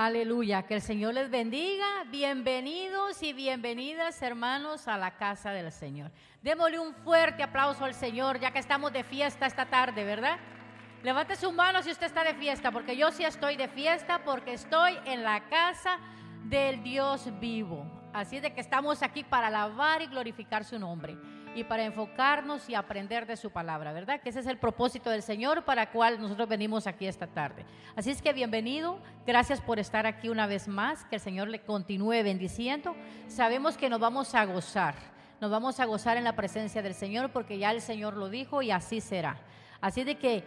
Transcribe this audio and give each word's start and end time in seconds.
Aleluya, 0.00 0.62
que 0.62 0.74
el 0.74 0.80
Señor 0.80 1.14
les 1.14 1.28
bendiga. 1.28 2.04
Bienvenidos 2.08 3.20
y 3.20 3.32
bienvenidas, 3.32 4.22
hermanos, 4.22 4.86
a 4.86 4.96
la 4.96 5.16
casa 5.16 5.50
del 5.50 5.72
Señor. 5.72 6.12
Démosle 6.40 6.78
un 6.78 6.94
fuerte 6.94 7.42
aplauso 7.42 7.84
al 7.84 7.94
Señor, 7.94 8.38
ya 8.38 8.52
que 8.52 8.60
estamos 8.60 8.92
de 8.92 9.02
fiesta 9.02 9.44
esta 9.44 9.66
tarde, 9.66 10.04
¿verdad? 10.04 10.38
Levante 11.02 11.34
su 11.34 11.50
mano 11.50 11.82
si 11.82 11.90
usted 11.90 12.06
está 12.06 12.22
de 12.22 12.34
fiesta, 12.34 12.70
porque 12.70 12.96
yo 12.96 13.10
sí 13.10 13.24
estoy 13.24 13.56
de 13.56 13.66
fiesta, 13.66 14.22
porque 14.24 14.52
estoy 14.52 14.96
en 15.04 15.24
la 15.24 15.48
casa 15.48 15.98
del 16.44 16.80
Dios 16.84 17.28
vivo. 17.40 17.84
Así 18.12 18.38
de 18.38 18.54
que 18.54 18.60
estamos 18.60 19.02
aquí 19.02 19.24
para 19.24 19.48
alabar 19.48 20.00
y 20.00 20.06
glorificar 20.06 20.64
su 20.64 20.78
nombre 20.78 21.18
y 21.58 21.64
para 21.64 21.84
enfocarnos 21.84 22.68
y 22.68 22.74
aprender 22.74 23.26
de 23.26 23.36
su 23.36 23.50
palabra, 23.50 23.92
¿verdad? 23.92 24.20
Que 24.20 24.28
ese 24.28 24.40
es 24.40 24.46
el 24.46 24.58
propósito 24.58 25.10
del 25.10 25.22
Señor 25.22 25.64
para 25.64 25.82
el 25.82 25.88
cual 25.88 26.20
nosotros 26.20 26.48
venimos 26.48 26.86
aquí 26.86 27.06
esta 27.06 27.26
tarde. 27.26 27.64
Así 27.96 28.10
es 28.10 28.22
que 28.22 28.32
bienvenido, 28.32 29.00
gracias 29.26 29.60
por 29.60 29.78
estar 29.78 30.06
aquí 30.06 30.28
una 30.28 30.46
vez 30.46 30.68
más, 30.68 31.04
que 31.06 31.16
el 31.16 31.20
Señor 31.20 31.48
le 31.48 31.60
continúe 31.60 32.22
bendiciendo. 32.22 32.94
Sabemos 33.26 33.76
que 33.76 33.90
nos 33.90 33.98
vamos 33.98 34.34
a 34.34 34.44
gozar, 34.44 34.94
nos 35.40 35.50
vamos 35.50 35.80
a 35.80 35.84
gozar 35.84 36.16
en 36.16 36.24
la 36.24 36.36
presencia 36.36 36.80
del 36.80 36.94
Señor 36.94 37.30
porque 37.30 37.58
ya 37.58 37.72
el 37.72 37.80
Señor 37.80 38.16
lo 38.16 38.28
dijo 38.28 38.62
y 38.62 38.70
así 38.70 39.00
será. 39.00 39.36
Así 39.80 40.04
de 40.04 40.16
que 40.16 40.44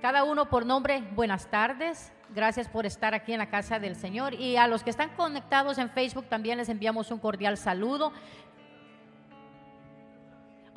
cada 0.00 0.22
uno 0.24 0.50
por 0.50 0.66
nombre, 0.66 1.02
buenas 1.14 1.46
tardes. 1.50 2.12
Gracias 2.34 2.68
por 2.68 2.84
estar 2.84 3.14
aquí 3.14 3.32
en 3.32 3.38
la 3.38 3.48
casa 3.48 3.78
del 3.78 3.96
Señor. 3.96 4.34
Y 4.34 4.56
a 4.56 4.66
los 4.66 4.82
que 4.82 4.90
están 4.90 5.10
conectados 5.10 5.78
en 5.78 5.88
Facebook 5.88 6.26
también 6.28 6.58
les 6.58 6.68
enviamos 6.68 7.10
un 7.10 7.18
cordial 7.18 7.56
saludo. 7.56 8.12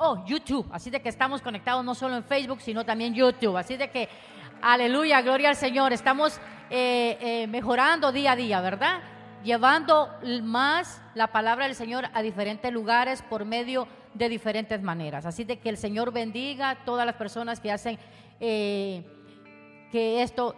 Oh, 0.00 0.24
YouTube. 0.24 0.68
Así 0.70 0.90
de 0.90 1.02
que 1.02 1.08
estamos 1.08 1.42
conectados 1.42 1.84
no 1.84 1.92
solo 1.92 2.16
en 2.16 2.22
Facebook, 2.22 2.60
sino 2.60 2.84
también 2.84 3.14
YouTube. 3.14 3.56
Así 3.56 3.76
de 3.76 3.90
que, 3.90 4.08
aleluya, 4.62 5.20
gloria 5.22 5.48
al 5.48 5.56
Señor. 5.56 5.92
Estamos 5.92 6.38
eh, 6.70 7.18
eh, 7.20 7.46
mejorando 7.48 8.12
día 8.12 8.32
a 8.32 8.36
día, 8.36 8.60
¿verdad? 8.60 9.00
Llevando 9.42 10.08
más 10.42 11.02
la 11.14 11.32
palabra 11.32 11.66
del 11.66 11.74
Señor 11.74 12.06
a 12.14 12.22
diferentes 12.22 12.72
lugares 12.72 13.22
por 13.22 13.44
medio 13.44 13.88
de 14.14 14.28
diferentes 14.28 14.80
maneras. 14.80 15.26
Así 15.26 15.42
de 15.42 15.58
que 15.58 15.68
el 15.68 15.76
Señor 15.76 16.12
bendiga 16.12 16.70
a 16.70 16.84
todas 16.84 17.04
las 17.04 17.16
personas 17.16 17.58
que 17.58 17.72
hacen 17.72 17.98
eh, 18.38 19.04
que 19.90 20.22
esto 20.22 20.54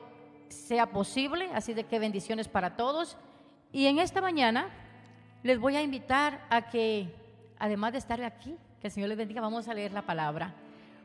sea 0.51 0.85
posible. 0.91 1.49
Así 1.55 1.73
de 1.73 1.85
que 1.85 1.99
bendiciones 1.99 2.47
para 2.47 2.77
todos. 2.77 3.17
Y 3.73 3.87
en 3.87 4.01
esta 4.01 4.21
mañana 4.21 4.69
les 5.43 5.59
voy 5.59 5.77
a 5.77 5.83
invitar 5.83 6.47
a 6.51 6.69
que, 6.69 7.15
además 7.59 7.93
de 7.93 7.99
estar 7.99 8.23
aquí, 8.23 8.55
que 8.81 8.87
el 8.87 8.93
Señor 8.93 9.09
les 9.09 9.19
bendiga, 9.19 9.41
vamos 9.41 9.69
a 9.69 9.75
leer 9.75 9.93
la 9.93 10.03
palabra, 10.03 10.55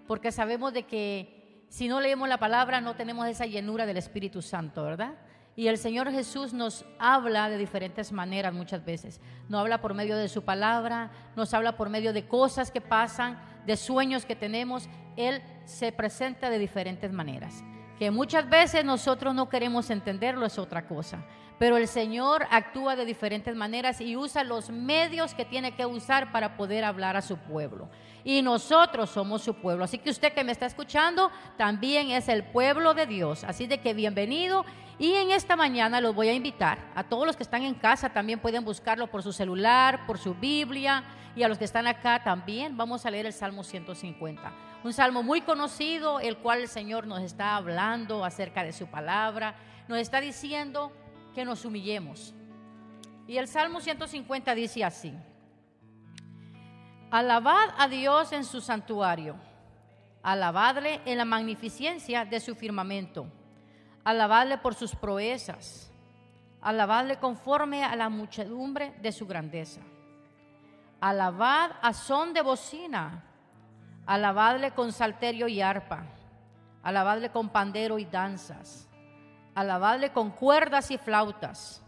porque 0.07 0.31
sabemos 0.31 0.73
de 0.73 0.83
que 0.83 1.65
si 1.69 1.87
no 1.87 1.99
leemos 1.99 2.29
la 2.29 2.37
palabra 2.37 2.79
no 2.79 2.95
tenemos 2.95 3.27
esa 3.27 3.45
llenura 3.45 3.85
del 3.85 3.97
Espíritu 3.97 4.41
Santo, 4.41 4.83
¿verdad? 4.83 5.15
Y 5.57 5.67
el 5.67 5.77
Señor 5.77 6.11
Jesús 6.11 6.53
nos 6.53 6.85
habla 6.99 7.49
de 7.49 7.57
diferentes 7.57 8.11
maneras 8.11 8.53
muchas 8.53 8.83
veces. 8.83 9.21
Nos 9.47 9.61
habla 9.61 9.79
por 9.79 9.93
medio 9.93 10.17
de 10.17 10.27
su 10.27 10.43
palabra, 10.43 11.11
nos 11.35 11.53
habla 11.53 11.77
por 11.77 11.89
medio 11.89 12.11
de 12.11 12.27
cosas 12.27 12.71
que 12.71 12.81
pasan, 12.81 13.39
de 13.65 13.77
sueños 13.77 14.25
que 14.25 14.35
tenemos. 14.35 14.89
Él 15.15 15.41
se 15.63 15.93
presenta 15.93 16.49
de 16.49 16.59
diferentes 16.59 17.11
maneras. 17.13 17.63
Que 17.97 18.11
muchas 18.11 18.49
veces 18.49 18.83
nosotros 18.83 19.33
no 19.33 19.47
queremos 19.47 19.89
entenderlo 19.89 20.45
es 20.45 20.59
otra 20.59 20.85
cosa 20.87 21.23
pero 21.57 21.77
el 21.77 21.87
Señor 21.87 22.45
actúa 22.51 22.95
de 22.95 23.05
diferentes 23.05 23.55
maneras 23.55 24.01
y 24.01 24.17
usa 24.17 24.43
los 24.43 24.69
medios 24.69 25.33
que 25.33 25.45
tiene 25.45 25.73
que 25.73 25.85
usar 25.85 26.31
para 26.31 26.57
poder 26.57 26.83
hablar 26.83 27.15
a 27.15 27.21
su 27.21 27.37
pueblo. 27.37 27.89
Y 28.23 28.41
nosotros 28.41 29.09
somos 29.09 29.43
su 29.43 29.53
pueblo. 29.53 29.85
Así 29.85 29.99
que 29.99 30.09
usted 30.09 30.33
que 30.33 30.43
me 30.43 30.51
está 30.51 30.65
escuchando 30.65 31.31
también 31.57 32.11
es 32.11 32.27
el 32.27 32.43
pueblo 32.43 32.93
de 32.93 33.05
Dios. 33.05 33.43
Así 33.43 33.67
de 33.67 33.79
que 33.79 33.93
bienvenido. 33.93 34.65
Y 34.97 35.13
en 35.13 35.31
esta 35.31 35.55
mañana 35.55 36.01
los 36.01 36.15
voy 36.15 36.29
a 36.29 36.33
invitar 36.33 36.79
a 36.95 37.03
todos 37.03 37.25
los 37.25 37.35
que 37.35 37.43
están 37.43 37.63
en 37.63 37.75
casa, 37.75 38.09
también 38.09 38.39
pueden 38.39 38.63
buscarlo 38.63 39.07
por 39.07 39.23
su 39.23 39.33
celular, 39.33 40.05
por 40.07 40.17
su 40.17 40.33
Biblia. 40.33 41.03
Y 41.35 41.43
a 41.43 41.49
los 41.49 41.57
que 41.57 41.65
están 41.65 41.85
acá 41.85 42.23
también 42.23 42.77
vamos 42.77 43.05
a 43.05 43.11
leer 43.11 43.25
el 43.25 43.33
Salmo 43.33 43.63
150. 43.63 44.53
Un 44.83 44.93
salmo 44.93 45.21
muy 45.21 45.41
conocido, 45.41 46.19
el 46.19 46.37
cual 46.37 46.61
el 46.61 46.67
Señor 46.67 47.07
nos 47.07 47.21
está 47.21 47.55
hablando 47.55 48.23
acerca 48.23 48.63
de 48.63 48.71
su 48.71 48.87
palabra. 48.87 49.55
Nos 49.87 49.97
está 49.99 50.21
diciendo 50.21 50.91
que 51.35 51.45
nos 51.45 51.65
humillemos. 51.65 52.33
Y 53.27 53.37
el 53.37 53.47
Salmo 53.47 53.81
150 53.81 54.55
dice 54.55 54.83
así, 54.83 55.13
alabad 57.11 57.69
a 57.77 57.87
Dios 57.87 58.31
en 58.31 58.45
su 58.45 58.61
santuario, 58.61 59.35
alabadle 60.23 61.01
en 61.05 61.17
la 61.17 61.25
magnificencia 61.25 62.23
de 62.23 62.39
su 62.39 62.55
firmamento, 62.55 63.27
alabadle 64.03 64.57
por 64.57 64.75
sus 64.75 64.95
proezas, 64.95 65.91
alabadle 66.61 67.17
conforme 67.17 67.83
a 67.83 67.95
la 67.95 68.09
muchedumbre 68.09 68.93
de 69.01 69.11
su 69.11 69.27
grandeza, 69.27 69.81
alabad 71.01 71.71
a 71.81 71.93
son 71.93 72.33
de 72.33 72.41
bocina, 72.41 73.23
alabadle 74.05 74.71
con 74.71 74.93
salterio 74.93 75.47
y 75.47 75.61
arpa, 75.61 76.05
alabadle 76.81 77.29
con 77.29 77.49
pandero 77.49 77.99
y 77.99 78.05
danzas 78.05 78.87
alabadle 79.55 80.11
con 80.11 80.31
cuerdas 80.31 80.91
y 80.91 80.97
flautas, 80.97 81.81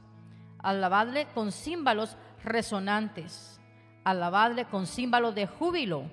alabadle 0.59 1.27
con 1.33 1.51
címbalos 1.51 2.17
resonantes, 2.43 3.59
alabadle 4.03 4.65
con 4.65 4.87
címbalos 4.87 5.35
de 5.35 5.47
júbilo. 5.47 6.09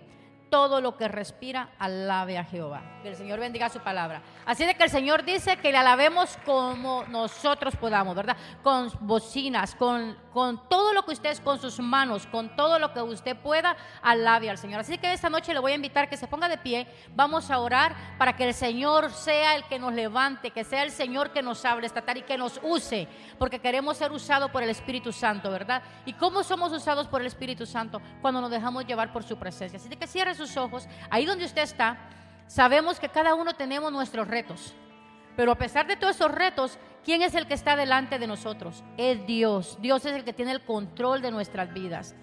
Todo 0.54 0.80
lo 0.80 0.96
que 0.96 1.08
respira, 1.08 1.70
alabe 1.80 2.38
a 2.38 2.44
Jehová. 2.44 3.00
Que 3.02 3.08
el 3.08 3.16
Señor 3.16 3.40
bendiga 3.40 3.68
su 3.68 3.80
palabra. 3.80 4.22
Así 4.46 4.64
de 4.64 4.76
que 4.76 4.84
el 4.84 4.88
Señor 4.88 5.24
dice 5.24 5.56
que 5.56 5.72
le 5.72 5.78
alabemos 5.78 6.38
como 6.46 7.02
nosotros 7.08 7.74
podamos, 7.74 8.14
¿verdad? 8.14 8.36
Con 8.62 8.88
bocinas, 9.00 9.74
con, 9.74 10.16
con 10.32 10.68
todo 10.68 10.92
lo 10.92 11.04
que 11.04 11.10
usted, 11.10 11.36
con 11.38 11.60
sus 11.60 11.80
manos, 11.80 12.28
con 12.28 12.54
todo 12.54 12.78
lo 12.78 12.92
que 12.92 13.02
usted 13.02 13.36
pueda, 13.36 13.76
alabe 14.00 14.48
al 14.48 14.56
Señor. 14.56 14.78
Así 14.78 14.96
que 14.96 15.12
esta 15.12 15.28
noche 15.28 15.52
le 15.52 15.58
voy 15.58 15.72
a 15.72 15.74
invitar 15.74 16.08
que 16.08 16.16
se 16.16 16.28
ponga 16.28 16.48
de 16.48 16.56
pie. 16.56 16.86
Vamos 17.16 17.50
a 17.50 17.58
orar 17.58 17.96
para 18.16 18.36
que 18.36 18.44
el 18.44 18.54
Señor 18.54 19.10
sea 19.10 19.56
el 19.56 19.64
que 19.64 19.80
nos 19.80 19.92
levante, 19.92 20.52
que 20.52 20.62
sea 20.62 20.84
el 20.84 20.92
Señor 20.92 21.32
que 21.32 21.42
nos 21.42 21.64
hable 21.64 21.88
esta 21.88 22.02
tarde 22.02 22.20
y 22.20 22.22
que 22.22 22.38
nos 22.38 22.60
use, 22.62 23.08
porque 23.40 23.58
queremos 23.58 23.96
ser 23.96 24.12
usados 24.12 24.52
por 24.52 24.62
el 24.62 24.70
Espíritu 24.70 25.10
Santo, 25.10 25.50
¿verdad? 25.50 25.82
¿Y 26.06 26.12
cómo 26.12 26.44
somos 26.44 26.70
usados 26.70 27.08
por 27.08 27.22
el 27.22 27.26
Espíritu 27.26 27.66
Santo? 27.66 28.00
Cuando 28.22 28.40
nos 28.40 28.52
dejamos 28.52 28.86
llevar 28.86 29.12
por 29.12 29.24
su 29.24 29.36
presencia. 29.36 29.80
Así 29.80 29.88
que 29.88 30.06
cierre 30.06 30.34
sus 30.34 30.43
ojos, 30.56 30.88
ahí 31.10 31.26
donde 31.26 31.44
usted 31.44 31.62
está. 31.62 31.98
Sabemos 32.46 33.00
que 33.00 33.08
cada 33.08 33.34
uno 33.34 33.54
tenemos 33.54 33.90
nuestros 33.90 34.28
retos, 34.28 34.74
pero 35.36 35.52
a 35.52 35.58
pesar 35.58 35.86
de 35.86 35.96
todos 35.96 36.16
esos 36.16 36.30
retos, 36.30 36.78
¿quién 37.04 37.22
es 37.22 37.34
el 37.34 37.46
que 37.46 37.54
está 37.54 37.76
delante 37.76 38.18
de 38.18 38.26
nosotros? 38.26 38.84
Es 38.96 39.26
Dios. 39.26 39.78
Dios 39.80 40.04
es 40.04 40.12
el 40.12 40.24
que 40.24 40.32
tiene 40.32 40.52
el 40.52 40.62
control 40.62 41.22
de 41.22 41.30
nuestras 41.30 41.72
vidas. 41.72 42.14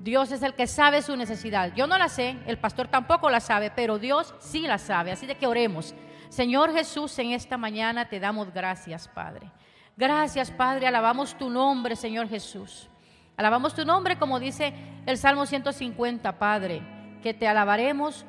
Dios 0.00 0.32
es 0.32 0.42
el 0.42 0.54
que 0.54 0.66
sabe 0.66 1.00
su 1.00 1.16
necesidad. 1.16 1.72
Yo 1.76 1.86
no 1.86 1.96
la 1.96 2.08
sé, 2.08 2.36
el 2.46 2.58
pastor 2.58 2.88
tampoco 2.88 3.30
la 3.30 3.38
sabe, 3.38 3.70
pero 3.70 3.98
Dios 3.98 4.34
sí 4.40 4.62
la 4.62 4.78
sabe. 4.78 5.12
Así 5.12 5.26
de 5.26 5.36
que 5.36 5.46
oremos. 5.46 5.94
Señor 6.28 6.72
Jesús, 6.72 7.16
en 7.18 7.30
esta 7.30 7.56
mañana 7.56 8.08
te 8.08 8.18
damos 8.18 8.52
gracias, 8.52 9.06
Padre. 9.06 9.52
Gracias, 9.96 10.50
Padre. 10.50 10.88
Alabamos 10.88 11.36
tu 11.36 11.50
nombre, 11.50 11.94
Señor 11.94 12.28
Jesús. 12.28 12.88
Alabamos 13.36 13.74
tu 13.74 13.84
nombre, 13.84 14.18
como 14.18 14.40
dice 14.40 14.74
el 15.06 15.18
Salmo 15.18 15.46
150, 15.46 16.38
Padre, 16.38 16.82
que 17.22 17.32
te 17.32 17.48
alabaremos 17.48 18.26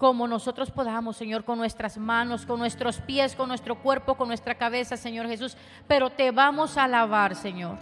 como 0.00 0.26
nosotros 0.26 0.70
podamos, 0.70 1.18
Señor, 1.18 1.44
con 1.44 1.58
nuestras 1.58 1.98
manos, 1.98 2.46
con 2.46 2.58
nuestros 2.58 3.02
pies, 3.02 3.36
con 3.36 3.48
nuestro 3.48 3.82
cuerpo, 3.82 4.16
con 4.16 4.28
nuestra 4.28 4.54
cabeza, 4.54 4.96
Señor 4.96 5.28
Jesús. 5.28 5.58
Pero 5.86 6.08
te 6.08 6.30
vamos 6.30 6.78
a 6.78 6.84
alabar, 6.84 7.36
Señor. 7.36 7.76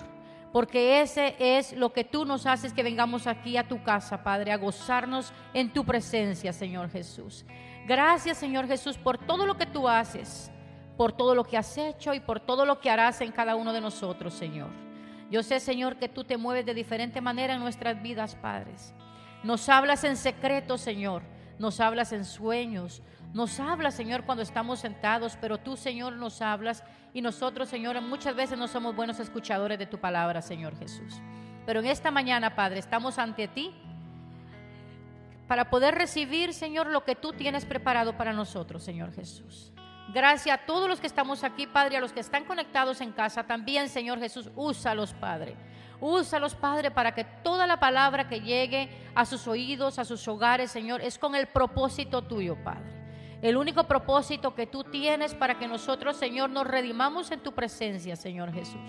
Porque 0.52 1.00
ese 1.00 1.36
es 1.38 1.72
lo 1.74 1.92
que 1.92 2.02
tú 2.02 2.24
nos 2.24 2.44
haces 2.46 2.72
que 2.72 2.82
vengamos 2.82 3.28
aquí 3.28 3.56
a 3.56 3.68
tu 3.68 3.82
casa, 3.84 4.24
Padre, 4.24 4.50
a 4.50 4.56
gozarnos 4.56 5.32
en 5.54 5.72
tu 5.72 5.84
presencia, 5.84 6.52
Señor 6.52 6.90
Jesús. 6.90 7.44
Gracias, 7.86 8.38
Señor 8.38 8.66
Jesús, 8.66 8.98
por 8.98 9.16
todo 9.18 9.46
lo 9.46 9.56
que 9.56 9.66
tú 9.66 9.88
haces, 9.88 10.50
por 10.96 11.12
todo 11.12 11.36
lo 11.36 11.44
que 11.44 11.56
has 11.56 11.78
hecho 11.78 12.14
y 12.14 12.20
por 12.20 12.40
todo 12.40 12.66
lo 12.66 12.80
que 12.80 12.90
harás 12.90 13.20
en 13.20 13.30
cada 13.30 13.54
uno 13.54 13.72
de 13.72 13.80
nosotros, 13.80 14.34
Señor. 14.34 14.70
Yo 15.30 15.44
sé, 15.44 15.60
Señor, 15.60 15.96
que 15.96 16.08
tú 16.08 16.24
te 16.24 16.36
mueves 16.36 16.66
de 16.66 16.74
diferente 16.74 17.20
manera 17.20 17.54
en 17.54 17.60
nuestras 17.60 18.02
vidas, 18.02 18.34
Padres. 18.34 18.92
Nos 19.42 19.68
hablas 19.68 20.04
en 20.04 20.16
secreto, 20.16 20.78
Señor 20.78 21.22
nos 21.58 21.80
hablas 21.80 22.12
en 22.12 22.24
sueños, 22.24 23.02
nos 23.34 23.60
hablas, 23.60 23.94
Señor, 23.94 24.24
cuando 24.24 24.42
estamos 24.42 24.80
sentados, 24.80 25.36
pero 25.40 25.58
tú, 25.58 25.76
Señor, 25.76 26.14
nos 26.14 26.40
hablas 26.40 26.82
y 27.12 27.20
nosotros, 27.20 27.68
Señor, 27.68 28.00
muchas 28.00 28.34
veces 28.34 28.58
no 28.58 28.68
somos 28.68 28.94
buenos 28.94 29.20
escuchadores 29.20 29.78
de 29.78 29.86
tu 29.86 29.98
palabra, 29.98 30.40
Señor 30.40 30.78
Jesús. 30.78 31.20
Pero 31.66 31.80
en 31.80 31.86
esta 31.86 32.10
mañana, 32.10 32.54
Padre, 32.54 32.78
estamos 32.78 33.18
ante 33.18 33.48
ti 33.48 33.74
para 35.46 35.68
poder 35.68 35.94
recibir, 35.94 36.54
Señor, 36.54 36.86
lo 36.86 37.04
que 37.04 37.14
tú 37.14 37.32
tienes 37.32 37.66
preparado 37.66 38.16
para 38.16 38.32
nosotros, 38.32 38.82
Señor 38.82 39.12
Jesús. 39.12 39.72
Gracias 40.14 40.58
a 40.58 40.64
todos 40.64 40.88
los 40.88 41.00
que 41.00 41.06
estamos 41.06 41.44
aquí, 41.44 41.66
Padre, 41.66 41.98
a 41.98 42.00
los 42.00 42.12
que 42.12 42.20
están 42.20 42.44
conectados 42.44 43.02
en 43.02 43.12
casa, 43.12 43.44
también, 43.46 43.90
Señor 43.90 44.18
Jesús, 44.18 44.50
úsalos, 44.56 45.12
Padre. 45.12 45.54
Úsalos, 46.00 46.54
Padre, 46.54 46.90
para 46.90 47.12
que 47.12 47.24
toda 47.24 47.66
la 47.66 47.80
palabra 47.80 48.28
que 48.28 48.40
llegue 48.40 48.88
a 49.14 49.24
sus 49.24 49.48
oídos, 49.48 49.98
a 49.98 50.04
sus 50.04 50.26
hogares, 50.28 50.70
Señor, 50.70 51.00
es 51.00 51.18
con 51.18 51.34
el 51.34 51.48
propósito 51.48 52.22
tuyo, 52.22 52.56
Padre. 52.62 52.98
El 53.42 53.56
único 53.56 53.84
propósito 53.84 54.54
que 54.54 54.66
tú 54.66 54.84
tienes 54.84 55.34
para 55.34 55.58
que 55.58 55.68
nosotros, 55.68 56.16
Señor, 56.16 56.50
nos 56.50 56.66
redimamos 56.66 57.30
en 57.30 57.40
tu 57.40 57.52
presencia, 57.52 58.16
Señor 58.16 58.52
Jesús. 58.52 58.80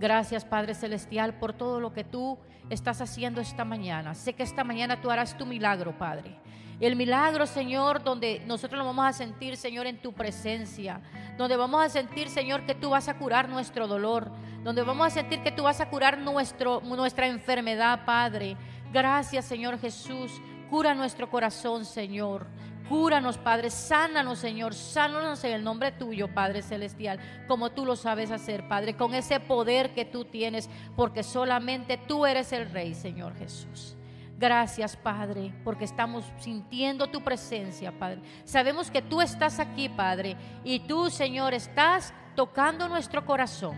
Gracias, 0.00 0.44
Padre 0.44 0.74
Celestial, 0.74 1.34
por 1.38 1.52
todo 1.52 1.80
lo 1.80 1.92
que 1.92 2.04
tú 2.04 2.38
estás 2.70 3.00
haciendo 3.00 3.40
esta 3.40 3.64
mañana. 3.64 4.14
Sé 4.14 4.32
que 4.32 4.44
esta 4.44 4.62
mañana 4.62 5.00
tú 5.00 5.10
harás 5.10 5.36
tu 5.36 5.44
milagro, 5.46 5.96
Padre. 5.98 6.36
El 6.80 6.94
milagro, 6.94 7.46
Señor, 7.46 8.04
donde 8.04 8.40
nosotros 8.46 8.78
lo 8.78 8.84
vamos 8.84 9.04
a 9.04 9.12
sentir, 9.12 9.56
Señor, 9.56 9.86
en 9.88 10.00
tu 10.00 10.12
presencia. 10.12 11.00
Donde 11.36 11.56
vamos 11.56 11.84
a 11.84 11.88
sentir, 11.88 12.28
Señor, 12.28 12.66
que 12.66 12.74
tú 12.74 12.90
vas 12.90 13.08
a 13.08 13.18
curar 13.18 13.48
nuestro 13.48 13.88
dolor. 13.88 14.30
Donde 14.62 14.82
vamos 14.82 15.08
a 15.08 15.10
sentir 15.10 15.42
que 15.42 15.50
tú 15.50 15.64
vas 15.64 15.80
a 15.80 15.90
curar 15.90 16.18
nuestro, 16.18 16.80
nuestra 16.82 17.26
enfermedad, 17.26 18.04
Padre. 18.04 18.56
Gracias, 18.92 19.44
Señor 19.44 19.80
Jesús. 19.80 20.40
Cura 20.70 20.94
nuestro 20.94 21.28
corazón, 21.28 21.84
Señor. 21.84 22.46
Cúranos, 22.88 23.36
Padre, 23.36 23.68
sánanos, 23.70 24.38
Señor, 24.38 24.72
sánanos 24.72 25.44
en 25.44 25.52
el 25.52 25.64
nombre 25.64 25.92
tuyo, 25.92 26.32
Padre 26.32 26.62
Celestial, 26.62 27.18
como 27.46 27.70
tú 27.70 27.84
lo 27.84 27.96
sabes 27.96 28.30
hacer, 28.30 28.66
Padre, 28.66 28.96
con 28.96 29.14
ese 29.14 29.40
poder 29.40 29.92
que 29.92 30.06
tú 30.06 30.24
tienes, 30.24 30.70
porque 30.96 31.22
solamente 31.22 31.98
tú 31.98 32.24
eres 32.24 32.50
el 32.52 32.70
Rey, 32.70 32.94
Señor 32.94 33.36
Jesús. 33.36 33.97
Gracias, 34.38 34.96
Padre, 34.96 35.52
porque 35.64 35.84
estamos 35.84 36.24
sintiendo 36.38 37.08
tu 37.08 37.22
presencia, 37.22 37.90
Padre. 37.90 38.20
Sabemos 38.44 38.88
que 38.88 39.02
tú 39.02 39.20
estás 39.20 39.58
aquí, 39.58 39.88
Padre, 39.88 40.36
y 40.62 40.78
tú, 40.80 41.10
Señor, 41.10 41.54
estás 41.54 42.14
tocando 42.36 42.88
nuestro 42.88 43.26
corazón, 43.26 43.76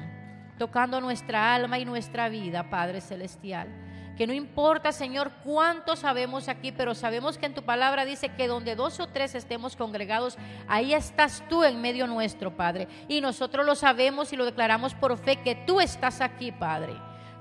tocando 0.58 1.00
nuestra 1.00 1.54
alma 1.54 1.78
y 1.78 1.86
nuestra 1.86 2.28
vida, 2.28 2.68
Padre 2.68 3.00
Celestial 3.00 3.68
que 4.20 4.26
no 4.26 4.34
importa, 4.34 4.92
Señor, 4.92 5.32
cuánto 5.42 5.96
sabemos 5.96 6.48
aquí, 6.48 6.72
pero 6.72 6.94
sabemos 6.94 7.38
que 7.38 7.46
en 7.46 7.54
tu 7.54 7.62
palabra 7.62 8.04
dice 8.04 8.28
que 8.28 8.48
donde 8.48 8.76
dos 8.76 9.00
o 9.00 9.06
tres 9.06 9.34
estemos 9.34 9.76
congregados, 9.76 10.36
ahí 10.68 10.92
estás 10.92 11.42
tú 11.48 11.64
en 11.64 11.80
medio 11.80 12.06
nuestro, 12.06 12.54
Padre. 12.54 12.86
Y 13.08 13.22
nosotros 13.22 13.64
lo 13.64 13.74
sabemos 13.74 14.30
y 14.34 14.36
lo 14.36 14.44
declaramos 14.44 14.94
por 14.94 15.16
fe 15.16 15.36
que 15.36 15.54
tú 15.54 15.80
estás 15.80 16.20
aquí, 16.20 16.52
Padre. 16.52 16.92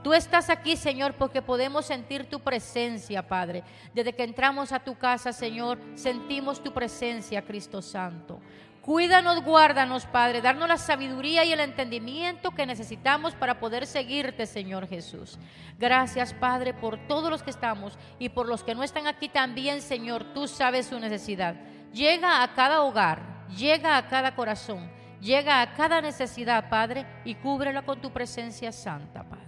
Tú 0.03 0.13
estás 0.13 0.50
aquí, 0.50 0.77
Señor, 0.77 1.13
porque 1.15 1.41
podemos 1.41 1.86
sentir 1.86 2.29
tu 2.29 2.39
presencia, 2.39 3.27
Padre. 3.27 3.63
Desde 3.94 4.13
que 4.13 4.24
entramos 4.24 4.72
a 4.72 4.79
tu 4.79 4.98
casa, 4.98 5.34
Señor, 5.34 5.77
sentimos 5.96 6.63
tu 6.63 6.72
presencia, 6.74 7.44
Cristo 7.44 7.82
Santo. 7.82 8.39
Cuídanos, 8.82 9.44
guárdanos, 9.44 10.06
Padre, 10.06 10.41
darnos 10.41 10.70
la 10.70 10.77
sabiduría 10.77 11.44
y 11.44 11.51
el 11.51 11.60
entendimiento 11.60 12.51
que 12.51 12.65
necesitamos 12.65 13.36
para 13.36 13.60
poder 13.60 13.86
seguirte, 13.86 14.46
Señor 14.46 14.88
Jesús. 14.88 15.38
Gracias, 15.77 16.34
Padre, 16.34 16.74
por 16.74 16.98
todos 17.08 17.29
los 17.29 17.44
que 17.44 17.51
estamos 17.51 18.00
y 18.20 18.29
por 18.29 18.48
los 18.48 18.63
que 18.63 18.75
no 18.75 18.84
están 18.84 19.06
aquí 19.06 19.27
también, 19.27 19.82
Señor. 19.82 20.34
Tú 20.34 20.48
sabes 20.48 20.88
su 20.88 21.00
necesidad. 21.00 21.56
Llega 21.91 22.41
a 22.41 22.53
cada 22.56 22.82
hogar, 22.82 23.46
llega 23.56 23.98
a 23.98 24.08
cada 24.08 24.34
corazón, 24.34 24.89
llega 25.20 25.62
a 25.62 25.74
cada 25.74 26.00
necesidad, 26.00 26.70
Padre, 26.70 27.06
y 27.25 27.36
cúbrela 27.36 27.82
con 27.84 28.00
tu 28.00 28.12
presencia 28.12 28.72
santa, 28.72 29.24
Padre. 29.24 29.38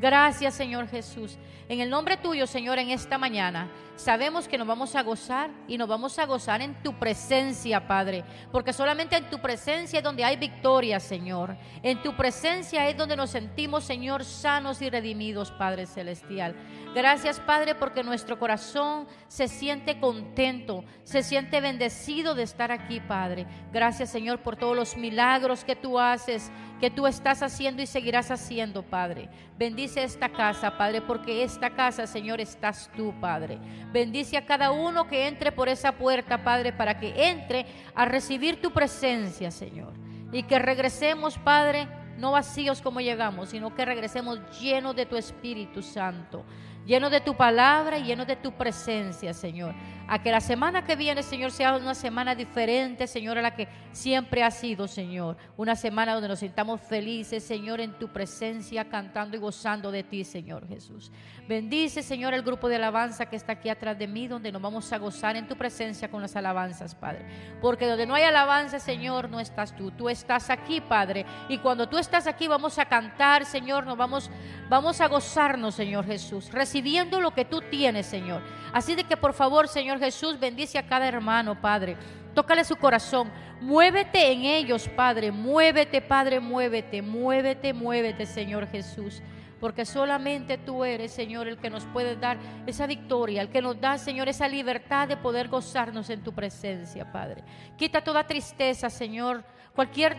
Gracias, 0.00 0.54
Señor 0.54 0.88
Jesús. 0.88 1.36
En 1.68 1.80
el 1.80 1.90
nombre 1.90 2.16
tuyo, 2.16 2.46
Señor, 2.46 2.78
en 2.78 2.90
esta 2.90 3.18
mañana 3.18 3.70
sabemos 3.94 4.48
que 4.48 4.56
nos 4.56 4.66
vamos 4.66 4.96
a 4.96 5.02
gozar 5.02 5.50
y 5.68 5.76
nos 5.76 5.86
vamos 5.86 6.18
a 6.18 6.24
gozar 6.24 6.62
en 6.62 6.74
tu 6.82 6.94
presencia, 6.98 7.86
Padre, 7.86 8.24
porque 8.50 8.72
solamente 8.72 9.16
en 9.16 9.28
tu 9.28 9.40
presencia 9.40 9.98
es 9.98 10.04
donde 10.04 10.24
hay 10.24 10.36
victoria, 10.36 10.98
Señor. 10.98 11.54
En 11.82 12.02
tu 12.02 12.16
presencia 12.16 12.88
es 12.88 12.96
donde 12.96 13.14
nos 13.14 13.30
sentimos, 13.30 13.84
Señor, 13.84 14.24
sanos 14.24 14.80
y 14.80 14.88
redimidos, 14.88 15.52
Padre 15.52 15.84
Celestial. 15.84 16.56
Gracias, 16.94 17.38
Padre, 17.38 17.74
porque 17.74 18.02
nuestro 18.02 18.38
corazón 18.38 19.06
se 19.28 19.48
siente 19.48 20.00
contento, 20.00 20.82
se 21.04 21.22
siente 21.22 21.60
bendecido 21.60 22.34
de 22.34 22.44
estar 22.44 22.72
aquí, 22.72 23.00
Padre. 23.00 23.46
Gracias, 23.70 24.10
Señor, 24.10 24.38
por 24.40 24.56
todos 24.56 24.74
los 24.74 24.96
milagros 24.96 25.62
que 25.62 25.76
tú 25.76 26.00
haces, 26.00 26.50
que 26.80 26.90
tú 26.90 27.06
estás 27.06 27.42
haciendo 27.42 27.82
y 27.82 27.86
seguirás 27.86 28.30
haciendo, 28.30 28.82
Padre. 28.82 29.28
Bendice 29.58 30.02
esta 30.02 30.30
casa, 30.30 30.76
Padre, 30.76 31.02
porque 31.02 31.44
esta 31.44 31.70
casa, 31.70 32.06
Señor, 32.06 32.40
estás 32.40 32.90
tú, 32.96 33.14
Padre. 33.20 33.58
Bendice 33.92 34.36
a 34.36 34.46
cada 34.46 34.72
uno 34.72 35.06
que 35.06 35.28
entre 35.28 35.52
por 35.52 35.68
esa 35.68 35.92
puerta, 35.92 36.42
Padre, 36.42 36.72
para 36.72 36.98
que 36.98 37.28
entre 37.28 37.66
a 37.94 38.06
recibir 38.06 38.60
tu 38.60 38.72
presencia, 38.72 39.50
Señor. 39.50 39.92
Y 40.32 40.44
que 40.44 40.58
regresemos, 40.58 41.36
Padre, 41.38 41.86
no 42.16 42.32
vacíos 42.32 42.80
como 42.80 43.00
llegamos, 43.00 43.50
sino 43.50 43.74
que 43.74 43.84
regresemos 43.84 44.40
llenos 44.58 44.96
de 44.96 45.06
tu 45.06 45.16
Espíritu 45.16 45.82
Santo 45.82 46.44
lleno 46.86 47.10
de 47.10 47.20
tu 47.20 47.36
palabra 47.36 47.98
y 47.98 48.04
lleno 48.04 48.24
de 48.24 48.36
tu 48.36 48.52
presencia, 48.52 49.32
Señor. 49.32 49.74
A 50.12 50.20
que 50.20 50.32
la 50.32 50.40
semana 50.40 50.84
que 50.84 50.96
viene, 50.96 51.22
Señor, 51.22 51.52
sea 51.52 51.76
una 51.76 51.94
semana 51.94 52.34
diferente, 52.34 53.06
Señor, 53.06 53.38
a 53.38 53.42
la 53.42 53.54
que 53.54 53.68
siempre 53.92 54.42
ha 54.42 54.50
sido, 54.50 54.88
Señor. 54.88 55.36
Una 55.56 55.76
semana 55.76 56.14
donde 56.14 56.26
nos 56.26 56.40
sintamos 56.40 56.80
felices, 56.80 57.44
Señor, 57.44 57.80
en 57.80 57.92
tu 57.92 58.08
presencia, 58.08 58.88
cantando 58.88 59.36
y 59.36 59.40
gozando 59.40 59.92
de 59.92 60.02
ti, 60.02 60.24
Señor 60.24 60.66
Jesús. 60.66 61.12
Bendice, 61.48 62.02
Señor, 62.02 62.34
el 62.34 62.42
grupo 62.42 62.68
de 62.68 62.74
alabanza 62.74 63.26
que 63.26 63.36
está 63.36 63.52
aquí 63.52 63.68
atrás 63.68 63.96
de 63.96 64.08
mí, 64.08 64.26
donde 64.26 64.50
nos 64.50 64.60
vamos 64.60 64.92
a 64.92 64.98
gozar 64.98 65.36
en 65.36 65.46
tu 65.46 65.56
presencia 65.56 66.10
con 66.10 66.20
las 66.20 66.34
alabanzas, 66.34 66.96
Padre. 66.96 67.24
Porque 67.62 67.86
donde 67.86 68.04
no 68.04 68.14
hay 68.14 68.24
alabanza, 68.24 68.80
Señor, 68.80 69.30
no 69.30 69.38
estás 69.38 69.76
tú. 69.76 69.92
Tú 69.92 70.08
estás 70.08 70.50
aquí, 70.50 70.80
Padre. 70.80 71.24
Y 71.48 71.58
cuando 71.58 71.88
tú 71.88 71.98
estás 71.98 72.26
aquí, 72.26 72.48
vamos 72.48 72.80
a 72.80 72.84
cantar, 72.86 73.44
Señor, 73.44 73.86
nos 73.86 73.96
vamos, 73.96 74.28
vamos 74.68 75.00
a 75.00 75.06
gozarnos, 75.06 75.76
Señor 75.76 76.04
Jesús 76.04 76.50
recibiendo 76.50 77.20
lo 77.20 77.32
que 77.32 77.44
tú 77.44 77.62
tienes, 77.62 78.06
Señor. 78.06 78.42
Así 78.72 78.94
de 78.94 79.04
que 79.04 79.16
por 79.16 79.32
favor, 79.32 79.68
Señor 79.68 79.98
Jesús, 79.98 80.38
bendice 80.38 80.78
a 80.78 80.86
cada 80.86 81.06
hermano, 81.06 81.60
Padre. 81.60 81.96
Tócale 82.34 82.64
su 82.64 82.76
corazón. 82.76 83.30
Muévete 83.60 84.32
en 84.32 84.44
ellos, 84.44 84.88
Padre. 84.88 85.32
Muévete, 85.32 86.00
Padre, 86.00 86.40
muévete, 86.40 87.02
muévete, 87.02 87.72
muévete, 87.72 88.26
Señor 88.26 88.68
Jesús. 88.68 89.22
Porque 89.58 89.84
solamente 89.84 90.56
tú 90.56 90.84
eres, 90.84 91.12
Señor, 91.12 91.46
el 91.46 91.58
que 91.58 91.68
nos 91.68 91.84
puede 91.84 92.16
dar 92.16 92.38
esa 92.66 92.86
victoria, 92.86 93.42
el 93.42 93.50
que 93.50 93.60
nos 93.60 93.78
da, 93.78 93.98
Señor, 93.98 94.28
esa 94.28 94.48
libertad 94.48 95.06
de 95.06 95.18
poder 95.18 95.48
gozarnos 95.48 96.08
en 96.08 96.22
tu 96.22 96.32
presencia, 96.32 97.12
Padre. 97.12 97.44
Quita 97.76 98.02
toda 98.02 98.26
tristeza, 98.26 98.88
Señor. 98.88 99.44
Cualquier 99.74 100.16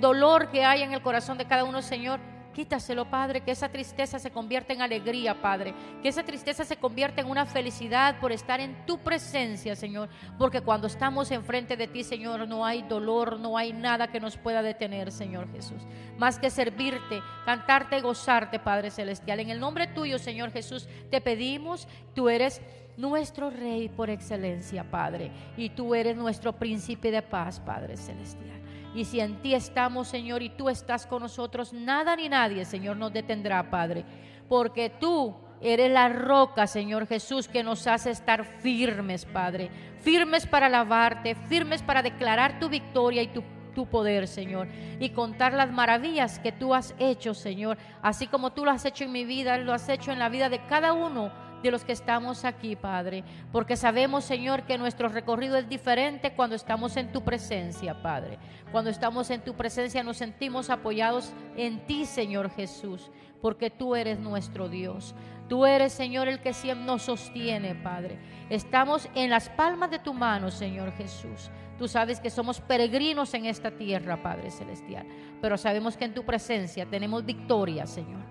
dolor 0.00 0.50
que 0.50 0.64
haya 0.64 0.84
en 0.84 0.92
el 0.92 1.00
corazón 1.00 1.38
de 1.38 1.46
cada 1.46 1.64
uno, 1.64 1.80
Señor 1.80 2.20
Quítaselo, 2.54 3.04
Padre, 3.10 3.40
que 3.40 3.50
esa 3.50 3.68
tristeza 3.68 4.18
se 4.18 4.30
convierta 4.30 4.72
en 4.72 4.80
alegría, 4.80 5.42
Padre. 5.42 5.74
Que 6.02 6.08
esa 6.08 6.22
tristeza 6.22 6.64
se 6.64 6.76
convierta 6.76 7.20
en 7.20 7.28
una 7.28 7.46
felicidad 7.46 8.20
por 8.20 8.30
estar 8.30 8.60
en 8.60 8.86
tu 8.86 8.98
presencia, 8.98 9.74
Señor. 9.74 10.08
Porque 10.38 10.60
cuando 10.60 10.86
estamos 10.86 11.30
enfrente 11.32 11.76
de 11.76 11.88
ti, 11.88 12.04
Señor, 12.04 12.46
no 12.46 12.64
hay 12.64 12.82
dolor, 12.82 13.40
no 13.40 13.58
hay 13.58 13.72
nada 13.72 14.08
que 14.08 14.20
nos 14.20 14.36
pueda 14.36 14.62
detener, 14.62 15.10
Señor 15.10 15.50
Jesús. 15.52 15.82
Más 16.16 16.38
que 16.38 16.48
servirte, 16.48 17.20
cantarte 17.44 17.98
y 17.98 18.02
gozarte, 18.02 18.60
Padre 18.60 18.90
Celestial. 18.90 19.40
En 19.40 19.50
el 19.50 19.58
nombre 19.58 19.88
tuyo, 19.88 20.18
Señor 20.18 20.52
Jesús, 20.52 20.88
te 21.10 21.20
pedimos, 21.20 21.88
tú 22.14 22.28
eres 22.28 22.62
nuestro 22.96 23.50
Rey 23.50 23.88
por 23.88 24.10
excelencia, 24.10 24.88
Padre. 24.88 25.32
Y 25.56 25.70
tú 25.70 25.94
eres 25.94 26.16
nuestro 26.16 26.52
príncipe 26.52 27.10
de 27.10 27.22
paz, 27.22 27.58
Padre 27.60 27.96
Celestial. 27.96 28.63
Y 28.94 29.04
si 29.04 29.20
en 29.20 29.42
ti 29.42 29.54
estamos, 29.54 30.08
Señor, 30.08 30.42
y 30.42 30.50
tú 30.50 30.68
estás 30.68 31.06
con 31.06 31.22
nosotros, 31.22 31.72
nada 31.72 32.14
ni 32.16 32.28
nadie, 32.28 32.64
Señor, 32.64 32.96
nos 32.96 33.12
detendrá, 33.12 33.70
Padre. 33.70 34.04
Porque 34.48 34.88
tú 34.88 35.34
eres 35.60 35.90
la 35.90 36.08
roca, 36.08 36.66
Señor 36.66 37.06
Jesús, 37.06 37.48
que 37.48 37.64
nos 37.64 37.86
hace 37.86 38.10
estar 38.10 38.44
firmes, 38.44 39.24
Padre. 39.24 39.70
Firmes 40.00 40.46
para 40.46 40.66
alabarte, 40.66 41.34
firmes 41.34 41.82
para 41.82 42.02
declarar 42.02 42.60
tu 42.60 42.68
victoria 42.68 43.22
y 43.22 43.28
tu 43.28 43.42
tu 43.74 43.86
poder, 43.86 44.28
Señor, 44.28 44.68
y 45.00 45.10
contar 45.10 45.52
las 45.52 45.72
maravillas 45.72 46.38
que 46.38 46.52
tú 46.52 46.74
has 46.74 46.94
hecho, 46.98 47.34
Señor, 47.34 47.76
así 48.02 48.28
como 48.28 48.52
tú 48.52 48.64
lo 48.64 48.70
has 48.70 48.84
hecho 48.84 49.04
en 49.04 49.12
mi 49.12 49.24
vida, 49.24 49.58
lo 49.58 49.72
has 49.72 49.88
hecho 49.88 50.12
en 50.12 50.20
la 50.20 50.28
vida 50.28 50.48
de 50.48 50.64
cada 50.66 50.92
uno 50.92 51.32
de 51.64 51.72
los 51.72 51.84
que 51.84 51.92
estamos 51.92 52.44
aquí, 52.44 52.76
Padre, 52.76 53.24
porque 53.50 53.76
sabemos, 53.76 54.24
Señor, 54.24 54.64
que 54.64 54.78
nuestro 54.78 55.08
recorrido 55.08 55.56
es 55.56 55.68
diferente 55.68 56.34
cuando 56.34 56.54
estamos 56.54 56.96
en 56.96 57.10
tu 57.10 57.24
presencia, 57.24 58.02
Padre. 58.02 58.38
Cuando 58.70 58.90
estamos 58.90 59.30
en 59.30 59.42
tu 59.42 59.54
presencia 59.54 60.04
nos 60.04 60.18
sentimos 60.18 60.68
apoyados 60.70 61.32
en 61.56 61.86
ti, 61.86 62.04
Señor 62.04 62.50
Jesús, 62.50 63.10
porque 63.40 63.70
tú 63.70 63.96
eres 63.96 64.18
nuestro 64.18 64.68
Dios. 64.68 65.14
Tú 65.48 65.66
eres, 65.66 65.92
Señor, 65.92 66.28
el 66.28 66.40
que 66.40 66.52
siempre 66.52 66.86
nos 66.86 67.02
sostiene, 67.02 67.74
Padre. 67.74 68.18
Estamos 68.50 69.08
en 69.14 69.30
las 69.30 69.48
palmas 69.48 69.90
de 69.90 69.98
tu 69.98 70.14
mano, 70.14 70.50
Señor 70.50 70.92
Jesús. 70.92 71.50
Tú 71.78 71.88
sabes 71.88 72.20
que 72.20 72.30
somos 72.30 72.60
peregrinos 72.60 73.34
en 73.34 73.46
esta 73.46 73.70
tierra, 73.70 74.22
Padre 74.22 74.50
Celestial, 74.50 75.06
pero 75.40 75.58
sabemos 75.58 75.96
que 75.96 76.04
en 76.04 76.14
tu 76.14 76.24
presencia 76.24 76.86
tenemos 76.86 77.24
victoria, 77.24 77.86
Señor. 77.86 78.22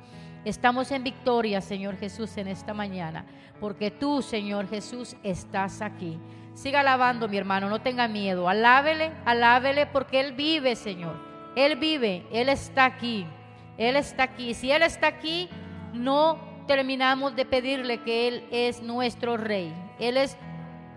Estamos 0.46 0.92
en 0.92 1.04
victoria, 1.04 1.62
Señor 1.62 1.98
Jesús, 1.98 2.36
en 2.38 2.50
esta 2.50 2.74
mañana, 2.74 3.26
porque 3.62 3.92
tú, 3.92 4.22
Señor 4.22 4.68
Jesús, 4.68 5.16
estás 5.24 5.82
aquí. 5.82 6.20
Siga 6.54 6.82
alabando, 6.82 7.30
mi 7.30 7.38
hermano, 7.38 7.70
no 7.70 7.82
tenga 7.82 8.08
miedo. 8.08 8.50
Alábele, 8.50 9.12
alábele, 9.26 9.86
porque 9.86 10.20
Él 10.20 10.34
vive, 10.34 10.76
Señor. 10.76 11.16
Él 11.56 11.78
vive, 11.78 12.26
Él 12.32 12.50
está 12.50 12.86
aquí. 12.86 13.26
Él 13.78 13.96
está 13.96 14.24
aquí. 14.24 14.54
Si 14.54 14.70
Él 14.70 14.82
está 14.82 15.08
aquí, 15.08 15.50
no 15.94 16.38
terminamos 16.68 17.36
de 17.36 17.46
pedirle 17.46 18.02
que 18.02 18.28
Él 18.28 18.46
es 18.52 18.82
nuestro 18.84 19.38
Rey. 19.38 19.74
Él 19.98 20.18
es 20.18 20.38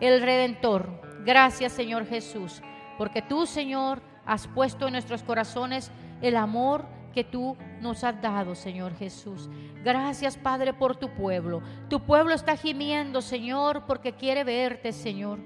el 0.01 0.23
Redentor. 0.23 1.01
Gracias, 1.25 1.73
Señor 1.73 2.07
Jesús, 2.07 2.63
porque 2.99 3.23
tú, 3.23 3.47
Señor, 3.47 4.03
has 4.25 4.47
puesto 4.49 4.87
en 4.87 4.93
nuestros 4.93 5.23
corazones 5.23 5.91
el 6.21 6.37
amor 6.37 6.96
que 7.17 7.25
tú 7.25 7.57
nos 7.81 8.05
has 8.05 8.21
dado, 8.21 8.55
Señor 8.55 8.95
Jesús. 8.95 9.49
Gracias, 9.83 10.37
Padre, 10.37 10.75
por 10.75 10.97
tu 10.97 11.09
pueblo. 11.09 11.63
Tu 11.89 11.99
pueblo 11.99 12.35
está 12.35 12.59
gimiendo, 12.59 13.23
Señor, 13.23 13.87
porque 13.87 14.13
quiere 14.13 14.45
verte, 14.45 14.93
Señor. 14.93 15.39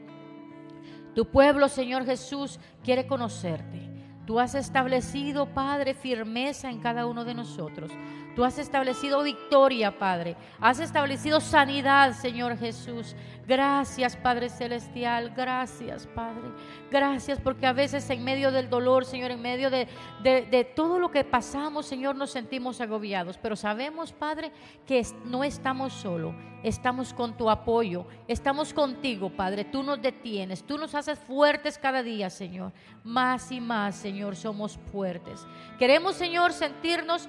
Tu 1.14 1.24
pueblo, 1.30 1.68
Señor 1.68 2.04
Jesús, 2.04 2.58
quiere 2.82 3.06
conocerte. 3.06 3.88
Tú 4.26 4.40
has 4.40 4.56
establecido, 4.56 5.46
Padre, 5.46 5.94
firmeza 5.94 6.70
en 6.70 6.80
cada 6.80 7.06
uno 7.06 7.24
de 7.24 7.34
nosotros. 7.34 7.92
Tú 8.34 8.44
has 8.44 8.58
establecido 8.58 9.22
victoria, 9.22 9.96
Padre. 9.96 10.36
Has 10.60 10.80
establecido 10.80 11.40
sanidad, 11.40 12.14
Señor 12.14 12.58
Jesús. 12.58 13.14
Gracias, 13.50 14.14
Padre 14.14 14.49
Celestial. 14.49 15.33
Gracias, 15.37 16.07
Padre. 16.07 16.52
Gracias 16.88 17.40
porque 17.40 17.66
a 17.66 17.73
veces 17.73 18.09
en 18.09 18.23
medio 18.23 18.52
del 18.52 18.71
dolor, 18.71 19.04
Señor, 19.04 19.33
en 19.33 19.42
medio 19.42 19.71
de, 19.71 19.88
de, 20.23 20.64
todo 20.76 21.00
lo 21.00 21.11
que 21.11 21.25
pasamos, 21.25 21.87
Señor, 21.87 22.14
nos 22.14 22.30
sentimos 22.30 22.80
agobiados. 22.80 23.38
Pero 23.38 23.57
sabemos, 23.57 24.12
Padre, 24.12 24.52
que 24.87 25.04
no 25.25 25.42
estamos 25.42 25.92
solos. 25.95 26.33
Estamos 26.62 27.12
con 27.12 27.37
tu 27.37 27.50
apoyo. 27.50 28.07
Estamos 28.28 28.73
contigo, 28.73 29.30
Padre. 29.30 29.64
Tú 29.64 29.83
nos 29.83 30.00
detienes. 30.00 30.62
Tú 30.62 30.78
nos 30.78 30.95
haces 30.95 31.19
fuertes 31.19 31.76
cada 31.76 32.04
día, 32.04 32.30
Señor. 32.30 32.73
Más 33.02 33.50
y 33.50 33.61
más, 33.61 33.97
Señor, 33.97 34.37
somos 34.37 34.78
fuertes. 34.92 35.45
Queremos, 35.76 36.14
Señor, 36.14 36.52
sentirnos 36.52 37.28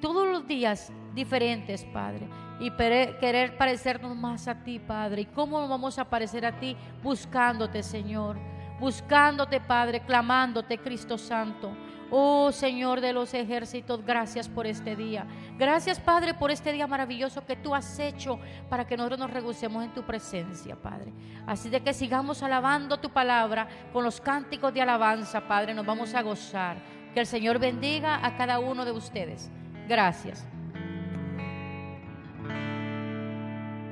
todos 0.00 0.28
los 0.28 0.46
días 0.46 0.92
diferentes, 1.12 1.84
Padre. 1.86 2.28
Y 2.58 2.70
querer 2.70 3.56
parecernos 3.56 4.16
más 4.16 4.48
a 4.48 4.62
ti, 4.62 4.78
Padre. 4.78 5.22
¿Y 5.22 5.26
cómo 5.26 5.68
vamos 5.68 5.98
a 5.98 6.04
parecer 6.04 6.46
a 6.46 6.58
ti? 6.58 6.76
Buscándote, 7.02 7.82
Señor. 7.82 8.36
Buscándote, 8.80 9.60
Padre, 9.60 10.00
clamándote, 10.00 10.78
Cristo 10.78 11.18
Santo. 11.18 11.72
Oh 12.10 12.52
Señor 12.52 13.00
de 13.00 13.12
los 13.12 13.34
ejércitos, 13.34 14.04
gracias 14.04 14.48
por 14.48 14.66
este 14.66 14.94
día. 14.94 15.26
Gracias 15.58 15.98
Padre 15.98 16.34
por 16.34 16.50
este 16.52 16.72
día 16.72 16.86
maravilloso 16.86 17.44
que 17.44 17.56
tú 17.56 17.74
has 17.74 17.98
hecho 17.98 18.38
para 18.68 18.86
que 18.86 18.96
nosotros 18.96 19.18
nos 19.18 19.30
regocemos 19.30 19.84
en 19.84 19.92
tu 19.92 20.04
presencia, 20.04 20.76
Padre. 20.76 21.12
Así 21.46 21.68
de 21.68 21.80
que 21.80 21.92
sigamos 21.92 22.42
alabando 22.42 22.98
tu 22.98 23.10
palabra 23.10 23.66
con 23.92 24.04
los 24.04 24.20
cánticos 24.20 24.72
de 24.72 24.82
alabanza, 24.82 25.48
Padre. 25.48 25.74
Nos 25.74 25.86
vamos 25.86 26.14
a 26.14 26.22
gozar. 26.22 26.76
Que 27.12 27.20
el 27.20 27.26
Señor 27.26 27.58
bendiga 27.58 28.24
a 28.24 28.36
cada 28.36 28.60
uno 28.60 28.84
de 28.84 28.92
ustedes. 28.92 29.50
Gracias. 29.88 30.46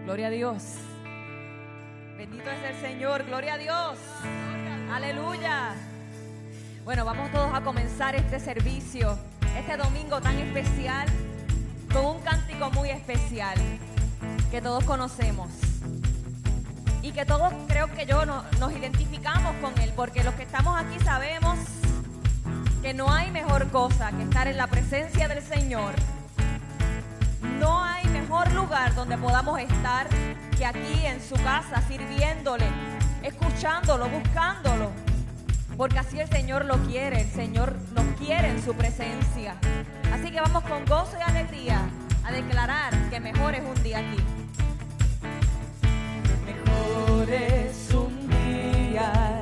Gloria 0.04 0.26
a 0.26 0.30
Dios. 0.30 0.62
Bendito 2.18 2.50
es 2.50 2.62
el 2.62 2.80
Señor. 2.82 3.24
Gloria 3.24 3.54
a 3.54 3.58
Dios. 3.58 3.98
Aleluya. 4.92 5.74
Bueno, 6.84 7.06
vamos 7.06 7.30
todos 7.32 7.54
a 7.54 7.62
comenzar 7.62 8.14
este 8.14 8.38
servicio, 8.38 9.18
este 9.56 9.78
domingo 9.78 10.20
tan 10.20 10.38
especial, 10.38 11.08
con 11.90 12.04
un 12.04 12.20
cántico 12.20 12.70
muy 12.72 12.90
especial 12.90 13.56
que 14.50 14.60
todos 14.60 14.84
conocemos. 14.84 15.48
Y 17.00 17.12
que 17.12 17.24
todos 17.24 17.54
creo 17.66 17.90
que 17.90 18.04
yo 18.04 18.26
nos 18.26 18.72
identificamos 18.72 19.56
con 19.62 19.78
él, 19.80 19.90
porque 19.96 20.22
los 20.22 20.34
que 20.34 20.42
estamos 20.42 20.78
aquí 20.78 21.02
sabemos 21.02 21.58
que 22.82 22.92
no 22.92 23.10
hay 23.10 23.30
mejor 23.30 23.70
cosa 23.70 24.10
que 24.10 24.24
estar 24.24 24.48
en 24.48 24.58
la 24.58 24.66
presencia 24.66 25.28
del 25.28 25.42
Señor. 25.42 25.94
No 27.58 27.82
hay 27.82 28.04
lugar 28.52 28.94
donde 28.94 29.16
podamos 29.16 29.60
estar 29.60 30.08
que 30.56 30.66
aquí 30.66 31.06
en 31.06 31.22
su 31.22 31.34
casa, 31.36 31.80
sirviéndole, 31.86 32.66
escuchándolo, 33.22 34.08
buscándolo. 34.08 34.90
Porque 35.76 35.98
así 35.98 36.20
el 36.20 36.28
Señor 36.28 36.64
lo 36.64 36.76
quiere, 36.86 37.22
el 37.22 37.30
Señor 37.30 37.76
nos 37.94 38.04
quiere 38.18 38.48
en 38.50 38.62
su 38.62 38.74
presencia. 38.74 39.56
Así 40.12 40.30
que 40.30 40.40
vamos 40.40 40.64
con 40.64 40.84
gozo 40.84 41.16
y 41.18 41.22
alegría 41.22 41.80
a 42.24 42.32
declarar 42.32 42.92
que 43.10 43.20
mejor 43.20 43.54
es 43.54 43.62
un 43.64 43.82
día 43.82 43.98
aquí. 43.98 44.22
Mejor 46.44 47.30
es 47.30 47.90
un 47.94 48.28
día 48.28 49.33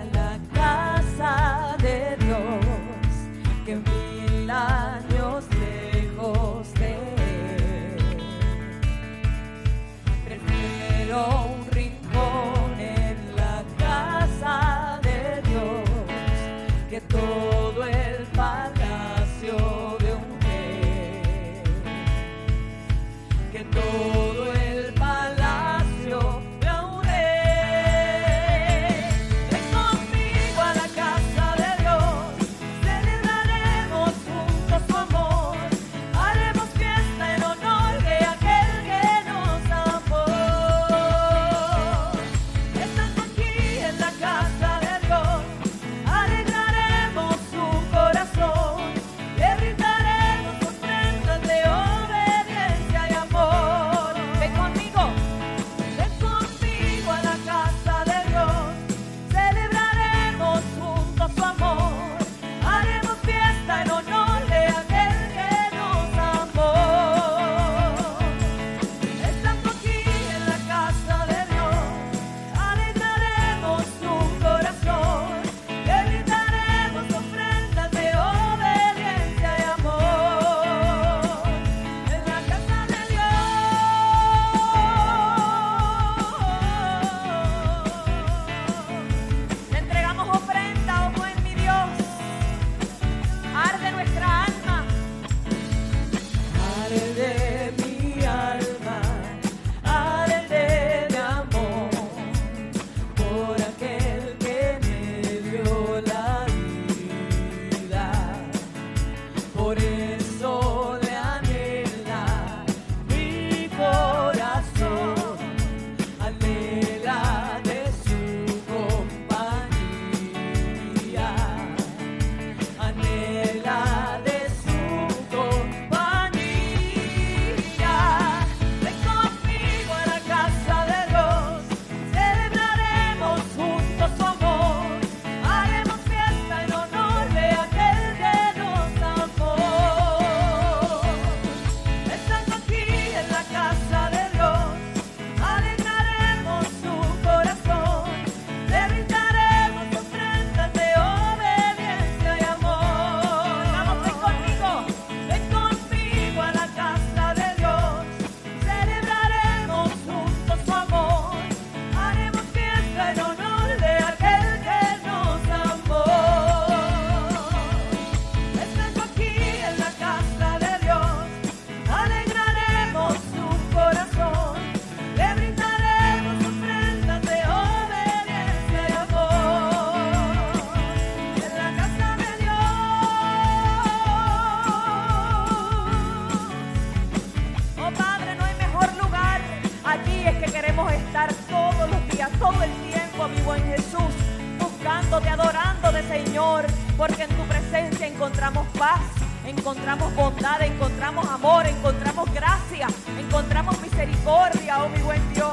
alabándote, 195.13 195.29
adorándote, 195.29 196.03
Señor, 196.09 196.67
porque 196.97 197.25
en 197.25 197.31
tu 197.31 197.43
presencia 197.45 198.07
encontramos 198.07 198.67
paz, 198.79 199.01
encontramos 199.47 200.15
bondad, 200.15 200.63
encontramos 200.63 201.27
amor, 201.29 201.67
encontramos 201.67 202.33
gracia, 202.33 202.87
encontramos 203.19 203.79
misericordia, 203.83 204.83
oh 204.83 204.89
mi 204.89 205.03
buen 205.03 205.21
Dios. 205.35 205.53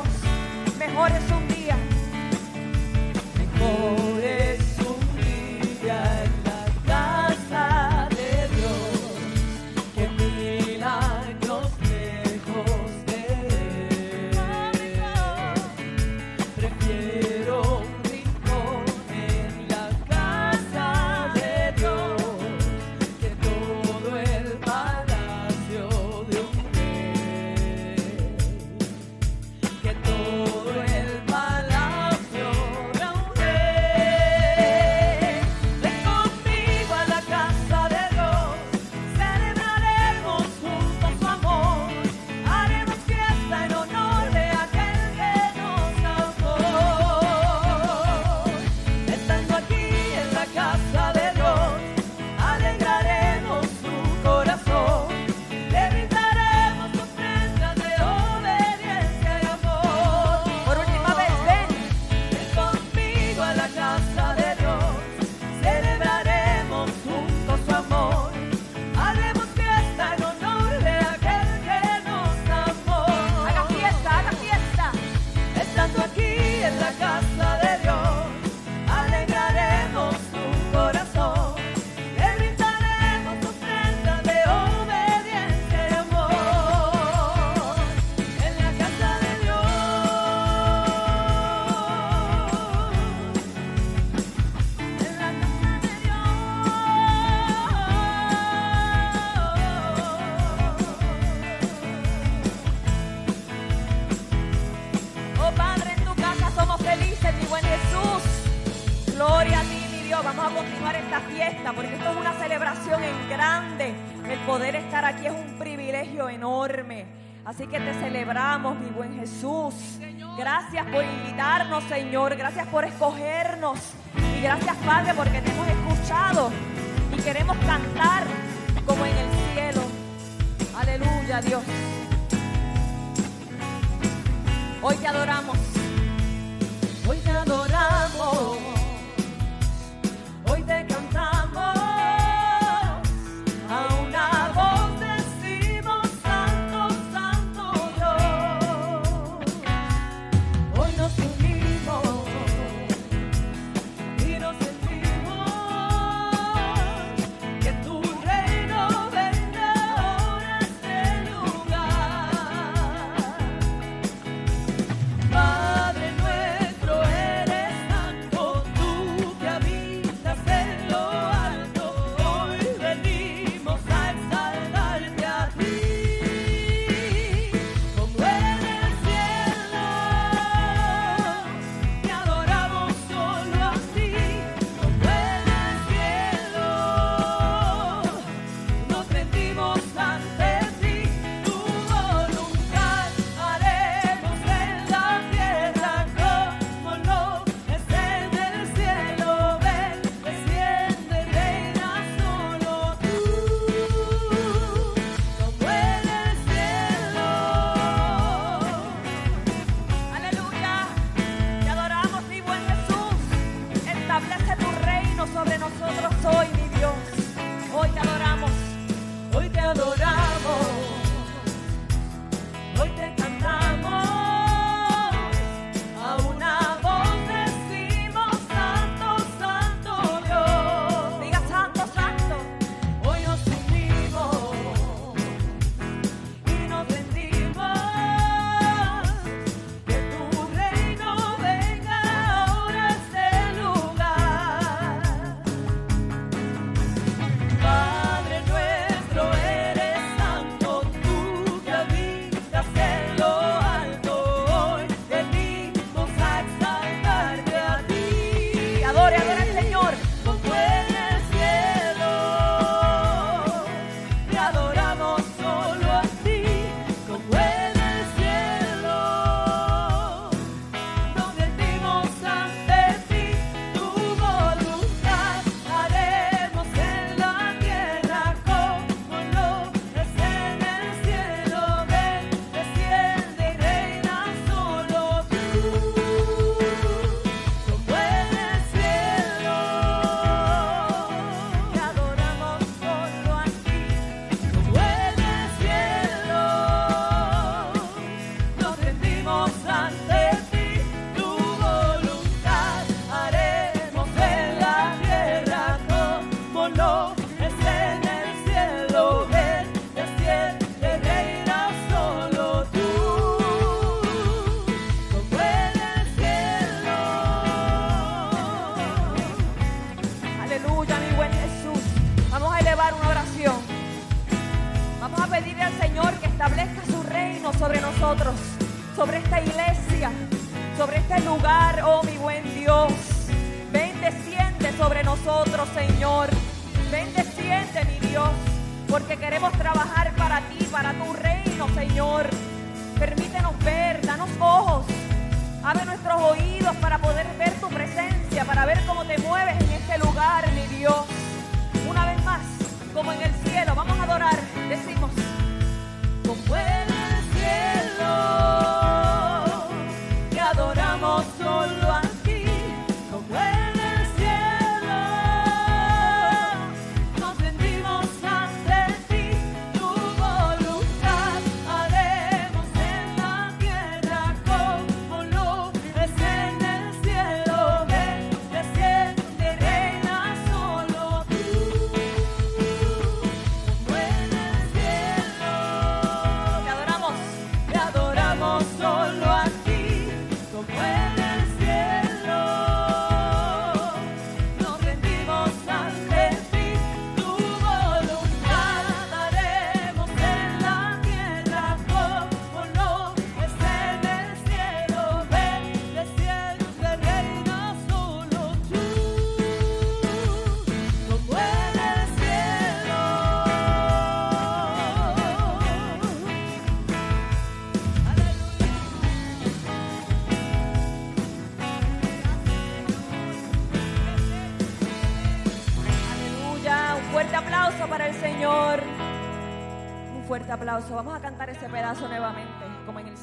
Mejor 0.77 1.11
es 1.11 1.31
un 1.31 1.47
día. 1.49 1.75
Mejor 3.37 4.23
es 4.23 4.58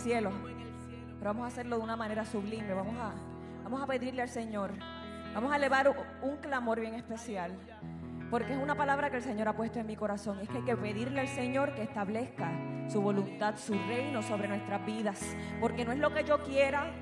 cielo. 0.07 0.31
Pero 1.19 1.31
vamos 1.31 1.45
a 1.45 1.49
hacerlo 1.49 1.79
de 1.79 1.83
una 1.83 1.97
manera 1.97 2.25
sublime. 2.25 2.73
Vamos 2.73 2.95
a, 2.97 3.12
vamos 3.64 3.83
a 3.83 3.87
pedirle 3.87 4.23
al 4.23 4.29
Señor. 4.29 4.71
Vamos 5.35 5.53
a 5.53 5.57
elevar 5.57 5.95
un, 6.23 6.37
clamor 6.37 6.79
bien 6.79 6.95
especial. 6.95 7.53
Porque 8.31 8.53
es 8.53 8.59
una 8.59 8.77
palabra 8.77 9.11
que 9.11 9.16
el 9.16 9.23
Señor 9.23 9.49
ha 9.49 9.57
puesto 9.57 9.81
en 9.81 9.87
mi 9.87 9.97
corazón. 9.97 10.38
Es 10.40 10.49
que 10.49 10.59
hay 10.59 10.64
que 10.64 10.77
pedirle 10.77 11.21
al 11.21 11.29
Señor 11.29 11.75
que 11.75 11.83
establezca 11.83 12.53
su 12.88 13.03
voluntad, 13.03 13.57
su 13.57 13.73
reino 13.73 14.23
sobre 14.23 14.47
nuestras 14.47 14.87
vidas. 14.87 15.37
Porque 15.61 15.85
no 15.85 15.90
es 15.90 15.99
lo 15.99 16.14
que 16.14 16.23
yo 16.23 16.40
quiera, 16.45 16.92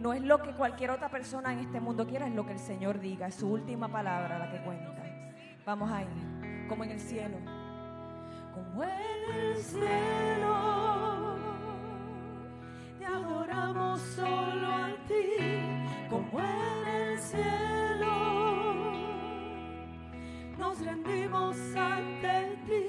no 0.00 0.12
es 0.12 0.20
lo 0.20 0.42
que 0.42 0.52
cualquier 0.52 0.90
otra 0.90 1.08
persona 1.08 1.52
en 1.52 1.60
este 1.60 1.80
mundo 1.80 2.04
quiera, 2.04 2.26
es 2.26 2.34
lo 2.34 2.44
que 2.44 2.52
el 2.52 2.58
Señor 2.58 2.98
diga. 2.98 3.28
Es 3.28 3.36
su 3.36 3.48
última 3.48 3.86
palabra 3.86 4.40
la 4.40 4.50
que 4.50 4.60
cuenta. 4.62 4.90
Vamos 5.64 5.88
a 5.92 6.02
ir, 6.02 6.66
como 6.68 6.82
en 6.82 6.90
el 6.90 7.00
cielo. 7.00 7.36
como 8.52 8.82
en 8.82 9.34
el 9.34 9.56
cielo. 9.56 11.09
Te 13.00 13.06
adoramos 13.06 13.98
solo 14.14 14.66
a 14.68 14.94
ti, 15.08 15.24
como 16.10 16.38
en 16.38 16.86
el 16.86 17.18
cielo. 17.18 18.12
Nos 20.58 20.84
rendimos 20.84 21.56
ante 21.74 22.58
ti, 22.66 22.86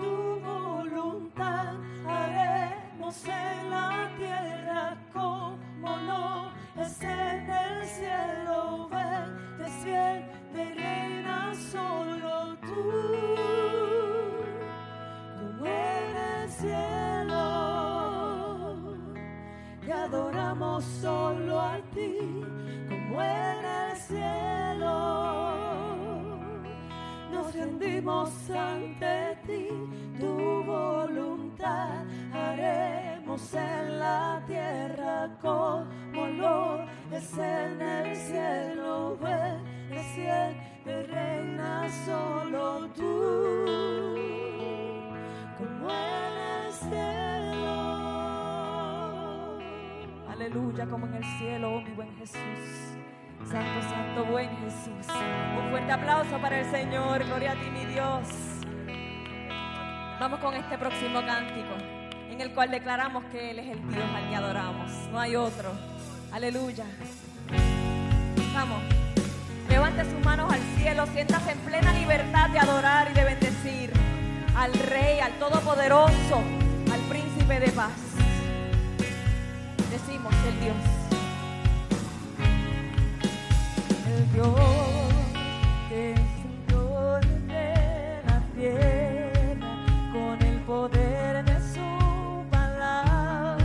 tu 0.00 0.38
voluntad 0.46 1.74
haremos 2.06 3.24
en 3.24 3.70
la 3.70 4.08
tierra 4.16 4.96
como 5.12 5.96
no 6.06 6.52
es 6.80 7.02
en 7.02 7.50
el 7.50 7.84
cielo. 7.84 8.88
Ven, 8.92 9.58
desciende, 9.58 10.74
reina 10.76 11.52
solo 11.72 12.56
tú 12.60 12.92
como 15.36 15.66
en 15.66 16.16
el 16.16 16.48
cielo. 16.48 17.17
Adoramos 19.90 20.84
solo 21.00 21.58
a 21.58 21.78
ti, 21.94 22.18
como 22.88 23.22
en 23.22 23.64
el 23.64 23.96
cielo. 23.96 24.88
Nos 27.32 27.54
rendimos 27.54 28.30
ante 28.50 29.38
ti, 29.46 29.68
tu 30.20 30.62
voluntad 30.64 32.04
haremos 32.32 33.54
en 33.54 33.98
la 33.98 34.42
tierra 34.46 35.30
como 35.40 36.26
lo 36.26 36.84
es 37.10 37.38
en 37.38 37.80
el 37.80 38.16
cielo. 38.16 39.16
Ven, 39.22 39.88
desciende, 39.88 41.06
reina 41.06 41.88
solo 42.04 42.88
tú 42.94 44.14
como 45.56 45.88
en 45.90 46.66
el 46.66 46.72
cielo. 46.72 47.37
Aleluya, 50.38 50.86
como 50.86 51.04
en 51.08 51.14
el 51.14 51.24
cielo, 51.40 51.74
oh 51.74 51.80
mi 51.80 51.90
buen 51.94 52.16
Jesús. 52.16 52.38
Santo, 53.50 53.82
santo, 53.90 54.24
buen 54.26 54.48
Jesús. 54.58 55.12
Un 55.60 55.70
fuerte 55.70 55.90
aplauso 55.90 56.40
para 56.40 56.60
el 56.60 56.70
Señor. 56.70 57.24
Gloria 57.24 57.50
a 57.50 57.54
ti, 57.54 57.68
mi 57.68 57.84
Dios. 57.86 58.28
Vamos 60.20 60.38
con 60.38 60.54
este 60.54 60.78
próximo 60.78 61.26
cántico, 61.26 61.74
en 62.30 62.40
el 62.40 62.54
cual 62.54 62.70
declaramos 62.70 63.24
que 63.32 63.50
Él 63.50 63.58
es 63.58 63.66
el 63.66 63.88
Dios 63.88 64.04
al 64.14 64.28
que 64.28 64.36
adoramos. 64.36 64.92
No 65.10 65.18
hay 65.18 65.34
otro. 65.34 65.72
Aleluya. 66.30 66.84
Vamos. 68.54 68.80
Levante 69.68 70.04
sus 70.04 70.24
manos 70.24 70.52
al 70.52 70.60
cielo, 70.80 71.04
siéntase 71.06 71.50
en 71.50 71.58
plena 71.58 71.92
libertad 71.94 72.48
de 72.50 72.60
adorar 72.60 73.10
y 73.10 73.14
de 73.14 73.24
bendecir 73.24 73.92
al 74.56 74.72
Rey, 74.72 75.18
al 75.18 75.32
Todopoderoso, 75.40 76.44
al 76.92 77.00
Príncipe 77.08 77.58
de 77.58 77.72
paz. 77.72 78.07
El 80.18 80.60
Dios. 80.60 80.76
El 84.06 84.32
Dios 84.32 84.60
que 85.88 86.14
Señor 86.66 87.24
de 87.46 88.22
la 88.26 88.38
tierra 88.54 89.72
con 90.12 90.42
el 90.42 90.58
poder 90.62 91.44
de 91.44 91.56
su 91.72 91.88
palabra 92.50 93.56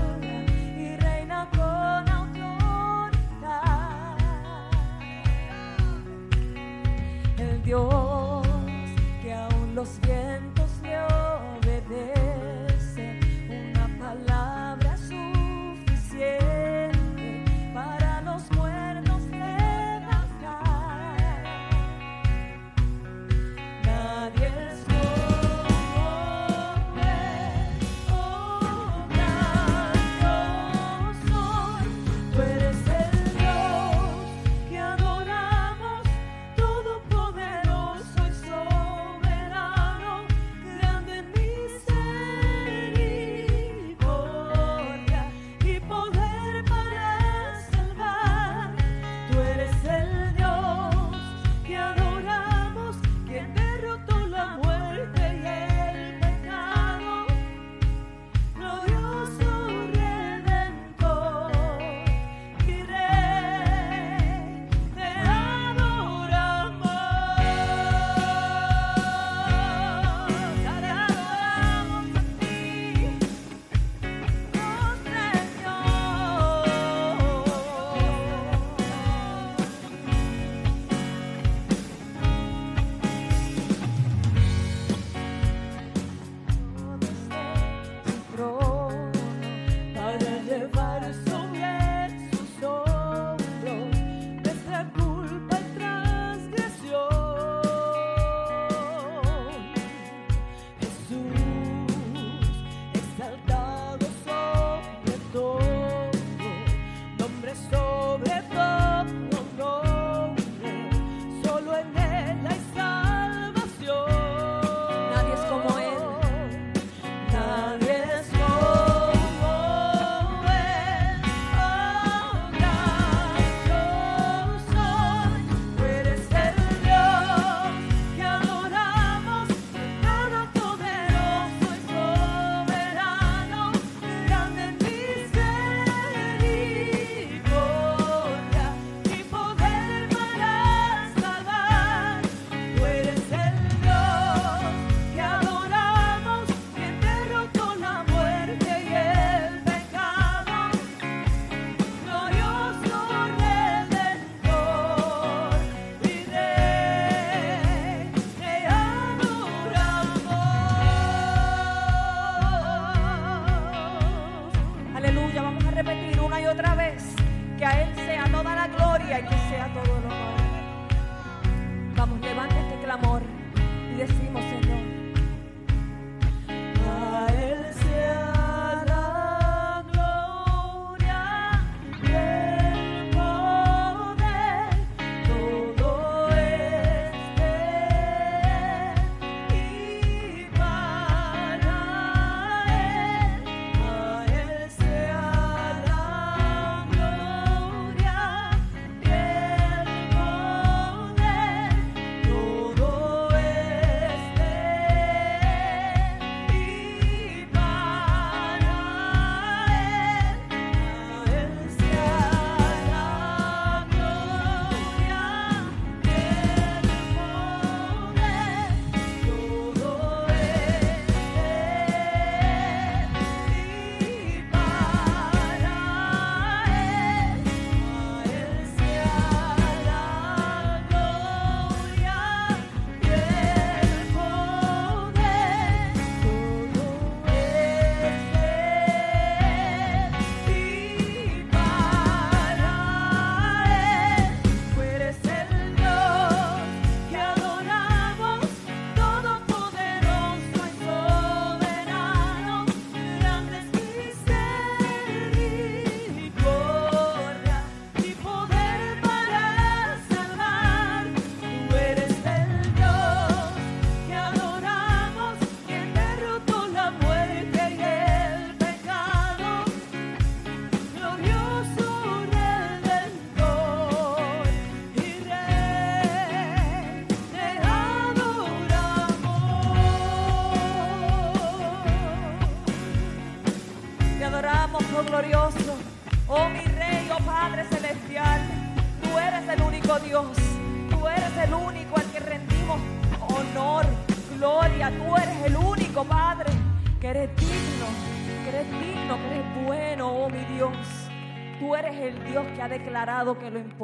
y 0.78 0.96
reina 0.98 1.50
con 1.52 2.10
autoridad. 2.10 3.48
El 7.38 7.64
Dios 7.64 8.48
que 9.22 9.34
aún 9.34 9.76
los 9.76 10.00
vientos 10.02 10.70
le 10.84 11.00
obedecen, 11.00 12.23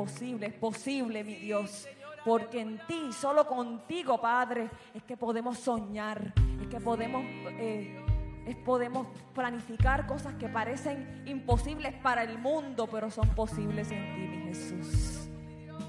posible, 0.04 0.47
es 0.47 0.54
posible, 0.54 1.24
mi 1.24 1.36
Dios. 1.36 1.88
Porque 2.24 2.62
en 2.62 2.80
ti, 2.88 3.12
solo 3.12 3.45
contigo, 3.45 4.20
Padre, 4.22 4.70
es 4.93 5.04
que 5.04 5.18
podemos 5.18 5.58
soñar, 5.58 6.34
es 6.62 6.68
que 6.68 6.80
podemos, 6.80 7.22
eh, 7.26 8.02
es 8.45 8.56
podemos 8.58 9.08
planificar 9.34 10.08
cosas 10.08 10.36
que 10.36 10.47
parecen 10.47 11.24
imposibles 11.26 11.93
para 12.02 12.24
el 12.24 12.38
mundo, 12.38 12.88
pero 12.88 13.12
son 13.12 13.28
posibles 13.30 13.91
en 13.91 14.16
ti, 14.16 14.22
mi 14.22 14.47
Jesús. 14.47 15.28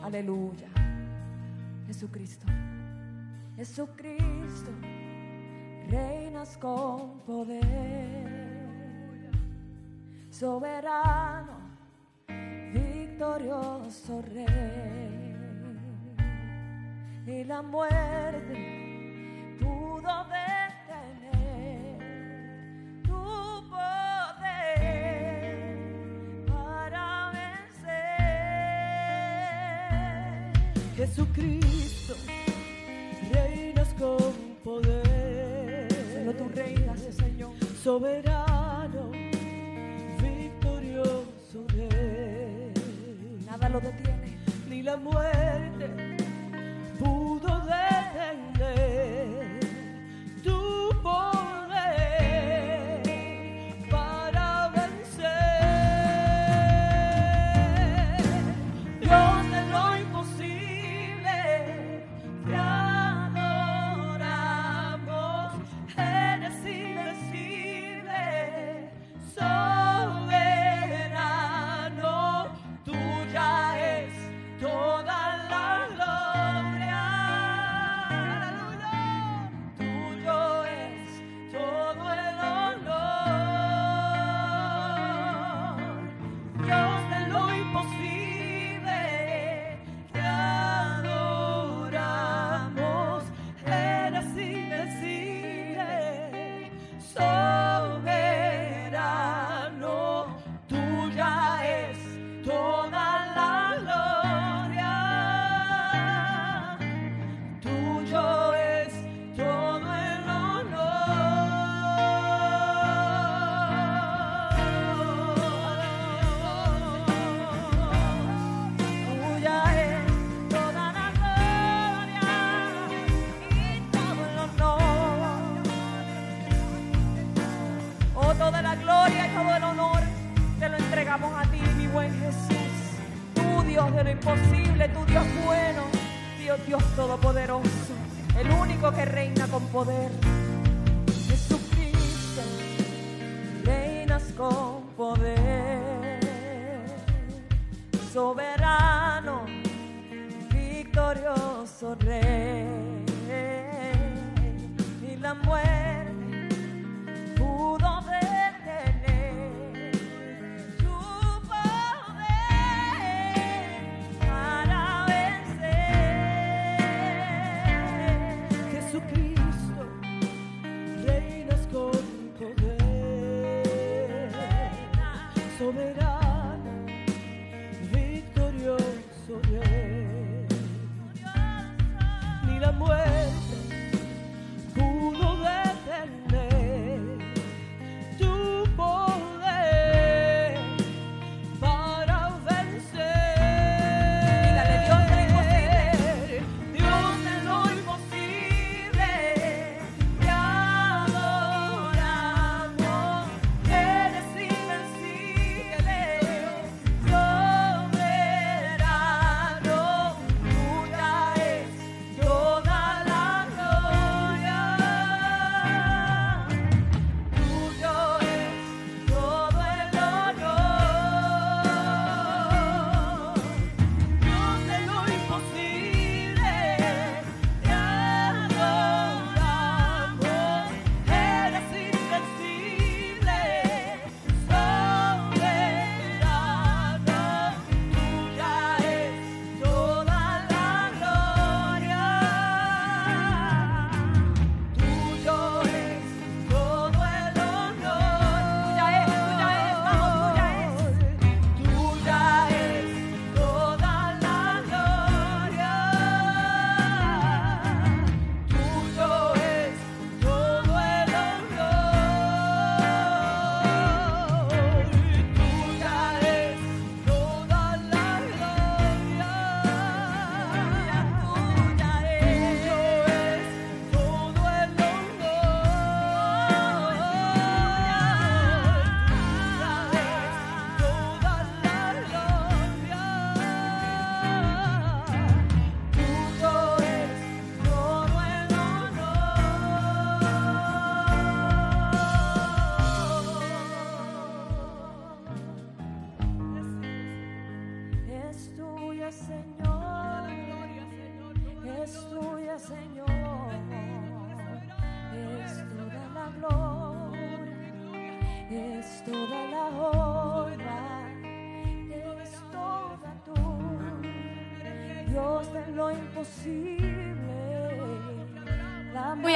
Aleluya. 0.02 0.68
Jesucristo. 1.86 2.46
Jesucristo, 3.56 4.70
reinas 5.88 6.56
con 6.56 7.20
poder, 7.20 7.70
soberano 10.30 11.69
victorioso 13.20 14.22
rey. 14.32 15.36
Y 17.26 17.44
la 17.44 17.60
muerte 17.60 19.58
pudo 19.60 20.24
detener 20.32 21.98
tu 23.02 23.68
poder 23.68 24.56
para 26.48 27.30
vencer. 27.32 27.90
Jesucristo, 30.96 32.14
reinas 33.32 33.92
con 33.98 34.32
poder. 34.64 35.92
Solo 36.14 36.32
tú 36.32 36.48
reinas, 36.54 37.00
Señor. 37.14 37.52
Soberano. 37.82 38.49
lo 43.70 43.80
detiene, 43.80 44.36
ni 44.68 44.82
la 44.82 44.96
muerte. 44.96 45.79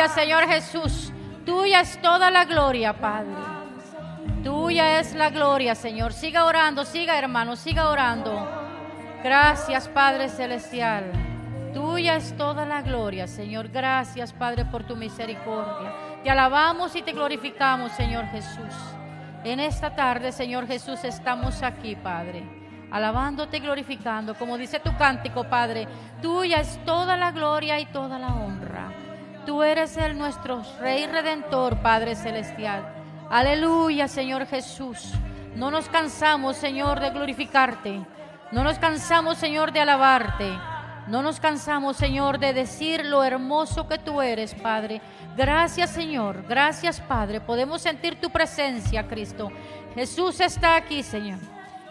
Señor 0.09 0.47
Jesús. 0.47 1.13
Tuya 1.45 1.81
es 1.81 2.01
toda 2.01 2.31
la 2.31 2.45
gloria, 2.45 2.93
Padre. 2.95 3.35
Tuya 4.43 5.01
es 5.01 5.15
la 5.15 5.31
gloria, 5.31 5.75
Señor. 5.75 6.13
Siga 6.13 6.45
orando, 6.45 6.85
siga 6.85 7.19
hermano, 7.19 7.57
siga 7.57 7.91
orando. 7.91 8.47
Gracias, 9.23 9.89
Padre 9.89 10.29
Celestial. 10.29 11.11
Tuya 11.73 12.17
es 12.17 12.37
toda 12.37 12.67
la 12.67 12.83
gloria, 12.83 13.27
Señor. 13.27 13.69
Gracias, 13.69 14.33
Padre, 14.33 14.65
por 14.65 14.85
tu 14.85 14.97
misericordia. 14.97 15.93
Te 16.23 16.31
alabamos 16.31 16.95
y 16.97 17.03
te 17.03 17.13
glorificamos, 17.13 17.93
Señor 17.93 18.27
Jesús. 18.27 18.75
En 19.45 19.61
esta 19.61 19.95
tarde, 19.95 20.33
Señor 20.33 20.67
Jesús, 20.67 21.05
estamos 21.05 21.63
aquí, 21.63 21.97
Padre. 21.97 22.43
Alabándote 22.91 23.57
y 23.57 23.61
glorificando, 23.61 24.35
como 24.35 24.57
dice 24.57 24.79
tu 24.79 24.97
cántico, 24.97 25.45
Padre. 25.45 25.87
Tuya 26.23 26.61
es 26.61 26.83
toda 26.85 27.17
la 27.17 27.33
gloria 27.33 27.81
y 27.81 27.87
toda 27.87 28.19
la 28.19 28.29
honra. 28.29 28.74
Tú 29.47 29.63
eres 29.63 29.97
el 29.99 30.17
nuestro 30.17 30.63
Rey 30.81 31.07
Redentor, 31.07 31.77
Padre 31.83 32.17
Celestial. 32.17 32.83
Aleluya, 33.31 34.09
Señor 34.09 34.47
Jesús. 34.47 35.13
No 35.55 35.71
nos 35.71 35.89
cansamos, 35.89 36.57
Señor, 36.57 37.01
de 37.01 37.11
glorificarte. 37.11 38.01
No 38.53 38.65
nos 38.65 38.79
cansamos, 38.79 39.37
Señor, 39.37 39.73
de 39.73 39.81
alabarte. 39.81 40.59
No 41.09 41.23
nos 41.23 41.41
cansamos, 41.41 41.99
Señor, 41.99 42.39
de 42.39 42.55
decir 42.55 43.05
lo 43.05 43.23
hermoso 43.23 43.87
que 43.87 43.99
tú 43.99 44.23
eres, 44.23 44.55
Padre. 44.55 45.03
Gracias, 45.37 45.91
Señor. 45.91 46.45
Gracias, 46.49 47.01
Padre. 47.03 47.41
Podemos 47.41 47.83
sentir 47.83 48.19
tu 48.19 48.31
presencia, 48.31 49.07
Cristo. 49.07 49.51
Jesús 49.95 50.41
está 50.41 50.77
aquí, 50.77 51.03
Señor. 51.03 51.39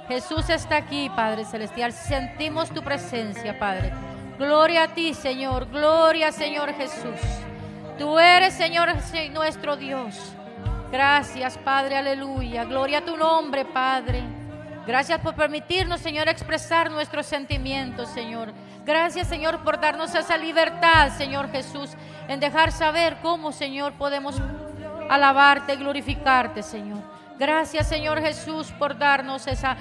Jesús 0.07 0.49
está 0.49 0.77
aquí, 0.77 1.09
Padre 1.15 1.45
Celestial. 1.45 1.93
Sentimos 1.93 2.71
tu 2.71 2.81
presencia, 2.81 3.59
Padre. 3.59 3.93
Gloria 4.37 4.83
a 4.83 4.87
ti, 4.93 5.13
Señor. 5.13 5.69
Gloria, 5.69 6.31
Señor 6.31 6.73
Jesús. 6.73 7.19
Tú 7.97 8.17
eres, 8.19 8.53
Señor, 8.53 8.89
nuestro 9.31 9.75
Dios. 9.75 10.33
Gracias, 10.91 11.57
Padre, 11.57 11.97
aleluya. 11.97 12.65
Gloria 12.65 12.99
a 12.99 13.05
tu 13.05 13.17
nombre, 13.17 13.65
Padre. 13.65 14.23
Gracias 14.85 15.19
por 15.21 15.33
permitirnos, 15.35 16.01
Señor, 16.01 16.27
expresar 16.27 16.91
nuestros 16.91 17.25
sentimientos, 17.25 18.09
Señor. 18.09 18.53
Gracias, 18.85 19.27
Señor, 19.27 19.63
por 19.63 19.79
darnos 19.79 20.13
esa 20.13 20.37
libertad, 20.37 21.09
Señor 21.17 21.49
Jesús, 21.51 21.91
en 22.27 22.39
dejar 22.39 22.71
saber 22.71 23.17
cómo, 23.21 23.53
Señor, 23.53 23.93
podemos 23.93 24.41
alabarte 25.09 25.73
y 25.73 25.77
glorificarte, 25.77 26.61
Señor. 26.61 26.99
Gracias, 27.39 27.87
Señor 27.87 28.21
Jesús, 28.21 28.71
por 28.77 28.97
darnos 28.97 29.47
esa, 29.47 29.77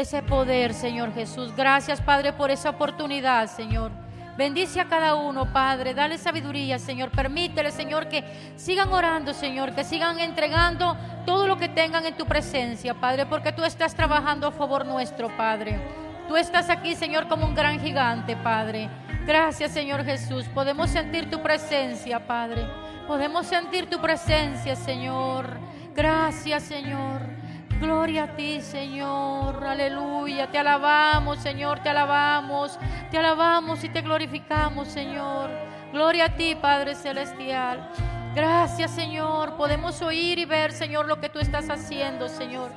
ese 0.00 0.22
poder, 0.22 0.74
Señor 0.74 1.12
Jesús. 1.12 1.54
Gracias, 1.56 2.00
Padre, 2.00 2.32
por 2.32 2.50
esa 2.50 2.70
oportunidad, 2.70 3.46
Señor. 3.48 3.90
Bendice 4.36 4.80
a 4.80 4.88
cada 4.88 5.16
uno, 5.16 5.52
Padre. 5.52 5.94
Dale 5.94 6.16
sabiduría, 6.16 6.78
Señor. 6.78 7.10
Permítele, 7.10 7.72
Señor, 7.72 8.08
que 8.08 8.22
sigan 8.54 8.92
orando, 8.92 9.34
Señor. 9.34 9.74
Que 9.74 9.82
sigan 9.82 10.20
entregando 10.20 10.96
todo 11.26 11.48
lo 11.48 11.56
que 11.56 11.68
tengan 11.68 12.06
en 12.06 12.16
tu 12.16 12.24
presencia, 12.24 12.94
Padre. 12.94 13.26
Porque 13.26 13.50
tú 13.50 13.64
estás 13.64 13.96
trabajando 13.96 14.46
a 14.46 14.52
favor 14.52 14.86
nuestro, 14.86 15.28
Padre. 15.36 15.80
Tú 16.28 16.36
estás 16.36 16.70
aquí, 16.70 16.94
Señor, 16.94 17.26
como 17.26 17.46
un 17.46 17.54
gran 17.56 17.80
gigante, 17.80 18.36
Padre. 18.36 18.88
Gracias, 19.26 19.72
Señor 19.72 20.04
Jesús. 20.04 20.44
Podemos 20.54 20.90
sentir 20.90 21.28
tu 21.28 21.42
presencia, 21.42 22.24
Padre. 22.24 22.64
Podemos 23.08 23.46
sentir 23.46 23.90
tu 23.90 24.00
presencia, 24.00 24.76
Señor. 24.76 25.58
Gracias, 25.96 26.62
Señor. 26.62 27.47
Gloria 27.80 28.24
a 28.24 28.36
ti, 28.36 28.60
Señor. 28.60 29.64
Aleluya. 29.64 30.50
Te 30.50 30.58
alabamos, 30.58 31.38
Señor. 31.38 31.78
Te 31.80 31.90
alabamos. 31.90 32.78
Te 33.10 33.18
alabamos 33.18 33.84
y 33.84 33.88
te 33.88 34.00
glorificamos, 34.00 34.88
Señor. 34.88 35.48
Gloria 35.92 36.26
a 36.26 36.36
ti, 36.36 36.56
Padre 36.56 36.96
Celestial. 36.96 37.88
Gracias, 38.34 38.90
Señor. 38.90 39.56
Podemos 39.56 40.02
oír 40.02 40.38
y 40.38 40.44
ver, 40.44 40.72
Señor, 40.72 41.06
lo 41.06 41.20
que 41.20 41.28
tú 41.28 41.38
estás 41.38 41.70
haciendo, 41.70 42.28
Señor. 42.28 42.72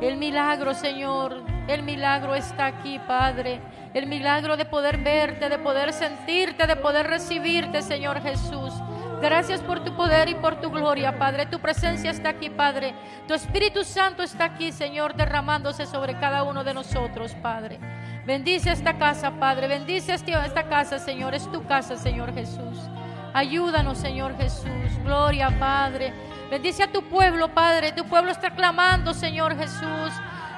El 0.00 0.16
milagro, 0.16 0.74
Señor. 0.74 1.44
El 1.68 1.84
milagro 1.84 2.34
está 2.34 2.66
aquí, 2.66 2.98
Padre. 3.06 3.60
El 3.94 4.06
milagro 4.06 4.56
de 4.56 4.64
poder 4.64 4.98
verte, 4.98 5.48
de 5.48 5.58
poder 5.58 5.92
sentirte, 5.92 6.66
de 6.66 6.76
poder 6.76 7.06
recibirte, 7.06 7.80
Señor 7.80 8.20
Jesús. 8.20 8.74
Gracias 9.22 9.60
por 9.60 9.84
tu 9.84 9.94
poder 9.94 10.28
y 10.28 10.34
por 10.34 10.56
tu 10.60 10.68
gloria, 10.68 11.16
Padre. 11.16 11.46
Tu 11.46 11.60
presencia 11.60 12.10
está 12.10 12.30
aquí, 12.30 12.50
Padre. 12.50 12.92
Tu 13.28 13.34
Espíritu 13.34 13.84
Santo 13.84 14.24
está 14.24 14.46
aquí, 14.46 14.72
Señor, 14.72 15.14
derramándose 15.14 15.86
sobre 15.86 16.18
cada 16.18 16.42
uno 16.42 16.64
de 16.64 16.74
nosotros, 16.74 17.32
Padre. 17.40 17.78
Bendice 18.26 18.72
esta 18.72 18.98
casa, 18.98 19.30
Padre. 19.30 19.68
Bendice 19.68 20.12
este- 20.14 20.32
esta 20.32 20.64
casa, 20.64 20.98
Señor. 20.98 21.36
Es 21.36 21.50
tu 21.52 21.64
casa, 21.64 21.96
Señor 21.96 22.34
Jesús. 22.34 22.78
Ayúdanos, 23.32 23.98
Señor 23.98 24.36
Jesús. 24.36 24.66
Gloria, 25.04 25.50
Padre. 25.56 26.12
Bendice 26.50 26.82
a 26.82 26.90
tu 26.90 27.02
pueblo, 27.04 27.54
Padre. 27.54 27.92
Tu 27.92 28.04
pueblo 28.04 28.32
está 28.32 28.50
clamando, 28.50 29.14
Señor 29.14 29.56
Jesús. 29.56 30.12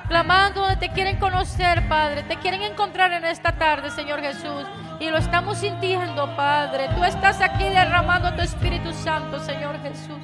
Clamando 0.08 0.62
donde 0.62 0.76
te 0.76 0.88
quieren 0.88 1.18
conocer, 1.18 1.86
Padre. 1.86 2.22
Te 2.22 2.36
quieren 2.36 2.62
encontrar 2.62 3.12
en 3.12 3.26
esta 3.26 3.52
tarde, 3.52 3.90
Señor 3.90 4.20
Jesús. 4.22 4.64
Y 5.00 5.10
lo 5.10 5.18
estamos 5.18 5.58
sintiendo, 5.58 6.34
Padre. 6.36 6.88
Tú 6.94 7.04
estás 7.04 7.40
aquí 7.40 7.64
derramando 7.64 8.32
tu 8.34 8.42
Espíritu 8.42 8.92
Santo, 8.92 9.40
Señor 9.40 9.80
Jesús. 9.82 10.18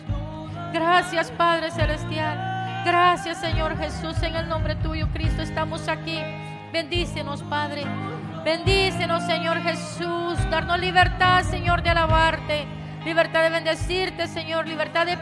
Gracias, 0.72 1.30
Padre 1.32 1.70
Celestial. 1.70 2.82
Gracias, 2.84 3.38
Señor 3.38 3.76
Jesús. 3.76 4.22
En 4.22 4.36
el 4.36 4.48
nombre 4.48 4.76
tuyo, 4.76 5.08
Cristo, 5.12 5.42
estamos 5.42 5.88
aquí. 5.88 6.18
Bendícenos, 6.72 7.42
Padre. 7.42 7.84
Bendícenos, 8.44 9.24
Señor 9.24 9.60
Jesús. 9.60 10.38
Darnos 10.50 10.78
libertad, 10.78 11.42
Señor, 11.42 11.82
de 11.82 11.90
alabarte. 11.90 12.66
Libertad 13.04 13.42
de 13.42 13.50
bendecirte, 13.50 14.28
Señor. 14.28 14.68
Libertad 14.68 15.06
de, 15.06 15.18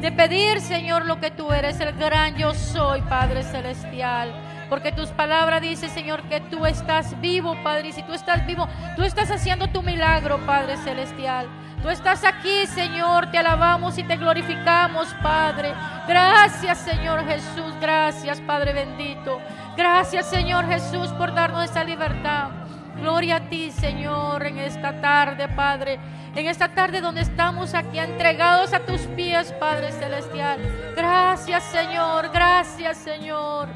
de 0.00 0.12
pedir, 0.12 0.60
Señor, 0.60 1.04
lo 1.04 1.20
que 1.20 1.30
tú 1.30 1.52
eres. 1.52 1.78
El 1.80 1.92
gran 1.92 2.34
yo 2.36 2.54
soy, 2.54 3.02
Padre 3.02 3.42
Celestial. 3.42 4.45
Porque 4.68 4.92
tus 4.92 5.10
palabras 5.10 5.62
dicen, 5.62 5.90
Señor, 5.90 6.22
que 6.28 6.40
tú 6.40 6.66
estás 6.66 7.20
vivo, 7.20 7.56
Padre. 7.62 7.88
Y 7.88 7.92
si 7.92 8.02
tú 8.02 8.12
estás 8.12 8.46
vivo, 8.46 8.68
tú 8.96 9.02
estás 9.02 9.30
haciendo 9.30 9.68
tu 9.68 9.82
milagro, 9.82 10.38
Padre 10.46 10.76
Celestial. 10.78 11.48
Tú 11.82 11.90
estás 11.90 12.24
aquí, 12.24 12.66
Señor. 12.66 13.30
Te 13.30 13.38
alabamos 13.38 13.96
y 13.98 14.02
te 14.02 14.16
glorificamos, 14.16 15.08
Padre. 15.22 15.72
Gracias, 16.08 16.78
Señor 16.78 17.24
Jesús. 17.26 17.74
Gracias, 17.80 18.40
Padre 18.40 18.72
bendito. 18.72 19.40
Gracias, 19.76 20.26
Señor 20.26 20.66
Jesús, 20.66 21.08
por 21.10 21.34
darnos 21.34 21.64
esa 21.64 21.84
libertad. 21.84 22.50
Gloria 22.96 23.36
a 23.36 23.40
ti, 23.40 23.70
Señor, 23.70 24.46
en 24.46 24.58
esta 24.58 25.00
tarde, 25.00 25.48
Padre. 25.48 26.00
En 26.34 26.46
esta 26.48 26.68
tarde 26.68 27.00
donde 27.00 27.20
estamos 27.20 27.74
aquí 27.74 27.98
entregados 27.98 28.72
a 28.72 28.80
tus 28.80 29.02
pies, 29.02 29.52
Padre 29.52 29.92
Celestial. 29.92 30.58
Gracias, 30.96 31.62
Señor. 31.64 32.30
Gracias, 32.32 32.96
Señor. 32.96 33.68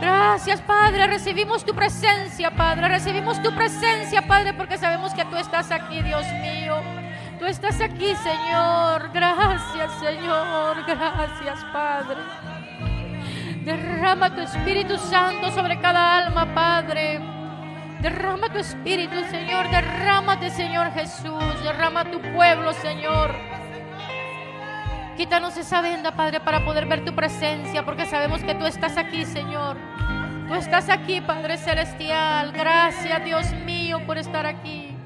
Gracias, 0.00 0.60
Padre. 0.62 1.06
Recibimos 1.06 1.64
tu 1.64 1.74
presencia, 1.74 2.50
Padre. 2.50 2.88
Recibimos 2.88 3.40
tu 3.42 3.54
presencia, 3.54 4.22
Padre, 4.22 4.54
porque 4.54 4.78
sabemos 4.78 5.14
que 5.14 5.24
tú 5.24 5.36
estás 5.36 5.70
aquí, 5.70 6.02
Dios 6.02 6.24
mío. 6.40 6.76
Tú 7.38 7.46
estás 7.46 7.80
aquí, 7.80 8.14
Señor. 8.16 9.10
Gracias, 9.12 9.92
Señor. 10.00 10.84
Gracias, 10.86 11.64
Padre. 11.72 12.16
Derrama 13.64 14.34
tu 14.34 14.40
Espíritu 14.40 14.98
Santo 14.98 15.50
sobre 15.52 15.80
cada 15.80 16.18
alma, 16.18 16.54
Padre. 16.54 17.20
Derrama 18.00 18.50
tu 18.50 18.58
Espíritu, 18.58 19.16
Señor. 19.30 19.70
Derrámate, 19.70 20.50
Señor 20.50 20.92
Jesús. 20.92 21.62
Derrama 21.62 22.04
tu 22.04 22.20
pueblo, 22.20 22.72
Señor. 22.74 23.53
Quítanos 25.16 25.56
esa 25.56 25.80
venda, 25.80 26.10
Padre, 26.12 26.40
para 26.40 26.64
poder 26.64 26.86
ver 26.86 27.04
tu 27.04 27.14
presencia, 27.14 27.84
porque 27.84 28.04
sabemos 28.04 28.42
que 28.42 28.54
tú 28.56 28.66
estás 28.66 28.96
aquí, 28.96 29.24
Señor. 29.24 29.76
Tú 30.48 30.54
estás 30.54 30.88
aquí, 30.88 31.20
Padre 31.20 31.56
Celestial. 31.56 32.50
Gracias, 32.50 33.24
Dios 33.24 33.52
mío, 33.64 34.00
por 34.06 34.18
estar 34.18 34.44
aquí. 34.44 34.96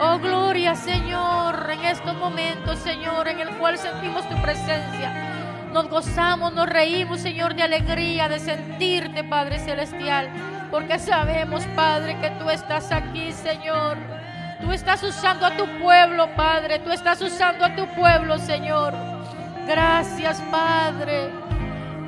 Oh, 0.00 0.18
gloria, 0.18 0.74
Señor, 0.74 1.70
en 1.70 1.84
estos 1.84 2.16
momentos, 2.16 2.80
Señor, 2.80 3.28
en 3.28 3.38
el 3.38 3.50
cual 3.58 3.78
sentimos 3.78 4.28
tu 4.28 4.34
presencia. 4.42 5.68
Nos 5.72 5.88
gozamos, 5.88 6.52
nos 6.52 6.68
reímos, 6.68 7.20
Señor, 7.20 7.54
de 7.54 7.62
alegría, 7.62 8.28
de 8.28 8.40
sentirte, 8.40 9.22
Padre 9.22 9.60
Celestial, 9.60 10.30
porque 10.72 10.98
sabemos, 10.98 11.64
Padre, 11.76 12.18
que 12.20 12.30
tú 12.30 12.50
estás 12.50 12.90
aquí, 12.90 13.30
Señor. 13.30 13.96
Tú 14.60 14.72
estás 14.72 15.02
usando 15.04 15.46
a 15.46 15.56
tu 15.56 15.66
pueblo, 15.80 16.28
Padre. 16.34 16.80
Tú 16.80 16.90
estás 16.90 17.20
usando 17.22 17.64
a 17.64 17.74
tu 17.74 17.86
pueblo, 17.94 18.38
Señor. 18.38 19.11
Gracias, 19.66 20.40
Padre. 20.50 21.30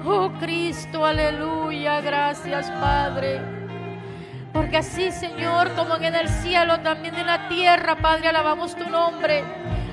Oh 0.04 0.30
Cristo, 0.38 1.04
aleluya. 1.04 2.00
Gracias, 2.00 2.70
Padre. 2.72 3.40
Porque 4.52 4.76
así, 4.76 5.10
Señor, 5.10 5.72
como 5.74 5.96
en 5.96 6.14
el 6.14 6.28
cielo, 6.28 6.78
también 6.80 7.14
en 7.16 7.26
la 7.26 7.48
tierra, 7.48 7.96
Padre, 7.96 8.28
alabamos 8.28 8.76
tu 8.76 8.88
nombre. 8.88 9.42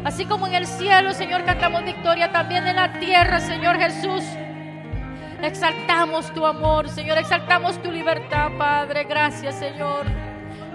Así 0.03 0.26
como 0.26 0.47
en 0.47 0.55
el 0.55 0.68
cielo, 0.68 1.14
Señor, 1.14 1.45
cantamos 1.45 1.84
victoria, 1.84 2.32
también 2.32 2.68
en 2.68 2.76
la 2.76 2.93
tierra, 2.99 3.39
Señor 3.39 3.78
Jesús. 3.78 4.24
Exaltamos 5.41 6.32
tu 6.34 6.45
amor, 6.45 6.89
Señor, 6.89 7.18
exaltamos 7.18 7.82
tu 7.82 7.91
libertad, 7.91 8.51
Padre. 8.57 9.05
Gracias, 9.05 9.55
Señor. 9.55 10.05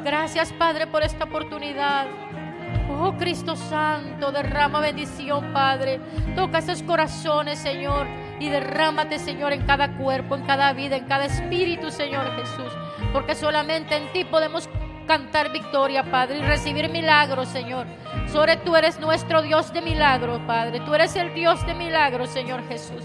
Gracias, 0.03 0.53
Padre, 0.53 0.87
por 0.87 1.03
esta 1.03 1.25
oportunidad. 1.25 2.07
Oh 2.89 3.15
Cristo 3.19 3.57
Santo, 3.57 4.33
derrama 4.33 4.81
bendición, 4.81 5.53
Padre. 5.53 6.01
Toca 6.35 6.59
esos 6.59 6.83
corazones, 6.83 7.59
Señor, 7.59 8.07
y 8.39 8.49
derrámate, 8.49 9.19
Señor, 9.19 9.53
en 9.53 9.67
cada 9.67 9.97
cuerpo, 9.97 10.35
en 10.37 10.45
cada 10.45 10.73
vida, 10.73 10.97
en 10.97 11.05
cada 11.07 11.27
espíritu, 11.27 11.91
Señor 11.91 12.31
Jesús. 12.37 12.73
Porque 13.13 13.35
solamente 13.35 13.97
en 13.97 14.13
ti 14.13 14.25
podemos 14.25 14.69
cantar 15.07 15.53
victoria, 15.53 16.11
Padre, 16.11 16.39
y 16.39 16.43
recibir 16.43 16.89
milagros, 16.89 17.49
Señor. 17.49 17.87
Sobre 18.27 18.57
tú 18.57 18.77
eres 18.77 18.99
nuestro 18.99 19.43
Dios 19.43 19.73
de 19.73 19.81
milagros, 19.81 20.41
Padre. 20.47 20.81
Tú 20.81 20.95
eres 20.95 21.15
el 21.17 21.33
Dios 21.35 21.65
de 21.67 21.75
milagros, 21.75 22.31
Señor 22.31 22.67
Jesús. 22.69 23.05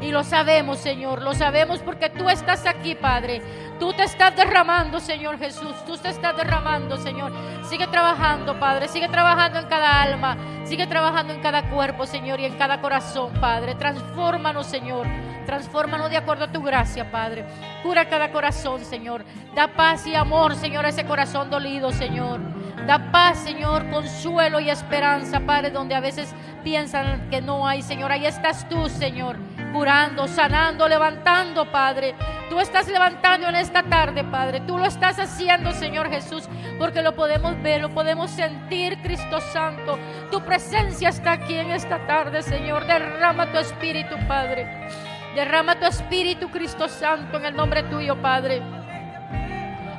Y 0.00 0.12
lo 0.12 0.22
sabemos, 0.22 0.78
Señor, 0.78 1.22
lo 1.22 1.34
sabemos 1.34 1.80
porque 1.80 2.08
tú 2.08 2.28
estás 2.28 2.66
aquí, 2.66 2.94
Padre. 2.94 3.42
Tú 3.80 3.92
te 3.92 4.04
estás 4.04 4.34
derramando, 4.34 5.00
Señor 5.00 5.38
Jesús. 5.38 5.74
Tú 5.86 5.96
te 5.96 6.08
estás 6.08 6.36
derramando, 6.36 6.96
Señor. 6.96 7.32
Sigue 7.68 7.86
trabajando, 7.88 8.58
Padre. 8.60 8.86
Sigue 8.88 9.08
trabajando 9.08 9.58
en 9.58 9.66
cada 9.66 10.02
alma. 10.02 10.36
Sigue 10.64 10.86
trabajando 10.86 11.32
en 11.32 11.40
cada 11.40 11.68
cuerpo, 11.68 12.06
Señor, 12.06 12.38
y 12.38 12.44
en 12.44 12.56
cada 12.56 12.80
corazón, 12.80 13.32
Padre. 13.40 13.74
Transfórmanos, 13.74 14.66
Señor. 14.66 15.06
Transfórmanos 15.46 16.10
de 16.10 16.16
acuerdo 16.16 16.44
a 16.44 16.52
tu 16.52 16.62
gracia, 16.62 17.10
Padre. 17.10 17.44
Cura 17.82 18.08
cada 18.08 18.30
corazón, 18.30 18.84
Señor. 18.84 19.24
Da 19.54 19.68
paz 19.68 20.06
y 20.06 20.14
amor, 20.14 20.54
Señor, 20.54 20.84
a 20.84 20.90
ese 20.90 21.06
corazón 21.06 21.50
dolido, 21.50 21.90
Señor. 21.90 22.40
Da 22.86 23.10
paz, 23.10 23.38
Señor, 23.38 23.90
consuelo 23.90 24.60
y 24.60 24.70
esperanza, 24.70 25.40
Padre, 25.40 25.70
donde 25.70 25.94
a 25.94 26.00
veces 26.00 26.34
piensan 26.62 27.30
que 27.30 27.40
no 27.40 27.66
hay, 27.66 27.82
Señor. 27.82 28.12
Ahí 28.12 28.26
estás 28.26 28.68
tú, 28.68 28.88
Señor 28.88 29.36
curando, 29.72 30.26
sanando, 30.28 30.88
levantando, 30.88 31.70
Padre. 31.70 32.14
Tú 32.48 32.60
estás 32.60 32.88
levantando 32.88 33.48
en 33.48 33.56
esta 33.56 33.82
tarde, 33.82 34.24
Padre. 34.24 34.60
Tú 34.60 34.78
lo 34.78 34.86
estás 34.86 35.18
haciendo, 35.18 35.72
Señor 35.72 36.08
Jesús, 36.08 36.48
porque 36.78 37.02
lo 37.02 37.14
podemos 37.14 37.60
ver, 37.62 37.80
lo 37.80 37.90
podemos 37.90 38.30
sentir, 38.30 38.98
Cristo 39.02 39.40
Santo. 39.40 39.98
Tu 40.30 40.40
presencia 40.42 41.10
está 41.10 41.32
aquí 41.32 41.54
en 41.54 41.70
esta 41.70 42.06
tarde, 42.06 42.42
Señor. 42.42 42.86
Derrama 42.86 43.50
tu 43.52 43.58
espíritu, 43.58 44.16
Padre. 44.26 44.88
Derrama 45.34 45.78
tu 45.78 45.86
espíritu, 45.86 46.50
Cristo 46.50 46.88
Santo, 46.88 47.38
en 47.38 47.46
el 47.46 47.54
nombre 47.54 47.82
tuyo, 47.84 48.20
Padre. 48.20 48.62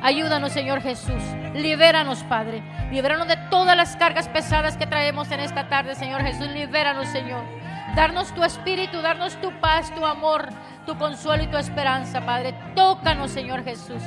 Ayúdanos, 0.02 0.52
Señor 0.52 0.82
Jesús. 0.82 1.22
Libéranos, 1.54 2.24
Padre. 2.24 2.62
Libéranos 2.92 3.28
de 3.28 3.38
todas 3.50 3.76
las 3.76 3.96
cargas 3.96 4.28
pesadas 4.30 4.78
que 4.78 4.88
traemos 4.88 5.30
en 5.32 5.42
esta 5.42 5.68
tarde, 5.68 5.96
Señor 5.96 6.22
Jesús. 6.22 6.48
Libéranos, 6.48 7.08
Señor. 7.10 7.59
Darnos 7.96 8.34
tu 8.34 8.44
espíritu, 8.44 9.02
darnos 9.02 9.36
tu 9.42 9.52
paz, 9.60 9.94
tu 9.94 10.06
amor, 10.06 10.50
tu 10.86 10.98
consuelo 10.98 11.44
y 11.44 11.48
tu 11.48 11.58
esperanza, 11.58 12.26
Padre. 12.26 12.54
Tócanos, 12.76 13.32
Señor 13.32 13.64
Jesús. 13.64 14.02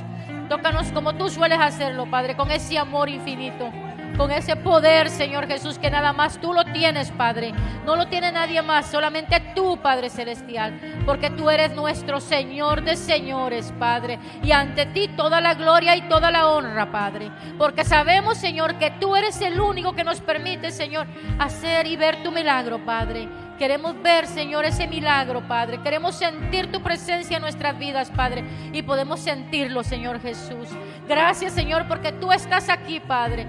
Tócanos 0.48 0.92
como 0.92 1.14
tú 1.14 1.28
sueles 1.28 1.58
hacerlo, 1.60 2.10
Padre, 2.10 2.36
con 2.36 2.50
ese 2.50 2.78
amor 2.78 3.08
infinito 3.08 3.70
con 4.16 4.30
ese 4.30 4.56
poder, 4.56 5.08
Señor 5.10 5.46
Jesús, 5.46 5.78
que 5.78 5.90
nada 5.90 6.12
más 6.12 6.38
tú 6.38 6.52
lo 6.52 6.64
tienes, 6.64 7.10
Padre. 7.10 7.52
No 7.84 7.96
lo 7.96 8.06
tiene 8.08 8.32
nadie 8.32 8.62
más, 8.62 8.86
solamente 8.86 9.40
tú, 9.54 9.78
Padre 9.78 10.10
Celestial, 10.10 10.78
porque 11.06 11.30
tú 11.30 11.50
eres 11.50 11.72
nuestro 11.72 12.20
Señor 12.20 12.82
de 12.82 12.96
señores, 12.96 13.72
Padre. 13.78 14.18
Y 14.42 14.52
ante 14.52 14.86
ti 14.86 15.08
toda 15.08 15.40
la 15.40 15.54
gloria 15.54 15.96
y 15.96 16.02
toda 16.02 16.30
la 16.30 16.48
honra, 16.48 16.90
Padre. 16.90 17.30
Porque 17.58 17.84
sabemos, 17.84 18.38
Señor, 18.38 18.78
que 18.78 18.90
tú 18.92 19.16
eres 19.16 19.40
el 19.40 19.60
único 19.60 19.92
que 19.92 20.04
nos 20.04 20.20
permite, 20.20 20.70
Señor, 20.70 21.06
hacer 21.38 21.86
y 21.86 21.96
ver 21.96 22.22
tu 22.22 22.30
milagro, 22.30 22.84
Padre. 22.84 23.28
Queremos 23.62 23.94
ver, 24.02 24.26
Señor, 24.26 24.64
ese 24.64 24.88
milagro, 24.88 25.46
Padre. 25.46 25.80
Queremos 25.84 26.16
sentir 26.16 26.72
tu 26.72 26.82
presencia 26.82 27.36
en 27.36 27.42
nuestras 27.42 27.78
vidas, 27.78 28.10
Padre. 28.10 28.42
Y 28.72 28.82
podemos 28.82 29.20
sentirlo, 29.20 29.84
Señor 29.84 30.20
Jesús. 30.20 30.66
Gracias, 31.06 31.52
Señor, 31.52 31.86
porque 31.86 32.10
tú 32.10 32.32
estás 32.32 32.68
aquí, 32.68 32.98
Padre. 32.98 33.46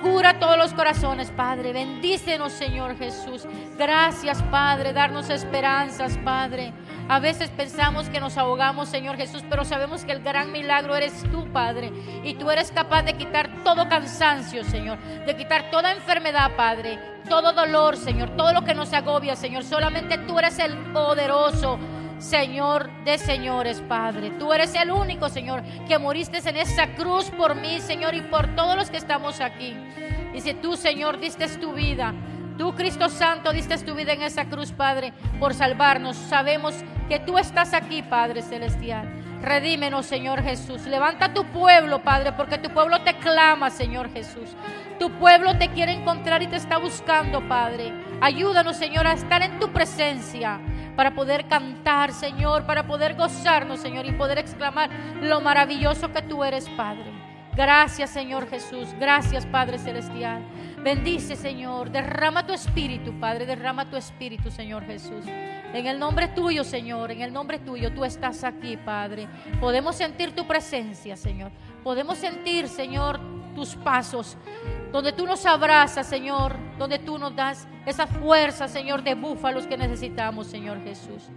Cura 0.00 0.38
todos 0.38 0.56
los 0.56 0.72
corazones, 0.74 1.32
Padre. 1.32 1.72
Bendícenos, 1.72 2.52
Señor 2.52 2.96
Jesús. 2.96 3.48
Gracias, 3.76 4.40
Padre. 4.44 4.92
Darnos 4.92 5.28
esperanzas, 5.28 6.16
Padre. 6.18 6.72
A 7.08 7.20
veces 7.20 7.50
pensamos 7.50 8.10
que 8.10 8.20
nos 8.20 8.36
ahogamos, 8.36 8.88
Señor 8.88 9.16
Jesús, 9.16 9.42
pero 9.48 9.64
sabemos 9.64 10.04
que 10.04 10.12
el 10.12 10.22
gran 10.22 10.52
milagro 10.52 10.94
eres 10.94 11.22
tú, 11.30 11.50
Padre. 11.52 11.90
Y 12.22 12.34
tú 12.34 12.50
eres 12.50 12.70
capaz 12.70 13.02
de 13.02 13.14
quitar 13.14 13.64
todo 13.64 13.88
cansancio, 13.88 14.62
Señor. 14.64 14.98
De 15.24 15.34
quitar 15.34 15.70
toda 15.70 15.92
enfermedad, 15.92 16.52
Padre. 16.56 16.98
Todo 17.28 17.52
dolor, 17.52 17.96
Señor. 17.96 18.36
Todo 18.36 18.52
lo 18.52 18.62
que 18.62 18.74
nos 18.74 18.92
agobia, 18.92 19.36
Señor. 19.36 19.64
Solamente 19.64 20.18
tú 20.18 20.38
eres 20.38 20.58
el 20.58 20.76
poderoso 20.92 21.78
Señor 22.18 22.90
de 23.04 23.16
señores, 23.16 23.80
Padre. 23.88 24.32
Tú 24.38 24.52
eres 24.52 24.74
el 24.74 24.90
único, 24.90 25.28
Señor, 25.28 25.62
que 25.86 25.98
moriste 25.98 26.38
en 26.48 26.56
esa 26.56 26.94
cruz 26.94 27.30
por 27.30 27.54
mí, 27.54 27.80
Señor, 27.80 28.14
y 28.14 28.22
por 28.22 28.54
todos 28.56 28.76
los 28.76 28.90
que 28.90 28.96
estamos 28.96 29.40
aquí. 29.40 29.76
Y 30.34 30.40
si 30.40 30.54
tú, 30.54 30.76
Señor, 30.76 31.20
diste 31.20 31.46
tu 31.58 31.72
vida, 31.72 32.12
tú, 32.58 32.74
Cristo 32.74 33.08
Santo, 33.08 33.52
diste 33.52 33.78
tu 33.78 33.94
vida 33.94 34.12
en 34.12 34.22
esa 34.22 34.46
cruz, 34.46 34.72
Padre, 34.72 35.12
por 35.40 35.54
salvarnos. 35.54 36.16
Sabemos 36.16 36.74
que 37.08 37.20
tú 37.20 37.38
estás 37.38 37.72
aquí, 37.72 38.02
Padre 38.02 38.42
Celestial. 38.42 39.08
Redímenos, 39.40 40.04
Señor 40.06 40.42
Jesús. 40.42 40.84
Levanta 40.86 41.32
tu 41.32 41.44
pueblo, 41.44 42.02
Padre, 42.02 42.32
porque 42.32 42.58
tu 42.58 42.70
pueblo 42.70 43.00
te 43.02 43.14
clama, 43.14 43.70
Señor 43.70 44.12
Jesús. 44.12 44.50
Tu 44.98 45.10
pueblo 45.12 45.56
te 45.56 45.68
quiere 45.68 45.92
encontrar 45.92 46.42
y 46.42 46.48
te 46.48 46.56
está 46.56 46.78
buscando, 46.78 47.46
Padre. 47.48 47.94
Ayúdanos, 48.20 48.76
Señor, 48.76 49.06
a 49.06 49.12
estar 49.12 49.42
en 49.42 49.60
tu 49.60 49.72
presencia 49.72 50.60
para 50.96 51.14
poder 51.14 51.46
cantar, 51.46 52.12
Señor, 52.12 52.66
para 52.66 52.88
poder 52.88 53.14
gozarnos, 53.14 53.78
Señor, 53.78 54.06
y 54.06 54.12
poder 54.12 54.38
exclamar 54.38 54.90
lo 55.20 55.40
maravilloso 55.40 56.12
que 56.12 56.22
tú 56.22 56.42
eres, 56.42 56.68
Padre. 56.70 57.12
Gracias, 57.54 58.10
Señor 58.10 58.48
Jesús. 58.48 58.88
Gracias, 58.98 59.46
Padre 59.46 59.78
Celestial. 59.78 60.42
Bendice, 60.82 61.36
Señor. 61.36 61.90
Derrama 61.90 62.46
tu 62.46 62.52
espíritu, 62.52 63.12
Padre. 63.18 63.46
Derrama 63.46 63.88
tu 63.90 63.96
espíritu, 63.96 64.50
Señor 64.50 64.84
Jesús. 64.86 65.24
En 65.26 65.86
el 65.86 65.98
nombre 65.98 66.28
tuyo, 66.28 66.64
Señor. 66.64 67.10
En 67.10 67.20
el 67.20 67.32
nombre 67.32 67.58
tuyo, 67.58 67.92
tú 67.92 68.04
estás 68.04 68.44
aquí, 68.44 68.76
Padre. 68.76 69.28
Podemos 69.60 69.96
sentir 69.96 70.34
tu 70.34 70.46
presencia, 70.46 71.16
Señor. 71.16 71.50
Podemos 71.82 72.18
sentir, 72.18 72.68
Señor, 72.68 73.20
tus 73.54 73.74
pasos 73.76 74.36
donde 74.92 75.12
tú 75.12 75.26
nos 75.26 75.44
abrazas, 75.46 76.06
Señor, 76.06 76.56
donde 76.78 76.98
tú 76.98 77.18
nos 77.18 77.34
das 77.34 77.68
esa 77.86 78.06
fuerza, 78.06 78.68
Señor, 78.68 79.02
de 79.02 79.14
búfalos 79.14 79.66
que 79.66 79.76
necesitamos, 79.76 80.46
Señor 80.46 80.82
Jesús. 80.82 81.28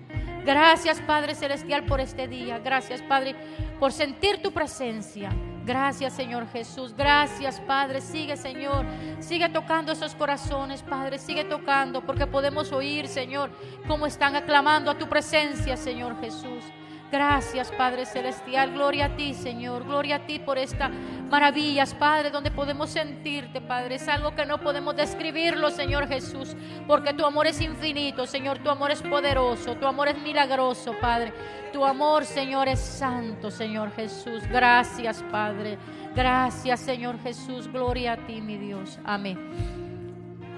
Gracias, 0.45 0.99
Padre 1.01 1.35
Celestial, 1.35 1.85
por 1.85 1.99
este 1.99 2.27
día. 2.27 2.59
Gracias, 2.59 3.01
Padre, 3.01 3.35
por 3.79 3.91
sentir 3.91 4.41
tu 4.41 4.51
presencia. 4.51 5.31
Gracias, 5.65 6.13
Señor 6.13 6.47
Jesús. 6.51 6.95
Gracias, 6.95 7.59
Padre. 7.61 8.01
Sigue, 8.01 8.35
Señor. 8.35 8.85
Sigue 9.19 9.49
tocando 9.49 9.91
esos 9.91 10.15
corazones, 10.15 10.81
Padre. 10.81 11.19
Sigue 11.19 11.43
tocando 11.43 12.01
porque 12.01 12.25
podemos 12.25 12.71
oír, 12.71 13.07
Señor, 13.07 13.51
cómo 13.87 14.07
están 14.07 14.35
aclamando 14.35 14.89
a 14.89 14.97
tu 14.97 15.07
presencia, 15.07 15.77
Señor 15.77 16.19
Jesús. 16.19 16.63
Gracias, 17.11 17.71
Padre 17.73 18.05
Celestial. 18.05 18.71
Gloria 18.71 19.05
a 19.07 19.15
ti, 19.17 19.33
Señor. 19.33 19.83
Gloria 19.83 20.15
a 20.15 20.19
ti 20.25 20.39
por 20.39 20.57
estas 20.57 20.89
maravillas, 21.29 21.93
Padre, 21.93 22.29
donde 22.29 22.51
podemos 22.51 22.89
sentirte, 22.89 23.59
Padre. 23.59 23.95
Es 23.95 24.07
algo 24.07 24.33
que 24.33 24.45
no 24.45 24.59
podemos 24.59 24.95
describirlo, 24.95 25.69
Señor 25.71 26.07
Jesús, 26.07 26.55
porque 26.87 27.13
tu 27.13 27.25
amor 27.25 27.47
es 27.47 27.59
infinito, 27.59 28.25
Señor. 28.25 28.59
Tu 28.59 28.69
amor 28.69 28.91
es 28.91 29.01
poderoso, 29.01 29.75
tu 29.75 29.87
amor 29.87 30.07
es 30.07 30.17
milagroso, 30.19 30.95
Padre. 31.01 31.33
Tu 31.73 31.83
amor, 31.83 32.23
Señor, 32.23 32.69
es 32.69 32.79
santo, 32.79 33.51
Señor 33.51 33.91
Jesús. 33.91 34.43
Gracias, 34.49 35.21
Padre. 35.29 35.77
Gracias, 36.15 36.79
Señor 36.79 37.19
Jesús. 37.21 37.67
Gloria 37.67 38.13
a 38.13 38.17
ti, 38.25 38.39
mi 38.39 38.57
Dios. 38.57 38.99
Amén. 39.03 39.37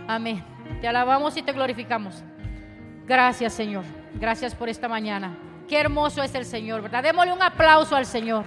Amén. 0.07 0.43
Te 0.81 0.87
alabamos 0.87 1.35
y 1.35 1.41
te 1.41 1.51
glorificamos. 1.51 2.23
Gracias, 3.07 3.53
Señor. 3.53 3.83
Gracias 4.13 4.53
por 4.53 4.69
esta 4.69 4.87
mañana. 4.87 5.35
Qué 5.67 5.79
hermoso 5.79 6.21
es 6.21 6.35
el 6.35 6.45
Señor, 6.45 6.81
¿verdad? 6.81 7.03
Démosle 7.03 7.33
un 7.33 7.41
aplauso 7.41 7.95
al 7.95 8.05
Señor, 8.05 8.45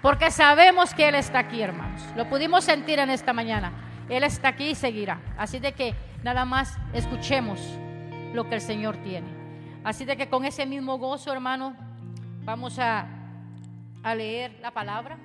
porque 0.00 0.30
sabemos 0.30 0.94
que 0.94 1.08
Él 1.08 1.16
está 1.16 1.40
aquí, 1.40 1.60
hermanos. 1.60 2.00
Lo 2.14 2.28
pudimos 2.28 2.64
sentir 2.64 2.98
en 2.98 3.10
esta 3.10 3.32
mañana. 3.32 3.72
Él 4.08 4.22
está 4.22 4.48
aquí 4.48 4.70
y 4.70 4.74
seguirá. 4.74 5.20
Así 5.36 5.58
de 5.58 5.72
que 5.72 5.94
nada 6.22 6.44
más 6.44 6.78
escuchemos 6.92 7.60
lo 8.32 8.48
que 8.48 8.54
el 8.54 8.60
Señor 8.60 8.96
tiene. 8.98 9.26
Así 9.82 10.04
de 10.04 10.16
que 10.16 10.28
con 10.28 10.44
ese 10.44 10.66
mismo 10.66 10.98
gozo, 10.98 11.32
hermano, 11.32 11.74
vamos 12.44 12.78
a, 12.78 13.06
a 14.02 14.14
leer 14.14 14.56
la 14.60 14.70
palabra. 14.70 15.18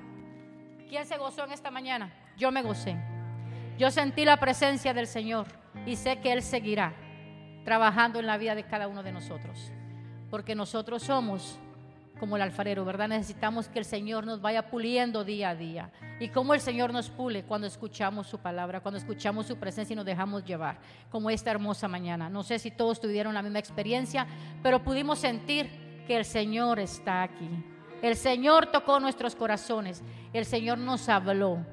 ¿Quién 0.90 1.06
se 1.06 1.18
gozó 1.18 1.46
en 1.46 1.52
esta 1.52 1.70
mañana? 1.70 2.12
Yo 2.38 2.52
me 2.52 2.64
gocé. 2.64 2.98
Yo 3.78 3.92
sentí 3.92 4.26
la 4.26 4.38
presencia 4.38 4.94
del 4.94 5.08
Señor 5.08 5.46
y 5.86 5.96
sé 5.96 6.20
que 6.20 6.34
Él 6.34 6.42
seguirá 6.42 6.94
trabajando 7.64 8.20
en 8.20 8.26
la 8.26 8.38
vida 8.38 8.56
de 8.56 8.64
cada 8.64 8.88
uno 8.88 9.04
de 9.04 9.12
nosotros 9.12 9.72
porque 10.32 10.56
nosotros 10.56 11.04
somos 11.04 11.60
como 12.18 12.36
el 12.36 12.42
alfarero, 12.42 12.86
¿verdad? 12.86 13.10
Necesitamos 13.10 13.68
que 13.68 13.80
el 13.80 13.86
Señor 13.86 14.26
nos 14.26 14.42
vaya 14.42 14.70
puliendo 14.70 15.24
día 15.24 15.50
a 15.50 15.56
día. 15.56 15.92
Y 16.20 16.30
como 16.30 16.54
el 16.54 16.62
Señor 16.62 16.94
nos 16.94 17.10
pule 17.10 17.44
cuando 17.44 17.68
escuchamos 17.68 18.28
su 18.28 18.38
palabra, 18.38 18.80
cuando 18.80 19.00
escuchamos 19.00 19.48
su 19.48 19.58
presencia 19.58 19.94
y 19.94 19.98
nos 19.98 20.06
dejamos 20.06 20.46
llevar, 20.46 20.78
como 21.10 21.30
esta 21.30 21.52
hermosa 21.52 21.88
mañana. 21.88 22.30
No 22.30 22.44
sé 22.44 22.60
si 22.60 22.72
todos 22.72 23.02
tuvieron 23.02 23.34
la 23.34 23.42
misma 23.42 23.60
experiencia, 23.60 24.28
pero 24.64 24.84
pudimos 24.84 25.20
sentir 25.20 25.68
que 26.08 26.16
el 26.16 26.26
Señor 26.26 26.80
está 26.80 27.24
aquí. 27.24 27.50
El 28.02 28.16
Señor 28.16 28.68
tocó 28.68 29.00
nuestros 29.00 29.36
corazones, 29.36 30.02
el 30.32 30.46
Señor 30.46 30.78
nos 30.78 31.10
habló. 31.10 31.66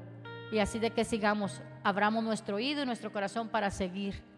Y 0.51 0.59
así 0.59 0.79
de 0.79 0.89
que 0.89 1.05
sigamos, 1.05 1.61
abramos 1.83 2.23
nuestro 2.23 2.57
oído 2.57 2.83
y 2.83 2.85
nuestro 2.87 3.13
corazón 3.13 3.49
para 3.49 3.69
seguir 3.69 4.28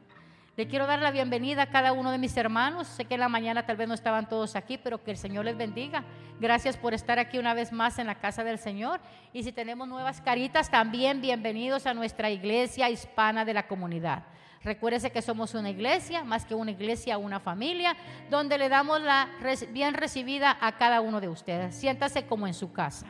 le 0.57 0.67
quiero 0.67 0.85
dar 0.85 0.99
la 0.99 1.11
bienvenida 1.11 1.63
a 1.63 1.69
cada 1.69 1.93
uno 1.93 2.11
de 2.11 2.17
mis 2.17 2.35
hermanos. 2.35 2.85
Sé 2.87 3.05
que 3.05 3.13
en 3.13 3.21
la 3.21 3.29
mañana 3.29 3.65
tal 3.65 3.77
vez 3.77 3.87
no 3.87 3.93
estaban 3.93 4.27
todos 4.27 4.57
aquí, 4.57 4.77
pero 4.77 5.01
que 5.01 5.11
el 5.11 5.17
Señor 5.17 5.45
les 5.45 5.55
bendiga. 5.55 6.03
Gracias 6.41 6.75
por 6.75 6.93
estar 6.93 7.19
aquí 7.19 7.37
una 7.37 7.53
vez 7.53 7.71
más 7.71 7.99
en 7.99 8.07
la 8.07 8.15
casa 8.15 8.43
del 8.43 8.59
Señor. 8.59 8.99
Y 9.31 9.43
si 9.43 9.53
tenemos 9.53 9.87
nuevas 9.87 10.19
caritas, 10.19 10.69
también 10.69 11.21
bienvenidos 11.21 11.85
a 11.85 11.93
nuestra 11.93 12.29
iglesia 12.29 12.89
hispana 12.89 13.45
de 13.45 13.53
la 13.53 13.65
comunidad. 13.65 14.23
Recuérdese 14.61 15.09
que 15.09 15.21
somos 15.21 15.53
una 15.55 15.69
iglesia, 15.69 16.25
más 16.25 16.45
que 16.45 16.53
una 16.53 16.71
iglesia, 16.71 17.17
una 17.17 17.39
familia, 17.39 17.95
donde 18.29 18.57
le 18.57 18.67
damos 18.67 19.01
la 19.01 19.29
bien 19.69 19.93
recibida 19.93 20.57
a 20.59 20.77
cada 20.77 20.99
uno 20.99 21.21
de 21.21 21.29
ustedes. 21.29 21.75
Siéntase 21.75 22.25
como 22.25 22.45
en 22.45 22.53
su 22.53 22.73
casa. 22.73 23.07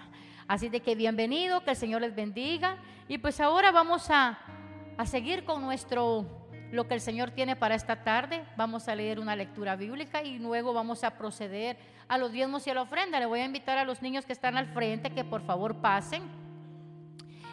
Así 0.47 0.69
de 0.69 0.79
que 0.79 0.93
bienvenido, 0.93 1.63
que 1.63 1.71
el 1.71 1.75
Señor 1.75 2.01
les 2.01 2.13
bendiga. 2.13 2.77
Y 3.07 3.17
pues 3.17 3.39
ahora 3.39 3.71
vamos 3.71 4.11
a, 4.11 4.37
a 4.95 5.05
seguir 5.07 5.43
con 5.43 5.63
nuestro 5.63 6.40
lo 6.71 6.87
que 6.87 6.93
el 6.93 7.01
Señor 7.01 7.31
tiene 7.31 7.55
para 7.55 7.75
esta 7.75 8.03
tarde. 8.03 8.43
Vamos 8.55 8.87
a 8.87 8.95
leer 8.95 9.19
una 9.19 9.35
lectura 9.35 9.75
bíblica 9.75 10.23
y 10.23 10.39
luego 10.39 10.73
vamos 10.73 11.03
a 11.03 11.11
proceder 11.11 11.77
a 12.07 12.17
los 12.17 12.31
diezmos 12.31 12.65
y 12.65 12.69
a 12.69 12.73
la 12.73 12.81
ofrenda. 12.81 13.19
Le 13.19 13.25
voy 13.25 13.41
a 13.41 13.45
invitar 13.45 13.77
a 13.77 13.85
los 13.85 14.01
niños 14.01 14.25
que 14.25 14.33
están 14.33 14.57
al 14.57 14.67
frente 14.67 15.11
que 15.11 15.23
por 15.23 15.41
favor 15.41 15.75
pasen. 15.75 16.23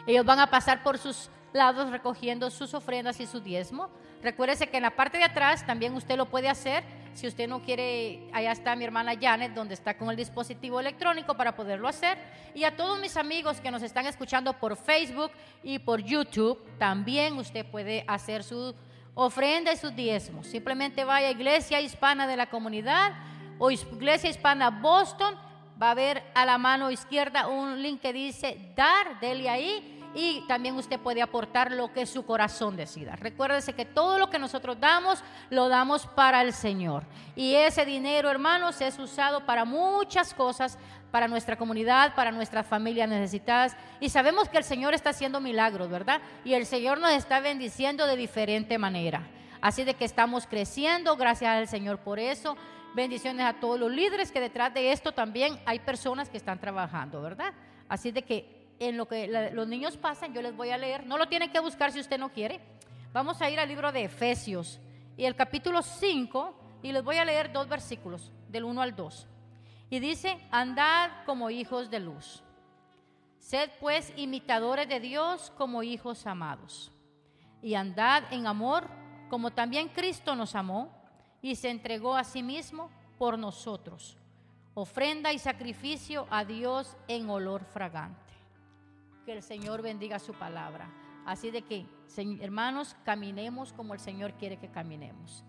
Ellos 0.07 0.25
van 0.25 0.39
a 0.39 0.47
pasar 0.47 0.83
por 0.83 0.97
sus 0.97 1.29
lados 1.53 1.89
recogiendo 1.89 2.49
sus 2.49 2.73
ofrendas 2.73 3.19
y 3.19 3.27
su 3.27 3.41
diezmo. 3.41 3.89
Recuérdese 4.21 4.67
que 4.67 4.77
en 4.77 4.83
la 4.83 4.95
parte 4.95 5.17
de 5.17 5.23
atrás 5.23 5.65
también 5.65 5.93
usted 5.93 6.17
lo 6.17 6.27
puede 6.27 6.49
hacer. 6.49 6.83
Si 7.13 7.27
usted 7.27 7.47
no 7.47 7.61
quiere, 7.61 8.29
allá 8.33 8.51
está 8.51 8.75
mi 8.75 8.85
hermana 8.85 9.13
Janet, 9.19 9.53
donde 9.53 9.73
está 9.73 9.97
con 9.97 10.09
el 10.09 10.15
dispositivo 10.15 10.79
electrónico 10.79 11.35
para 11.35 11.55
poderlo 11.55 11.87
hacer. 11.87 12.17
Y 12.53 12.63
a 12.63 12.75
todos 12.75 12.99
mis 12.99 13.17
amigos 13.17 13.59
que 13.59 13.71
nos 13.71 13.81
están 13.81 14.05
escuchando 14.05 14.53
por 14.53 14.77
Facebook 14.77 15.31
y 15.63 15.79
por 15.79 16.01
YouTube, 16.01 16.59
también 16.77 17.37
usted 17.37 17.65
puede 17.65 18.03
hacer 18.07 18.43
su 18.43 18.75
ofrenda 19.19 19.73
y 19.73 19.77
sus 19.77 19.95
diezmos. 19.95 20.47
Simplemente 20.47 21.03
vaya 21.03 21.27
a 21.27 21.31
Iglesia 21.31 21.81
Hispana 21.81 22.25
de 22.25 22.37
la 22.37 22.49
Comunidad 22.49 23.13
o 23.57 23.69
Iglesia 23.69 24.29
Hispana 24.29 24.69
Boston. 24.69 25.35
Va 25.81 25.91
a 25.91 25.95
ver 25.95 26.23
a 26.33 26.45
la 26.45 26.57
mano 26.57 26.89
izquierda 26.89 27.47
un 27.47 27.81
link 27.81 28.01
que 28.01 28.13
dice 28.13 28.71
dar, 28.75 29.19
dele 29.19 29.49
ahí. 29.49 29.95
Y 30.15 30.43
también 30.47 30.75
usted 30.75 30.99
puede 30.99 31.21
aportar 31.21 31.71
lo 31.71 31.93
que 31.93 32.07
su 32.07 32.25
corazón 32.25 32.75
decida. 32.75 33.15
Recuérdese 33.15 33.73
que 33.73 33.85
todo 33.85 34.17
lo 34.17 34.29
que 34.29 34.39
nosotros 34.39 34.79
damos, 34.79 35.23
lo 35.51 35.69
damos 35.69 36.07
para 36.07 36.41
el 36.41 36.51
Señor. 36.51 37.03
Y 37.35 37.53
ese 37.53 37.85
dinero, 37.85 38.29
hermanos, 38.29 38.81
es 38.81 38.97
usado 38.97 39.45
para 39.45 39.65
muchas 39.65 40.33
cosas, 40.33 40.79
para 41.11 41.27
nuestra 41.27 41.55
comunidad, 41.57 42.15
para 42.15 42.31
nuestras 42.31 42.65
familias 42.65 43.09
necesitadas. 43.09 43.75
Y 43.99 44.09
sabemos 44.09 44.49
que 44.49 44.57
el 44.57 44.63
Señor 44.63 44.93
está 44.93 45.11
haciendo 45.11 45.39
milagros, 45.39 45.89
¿verdad? 45.89 46.21
Y 46.43 46.53
el 46.53 46.65
Señor 46.65 46.99
nos 46.99 47.11
está 47.11 47.39
bendiciendo 47.39 48.07
de 48.07 48.15
diferente 48.15 48.77
manera. 48.77 49.27
Así 49.61 49.83
de 49.83 49.93
que 49.93 50.05
estamos 50.05 50.47
creciendo, 50.47 51.15
gracias 51.17 51.51
al 51.51 51.67
Señor 51.67 51.99
por 51.99 52.19
eso. 52.19 52.55
Bendiciones 52.95 53.45
a 53.45 53.53
todos 53.53 53.79
los 53.79 53.91
líderes 53.91 54.31
que 54.31 54.39
detrás 54.39 54.73
de 54.73 54.91
esto 54.91 55.11
también 55.11 55.59
hay 55.65 55.79
personas 55.79 56.29
que 56.29 56.37
están 56.37 56.59
trabajando, 56.59 57.21
¿verdad? 57.21 57.53
Así 57.87 58.11
de 58.11 58.23
que 58.23 58.75
en 58.79 58.97
lo 58.97 59.07
que 59.07 59.27
los 59.53 59.67
niños 59.67 59.97
pasan, 59.97 60.33
yo 60.33 60.41
les 60.41 60.55
voy 60.55 60.69
a 60.69 60.77
leer. 60.77 61.05
No 61.05 61.17
lo 61.17 61.27
tienen 61.27 61.51
que 61.51 61.59
buscar 61.59 61.91
si 61.91 61.99
usted 61.99 62.17
no 62.17 62.29
quiere. 62.29 62.59
Vamos 63.11 63.41
a 63.41 63.49
ir 63.49 63.59
al 63.59 63.67
libro 63.67 63.91
de 63.91 64.05
Efesios 64.05 64.79
y 65.17 65.25
el 65.25 65.35
capítulo 65.35 65.81
5 65.81 66.79
y 66.81 66.91
les 66.91 67.03
voy 67.03 67.17
a 67.17 67.25
leer 67.25 67.51
dos 67.51 67.67
versículos, 67.67 68.31
del 68.47 68.63
1 68.63 68.81
al 68.81 68.95
2. 68.95 69.27
Y 69.89 69.99
dice, 69.99 70.37
andad 70.51 71.11
como 71.25 71.49
hijos 71.49 71.89
de 71.89 71.99
luz. 71.99 72.43
Sed 73.39 73.69
pues 73.79 74.13
imitadores 74.15 74.87
de 74.87 74.99
Dios 74.99 75.51
como 75.57 75.81
hijos 75.81 76.27
amados. 76.27 76.91
Y 77.61 77.73
andad 77.73 78.31
en 78.31 78.45
amor 78.45 78.87
como 79.29 79.51
también 79.51 79.89
Cristo 79.89 80.35
nos 80.35 80.55
amó 80.55 80.91
y 81.41 81.55
se 81.55 81.69
entregó 81.69 82.15
a 82.15 82.23
sí 82.23 82.43
mismo 82.43 82.89
por 83.17 83.37
nosotros. 83.37 84.17
Ofrenda 84.73 85.33
y 85.33 85.39
sacrificio 85.39 86.27
a 86.29 86.45
Dios 86.45 86.95
en 87.07 87.29
olor 87.29 87.63
fragante. 87.65 88.33
Que 89.25 89.33
el 89.33 89.43
Señor 89.43 89.81
bendiga 89.81 90.19
su 90.19 90.33
palabra. 90.33 90.89
Así 91.25 91.51
de 91.51 91.61
que, 91.61 91.85
hermanos, 92.41 92.95
caminemos 93.03 93.73
como 93.73 93.93
el 93.93 93.99
Señor 93.99 94.33
quiere 94.33 94.57
que 94.57 94.69
caminemos. 94.69 95.43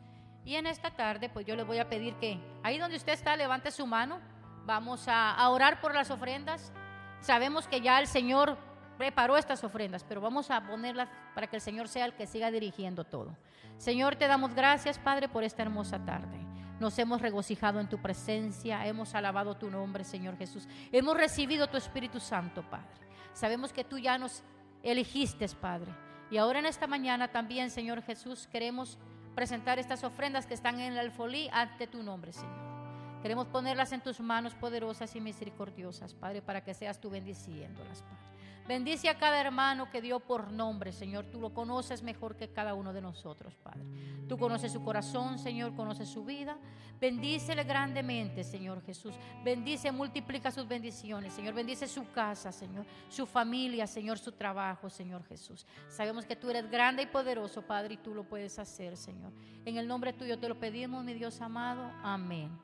Y 0.44 0.56
en 0.56 0.66
esta 0.66 0.90
tarde, 0.90 1.28
pues 1.28 1.46
yo 1.46 1.56
le 1.56 1.64
voy 1.64 1.78
a 1.78 1.88
pedir 1.88 2.14
que 2.16 2.40
ahí 2.62 2.78
donde 2.78 2.96
usted 2.96 3.12
está, 3.12 3.36
levante 3.36 3.70
su 3.70 3.86
mano. 3.86 4.20
Vamos 4.64 5.06
a, 5.08 5.48
orar 5.48 5.80
por 5.80 5.94
las 5.94 6.10
ofrendas. 6.10 6.72
Sabemos 7.20 7.66
que 7.68 7.80
ya 7.80 7.98
el 7.98 8.06
Señor 8.06 8.56
preparó 8.96 9.36
estas 9.36 9.64
ofrendas, 9.64 10.04
pero 10.04 10.20
vamos 10.20 10.50
a 10.50 10.66
ponerlas 10.66 11.08
para 11.34 11.46
que 11.46 11.56
el 11.56 11.62
Señor 11.62 11.88
sea 11.88 12.04
el 12.04 12.14
que 12.14 12.26
siga 12.26 12.50
dirigiendo 12.50 13.04
todo. 13.04 13.36
Señor, 13.76 14.16
te 14.16 14.26
damos 14.26 14.54
gracias, 14.54 14.98
Padre, 14.98 15.28
por 15.28 15.44
esta 15.44 15.62
hermosa 15.62 16.04
tarde. 16.04 16.38
Nos 16.78 16.98
hemos 16.98 17.20
regocijado 17.20 17.78
en 17.80 17.88
tu 17.88 18.00
presencia, 18.00 18.86
hemos 18.86 19.14
alabado 19.14 19.56
tu 19.56 19.70
nombre, 19.70 20.04
Señor 20.04 20.36
Jesús. 20.36 20.66
Hemos 20.92 21.16
recibido 21.16 21.68
tu 21.68 21.76
Espíritu 21.76 22.20
Santo, 22.20 22.62
Padre. 22.62 22.88
Sabemos 23.34 23.72
que 23.72 23.84
tú 23.84 23.98
ya 23.98 24.16
nos 24.18 24.42
elegiste, 24.82 25.46
Padre. 25.60 25.92
Y 26.30 26.38
ahora 26.38 26.60
en 26.60 26.66
esta 26.66 26.86
mañana 26.86 27.28
también, 27.28 27.70
Señor 27.70 28.02
Jesús, 28.02 28.46
queremos 28.46 28.98
presentar 29.40 29.78
estas 29.78 30.04
ofrendas 30.04 30.44
que 30.44 30.52
están 30.52 30.80
en 30.80 30.92
el 30.92 30.98
alfolí 30.98 31.48
ante 31.50 31.86
tu 31.86 32.02
nombre, 32.02 32.30
Señor. 32.30 33.22
Queremos 33.22 33.46
ponerlas 33.46 33.90
en 33.92 34.02
tus 34.02 34.20
manos 34.20 34.52
poderosas 34.52 35.16
y 35.16 35.20
misericordiosas, 35.22 36.12
Padre, 36.12 36.42
para 36.42 36.62
que 36.62 36.74
seas 36.74 37.00
tú 37.00 37.08
bendiciéndolas, 37.08 38.02
Padre. 38.02 38.29
Bendice 38.70 39.08
a 39.08 39.18
cada 39.18 39.40
hermano 39.40 39.90
que 39.90 40.00
dio 40.00 40.20
por 40.20 40.52
nombre, 40.52 40.92
Señor. 40.92 41.24
Tú 41.24 41.40
lo 41.40 41.52
conoces 41.52 42.04
mejor 42.04 42.36
que 42.36 42.52
cada 42.52 42.72
uno 42.74 42.92
de 42.92 43.00
nosotros, 43.00 43.56
Padre. 43.56 43.82
Tú 44.28 44.38
conoces 44.38 44.70
su 44.70 44.84
corazón, 44.84 45.40
Señor, 45.40 45.74
conoces 45.74 46.08
su 46.08 46.24
vida. 46.24 46.56
Bendícele 47.00 47.64
grandemente, 47.64 48.44
Señor 48.44 48.80
Jesús. 48.84 49.16
Bendice, 49.42 49.90
multiplica 49.90 50.52
sus 50.52 50.68
bendiciones, 50.68 51.32
Señor. 51.32 51.52
Bendice 51.52 51.88
su 51.88 52.12
casa, 52.12 52.52
Señor. 52.52 52.86
Su 53.08 53.26
familia, 53.26 53.88
Señor, 53.88 54.20
su 54.20 54.30
trabajo, 54.30 54.88
Señor 54.88 55.24
Jesús. 55.24 55.66
Sabemos 55.88 56.24
que 56.24 56.36
tú 56.36 56.48
eres 56.48 56.70
grande 56.70 57.02
y 57.02 57.06
poderoso, 57.06 57.62
Padre, 57.62 57.94
y 57.94 57.96
tú 57.96 58.14
lo 58.14 58.22
puedes 58.22 58.56
hacer, 58.60 58.96
Señor. 58.96 59.32
En 59.64 59.78
el 59.78 59.88
nombre 59.88 60.12
tuyo 60.12 60.38
te 60.38 60.48
lo 60.48 60.60
pedimos, 60.60 61.02
mi 61.02 61.14
Dios 61.14 61.40
amado. 61.40 61.90
Amén. 62.04 62.56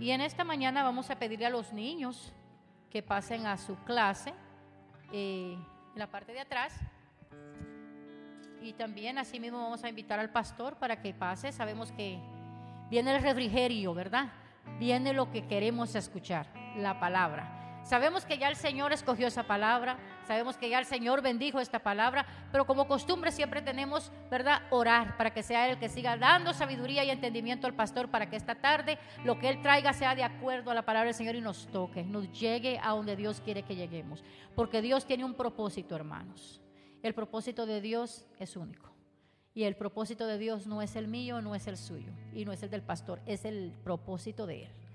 Y 0.00 0.12
en 0.12 0.22
esta 0.22 0.44
mañana 0.44 0.82
vamos 0.82 1.10
a 1.10 1.18
pedirle 1.18 1.44
a 1.44 1.50
los 1.50 1.74
niños 1.74 2.32
que 2.88 3.02
pasen 3.02 3.46
a 3.46 3.58
su 3.58 3.76
clase 3.84 4.32
eh, 5.12 5.56
en 5.94 5.98
la 5.98 6.06
parte 6.06 6.32
de 6.32 6.40
atrás. 6.40 6.78
Y 8.60 8.72
también 8.72 9.18
así 9.18 9.38
mismo 9.38 9.58
vamos 9.58 9.84
a 9.84 9.88
invitar 9.88 10.18
al 10.18 10.30
pastor 10.30 10.76
para 10.76 11.00
que 11.00 11.14
pase. 11.14 11.52
Sabemos 11.52 11.92
que 11.92 12.18
viene 12.90 13.14
el 13.14 13.22
refrigerio, 13.22 13.94
¿verdad? 13.94 14.32
Viene 14.78 15.12
lo 15.12 15.30
que 15.30 15.46
queremos 15.46 15.94
escuchar, 15.94 16.46
la 16.76 16.98
palabra. 16.98 17.80
Sabemos 17.84 18.24
que 18.24 18.38
ya 18.38 18.48
el 18.48 18.56
Señor 18.56 18.92
escogió 18.92 19.28
esa 19.28 19.44
palabra, 19.44 19.98
sabemos 20.26 20.56
que 20.56 20.68
ya 20.68 20.78
el 20.78 20.86
Señor 20.86 21.22
bendijo 21.22 21.60
esta 21.60 21.78
palabra, 21.78 22.26
pero 22.52 22.66
como 22.66 22.86
costumbre 22.86 23.32
siempre 23.32 23.62
tenemos, 23.62 24.12
¿verdad?, 24.30 24.62
orar 24.70 25.16
para 25.16 25.32
que 25.32 25.42
sea 25.42 25.68
el 25.68 25.78
que 25.78 25.88
siga 25.88 26.16
dando 26.16 26.52
sabiduría 26.52 27.04
y 27.04 27.10
entendimiento 27.10 27.66
al 27.66 27.74
pastor 27.74 28.10
para 28.10 28.28
que 28.28 28.36
esta 28.36 28.56
tarde 28.56 28.98
lo 29.24 29.38
que 29.38 29.48
Él 29.48 29.62
traiga 29.62 29.92
sea 29.92 30.14
de 30.14 30.24
acuerdo 30.24 30.70
a 30.70 30.74
la 30.74 30.84
palabra 30.84 31.06
del 31.06 31.14
Señor 31.14 31.36
y 31.36 31.40
nos 31.40 31.66
toque, 31.68 32.04
nos 32.04 32.30
llegue 32.38 32.78
a 32.82 32.90
donde 32.90 33.16
Dios 33.16 33.40
quiere 33.40 33.62
que 33.62 33.76
lleguemos. 33.76 34.22
Porque 34.54 34.82
Dios 34.82 35.06
tiene 35.06 35.24
un 35.24 35.34
propósito, 35.34 35.94
hermanos. 35.94 36.60
El 37.02 37.14
propósito 37.14 37.66
de 37.66 37.80
Dios 37.80 38.26
es 38.38 38.56
único. 38.56 38.90
Y 39.54 39.64
el 39.64 39.76
propósito 39.76 40.26
de 40.26 40.36
Dios 40.36 40.66
no 40.66 40.82
es 40.82 40.96
el 40.96 41.08
mío, 41.08 41.40
no 41.40 41.54
es 41.54 41.66
el 41.66 41.78
suyo, 41.78 42.12
y 42.34 42.44
no 42.44 42.52
es 42.52 42.62
el 42.62 42.68
del 42.68 42.82
pastor, 42.82 43.22
es 43.24 43.46
el 43.46 43.72
propósito 43.82 44.46
de 44.46 44.64
Él. 44.64 44.85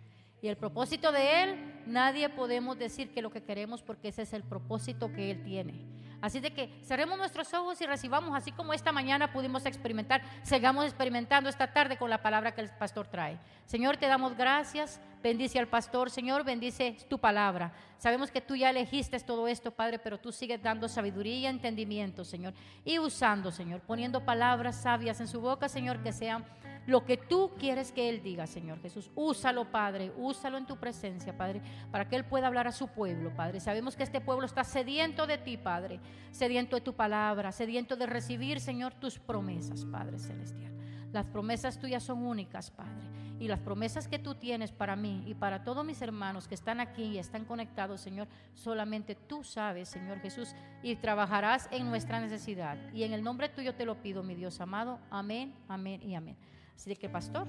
Y 0.42 0.48
el 0.48 0.58
propósito 0.58 1.12
de 1.12 1.44
Él, 1.44 1.84
nadie 1.86 2.28
podemos 2.30 2.78
decir 2.78 3.14
que 3.14 3.22
lo 3.22 3.30
que 3.30 3.44
queremos 3.44 3.82
porque 3.84 4.08
ese 4.08 4.24
es 4.24 4.34
el 4.34 4.44
propósito 4.44 5.12
que 5.12 5.32
Él 5.32 5.44
tiene. 5.44 5.86
Así 6.22 6.40
de 6.40 6.54
que 6.54 6.70
cerremos 6.84 7.18
nuestros 7.18 7.52
ojos 7.56 7.82
y 7.82 7.88
recibamos, 7.88 8.36
así 8.36 8.52
como 8.52 8.74
esta 8.74 8.92
mañana 8.92 9.34
pudimos 9.34 9.66
experimentar, 9.66 10.22
sigamos 10.44 10.86
experimentando 10.86 11.50
esta 11.50 11.74
tarde 11.74 11.98
con 11.98 12.12
la 12.12 12.22
palabra 12.22 12.54
que 12.54 12.62
el 12.62 12.70
pastor 12.70 13.08
trae. 13.08 13.40
Señor, 13.66 13.98
te 13.98 14.06
damos 14.06 14.38
gracias, 14.38 15.02
bendice 15.24 15.58
al 15.58 15.68
pastor, 15.68 16.12
Señor, 16.12 16.44
bendice 16.44 16.96
tu 17.10 17.18
palabra. 17.18 17.74
Sabemos 17.98 18.30
que 18.30 18.40
tú 18.40 18.56
ya 18.56 18.70
elegiste 18.70 19.20
todo 19.20 19.48
esto, 19.48 19.72
Padre, 19.72 19.98
pero 19.98 20.20
tú 20.20 20.32
sigues 20.32 20.62
dando 20.62 20.88
sabiduría 20.88 21.38
y 21.38 21.46
entendimiento, 21.48 22.24
Señor, 22.24 22.54
y 22.86 23.00
usando, 23.00 23.52
Señor, 23.52 23.82
poniendo 23.82 24.24
palabras 24.24 24.80
sabias 24.80 25.20
en 25.22 25.28
su 25.28 25.42
boca, 25.42 25.70
Señor, 25.70 26.04
que 26.04 26.14
sean 26.14 26.46
lo 26.88 27.06
que 27.06 27.18
tú 27.18 27.52
quieres 27.60 27.92
que 27.92 28.10
Él 28.10 28.24
diga, 28.24 28.48
Señor 28.48 28.82
Jesús. 28.82 29.12
Úsalo, 29.16 29.72
Padre, 29.72 30.12
úsalo 30.18 30.58
en 30.58 30.66
tu 30.66 30.78
presencia, 30.78 31.38
Padre, 31.38 31.62
para 31.92 32.08
que 32.08 32.16
Él 32.16 32.26
pueda 32.26 32.48
hablar 32.48 32.68
a 32.68 32.72
su 32.72 32.88
pueblo, 32.88 33.34
Padre. 33.36 33.60
Sabemos 33.60 33.96
que 33.96 34.04
este 34.04 34.22
pueblo 34.22 34.46
está 34.46 34.64
sediento 34.64 35.28
de 35.28 35.38
ti, 35.38 35.58
Padre, 35.58 36.00
sediento 36.32 36.76
de 36.76 36.82
tu 36.82 36.94
palabra, 36.94 37.52
sediento 37.52 37.96
de 37.96 38.08
recibir, 38.08 38.60
Señor, 38.60 38.94
tus 38.94 39.20
promesas, 39.20 39.86
Padre 39.86 40.18
Celestial. 40.18 40.72
Las 41.12 41.26
promesas 41.26 41.78
tuyas 41.78 42.04
son 42.04 42.26
únicas, 42.26 42.72
Padre. 42.72 43.12
Y 43.40 43.48
las 43.48 43.60
promesas 43.60 44.08
que 44.08 44.20
tú 44.20 44.36
tienes 44.36 44.72
para 44.72 44.96
mí 44.96 45.24
y 45.26 45.34
para 45.34 45.64
todos 45.64 45.84
mis 45.84 46.02
hermanos 46.02 46.48
que 46.48 46.54
están 46.54 46.80
aquí 46.80 47.04
y 47.04 47.18
están 47.18 47.44
conectados, 47.44 48.00
Señor, 48.00 48.28
solamente 48.54 49.16
tú 49.16 49.44
sabes, 49.44 49.90
Señor 49.90 50.20
Jesús, 50.20 50.54
y 50.84 50.96
trabajarás 50.96 51.68
en 51.72 51.90
nuestra 51.90 52.20
necesidad. 52.20 52.78
Y 52.94 53.04
en 53.04 53.14
el 53.14 53.24
nombre 53.24 53.50
tuyo 53.50 53.74
te 53.74 53.86
lo 53.86 53.96
pido, 53.96 54.22
mi 54.22 54.36
Dios 54.36 54.62
amado. 54.62 55.00
Amén, 55.10 55.56
amén 55.68 56.02
y 56.04 56.14
amén. 56.14 56.38
Así 56.76 56.96
que, 56.96 57.10
pastor. 57.10 57.48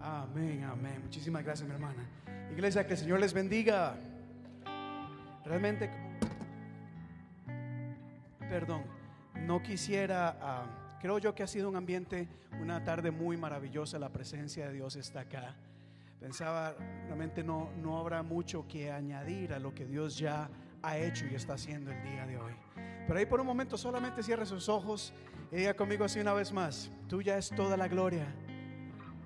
Amén, 0.00 0.64
amén. 0.64 1.00
Muchísimas 1.02 1.44
gracias, 1.44 1.68
mi 1.68 1.74
hermana. 1.74 2.04
Iglesia, 2.50 2.86
que 2.86 2.94
el 2.94 2.98
Señor 2.98 3.20
les 3.20 3.32
bendiga. 3.32 3.94
Realmente, 5.44 5.90
perdón, 8.48 8.84
no 9.40 9.62
quisiera, 9.62 10.36
ah, 10.40 10.98
creo 11.00 11.18
yo 11.18 11.34
que 11.34 11.42
ha 11.42 11.46
sido 11.46 11.68
un 11.68 11.76
ambiente, 11.76 12.28
una 12.60 12.84
tarde 12.84 13.10
muy 13.10 13.36
maravillosa, 13.36 13.98
la 13.98 14.10
presencia 14.10 14.66
de 14.66 14.74
Dios 14.74 14.96
está 14.96 15.20
acá. 15.20 15.56
Pensaba, 16.20 16.74
realmente 17.06 17.42
no, 17.42 17.70
no 17.82 17.98
habrá 17.98 18.22
mucho 18.22 18.68
que 18.68 18.92
añadir 18.92 19.52
a 19.52 19.58
lo 19.58 19.74
que 19.74 19.84
Dios 19.84 20.16
ya 20.16 20.48
ha 20.82 20.98
hecho 20.98 21.26
y 21.26 21.34
está 21.34 21.54
haciendo 21.54 21.90
el 21.90 22.02
día 22.02 22.26
de 22.26 22.36
hoy. 22.36 22.52
Pero 23.06 23.18
ahí 23.18 23.26
por 23.26 23.40
un 23.40 23.46
momento 23.46 23.76
solamente 23.76 24.22
cierre 24.22 24.46
sus 24.46 24.68
ojos 24.68 25.12
y 25.50 25.56
diga 25.56 25.74
conmigo 25.74 26.04
así 26.04 26.20
una 26.20 26.32
vez 26.32 26.52
más, 26.52 26.90
tuya 27.08 27.36
es 27.36 27.50
toda 27.50 27.76
la 27.76 27.88
gloria. 27.88 28.26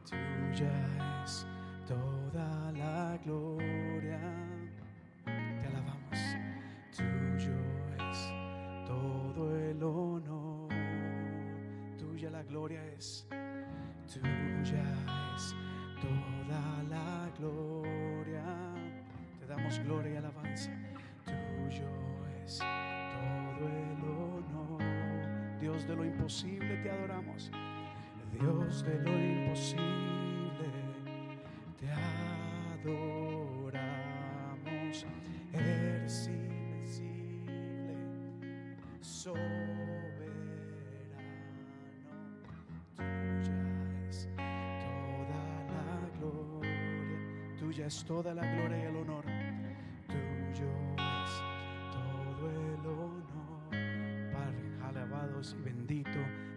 Tuya 0.09 1.23
es 1.25 1.47
toda 1.87 2.73
la 2.73 3.19
gloria. 3.25 4.19
Te 5.25 5.67
alabamos. 5.67 6.19
Tuyo 6.97 7.53
es 8.11 8.33
todo 8.87 9.57
el 9.57 9.83
honor. 9.83 10.69
Tuya 11.99 12.31
la 12.31 12.43
gloria 12.43 12.85
es. 12.97 13.27
Tuya 14.09 14.85
es 15.37 15.55
toda 16.01 16.83
la 16.89 17.31
gloria. 17.39 18.43
Te 19.39 19.47
damos 19.47 19.79
gloria 19.81 20.15
y 20.15 20.17
alabanza. 20.17 20.71
Tuyo 21.25 21.89
es. 22.45 22.61
Dios 25.77 25.89
de 25.89 25.95
lo 25.95 26.07
imposible 26.07 26.77
te 26.79 26.91
adoramos. 26.91 27.51
Dios 28.33 28.83
de 28.83 28.99
lo 28.99 29.11
imposible, 29.11 29.83
te 31.79 31.91
adoramos. 32.81 33.05
Eres 35.53 36.29
invencible, 36.29 37.95
soberano. 39.03 39.37
Tuya 42.97 43.45
es 44.09 44.29
toda 44.39 45.45
la 45.69 46.09
gloria, 46.19 47.59
tuya 47.59 47.87
es 47.87 48.05
toda 48.07 48.33
la 48.35 48.47
gloria 48.55 48.79
y 48.79 48.83
el 48.87 48.97
honor. 48.97 49.36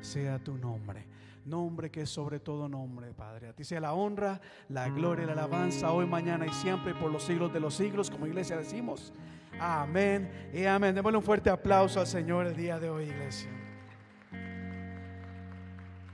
Sea 0.10 0.39
tu 0.39 0.57
nombre. 0.57 1.05
Nombre 1.45 1.89
que 1.89 2.01
es 2.01 2.10
sobre 2.10 2.39
todo 2.39 2.68
nombre, 2.68 3.14
Padre. 3.14 3.47
A 3.47 3.53
ti 3.53 3.64
sea 3.64 3.80
la 3.80 3.93
honra, 3.93 4.41
la 4.68 4.89
gloria 4.89 5.26
la 5.26 5.34
alabanza 5.34 5.91
hoy, 5.91 6.05
mañana 6.05 6.45
y 6.45 6.51
siempre 6.51 6.93
por 6.93 7.12
los 7.12 7.24
siglos 7.24 7.53
de 7.53 7.60
los 7.60 7.76
siglos, 7.76 8.10
como 8.10 8.28
iglesia 8.28 8.57
decimos. 8.57 9.14
Amén 9.60 10.49
y 10.53 10.66
amén. 10.66 10.95
Démosle 10.95 11.18
un 11.18 11.24
fuerte 11.24 11.49
aplauso 11.49 11.99
al 11.99 12.07
Señor 12.07 12.47
el 12.47 12.55
día 12.55 12.80
de 12.80 12.89
hoy, 12.89 13.05
iglesia. 13.05 13.49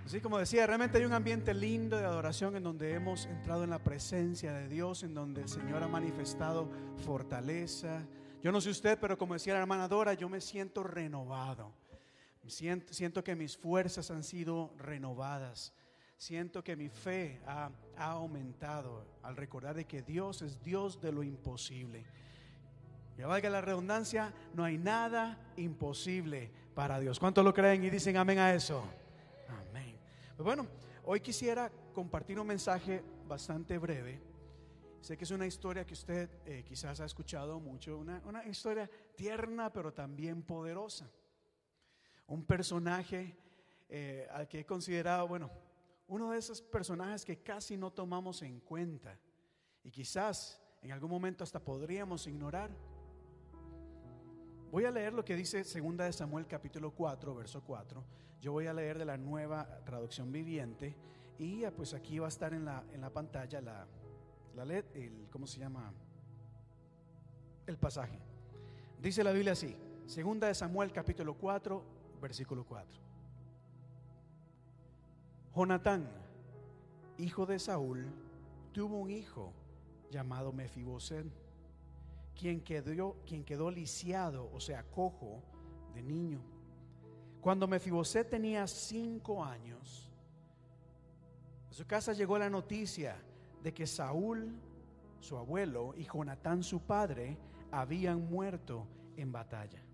Así 0.06 0.20
como 0.22 0.38
decía, 0.38 0.68
realmente 0.68 0.98
hay 0.98 1.06
un 1.06 1.14
ambiente 1.14 1.54
lindo 1.54 1.98
de 1.98 2.06
adoración 2.06 2.56
en 2.56 2.64
donde 2.64 2.94
hemos 2.94 3.26
entrado 3.26 3.64
en 3.64 3.72
la 3.72 3.80
presencia 3.80 4.54
de 4.54 4.68
Dios, 4.68 5.04
en 5.04 5.16
donde 5.16 5.42
el 5.42 5.50
Señor 5.50 5.82
ha 5.82 5.88
manifestado 5.88 6.70
fortaleza. 7.06 8.06
Yo 8.44 8.52
no 8.52 8.62
sé 8.62 8.70
usted, 8.70 9.00
pero 9.00 9.18
como 9.18 9.34
decía 9.34 9.54
la 9.54 9.62
hermana 9.62 9.88
Dora, 9.88 10.14
yo 10.14 10.30
me 10.30 10.42
siento 10.42 10.84
renovado. 10.84 11.72
Siento, 12.48 12.94
siento 12.94 13.24
que 13.24 13.36
mis 13.36 13.58
fuerzas 13.58 14.12
han 14.12 14.24
sido 14.24 14.74
renovadas. 14.78 15.74
Siento 16.18 16.64
que 16.64 16.76
mi 16.76 16.90
fe 16.90 17.42
ha, 17.46 17.70
ha 17.98 18.12
aumentado 18.12 19.06
al 19.24 19.36
recordar 19.36 19.76
de 19.76 19.86
que 19.86 20.02
Dios 20.02 20.42
es 20.42 20.62
Dios 20.64 21.02
de 21.02 21.12
lo 21.12 21.24
imposible. 21.24 22.06
Ya 23.18 23.28
valga 23.28 23.50
la 23.50 23.62
redundancia, 23.62 24.34
no 24.54 24.64
hay 24.64 24.78
nada 24.78 25.38
imposible 25.56 26.52
para 26.74 27.00
Dios. 27.00 27.20
¿Cuántos 27.20 27.44
lo 27.44 27.54
creen 27.54 27.84
y 27.84 27.90
dicen 27.90 28.18
amén 28.18 28.40
a 28.40 28.54
eso? 28.54 28.84
Amén. 29.48 29.98
Pues 30.36 30.46
bueno, 30.46 30.68
hoy 31.06 31.22
quisiera 31.22 31.72
compartir 31.94 32.40
un 32.40 32.48
mensaje 32.48 33.02
bastante 33.28 33.78
breve. 33.78 34.22
Sé 35.00 35.18
que 35.18 35.24
es 35.24 35.32
una 35.32 35.46
historia 35.46 35.86
que 35.86 35.94
usted 35.94 36.30
eh, 36.46 36.64
quizás 36.68 37.00
ha 37.00 37.06
escuchado 37.06 37.60
mucho, 37.60 37.98
una, 37.98 38.22
una 38.26 38.44
historia 38.46 38.90
tierna 39.16 39.72
pero 39.72 39.94
también 39.94 40.42
poderosa. 40.42 41.10
Un 42.28 42.44
personaje 42.46 43.38
eh, 43.90 44.28
al 44.32 44.48
que 44.48 44.62
he 44.62 44.66
considerado, 44.66 45.28
bueno, 45.28 45.50
uno 46.08 46.32
de 46.32 46.38
esos 46.38 46.62
personajes 46.62 47.26
que 47.26 47.42
casi 47.42 47.78
no 47.78 47.92
tomamos 47.92 48.42
en 48.42 48.60
cuenta 48.60 49.18
y 49.84 49.92
quizás 49.92 50.62
en 50.82 50.92
algún 50.92 51.10
momento 51.10 51.44
hasta 51.44 51.60
podríamos 51.60 52.28
ignorar. 52.28 52.70
Voy 54.72 54.86
a 54.86 54.92
leer 54.92 55.14
lo 55.14 55.24
que 55.24 55.36
dice 55.36 55.64
segunda 55.64 56.06
de 56.06 56.14
Samuel 56.14 56.48
capítulo 56.48 56.92
4, 56.92 57.34
verso 57.36 57.64
4. 57.64 58.04
Yo 58.42 58.52
voy 58.52 58.68
a 58.68 58.74
leer 58.74 59.00
de 59.00 59.06
la 59.06 59.18
nueva 59.18 59.80
traducción 59.86 60.32
viviente 60.32 60.96
y 61.38 61.64
ah, 61.64 61.72
pues 61.72 61.94
aquí 61.94 62.20
va 62.20 62.28
a 62.28 62.30
estar 62.30 62.54
en 62.54 62.66
la, 62.66 62.84
en 62.92 63.02
la 63.02 63.10
pantalla 63.10 63.62
la, 63.62 63.88
la 64.56 64.66
LED, 64.66 64.86
el, 64.94 65.28
¿cómo 65.32 65.48
se 65.48 65.60
llama? 65.60 65.94
El 67.66 67.78
pasaje. 67.78 68.20
Dice 69.02 69.24
la 69.24 69.32
Biblia 69.32 69.54
así, 69.54 69.76
segunda 70.06 70.48
de 70.48 70.56
Samuel 70.56 70.92
capítulo 70.92 71.36
4, 71.36 71.95
versículo 72.26 72.66
4. 72.66 73.00
Jonatán, 75.56 76.10
hijo 77.20 77.46
de 77.46 77.60
Saúl, 77.60 78.08
tuvo 78.74 78.98
un 78.98 79.12
hijo 79.12 79.54
llamado 80.10 80.52
Mefiboset, 80.52 81.28
quien 82.36 82.62
quedó, 82.62 83.16
quien 83.28 83.44
quedó 83.44 83.70
lisiado, 83.70 84.50
o 84.52 84.60
sea, 84.60 84.84
cojo 84.90 85.44
de 85.94 86.02
niño. 86.02 86.42
Cuando 87.42 87.68
Mefiboset 87.68 88.28
tenía 88.28 88.66
cinco 88.66 89.46
años, 89.46 90.12
a 91.70 91.74
su 91.74 91.86
casa 91.86 92.14
llegó 92.14 92.40
la 92.40 92.50
noticia 92.50 93.18
de 93.62 93.72
que 93.72 93.86
Saúl, 93.86 94.60
su 95.20 95.38
abuelo, 95.38 95.94
y 95.96 96.06
Jonatán, 96.06 96.64
su 96.64 96.80
padre, 96.82 97.38
habían 97.70 98.28
muerto 98.28 98.88
en 99.16 99.32
batalla. 99.32 99.85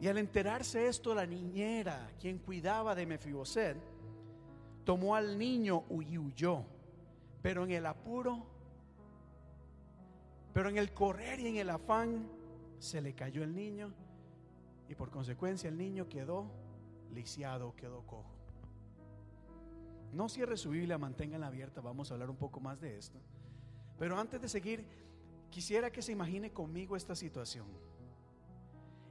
Y 0.00 0.08
al 0.08 0.18
enterarse 0.18 0.86
esto, 0.86 1.14
la 1.14 1.26
niñera, 1.26 2.10
quien 2.18 2.38
cuidaba 2.38 2.94
de 2.94 3.04
Mefiboset, 3.04 3.76
tomó 4.84 5.14
al 5.14 5.38
niño 5.38 5.84
y 5.90 6.16
huyó. 6.16 6.64
Pero 7.42 7.64
en 7.64 7.70
el 7.72 7.84
apuro, 7.84 8.46
pero 10.54 10.70
en 10.70 10.78
el 10.78 10.92
correr 10.92 11.40
y 11.40 11.48
en 11.48 11.56
el 11.56 11.70
afán, 11.70 12.26
se 12.78 13.02
le 13.02 13.14
cayó 13.14 13.44
el 13.44 13.54
niño 13.54 13.92
y 14.88 14.94
por 14.94 15.10
consecuencia 15.10 15.68
el 15.68 15.76
niño 15.76 16.08
quedó 16.08 16.50
lisiado, 17.12 17.76
quedó 17.76 18.00
cojo. 18.06 18.34
No 20.12 20.28
cierre 20.28 20.56
su 20.56 20.70
Biblia, 20.70 20.98
manténganla 20.98 21.46
abierta, 21.46 21.80
vamos 21.80 22.10
a 22.10 22.14
hablar 22.14 22.30
un 22.30 22.36
poco 22.36 22.58
más 22.58 22.80
de 22.80 22.96
esto. 22.96 23.20
Pero 23.98 24.18
antes 24.18 24.40
de 24.40 24.48
seguir, 24.48 24.84
quisiera 25.50 25.92
que 25.92 26.02
se 26.02 26.12
imagine 26.12 26.52
conmigo 26.52 26.96
esta 26.96 27.14
situación. 27.14 27.66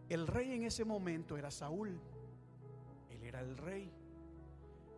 El 0.09 0.25
rey 0.25 0.53
en 0.53 0.63
ese 0.63 0.83
momento 0.83 1.37
era 1.37 1.51
Saúl. 1.51 1.99
Él 3.11 3.23
era 3.23 3.41
el 3.41 3.55
rey. 3.57 3.91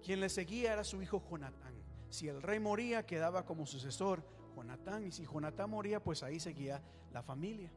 Quien 0.04 0.22
le 0.22 0.30
seguía 0.30 0.74
era 0.74 0.84
su 0.84 1.02
hijo 1.02 1.22
Jonatán. 1.30 1.74
Si 2.10 2.28
el 2.28 2.42
rey 2.42 2.60
moría, 2.60 3.06
quedaba 3.06 3.46
como 3.46 3.66
sucesor 3.66 4.24
Jonatán. 4.56 5.06
Y 5.06 5.12
si 5.12 5.26
Jonatán 5.26 5.70
moría, 5.70 6.02
pues 6.02 6.24
ahí 6.24 6.40
seguía 6.40 6.82
la 7.12 7.22
familia. 7.22 7.72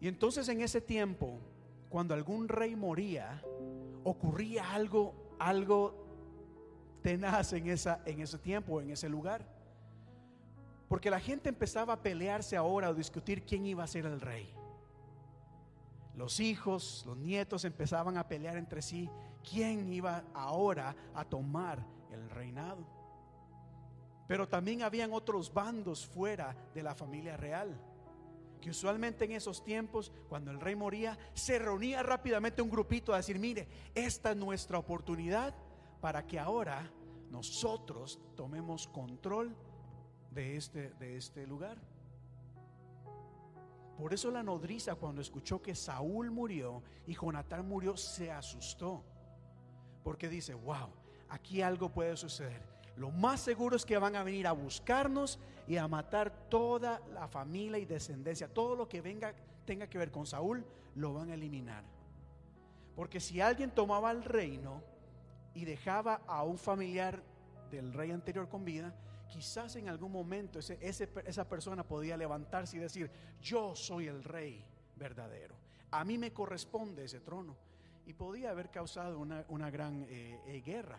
Y 0.00 0.08
entonces 0.08 0.48
en 0.48 0.60
ese 0.60 0.80
tiempo, 0.80 1.40
cuando 1.88 2.14
algún 2.14 2.48
rey 2.48 2.74
moría, 2.76 3.42
ocurría 4.04 4.72
algo, 4.72 5.36
algo 5.38 6.06
tenaz 7.02 7.52
en, 7.52 7.68
esa, 7.68 8.02
en 8.04 8.20
ese 8.20 8.38
tiempo, 8.38 8.80
en 8.80 8.90
ese 8.90 9.08
lugar. 9.08 9.46
Porque 10.88 11.10
la 11.10 11.20
gente 11.20 11.48
empezaba 11.48 11.94
a 11.94 12.02
pelearse 12.02 12.56
ahora 12.56 12.90
o 12.90 12.94
discutir 12.94 13.44
quién 13.44 13.64
iba 13.66 13.84
a 13.84 13.86
ser 13.86 14.06
el 14.06 14.20
rey. 14.20 14.52
Los 16.18 16.40
hijos, 16.40 17.04
los 17.06 17.16
nietos 17.16 17.64
empezaban 17.64 18.16
a 18.16 18.26
pelear 18.26 18.56
entre 18.56 18.82
sí 18.82 19.08
quién 19.48 19.92
iba 19.92 20.24
ahora 20.34 20.96
a 21.14 21.24
tomar 21.24 21.78
el 22.10 22.28
reinado. 22.28 22.84
Pero 24.26 24.48
también 24.48 24.82
habían 24.82 25.12
otros 25.12 25.54
bandos 25.54 26.04
fuera 26.04 26.56
de 26.74 26.82
la 26.82 26.96
familia 26.96 27.36
real, 27.36 27.80
que 28.60 28.70
usualmente 28.70 29.26
en 29.26 29.32
esos 29.32 29.62
tiempos, 29.62 30.10
cuando 30.28 30.50
el 30.50 30.58
rey 30.58 30.74
moría, 30.74 31.16
se 31.34 31.60
reunía 31.60 32.02
rápidamente 32.02 32.62
un 32.62 32.70
grupito 32.70 33.14
a 33.14 33.18
decir, 33.18 33.38
mire, 33.38 33.68
esta 33.94 34.32
es 34.32 34.36
nuestra 34.36 34.76
oportunidad 34.76 35.54
para 36.00 36.26
que 36.26 36.40
ahora 36.40 36.90
nosotros 37.30 38.18
tomemos 38.34 38.88
control 38.88 39.54
de 40.32 40.56
este, 40.56 40.90
de 40.94 41.16
este 41.16 41.46
lugar. 41.46 41.78
Por 43.98 44.14
eso 44.14 44.30
la 44.30 44.44
nodriza 44.44 44.94
cuando 44.94 45.20
escuchó 45.20 45.60
que 45.60 45.74
Saúl 45.74 46.30
murió 46.30 46.84
y 47.04 47.14
Jonatán 47.14 47.66
murió 47.66 47.96
se 47.96 48.30
asustó. 48.30 49.02
Porque 50.04 50.28
dice, 50.28 50.54
wow, 50.54 50.88
aquí 51.28 51.62
algo 51.62 51.88
puede 51.88 52.16
suceder. 52.16 52.62
Lo 52.96 53.10
más 53.10 53.40
seguro 53.40 53.74
es 53.74 53.84
que 53.84 53.98
van 53.98 54.14
a 54.14 54.22
venir 54.22 54.46
a 54.46 54.52
buscarnos 54.52 55.40
y 55.66 55.78
a 55.78 55.88
matar 55.88 56.30
toda 56.48 57.00
la 57.12 57.26
familia 57.26 57.78
y 57.78 57.86
descendencia. 57.86 58.46
Todo 58.46 58.76
lo 58.76 58.88
que 58.88 59.00
venga 59.00 59.34
tenga 59.64 59.88
que 59.88 59.98
ver 59.98 60.12
con 60.12 60.26
Saúl, 60.26 60.64
lo 60.94 61.12
van 61.14 61.30
a 61.30 61.34
eliminar. 61.34 61.82
Porque 62.94 63.18
si 63.18 63.40
alguien 63.40 63.72
tomaba 63.72 64.12
el 64.12 64.22
reino 64.22 64.80
y 65.54 65.64
dejaba 65.64 66.22
a 66.28 66.44
un 66.44 66.56
familiar 66.56 67.20
del 67.72 67.92
rey 67.92 68.12
anterior 68.12 68.48
con 68.48 68.64
vida, 68.64 68.94
quizás 69.28 69.76
en 69.76 69.88
algún 69.88 70.10
momento 70.10 70.58
ese, 70.58 70.78
esa 70.80 71.48
persona 71.48 71.86
podía 71.86 72.16
levantarse 72.16 72.76
y 72.76 72.80
decir, 72.80 73.10
yo 73.40 73.74
soy 73.76 74.08
el 74.08 74.24
rey 74.24 74.64
verdadero, 74.96 75.54
a 75.90 76.04
mí 76.04 76.18
me 76.18 76.32
corresponde 76.32 77.04
ese 77.04 77.20
trono. 77.20 77.56
Y 78.06 78.14
podía 78.14 78.50
haber 78.50 78.70
causado 78.70 79.18
una, 79.18 79.70
gran 79.70 80.06
eh, 80.08 80.40
eh, 80.46 80.62
guerra. 80.64 80.98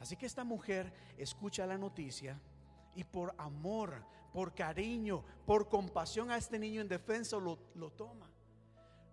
Así 0.00 0.16
que 0.16 0.26
esta 0.26 0.42
mujer 0.42 0.92
escucha 1.16 1.64
la 1.64 1.78
noticia 1.78 2.40
y 2.96 3.04
por 3.04 3.34
amor, 3.38 4.04
por 4.32 4.52
cariño, 4.52 5.24
por 5.46 5.68
compasión 5.68 6.32
a 6.32 6.36
este 6.36 6.58
niño 6.58 6.80
en 6.80 6.88
defensa 6.88 7.36
lo, 7.36 7.56
lo 7.76 7.92
toma. 7.92 8.28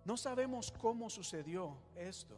No 0.04 0.16
sabemos 0.16 0.72
cómo 0.72 1.08
sucedió 1.08 1.76
esto, 1.94 2.36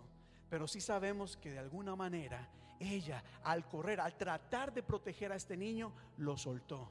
pero 0.51 0.68
sí 0.68 0.83
sabemos 0.83 1.39
que 1.39 1.53
de 1.53 1.59
alguna 1.59 1.97
manera 1.97 2.51
ella 2.79 3.22
al 3.43 3.66
correr, 3.68 4.01
al 4.01 4.16
tratar 4.16 4.72
de 4.72 4.83
proteger 4.83 5.33
a 5.33 5.37
este 5.37 5.57
niño, 5.57 5.93
lo 6.18 6.37
soltó. 6.37 6.91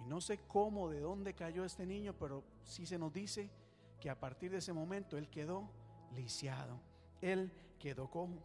Y 0.00 0.06
no 0.06 0.20
sé 0.20 0.40
cómo, 0.46 0.88
de 0.88 1.00
dónde 1.00 1.34
cayó 1.34 1.64
este 1.64 1.86
niño, 1.86 2.14
pero 2.18 2.42
sí 2.64 2.86
se 2.86 2.98
nos 2.98 3.12
dice 3.12 3.50
que 4.00 4.08
a 4.08 4.18
partir 4.18 4.50
de 4.50 4.58
ese 4.58 4.72
momento 4.72 5.18
él 5.18 5.28
quedó 5.28 5.68
lisiado, 6.14 6.80
él 7.20 7.52
quedó 7.78 8.10
cojo. 8.10 8.38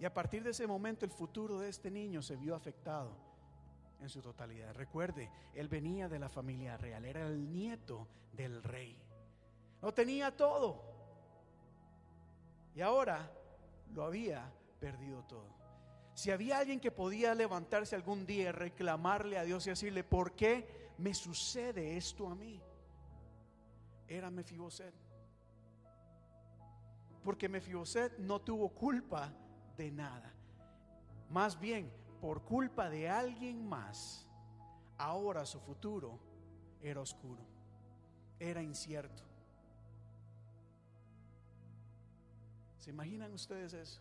Y 0.00 0.04
a 0.04 0.12
partir 0.12 0.42
de 0.42 0.50
ese 0.50 0.66
momento 0.66 1.04
el 1.04 1.12
futuro 1.12 1.60
de 1.60 1.68
este 1.68 1.90
niño 1.90 2.22
se 2.22 2.36
vio 2.36 2.56
afectado 2.56 3.16
en 4.00 4.08
su 4.08 4.20
totalidad. 4.20 4.74
Recuerde, 4.74 5.30
él 5.54 5.68
venía 5.68 6.08
de 6.08 6.18
la 6.18 6.28
familia 6.28 6.76
real, 6.76 7.04
era 7.04 7.26
el 7.26 7.52
nieto 7.52 8.08
del 8.32 8.62
rey. 8.62 8.98
Lo 9.80 9.92
tenía 9.92 10.36
todo. 10.36 10.91
Y 12.74 12.80
ahora 12.80 13.30
lo 13.94 14.04
había 14.04 14.50
perdido 14.80 15.22
todo. 15.24 15.52
Si 16.14 16.30
había 16.30 16.58
alguien 16.58 16.80
que 16.80 16.90
podía 16.90 17.34
levantarse 17.34 17.96
algún 17.96 18.26
día 18.26 18.48
y 18.48 18.52
reclamarle 18.52 19.38
a 19.38 19.44
Dios 19.44 19.66
y 19.66 19.70
decirle, 19.70 20.04
¿por 20.04 20.32
qué 20.32 20.92
me 20.98 21.14
sucede 21.14 21.96
esto 21.96 22.28
a 22.28 22.34
mí? 22.34 22.60
Era 24.06 24.30
Mefiboset. 24.30 24.94
Porque 27.24 27.48
Mefiboset 27.48 28.18
no 28.18 28.40
tuvo 28.40 28.68
culpa 28.70 29.32
de 29.76 29.90
nada. 29.90 30.34
Más 31.30 31.58
bien, 31.58 31.90
por 32.20 32.44
culpa 32.44 32.90
de 32.90 33.08
alguien 33.08 33.66
más, 33.66 34.28
ahora 34.98 35.46
su 35.46 35.60
futuro 35.60 36.18
era 36.82 37.00
oscuro, 37.00 37.42
era 38.38 38.62
incierto. 38.62 39.31
¿Se 42.82 42.90
imaginan 42.90 43.32
ustedes 43.32 43.74
eso? 43.74 44.00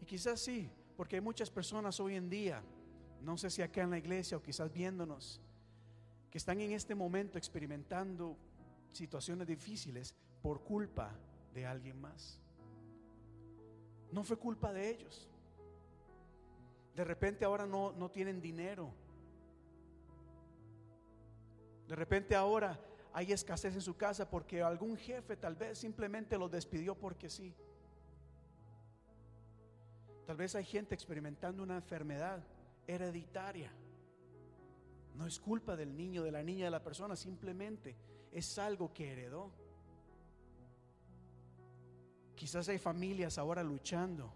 Y 0.00 0.04
quizás 0.04 0.38
sí, 0.38 0.70
porque 0.96 1.16
hay 1.16 1.20
muchas 1.20 1.50
personas 1.50 1.98
hoy 1.98 2.14
en 2.14 2.30
día, 2.30 2.62
no 3.20 3.36
sé 3.36 3.50
si 3.50 3.62
acá 3.62 3.82
en 3.82 3.90
la 3.90 3.98
iglesia 3.98 4.36
o 4.36 4.40
quizás 4.40 4.72
viéndonos, 4.72 5.40
que 6.30 6.38
están 6.38 6.60
en 6.60 6.70
este 6.70 6.94
momento 6.94 7.36
experimentando 7.36 8.36
situaciones 8.92 9.48
difíciles 9.48 10.14
por 10.40 10.62
culpa 10.62 11.10
de 11.52 11.66
alguien 11.66 12.00
más. 12.00 12.38
No 14.12 14.22
fue 14.22 14.36
culpa 14.36 14.72
de 14.72 14.88
ellos. 14.88 15.28
De 16.94 17.02
repente 17.02 17.44
ahora 17.44 17.66
no, 17.66 17.90
no 17.90 18.08
tienen 18.08 18.40
dinero. 18.40 18.94
De 21.88 21.96
repente 21.96 22.36
ahora 22.36 22.78
hay 23.12 23.32
escasez 23.32 23.74
en 23.74 23.80
su 23.80 23.96
casa 23.96 24.28
porque 24.28 24.62
algún 24.62 24.96
jefe 24.96 25.36
tal 25.36 25.56
vez 25.56 25.78
simplemente 25.78 26.38
los 26.38 26.50
despidió 26.50 26.94
porque 26.94 27.28
sí. 27.28 27.54
Tal 30.26 30.36
vez 30.36 30.54
hay 30.54 30.64
gente 30.64 30.94
experimentando 30.94 31.62
una 31.62 31.76
enfermedad 31.76 32.44
hereditaria. 32.86 33.72
No 35.14 35.26
es 35.26 35.40
culpa 35.40 35.74
del 35.74 35.96
niño, 35.96 36.22
de 36.22 36.30
la 36.30 36.42
niña, 36.42 36.66
de 36.66 36.70
la 36.70 36.82
persona, 36.82 37.16
simplemente 37.16 37.96
es 38.30 38.58
algo 38.58 38.92
que 38.92 39.10
heredó. 39.10 39.50
Quizás 42.36 42.68
hay 42.68 42.78
familias 42.78 43.38
ahora 43.38 43.62
luchando, 43.62 44.32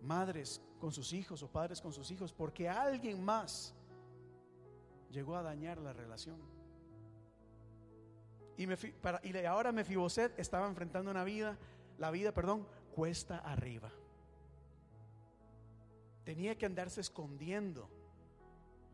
madres 0.00 0.62
con 0.80 0.92
sus 0.92 1.12
hijos 1.12 1.42
o 1.42 1.48
padres 1.48 1.80
con 1.80 1.92
sus 1.92 2.10
hijos, 2.10 2.32
porque 2.32 2.68
alguien 2.68 3.22
más 3.22 3.74
llegó 5.10 5.36
a 5.36 5.42
dañar 5.42 5.78
la 5.78 5.92
relación. 5.92 6.40
Y, 8.56 8.66
me, 8.66 8.76
para, 8.76 9.20
ahora 9.48 9.72
Mefiboset 9.72 10.38
estaba 10.38 10.68
enfrentando 10.68 11.10
una 11.10 11.24
vida, 11.24 11.58
la 11.98 12.10
vida, 12.10 12.32
perdón, 12.32 12.66
cuesta 12.94 13.38
arriba. 13.38 13.90
Tenía 16.24 16.56
que 16.56 16.66
andarse 16.66 17.00
escondiendo. 17.00 17.88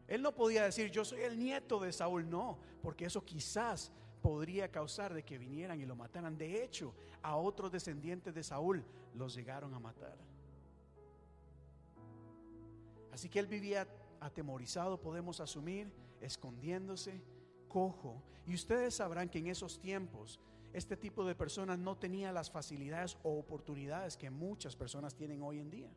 Él 0.06 0.22
no 0.22 0.34
podía 0.34 0.64
decir, 0.64 0.90
yo 0.90 1.04
soy 1.04 1.20
el 1.20 1.38
nieto 1.38 1.80
de 1.80 1.92
Saúl, 1.92 2.28
no, 2.30 2.58
porque 2.82 3.04
eso 3.04 3.24
quizás 3.24 3.92
podría 4.22 4.70
causar 4.70 5.12
de 5.12 5.22
que 5.22 5.38
vinieran 5.38 5.80
y 5.80 5.86
lo 5.86 5.96
mataran. 5.96 6.38
De 6.38 6.62
hecho, 6.62 6.94
a 7.22 7.36
otros 7.36 7.70
descendientes 7.70 8.34
de 8.34 8.42
Saúl 8.42 8.84
los 9.14 9.34
llegaron 9.34 9.74
a 9.74 9.78
matar. 9.78 10.16
Así 13.12 13.28
que 13.28 13.38
él 13.38 13.46
vivía 13.46 13.86
atemorizado, 14.20 15.00
podemos 15.00 15.40
asumir, 15.40 15.92
escondiéndose 16.20 17.20
cojo. 17.68 18.22
Y 18.46 18.54
ustedes 18.54 18.94
sabrán 18.94 19.28
que 19.28 19.38
en 19.38 19.48
esos 19.48 19.78
tiempos 19.78 20.40
este 20.72 20.96
tipo 20.96 21.24
de 21.24 21.34
personas 21.34 21.78
no 21.78 21.96
tenía 21.96 22.32
las 22.32 22.50
facilidades 22.50 23.16
o 23.22 23.38
oportunidades 23.38 24.16
que 24.16 24.30
muchas 24.30 24.76
personas 24.76 25.14
tienen 25.14 25.42
hoy 25.42 25.60
en 25.60 25.70
día. 25.70 25.90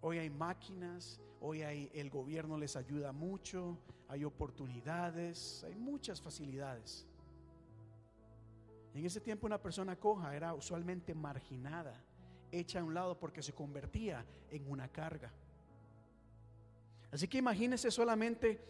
Hoy 0.00 0.18
hay 0.18 0.30
máquinas, 0.30 1.20
hoy 1.40 1.62
hay 1.62 1.90
el 1.94 2.08
gobierno 2.08 2.56
les 2.56 2.76
ayuda 2.76 3.12
mucho, 3.12 3.78
hay 4.08 4.24
oportunidades, 4.24 5.62
hay 5.64 5.74
muchas 5.74 6.20
facilidades. 6.22 7.06
En 8.94 9.04
ese 9.04 9.20
tiempo 9.20 9.46
una 9.46 9.60
persona 9.60 9.96
coja 9.96 10.34
era 10.34 10.54
usualmente 10.54 11.14
marginada, 11.14 12.02
hecha 12.50 12.80
a 12.80 12.84
un 12.84 12.94
lado 12.94 13.18
porque 13.18 13.42
se 13.42 13.52
convertía 13.52 14.24
en 14.50 14.70
una 14.70 14.88
carga. 14.88 15.30
Así 17.12 17.28
que 17.28 17.38
imagínese 17.38 17.90
solamente 17.90 18.60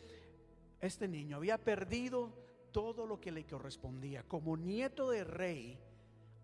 este 0.81 1.09
niño 1.09 1.37
había 1.37 1.59
perdido 1.59 2.33
todo 2.73 3.07
lo 3.07 3.21
que 3.21 3.33
le 3.33 3.47
correspondía. 3.47 4.23
Como 4.23 4.57
nieto 4.57 5.11
de 5.11 5.25
rey, 5.25 5.79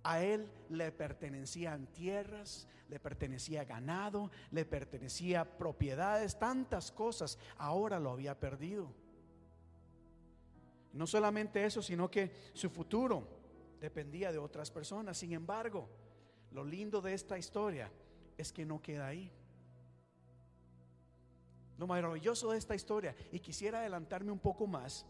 a 0.03 0.22
él 0.22 0.49
le 0.68 0.93
pertenecían 0.93 1.87
tierras, 1.89 2.68
le 2.89 3.01
pertenecía 3.01 3.64
ganado, 3.64 4.30
le 4.51 4.64
pertenecía 4.64 5.45
propiedades, 5.45 6.39
tantas 6.39 6.93
cosas. 6.93 7.39
Ahora 7.57 7.99
lo 7.99 8.11
había 8.11 8.39
perdido. 8.39 8.93
No 10.93 11.07
solamente 11.07 11.64
eso, 11.64 11.82
sino 11.82 12.11
que 12.11 12.32
su 12.55 12.70
futuro 12.70 13.26
dependía 13.80 14.32
de 14.32 14.39
otras 14.39 14.70
personas. 14.70 15.18
Sin 15.18 15.32
embargo, 15.32 15.89
lo 16.53 16.64
lindo 16.64 17.01
de 17.01 17.12
esta 17.12 17.37
historia 17.37 17.91
es 18.39 18.53
que 18.53 18.64
no 18.64 18.80
queda 18.80 19.09
ahí. 19.09 19.30
Lo 21.79 21.87
maravilloso 21.87 22.53
de 22.53 22.59
esta 22.59 22.74
historia, 22.74 23.14
y 23.33 23.41
quisiera 23.41 23.81
adelantarme 23.81 24.33
un 24.33 24.39
poco 24.39 24.66
más, 24.66 25.07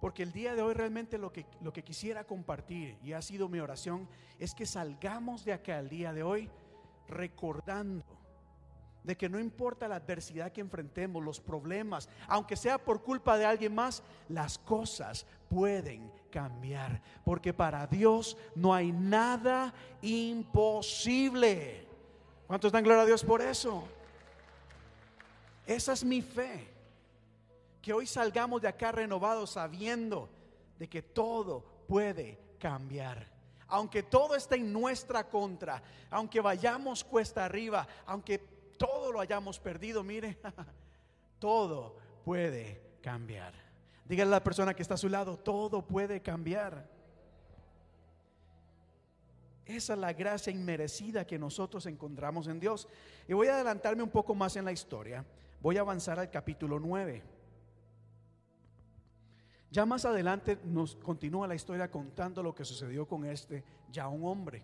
porque 0.00 0.22
el 0.22 0.32
día 0.32 0.54
de 0.54 0.62
hoy 0.62 0.74
realmente 0.74 1.16
lo 1.18 1.32
que, 1.32 1.46
lo 1.62 1.72
que 1.72 1.82
quisiera 1.82 2.24
compartir, 2.24 2.98
y 3.02 3.12
ha 3.12 3.22
sido 3.22 3.48
mi 3.48 3.60
oración, 3.60 4.08
es 4.38 4.54
que 4.54 4.66
salgamos 4.66 5.44
de 5.44 5.54
acá 5.54 5.78
el 5.78 5.88
día 5.88 6.12
de 6.12 6.22
hoy 6.22 6.50
recordando 7.08 8.04
de 9.06 9.16
que 9.16 9.28
no 9.28 9.38
importa 9.38 9.86
la 9.86 9.96
adversidad 9.96 10.50
que 10.50 10.60
enfrentemos, 10.60 11.22
los 11.22 11.40
problemas, 11.40 12.08
aunque 12.26 12.56
sea 12.56 12.76
por 12.76 13.02
culpa 13.02 13.38
de 13.38 13.46
alguien 13.46 13.72
más, 13.72 14.02
las 14.28 14.58
cosas 14.58 15.24
pueden 15.48 16.10
cambiar. 16.28 17.00
Porque 17.24 17.54
para 17.54 17.86
Dios 17.86 18.36
no 18.56 18.74
hay 18.74 18.90
nada 18.90 19.72
imposible. 20.02 21.86
¿Cuántos 22.48 22.72
dan 22.72 22.82
gloria 22.82 23.04
a 23.04 23.06
Dios 23.06 23.22
por 23.22 23.40
eso? 23.40 23.86
Esa 25.66 25.92
es 25.92 26.04
mi 26.04 26.22
fe. 26.22 26.72
Que 27.82 27.92
hoy 27.92 28.06
salgamos 28.06 28.62
de 28.62 28.68
acá 28.68 28.92
renovados 28.92 29.50
sabiendo 29.50 30.30
de 30.78 30.88
que 30.88 31.02
todo 31.02 31.64
puede 31.86 32.38
cambiar. 32.58 33.26
Aunque 33.68 34.02
todo 34.02 34.36
esté 34.36 34.56
en 34.56 34.72
nuestra 34.72 35.28
contra, 35.28 35.82
aunque 36.10 36.40
vayamos 36.40 37.02
cuesta 37.02 37.44
arriba, 37.44 37.86
aunque 38.06 38.38
todo 38.78 39.10
lo 39.10 39.20
hayamos 39.20 39.58
perdido, 39.58 40.04
mire, 40.04 40.38
todo 41.38 41.96
puede 42.24 42.80
cambiar. 43.02 43.52
Dígale 44.04 44.28
a 44.28 44.36
la 44.36 44.44
persona 44.44 44.74
que 44.74 44.82
está 44.82 44.94
a 44.94 44.98
su 44.98 45.08
lado, 45.08 45.36
todo 45.36 45.82
puede 45.82 46.22
cambiar. 46.22 46.88
Esa 49.64 49.94
es 49.94 49.98
la 49.98 50.12
gracia 50.12 50.52
inmerecida 50.52 51.26
que 51.26 51.40
nosotros 51.40 51.86
encontramos 51.86 52.46
en 52.46 52.60
Dios. 52.60 52.86
Y 53.26 53.32
voy 53.32 53.48
a 53.48 53.54
adelantarme 53.54 54.04
un 54.04 54.10
poco 54.10 54.32
más 54.32 54.54
en 54.54 54.64
la 54.64 54.70
historia. 54.70 55.24
Voy 55.66 55.78
a 55.78 55.80
avanzar 55.80 56.20
al 56.20 56.30
capítulo 56.30 56.78
9. 56.78 57.24
Ya 59.68 59.84
más 59.84 60.04
adelante 60.04 60.60
nos 60.62 60.94
continúa 60.94 61.48
la 61.48 61.56
historia 61.56 61.90
contando 61.90 62.40
lo 62.40 62.54
que 62.54 62.64
sucedió 62.64 63.04
con 63.08 63.24
este 63.24 63.64
ya 63.90 64.06
un 64.06 64.24
hombre. 64.26 64.62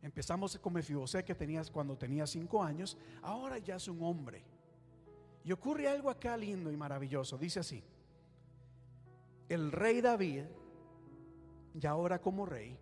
Empezamos 0.00 0.56
con 0.58 0.74
Mefiboset 0.74 1.26
que 1.26 1.34
tenías 1.34 1.68
cuando 1.68 1.98
tenía 1.98 2.28
cinco 2.28 2.62
años, 2.62 2.96
ahora 3.22 3.58
ya 3.58 3.74
es 3.74 3.88
un 3.88 4.00
hombre. 4.04 4.44
Y 5.42 5.50
ocurre 5.50 5.88
algo 5.88 6.10
acá 6.10 6.36
lindo 6.36 6.70
y 6.70 6.76
maravilloso. 6.76 7.36
Dice 7.36 7.58
así: 7.58 7.82
El 9.48 9.72
rey 9.72 10.00
David, 10.00 10.44
ya 11.74 11.90
ahora 11.90 12.20
como 12.20 12.46
rey, 12.46 12.78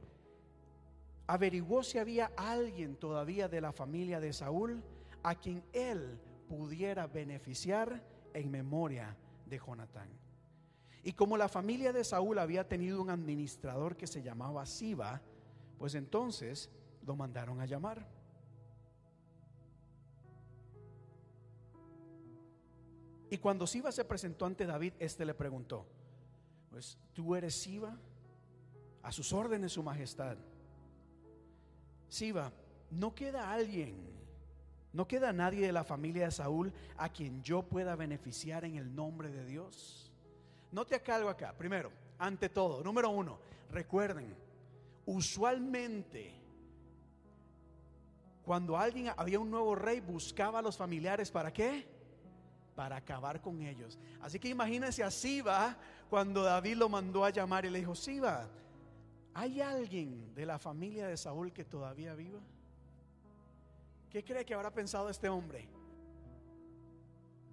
averiguó 1.28 1.82
si 1.82 1.96
había 1.96 2.32
alguien 2.36 2.94
todavía 2.94 3.48
de 3.48 3.62
la 3.62 3.72
familia 3.72 4.20
de 4.20 4.34
Saúl 4.34 4.84
a 5.22 5.34
quien 5.34 5.64
él 5.72 6.20
pudiera 6.48 7.06
beneficiar 7.06 8.02
en 8.34 8.50
memoria 8.50 9.16
de 9.46 9.58
Jonatán. 9.58 10.08
Y 11.02 11.12
como 11.12 11.36
la 11.36 11.48
familia 11.48 11.92
de 11.92 12.02
Saúl 12.02 12.38
había 12.38 12.68
tenido 12.68 13.00
un 13.00 13.10
administrador 13.10 13.96
que 13.96 14.06
se 14.06 14.22
llamaba 14.22 14.66
Siba, 14.66 15.22
pues 15.78 15.94
entonces 15.94 16.70
lo 17.06 17.14
mandaron 17.14 17.60
a 17.60 17.66
llamar. 17.66 18.08
Y 23.30 23.38
cuando 23.38 23.66
Siba 23.66 23.92
se 23.92 24.04
presentó 24.04 24.46
ante 24.46 24.66
David, 24.66 24.94
éste 24.98 25.24
le 25.24 25.34
preguntó, 25.34 25.86
pues 26.70 26.98
tú 27.12 27.34
eres 27.34 27.54
Siba, 27.54 27.96
a 29.02 29.12
sus 29.12 29.32
órdenes 29.32 29.72
su 29.72 29.82
majestad. 29.82 30.36
Siba, 32.08 32.52
no 32.90 33.14
queda 33.14 33.52
alguien, 33.52 33.96
no 34.96 35.06
queda 35.06 35.32
nadie 35.32 35.66
de 35.66 35.72
la 35.72 35.84
familia 35.84 36.24
de 36.24 36.30
Saúl 36.30 36.72
a 36.96 37.08
quien 37.10 37.42
yo 37.42 37.62
pueda 37.62 37.94
beneficiar 37.96 38.64
en 38.64 38.76
el 38.76 38.94
nombre 38.94 39.30
de 39.30 39.44
Dios. 39.44 40.10
Note 40.72 40.94
acá 40.94 41.16
algo 41.16 41.28
acá. 41.28 41.52
Primero, 41.56 41.92
ante 42.18 42.48
todo, 42.48 42.82
número 42.82 43.10
uno, 43.10 43.38
recuerden, 43.70 44.34
usualmente 45.04 46.34
cuando 48.42 48.76
alguien 48.76 49.12
había 49.16 49.38
un 49.38 49.50
nuevo 49.50 49.74
rey 49.74 50.00
buscaba 50.00 50.60
a 50.60 50.62
los 50.62 50.76
familiares 50.76 51.30
para 51.30 51.52
qué? 51.52 51.86
Para 52.74 52.96
acabar 52.96 53.40
con 53.40 53.62
ellos. 53.62 53.98
Así 54.20 54.38
que 54.38 54.48
imagínense 54.48 55.04
a 55.04 55.10
Siba 55.10 55.76
cuando 56.08 56.42
David 56.42 56.76
lo 56.76 56.88
mandó 56.88 57.24
a 57.24 57.30
llamar 57.30 57.64
y 57.64 57.70
le 57.70 57.80
dijo, 57.80 57.94
Siba, 57.94 58.48
¿Hay 59.38 59.60
alguien 59.60 60.34
de 60.34 60.46
la 60.46 60.58
familia 60.58 61.08
de 61.08 61.16
Saúl 61.18 61.52
que 61.52 61.62
todavía 61.62 62.14
viva? 62.14 62.40
¿Qué 64.16 64.24
cree 64.24 64.46
que 64.46 64.54
habrá 64.54 64.72
pensado 64.72 65.10
este 65.10 65.28
hombre? 65.28 65.68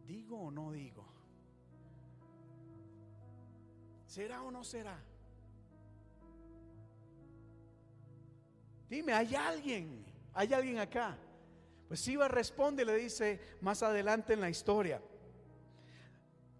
¿Digo 0.07 0.43
o 0.43 0.49
no 0.49 0.71
digo? 0.71 1.05
¿Será 4.05 4.41
o 4.43 4.49
no 4.49 4.63
será? 4.63 4.97
Dime, 8.89 9.11
¿hay 9.11 9.35
alguien? 9.35 10.05
¿Hay 10.33 10.53
alguien 10.53 10.79
acá? 10.79 11.17
Pues 11.89 11.99
Siba 11.99 12.29
responde 12.29 12.85
le 12.85 12.95
dice 12.95 13.41
más 13.59 13.83
adelante 13.83 14.31
en 14.31 14.39
la 14.39 14.49
historia. 14.49 15.01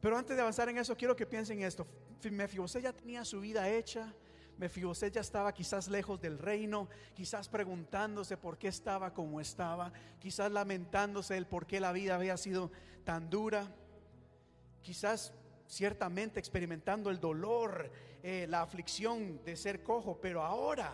Pero 0.01 0.17
antes 0.17 0.35
de 0.35 0.41
avanzar 0.41 0.67
en 0.67 0.79
eso, 0.79 0.97
quiero 0.97 1.15
que 1.15 1.25
piensen 1.25 1.61
esto. 1.61 1.87
Mefiboset 2.29 2.83
ya 2.83 2.91
tenía 2.91 3.23
su 3.23 3.39
vida 3.39 3.69
hecha, 3.69 4.13
Mefiboset 4.57 5.13
ya 5.13 5.21
estaba 5.21 5.53
quizás 5.53 5.87
lejos 5.87 6.21
del 6.21 6.37
reino, 6.37 6.87
quizás 7.13 7.49
preguntándose 7.49 8.37
por 8.37 8.57
qué 8.57 8.67
estaba 8.67 9.13
como 9.13 9.41
estaba, 9.41 9.91
quizás 10.19 10.51
lamentándose 10.51 11.35
el 11.37 11.47
por 11.47 11.65
qué 11.65 11.79
la 11.79 11.91
vida 11.91 12.15
había 12.15 12.37
sido 12.37 12.71
tan 13.03 13.29
dura, 13.29 13.73
quizás 14.81 15.33
ciertamente 15.67 16.39
experimentando 16.39 17.09
el 17.09 17.19
dolor, 17.19 17.91
eh, 18.21 18.45
la 18.47 18.61
aflicción 18.61 19.43
de 19.43 19.55
ser 19.55 19.83
cojo, 19.83 20.19
pero 20.21 20.43
ahora, 20.43 20.91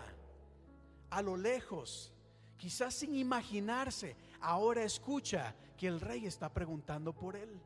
a 1.10 1.22
lo 1.22 1.36
lejos, 1.36 2.14
quizás 2.58 2.94
sin 2.94 3.16
imaginarse, 3.16 4.16
ahora 4.42 4.84
escucha 4.84 5.54
que 5.78 5.88
el 5.88 6.00
rey 6.00 6.26
está 6.26 6.54
preguntando 6.54 7.14
por 7.14 7.36
él, 7.36 7.60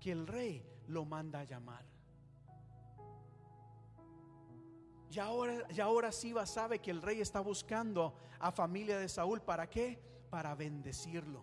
que 0.00 0.12
el 0.12 0.26
rey 0.26 0.64
lo 0.88 1.04
manda 1.04 1.40
a 1.40 1.44
llamar. 1.44 1.89
Y 5.10 5.18
ahora, 5.18 5.66
y 5.68 5.80
ahora 5.80 6.12
Siba 6.12 6.46
sabe 6.46 6.78
que 6.78 6.92
el 6.92 7.02
rey 7.02 7.20
está 7.20 7.40
buscando 7.40 8.14
a 8.38 8.52
familia 8.52 8.98
de 8.98 9.08
Saúl. 9.08 9.40
¿Para 9.40 9.68
qué? 9.68 10.00
Para 10.30 10.54
bendecirlo. 10.54 11.42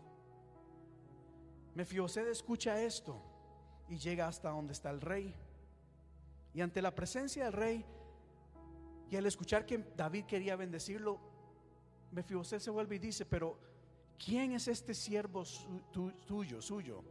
Mefiboset 1.76 2.28
escucha 2.28 2.82
esto 2.82 3.22
y 3.89 3.97
llega 3.97 4.28
hasta 4.28 4.49
donde 4.49 4.72
está 4.72 4.89
el 4.89 5.01
rey. 5.01 5.36
Y 6.53 6.61
ante 6.61 6.82
la 6.82 6.95
presencia 6.95 7.43
del 7.43 7.53
rey 7.53 7.86
y 9.11 9.15
al 9.18 9.26
escuchar 9.26 9.65
que 9.65 9.78
David 9.95 10.26
quería 10.26 10.55
bendecirlo, 10.55 11.20
Mefiboset 12.11 12.61
se 12.61 12.72
vuelve 12.72 12.95
y 12.95 12.99
dice, 12.99 13.26
pero 13.26 13.59
¿quién 14.18 14.53
es 14.53 14.70
este 14.70 14.93
siervo 14.93 15.43
tuyo, 16.26 16.61
suyo, 16.61 17.03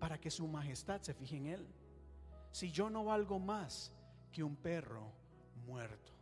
para 0.00 0.20
que 0.20 0.30
su 0.30 0.46
majestad 0.48 1.00
se 1.02 1.14
fije 1.14 1.36
en 1.36 1.46
él? 1.46 1.66
Si 2.50 2.72
yo 2.72 2.90
no 2.90 3.04
valgo 3.04 3.38
más 3.38 3.92
que 4.32 4.42
un 4.42 4.56
perro 4.56 5.23
muerto. 5.66 6.12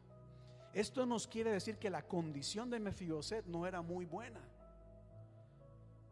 Esto 0.72 1.04
nos 1.04 1.26
quiere 1.26 1.52
decir 1.52 1.76
que 1.76 1.90
la 1.90 2.02
condición 2.02 2.70
de 2.70 2.80
Mefiboset 2.80 3.44
no 3.46 3.66
era 3.66 3.82
muy 3.82 4.06
buena. 4.06 4.40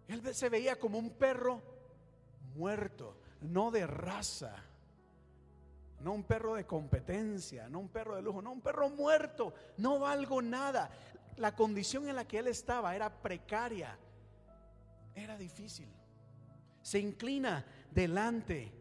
Él 0.07 0.35
se 0.35 0.49
veía 0.49 0.79
como 0.79 0.99
un 0.99 1.11
perro 1.11 1.63
muerto, 2.55 3.17
no 3.41 3.71
de 3.71 3.87
raza, 3.87 4.55
no 6.01 6.13
un 6.13 6.25
perro 6.25 6.55
de 6.55 6.67
competencia, 6.67 7.69
no 7.69 7.79
un 7.79 7.89
perro 7.89 8.17
de 8.17 8.23
lujo, 8.23 8.43
no 8.43 8.53
un 8.53 8.61
perro 8.61 8.91
muerto, 8.91 9.55
no 9.77 9.99
valgo 9.99 10.43
nada. 10.43 10.91
La 11.37 11.55
condición 11.55 12.09
en 12.09 12.17
la 12.17 12.27
que 12.27 12.39
él 12.39 12.49
estaba 12.49 12.95
era 12.95 13.23
precaria, 13.23 13.97
era 15.15 15.37
difícil. 15.39 15.89
Se 16.83 16.99
inclina 16.99 17.65
delante 17.91 18.73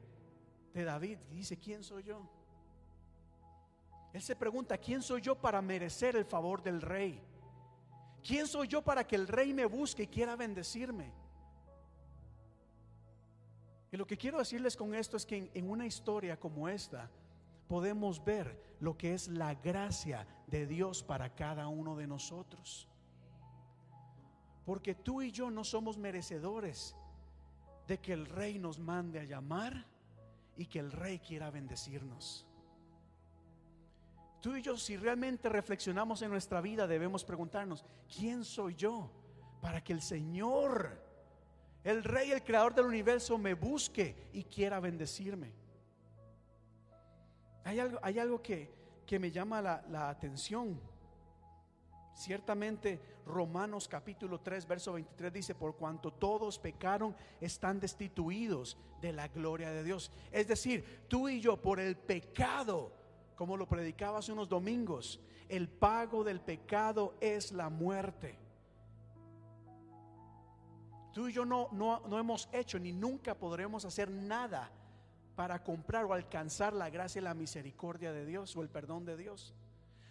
de 0.74 0.84
David 0.84 1.20
y 1.32 1.36
dice, 1.36 1.58
¿quién 1.58 1.84
soy 1.84 2.04
yo? 2.04 2.39
Él 4.14 4.22
se 4.22 4.36
pregunta, 4.36 4.78
¿quién 4.78 5.02
soy 5.02 5.22
yo 5.22 5.36
para 5.36 5.62
merecer 5.62 6.16
el 6.16 6.26
favor 6.26 6.64
del 6.64 6.82
rey? 6.82 7.22
¿Quién 8.24 8.48
soy 8.48 8.68
yo 8.68 8.82
para 8.82 9.06
que 9.06 9.16
el 9.16 9.28
rey 9.28 9.54
me 9.54 9.66
busque 9.66 10.04
y 10.04 10.08
quiera 10.08 10.36
bendecirme? 10.36 11.12
Y 13.92 13.98
lo 13.98 14.06
que 14.06 14.18
quiero 14.18 14.40
decirles 14.40 14.76
con 14.76 14.94
esto 14.94 15.18
es 15.18 15.26
que 15.26 15.50
en, 15.54 15.70
una 15.70 15.86
historia 15.86 16.40
como 16.40 16.70
esta 16.70 17.10
podemos 17.68 18.24
ver 18.24 18.76
lo 18.80 18.98
que 18.98 19.14
es 19.14 19.28
la 19.28 19.56
gracia 19.56 20.28
de 20.48 20.68
Dios 20.68 21.04
para 21.04 21.34
cada 21.36 21.68
uno 21.68 21.96
de 21.96 22.08
nosotros. 22.08 22.88
Porque 24.66 24.94
tú 24.94 25.22
y 25.22 25.32
yo 25.32 25.50
no 25.50 25.64
somos 25.64 25.98
merecedores 25.98 26.96
de 27.88 28.00
que 28.00 28.14
el 28.14 28.28
rey 28.28 28.60
nos 28.60 28.78
mande 28.78 29.20
a 29.20 29.24
llamar 29.24 29.88
y 30.56 30.68
que 30.68 30.80
el 30.80 30.92
rey 30.92 31.20
quiera 31.20 31.50
bendecirnos. 31.50 32.49
Tú 34.42 34.56
y 34.56 34.62
yo, 34.62 34.78
si 34.78 34.96
realmente 34.96 35.50
reflexionamos 35.50 36.22
en 36.22 36.32
nuestra 36.32 36.62
vida, 36.62 36.88
debemos 36.88 37.24
preguntarnos, 37.24 37.86
¿quién 38.14 38.44
soy 38.44 38.76
yo 38.76 39.12
para 39.62 39.84
que 39.84 39.94
el 39.94 40.02
Señor, 40.02 41.02
el 41.84 42.04
Rey, 42.04 42.32
el 42.32 42.44
Creador 42.44 42.74
del 42.74 42.86
universo, 42.86 43.38
me 43.38 43.54
busque 43.54 44.30
y 44.32 44.44
quiera 44.46 44.80
bendecirme? 44.80 45.54
Hay 47.66 47.80
algo, 47.80 48.00
hay 48.02 48.20
algo 48.20 48.42
que, 48.42 48.74
que 49.06 49.20
me 49.20 49.32
llama 49.32 49.62
la, 49.62 49.84
la 49.90 50.10
atención 50.10 50.80
Ciertamente 52.20 53.00
Romanos 53.28 53.88
capítulo 53.88 54.42
3 54.42 54.68
verso 54.68 54.92
23 54.92 55.32
dice, 55.32 55.56
por 55.56 55.78
cuanto 55.78 56.12
todos 56.12 56.60
pecaron, 56.60 57.16
están 57.40 57.80
destituidos 57.80 58.78
de 59.00 59.14
la 59.14 59.30
gloria 59.30 59.72
de 59.72 59.86
Dios. 59.86 60.12
Es 60.30 60.46
decir, 60.46 61.06
tú 61.08 61.30
y 61.30 61.40
yo 61.40 61.56
por 61.56 61.80
el 61.80 61.96
pecado, 61.96 62.92
como 63.40 63.56
lo 63.56 63.70
predicaba 63.70 64.20
hace 64.20 64.34
unos 64.34 64.50
domingos, 64.50 65.18
el 65.48 65.70
pago 65.70 66.26
del 66.26 66.42
pecado 66.42 67.16
es 67.22 67.54
la 67.54 67.70
muerte. 67.70 68.38
Tú 71.14 71.30
y 71.30 71.32
yo 71.32 71.46
no, 71.46 71.70
no, 71.72 72.02
no 72.06 72.20
hemos 72.20 72.50
hecho 72.52 72.78
ni 72.78 72.92
nunca 72.92 73.36
podremos 73.36 73.86
hacer 73.86 74.12
nada 74.12 74.70
para 75.38 75.64
comprar 75.64 76.04
o 76.04 76.12
alcanzar 76.12 76.74
la 76.74 76.90
gracia 76.90 77.22
y 77.22 77.24
la 77.24 77.34
misericordia 77.34 78.12
de 78.12 78.26
Dios 78.26 78.58
o 78.58 78.62
el 78.62 78.68
perdón 78.68 79.06
de 79.06 79.16
Dios. 79.16 79.56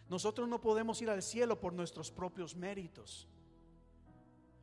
Nosotros 0.08 0.48
no 0.48 0.62
podemos 0.62 1.02
ir 1.02 1.10
al 1.10 1.22
cielo 1.22 1.60
por 1.60 1.74
nuestros 1.74 2.10
propios 2.10 2.56
méritos. 2.56 3.28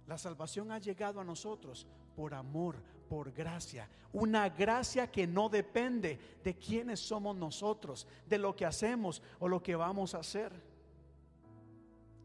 La 0.07 0.17
salvación 0.17 0.71
ha 0.71 0.79
llegado 0.79 1.19
a 1.19 1.23
nosotros 1.23 1.85
por 2.15 2.33
amor, 2.33 2.81
por 3.09 3.31
gracia. 3.31 3.89
Una 4.13 4.49
gracia 4.49 5.11
que 5.11 5.27
no 5.27 5.49
depende 5.49 6.19
de 6.43 6.55
quiénes 6.55 6.99
somos 6.99 7.35
nosotros, 7.35 8.07
de 8.27 8.37
lo 8.37 8.55
que 8.55 8.65
hacemos 8.65 9.21
o 9.39 9.47
lo 9.47 9.61
que 9.61 9.75
vamos 9.75 10.15
a 10.15 10.19
hacer. 10.19 10.51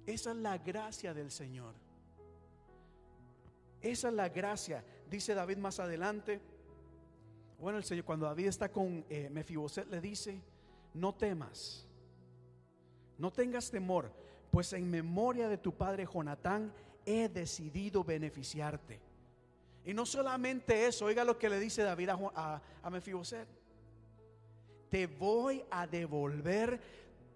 Esa 0.06 0.30
es 0.30 0.36
la 0.36 0.58
gracia 0.58 1.14
del 1.14 1.30
Señor. 1.30 1.74
Esa 3.80 4.08
es 4.08 4.14
la 4.14 4.28
gracia. 4.28 4.84
Dice 5.08 5.34
David 5.34 5.58
más 5.58 5.80
adelante. 5.80 6.40
Bueno, 7.58 7.78
el 7.78 7.84
Señor, 7.84 8.04
cuando 8.04 8.26
David 8.26 8.46
está 8.46 8.70
con 8.70 9.04
eh, 9.08 9.28
Mefiboset, 9.30 9.88
le 9.90 10.00
dice: 10.00 10.40
No 10.94 11.14
temas 11.14 11.86
no 13.20 13.30
tengas 13.30 13.70
temor, 13.70 14.10
pues 14.50 14.72
en 14.72 14.90
memoria 14.90 15.46
de 15.50 15.58
tu 15.58 15.74
padre 15.74 16.08
Jonatán 16.10 16.72
he 17.04 17.28
decidido 17.28 18.02
beneficiarte. 18.02 18.98
Y 19.90 19.92
no 19.92 20.06
solamente 20.06 20.86
eso, 20.86 21.06
oiga 21.06 21.24
lo 21.24 21.36
que 21.36 21.48
le 21.48 21.58
dice 21.58 21.82
David 21.82 22.10
a, 22.10 22.62
Mefiboset. 22.92 23.48
Te 24.88 25.08
voy 25.08 25.64
a 25.68 25.84
devolver 25.84 26.80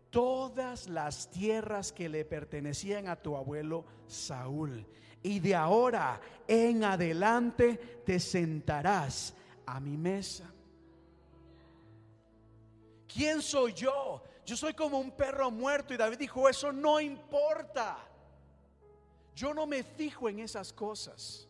todas 0.09 0.89
las 0.89 1.29
tierras 1.33 1.91
que 1.91 2.09
le 2.09 2.25
pertenecían 2.25 3.09
a 3.09 3.17
tu 3.17 3.37
abuelo 3.37 3.85
Saúl. 4.07 4.87
Y 5.21 5.41
de 5.41 5.57
ahora 5.57 6.21
en 6.47 6.85
adelante 6.85 8.03
te 8.07 8.21
sentarás 8.21 9.35
a 9.67 9.81
mi 9.81 9.97
mesa. 9.97 10.49
¿Quién 13.13 13.43
soy 13.43 13.73
yo? 13.73 14.23
Yo 14.47 14.57
soy 14.57 14.75
como 14.75 15.01
un 15.01 15.11
perro 15.11 15.51
muerto 15.51 15.93
y 15.93 15.97
David 15.97 16.19
dijo, 16.19 16.49
eso 16.49 16.73
no 16.73 17.01
importa. 17.01 17.99
Yo 19.35 19.53
no 19.53 19.67
me 19.67 19.83
fijo 19.83 20.29
en 20.29 20.39
esas 20.39 20.73
cosas. 20.73 21.49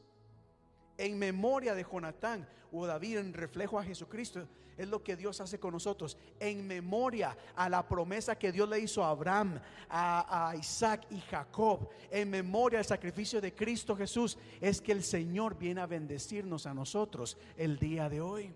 En 0.97 1.19
memoria 1.19 1.75
de 1.75 1.85
Jonatán 1.85 2.47
o 2.73 2.87
David 2.87 3.19
en 3.19 3.33
reflejo 3.33 3.79
a 3.79 3.85
Jesucristo 3.85 4.47
es 4.77 4.89
lo 4.89 5.03
que 5.03 5.17
Dios 5.17 5.41
hace 5.41 5.59
con 5.59 5.73
nosotros. 5.73 6.17
En 6.41 6.67
memoria 6.67 7.37
a 7.55 7.69
la 7.69 7.87
promesa 7.87 8.37
que 8.37 8.53
Dios 8.53 8.69
le 8.69 8.81
hizo 8.81 9.05
a 9.05 9.11
Abraham, 9.11 9.61
a, 9.89 10.51
a 10.51 10.57
Isaac 10.57 11.07
y 11.11 11.21
Jacob. 11.21 11.89
En 12.11 12.31
memoria 12.31 12.81
al 12.81 12.85
sacrificio 12.85 13.41
de 13.41 13.55
Cristo 13.55 13.97
Jesús 13.97 14.37
es 14.61 14.81
que 14.81 14.93
el 14.93 15.03
Señor 15.03 15.57
viene 15.57 15.81
a 15.81 15.87
bendecirnos 15.87 16.67
a 16.67 16.75
nosotros 16.75 17.37
el 17.57 17.79
día 17.79 18.09
de 18.09 18.21
hoy. 18.21 18.53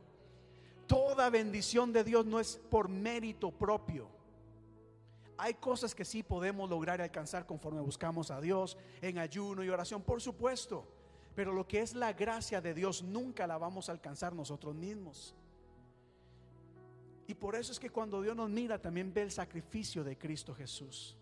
Toda 0.86 1.30
bendición 1.30 1.92
de 1.92 2.02
Dios 2.02 2.24
no 2.24 2.40
es 2.40 2.60
por 2.70 2.88
mérito 2.88 3.50
propio. 3.50 4.08
Hay 5.36 5.54
cosas 5.54 5.94
que 5.94 6.04
sí 6.04 6.24
podemos 6.24 6.68
lograr 6.68 6.98
y 6.98 7.04
alcanzar 7.04 7.46
conforme 7.46 7.80
buscamos 7.80 8.30
a 8.32 8.40
Dios 8.40 8.76
en 9.00 9.18
ayuno 9.18 9.62
y 9.62 9.68
oración, 9.68 10.02
por 10.02 10.20
supuesto. 10.20 10.97
Pero 11.38 11.52
lo 11.52 11.68
que 11.68 11.80
es 11.80 11.94
la 11.94 12.14
gracia 12.14 12.60
de 12.60 12.74
Dios 12.74 13.00
nunca 13.00 13.46
la 13.46 13.56
vamos 13.58 13.88
a 13.88 13.92
alcanzar 13.92 14.34
nosotros 14.34 14.74
mismos. 14.74 15.36
Y 17.28 17.34
por 17.34 17.54
eso 17.54 17.70
es 17.70 17.78
que 17.78 17.90
cuando 17.90 18.20
Dios 18.20 18.34
nos 18.34 18.50
mira 18.50 18.82
también 18.82 19.14
ve 19.14 19.22
el 19.22 19.30
sacrificio 19.30 20.02
de 20.02 20.18
Cristo 20.18 20.52
Jesús. 20.52 21.16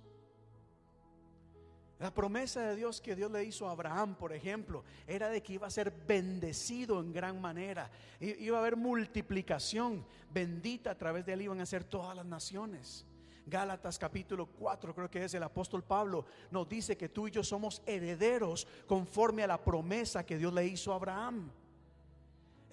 La 1.99 2.15
promesa 2.15 2.63
de 2.63 2.77
Dios 2.77 3.03
que 3.03 3.15
Dios 3.15 3.31
le 3.31 3.45
hizo 3.45 3.69
a 3.69 3.73
Abraham, 3.73 4.15
por 4.15 4.33
ejemplo, 4.33 4.85
era 5.07 5.29
de 5.29 5.43
que 5.43 5.53
iba 5.53 5.67
a 5.67 5.71
ser 5.71 5.91
bendecido 5.91 6.99
en 6.99 7.13
gran 7.13 7.39
manera. 7.39 7.91
Iba 8.19 8.57
a 8.57 8.61
haber 8.63 8.77
multiplicación 8.77 10.03
bendita 10.33 10.93
a 10.93 10.97
través 10.97 11.27
de 11.27 11.35
él, 11.35 11.43
iban 11.43 11.61
a 11.61 11.67
ser 11.67 11.85
todas 11.85 12.17
las 12.17 12.25
naciones. 12.25 13.05
Gálatas 13.49 13.97
capítulo 13.97 14.47
4, 14.47 14.93
creo 14.93 15.09
que 15.09 15.25
es 15.25 15.33
el 15.35 15.43
apóstol 15.45 15.85
Pablo, 15.85 16.27
nos 16.51 16.69
dice 16.69 16.97
que 16.97 17.09
tú 17.09 17.29
y 17.29 17.31
yo 17.31 17.45
somos 17.45 17.81
herederos 17.87 18.67
conforme 18.89 19.45
a 19.45 19.47
la 19.47 19.63
promesa 19.63 20.27
que 20.27 20.37
Dios 20.37 20.53
le 20.53 20.67
hizo 20.67 20.93
a 20.93 20.97
Abraham. 20.97 21.49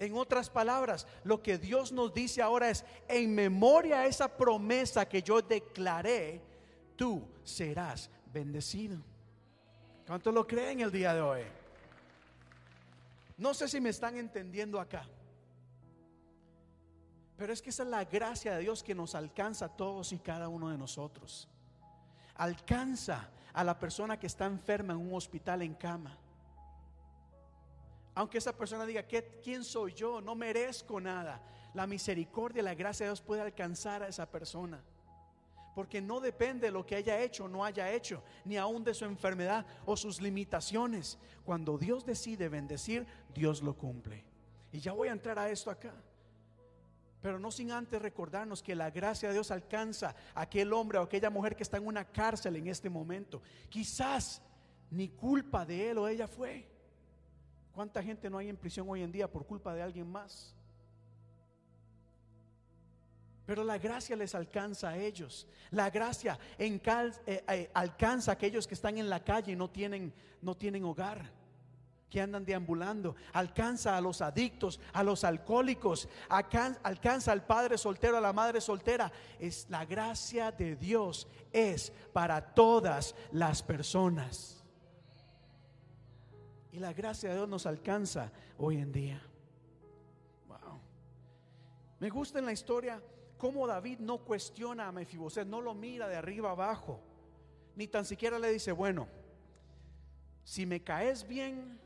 En 0.00 0.16
otras 0.16 0.50
palabras, 0.50 1.06
lo 1.22 1.40
que 1.40 1.58
Dios 1.58 1.92
nos 1.92 2.12
dice 2.12 2.42
ahora 2.42 2.70
es, 2.70 2.84
en 3.06 3.32
memoria 3.32 4.00
a 4.00 4.06
esa 4.06 4.28
promesa 4.36 5.08
que 5.08 5.22
yo 5.22 5.40
declaré, 5.40 6.40
tú 6.96 7.22
serás 7.44 8.10
bendecido. 8.32 8.98
¿Cuánto 10.04 10.32
lo 10.32 10.44
creen 10.44 10.80
el 10.80 10.90
día 10.90 11.14
de 11.14 11.20
hoy? 11.20 11.42
No 13.36 13.54
sé 13.54 13.68
si 13.68 13.80
me 13.80 13.90
están 13.90 14.16
entendiendo 14.16 14.80
acá. 14.80 15.06
Pero 17.36 17.52
es 17.52 17.60
que 17.60 17.70
esa 17.70 17.82
es 17.82 17.88
la 17.88 18.04
gracia 18.04 18.54
de 18.54 18.60
Dios 18.60 18.82
que 18.82 18.94
nos 18.94 19.14
alcanza 19.14 19.66
a 19.66 19.76
todos 19.76 20.12
y 20.12 20.18
cada 20.18 20.48
uno 20.48 20.70
de 20.70 20.78
nosotros. 20.78 21.48
Alcanza 22.36 23.28
a 23.52 23.64
la 23.64 23.78
persona 23.78 24.18
que 24.18 24.26
está 24.26 24.46
enferma 24.46 24.92
en 24.92 25.00
un 25.00 25.14
hospital 25.14 25.62
en 25.62 25.74
cama. 25.74 26.16
Aunque 28.14 28.38
esa 28.38 28.56
persona 28.56 28.86
diga, 28.86 29.04
¿quién 29.42 29.64
soy 29.64 29.92
yo? 29.92 30.20
No 30.20 30.36
merezco 30.36 31.00
nada. 31.00 31.42
La 31.74 31.86
misericordia, 31.86 32.62
la 32.62 32.74
gracia 32.74 33.06
de 33.06 33.10
Dios 33.10 33.20
puede 33.20 33.42
alcanzar 33.42 34.04
a 34.04 34.08
esa 34.08 34.30
persona. 34.30 34.80
Porque 35.74 36.00
no 36.00 36.20
depende 36.20 36.68
de 36.68 36.72
lo 36.72 36.86
que 36.86 36.94
haya 36.94 37.18
hecho 37.20 37.44
o 37.44 37.48
no 37.48 37.64
haya 37.64 37.90
hecho, 37.92 38.22
ni 38.44 38.56
aún 38.56 38.84
de 38.84 38.94
su 38.94 39.04
enfermedad 39.04 39.66
o 39.84 39.96
sus 39.96 40.20
limitaciones. 40.20 41.18
Cuando 41.44 41.76
Dios 41.76 42.06
decide 42.06 42.48
bendecir, 42.48 43.04
Dios 43.34 43.60
lo 43.60 43.74
cumple. 43.76 44.24
Y 44.70 44.78
ya 44.78 44.92
voy 44.92 45.08
a 45.08 45.12
entrar 45.12 45.36
a 45.36 45.50
esto 45.50 45.68
acá. 45.68 45.92
Pero 47.24 47.38
no 47.38 47.50
sin 47.50 47.72
antes 47.72 48.02
recordarnos 48.02 48.62
que 48.62 48.74
la 48.74 48.90
gracia 48.90 49.30
de 49.30 49.32
Dios 49.32 49.50
alcanza 49.50 50.14
a 50.34 50.42
aquel 50.42 50.74
hombre 50.74 50.98
o 50.98 51.02
aquella 51.04 51.30
mujer 51.30 51.56
que 51.56 51.62
está 51.62 51.78
en 51.78 51.86
una 51.86 52.04
cárcel 52.04 52.54
en 52.56 52.66
este 52.68 52.90
momento. 52.90 53.40
Quizás 53.70 54.42
ni 54.90 55.08
culpa 55.08 55.64
de 55.64 55.88
él 55.88 55.96
o 55.96 56.06
ella 56.06 56.28
fue. 56.28 56.68
¿Cuánta 57.72 58.02
gente 58.02 58.28
no 58.28 58.36
hay 58.36 58.50
en 58.50 58.58
prisión 58.58 58.90
hoy 58.90 59.00
en 59.00 59.10
día 59.10 59.26
por 59.26 59.46
culpa 59.46 59.72
de 59.72 59.80
alguien 59.80 60.06
más? 60.06 60.54
Pero 63.46 63.64
la 63.64 63.78
gracia 63.78 64.16
les 64.16 64.34
alcanza 64.34 64.90
a 64.90 64.98
ellos. 64.98 65.48
La 65.70 65.88
gracia 65.88 66.38
eh, 66.58 66.78
eh, 67.24 67.70
alcanza 67.72 68.32
a 68.32 68.34
aquellos 68.34 68.66
que 68.66 68.74
están 68.74 68.98
en 68.98 69.08
la 69.08 69.24
calle 69.24 69.52
y 69.52 69.56
no 69.56 69.70
tienen, 69.70 70.12
no 70.42 70.54
tienen 70.58 70.84
hogar 70.84 71.32
que 72.14 72.20
andan 72.20 72.44
deambulando, 72.44 73.16
alcanza 73.32 73.96
a 73.96 74.00
los 74.00 74.22
adictos, 74.22 74.78
a 74.92 75.02
los 75.02 75.24
alcohólicos, 75.24 76.08
alcanza 76.28 77.32
al 77.32 77.44
padre 77.44 77.76
soltero, 77.76 78.16
a 78.16 78.20
la 78.20 78.32
madre 78.32 78.60
soltera. 78.60 79.10
Es 79.40 79.66
la 79.68 79.84
gracia 79.84 80.52
de 80.52 80.76
Dios 80.76 81.26
es 81.52 81.92
para 82.12 82.54
todas 82.54 83.16
las 83.32 83.64
personas. 83.64 84.64
Y 86.70 86.78
la 86.78 86.92
gracia 86.92 87.30
de 87.30 87.34
Dios 87.34 87.48
nos 87.48 87.66
alcanza 87.66 88.30
hoy 88.58 88.76
en 88.76 88.92
día. 88.92 89.20
Wow. 90.46 90.78
Me 91.98 92.10
gusta 92.10 92.38
en 92.38 92.46
la 92.46 92.52
historia 92.52 93.02
cómo 93.38 93.66
David 93.66 93.98
no 93.98 94.18
cuestiona 94.18 94.86
a 94.86 94.92
Mefiboset, 94.92 95.48
no 95.48 95.60
lo 95.60 95.74
mira 95.74 96.06
de 96.06 96.14
arriba 96.14 96.52
abajo, 96.52 97.00
ni 97.74 97.88
tan 97.88 98.04
siquiera 98.04 98.38
le 98.38 98.52
dice, 98.52 98.70
bueno, 98.70 99.08
si 100.44 100.64
me 100.64 100.84
caes 100.84 101.26
bien, 101.26 101.82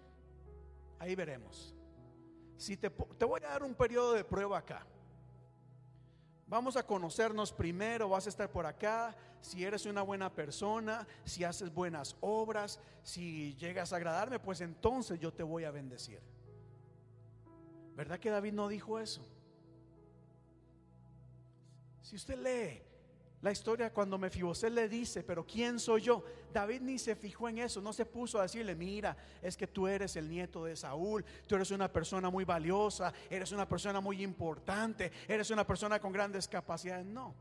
Ahí 0.98 1.14
veremos. 1.14 1.74
Si 2.56 2.76
te, 2.76 2.90
te 2.90 3.24
voy 3.24 3.40
a 3.44 3.48
dar 3.48 3.62
un 3.62 3.74
periodo 3.74 4.12
de 4.12 4.24
prueba 4.24 4.58
acá. 4.58 4.86
Vamos 6.46 6.76
a 6.76 6.86
conocernos 6.86 7.52
primero, 7.52 8.08
vas 8.08 8.24
a 8.26 8.30
estar 8.30 8.50
por 8.50 8.64
acá, 8.64 9.14
si 9.42 9.64
eres 9.64 9.84
una 9.84 10.00
buena 10.00 10.32
persona, 10.32 11.06
si 11.24 11.44
haces 11.44 11.72
buenas 11.72 12.16
obras, 12.20 12.80
si 13.02 13.54
llegas 13.56 13.92
a 13.92 13.96
agradarme, 13.96 14.38
pues 14.38 14.62
entonces 14.62 15.20
yo 15.20 15.32
te 15.32 15.42
voy 15.42 15.64
a 15.64 15.70
bendecir. 15.70 16.20
¿Verdad 17.94 18.18
que 18.18 18.30
David 18.30 18.54
no 18.54 18.66
dijo 18.68 18.98
eso? 18.98 19.22
Si 22.00 22.16
usted 22.16 22.38
lee 22.38 22.88
la 23.40 23.52
historia 23.52 23.93
cuando 23.93 24.19
Mefibosé 24.19 24.69
le 24.69 24.89
dice, 24.89 25.23
pero 25.23 25.47
¿quién 25.47 25.78
soy 25.78 26.02
yo? 26.02 26.24
David 26.52 26.81
ni 26.81 26.98
se 26.98 27.15
fijó 27.15 27.48
en 27.48 27.59
eso, 27.59 27.81
no 27.81 27.93
se 27.93 28.05
puso 28.05 28.40
a 28.40 28.43
decirle, 28.43 28.74
mira, 28.74 29.16
es 29.40 29.56
que 29.56 29.69
tú 29.69 29.86
eres 29.86 30.16
el 30.16 30.28
nieto 30.28 30.65
de 30.65 30.74
Saúl, 30.74 31.24
tú 31.47 31.55
eres 31.55 31.70
una 31.70 31.93
persona 31.93 32.31
muy 32.31 32.44
valiosa, 32.44 33.12
eres 33.31 33.52
una 33.52 33.69
persona 33.69 34.01
muy 34.01 34.23
importante, 34.23 35.12
eres 35.28 35.51
una 35.51 35.65
persona 35.65 36.01
con 36.01 36.12
grandes 36.12 36.48
capacidades. 36.48 37.06
No. 37.06 37.32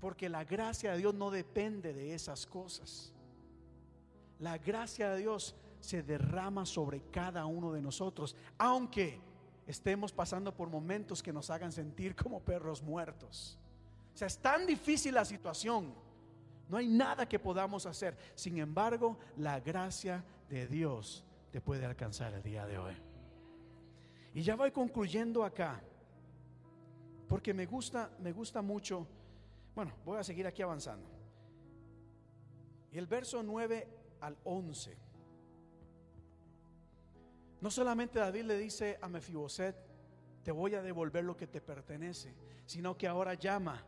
Porque 0.00 0.30
la 0.30 0.44
gracia 0.44 0.92
de 0.92 0.98
Dios 0.98 1.12
no 1.14 1.30
depende 1.30 1.92
de 1.92 2.14
esas 2.14 2.46
cosas. 2.46 3.12
La 4.38 4.56
gracia 4.56 5.10
de 5.10 5.18
Dios 5.18 5.54
se 5.80 6.02
derrama 6.02 6.64
sobre 6.64 7.02
cada 7.10 7.44
uno 7.44 7.72
de 7.72 7.82
nosotros, 7.82 8.34
aunque 8.56 9.20
estemos 9.66 10.12
pasando 10.12 10.54
por 10.54 10.70
momentos 10.70 11.22
que 11.22 11.32
nos 11.32 11.50
hagan 11.50 11.72
sentir 11.72 12.16
como 12.16 12.40
perros 12.40 12.82
muertos. 12.82 13.58
O 14.16 14.18
sea, 14.18 14.28
es 14.28 14.38
tan 14.38 14.64
difícil 14.66 15.12
la 15.12 15.26
situación. 15.26 15.92
No 16.70 16.78
hay 16.78 16.88
nada 16.88 17.28
que 17.28 17.38
podamos 17.38 17.84
hacer. 17.84 18.16
Sin 18.34 18.56
embargo, 18.56 19.18
la 19.36 19.60
gracia 19.60 20.24
de 20.48 20.66
Dios 20.66 21.22
te 21.50 21.60
puede 21.60 21.84
alcanzar 21.84 22.32
el 22.32 22.42
día 22.42 22.64
de 22.64 22.78
hoy. 22.78 22.94
Y 24.32 24.40
ya 24.40 24.56
voy 24.56 24.70
concluyendo 24.70 25.44
acá. 25.44 25.82
Porque 27.28 27.52
me 27.52 27.66
gusta, 27.66 28.10
me 28.20 28.32
gusta 28.32 28.62
mucho. 28.62 29.06
Bueno, 29.74 29.92
voy 30.02 30.16
a 30.16 30.24
seguir 30.24 30.46
aquí 30.46 30.62
avanzando. 30.62 31.06
Y 32.90 32.96
el 32.96 33.06
verso 33.06 33.42
9 33.42 33.86
al 34.22 34.38
11. 34.44 34.96
No 37.60 37.70
solamente 37.70 38.18
David 38.18 38.44
le 38.44 38.56
dice 38.56 38.98
a 39.02 39.10
Mefiboset, 39.10 39.76
te 40.42 40.52
voy 40.52 40.74
a 40.74 40.80
devolver 40.80 41.22
lo 41.22 41.36
que 41.36 41.46
te 41.46 41.60
pertenece, 41.60 42.34
sino 42.64 42.96
que 42.96 43.06
ahora 43.06 43.34
llama 43.34 43.84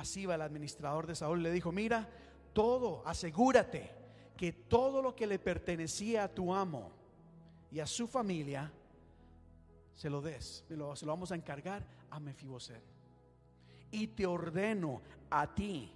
a 0.00 0.04
Siba, 0.06 0.34
el 0.34 0.40
administrador 0.40 1.06
de 1.06 1.14
Saúl, 1.14 1.42
le 1.42 1.52
dijo, 1.52 1.72
mira, 1.72 2.08
todo, 2.54 3.02
asegúrate 3.06 3.90
que 4.34 4.50
todo 4.50 5.02
lo 5.02 5.14
que 5.14 5.26
le 5.26 5.38
pertenecía 5.38 6.24
a 6.24 6.28
tu 6.28 6.54
amo 6.54 6.90
y 7.70 7.80
a 7.80 7.86
su 7.86 8.08
familia, 8.08 8.72
se 9.94 10.08
lo 10.08 10.22
des, 10.22 10.64
se 10.66 10.74
lo, 10.74 10.96
se 10.96 11.04
lo 11.04 11.12
vamos 11.12 11.32
a 11.32 11.34
encargar 11.34 11.86
a 12.08 12.18
Mefiboset. 12.18 12.82
Y 13.90 14.06
te 14.06 14.24
ordeno 14.24 15.02
a 15.28 15.54
ti 15.54 15.92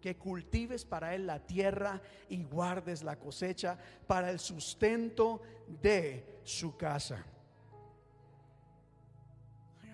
que 0.00 0.16
cultives 0.16 0.86
para 0.86 1.14
él 1.14 1.26
la 1.26 1.40
tierra 1.40 2.00
y 2.30 2.42
guardes 2.44 3.02
la 3.02 3.18
cosecha 3.18 3.78
para 4.06 4.30
el 4.30 4.38
sustento 4.38 5.42
de 5.82 6.40
su 6.42 6.74
casa. 6.78 7.22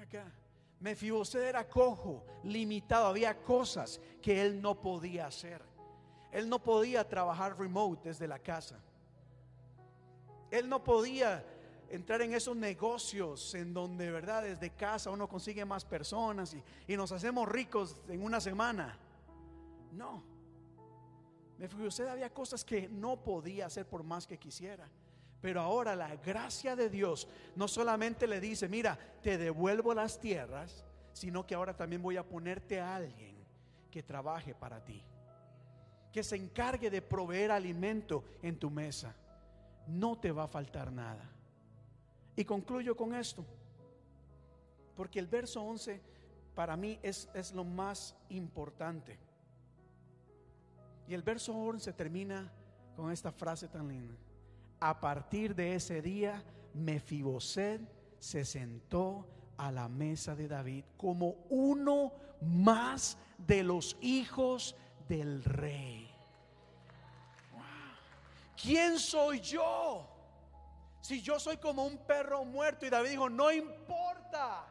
Acá. 0.00 0.39
Mefiboset 0.80 1.42
era 1.42 1.68
cojo, 1.68 2.24
limitado, 2.42 3.06
había 3.06 3.42
cosas 3.42 4.00
que 4.22 4.42
él 4.42 4.60
no 4.62 4.80
podía 4.80 5.26
hacer. 5.26 5.62
Él 6.32 6.48
no 6.48 6.58
podía 6.62 7.06
trabajar 7.06 7.58
remote 7.58 8.08
desde 8.08 8.26
la 8.26 8.38
casa. 8.38 8.80
Él 10.50 10.68
no 10.68 10.82
podía 10.82 11.44
entrar 11.90 12.22
en 12.22 12.32
esos 12.32 12.56
negocios 12.56 13.54
en 13.54 13.74
donde, 13.74 14.10
¿verdad? 14.10 14.44
Desde 14.44 14.70
casa 14.70 15.10
uno 15.10 15.28
consigue 15.28 15.64
más 15.64 15.84
personas 15.84 16.54
y, 16.54 16.62
y 16.92 16.96
nos 16.96 17.12
hacemos 17.12 17.48
ricos 17.48 18.00
en 18.08 18.22
una 18.22 18.40
semana. 18.40 18.96
No. 19.92 20.22
Mefiboset 21.58 22.08
había 22.08 22.32
cosas 22.32 22.64
que 22.64 22.88
no 22.88 23.22
podía 23.22 23.66
hacer 23.66 23.86
por 23.86 24.02
más 24.02 24.26
que 24.26 24.38
quisiera. 24.38 24.88
Pero 25.40 25.60
ahora 25.60 25.96
la 25.96 26.16
gracia 26.16 26.76
de 26.76 26.90
Dios 26.90 27.26
no 27.56 27.66
solamente 27.66 28.26
le 28.26 28.40
dice, 28.40 28.68
mira, 28.68 28.98
te 29.22 29.38
devuelvo 29.38 29.94
las 29.94 30.20
tierras, 30.20 30.84
sino 31.12 31.46
que 31.46 31.54
ahora 31.54 31.76
también 31.76 32.02
voy 32.02 32.16
a 32.16 32.26
ponerte 32.26 32.80
a 32.80 32.96
alguien 32.96 33.36
que 33.90 34.02
trabaje 34.02 34.54
para 34.54 34.84
ti, 34.84 35.02
que 36.12 36.22
se 36.22 36.36
encargue 36.36 36.90
de 36.90 37.00
proveer 37.00 37.50
alimento 37.50 38.22
en 38.42 38.58
tu 38.58 38.70
mesa. 38.70 39.14
No 39.86 40.18
te 40.18 40.30
va 40.30 40.44
a 40.44 40.48
faltar 40.48 40.92
nada. 40.92 41.28
Y 42.36 42.44
concluyo 42.44 42.96
con 42.96 43.14
esto, 43.14 43.44
porque 44.94 45.18
el 45.18 45.26
verso 45.26 45.62
11 45.62 46.00
para 46.54 46.76
mí 46.76 46.98
es, 47.02 47.28
es 47.34 47.52
lo 47.52 47.64
más 47.64 48.14
importante. 48.28 49.18
Y 51.08 51.14
el 51.14 51.22
verso 51.22 51.54
11 51.54 51.92
termina 51.94 52.52
con 52.94 53.10
esta 53.10 53.32
frase 53.32 53.66
tan 53.66 53.88
linda. 53.88 54.14
A 54.80 54.98
partir 54.98 55.54
de 55.54 55.74
ese 55.74 56.00
día, 56.00 56.42
Mefiboset 56.72 57.80
se 58.18 58.44
sentó 58.44 59.28
a 59.58 59.70
la 59.70 59.88
mesa 59.88 60.34
de 60.34 60.48
David 60.48 60.84
como 60.96 61.36
uno 61.50 62.12
más 62.40 63.18
de 63.36 63.62
los 63.62 63.98
hijos 64.00 64.74
del 65.06 65.44
rey. 65.44 66.10
¿Quién 68.60 68.98
soy 68.98 69.40
yo? 69.40 70.08
Si 71.02 71.20
yo 71.20 71.38
soy 71.38 71.58
como 71.58 71.84
un 71.84 71.98
perro 71.98 72.44
muerto 72.44 72.86
y 72.86 72.90
David 72.90 73.10
dijo, 73.10 73.28
no 73.28 73.52
importa, 73.52 74.66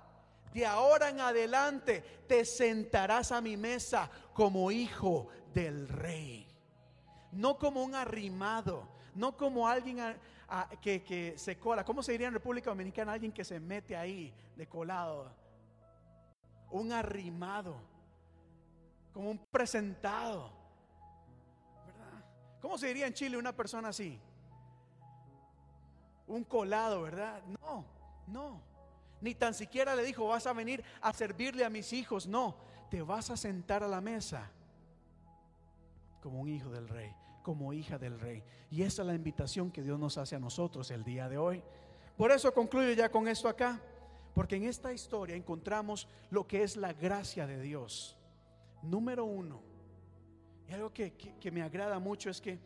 de 0.53 0.65
ahora 0.65 1.10
en 1.10 1.19
adelante 1.19 2.02
te 2.27 2.45
sentarás 2.45 3.31
a 3.31 3.41
mi 3.41 3.57
mesa 3.57 4.10
como 4.34 4.72
hijo 4.72 5.27
del 5.53 5.88
rey. 5.88 6.48
No 7.31 7.57
como 7.57 7.84
un 7.84 7.94
arrimado, 7.94 8.88
no 9.15 9.36
como 9.36 9.68
alguien 9.68 9.98
que, 10.81 11.34
se 11.38 11.57
cola. 11.57 11.84
¿Cómo 11.84 12.03
se 12.03 12.11
diría 12.11 12.27
en 12.27 12.34
República 12.34 12.69
Dominicana? 12.69 13.14
Alguien 13.14 13.31
que 13.31 13.44
se 13.44 13.60
mete 13.60 13.95
ahí 13.95 14.34
de 14.56 14.68
colado. 14.68 15.31
Un 16.72 16.91
arrimado, 16.91 17.76
como 19.14 19.31
un 19.31 19.38
presentado. 19.38 20.52
¿Verdad? 21.86 22.23
¿Cómo 22.61 22.77
se 22.77 22.88
diría 22.88 23.07
en 23.07 23.14
Chile 23.14 23.38
una 23.38 23.56
persona 23.56 23.90
así? 23.90 24.19
Un 26.27 26.44
colado, 26.44 27.02
¿verdad? 27.02 27.41
No, 27.61 27.86
no. 28.27 28.61
Ni 29.22 29.36
tan 29.36 29.53
siquiera 29.53 29.95
le 29.95 30.03
dijo, 30.03 30.27
vas 30.27 30.48
a 30.48 30.53
venir 30.53 30.84
a 31.02 31.11
servirle 31.11 31.65
a 31.65 31.69
mis 31.69 31.91
hijos. 31.91 32.27
No, 32.27 32.56
te 32.90 33.02
vas 33.02 33.30
a 33.30 33.38
sentar 33.38 33.84
a 33.84 33.88
la 33.88 33.99
mesa 33.99 34.49
como 36.22 36.41
un 36.41 36.49
hijo 36.49 36.69
del 36.69 36.88
rey, 36.88 37.14
como 37.50 37.74
hija 37.74 37.98
del 37.98 38.20
rey. 38.20 38.44
Y 38.70 38.84
esa 38.84 39.02
es 39.02 39.08
la 39.08 39.16
invitación 39.16 39.72
que 39.72 39.82
Dios 39.82 39.98
nos 39.98 40.20
hace 40.20 40.36
a 40.36 40.40
nosotros 40.40 40.92
el 40.92 41.04
día 41.04 41.28
de 41.28 41.40
hoy. 41.40 41.64
Por 42.16 42.32
eso 42.32 42.54
concluyo 42.54 42.92
ya 42.92 43.10
con 43.10 43.28
esto 43.28 43.50
acá, 43.50 43.82
porque 44.36 44.58
en 44.58 44.66
esta 44.66 44.94
historia 44.94 45.36
encontramos 45.36 46.08
lo 46.30 46.46
que 46.46 46.62
es 46.62 46.78
la 46.78 46.94
gracia 46.94 47.48
de 47.48 47.60
Dios. 47.60 48.16
Número 48.84 49.26
uno, 49.26 49.64
y 50.68 50.74
algo 50.74 50.94
que, 50.94 51.12
me 51.52 51.64
agrada 51.64 51.98
mucho 51.98 52.30
es 52.30 52.40
que 52.40 52.60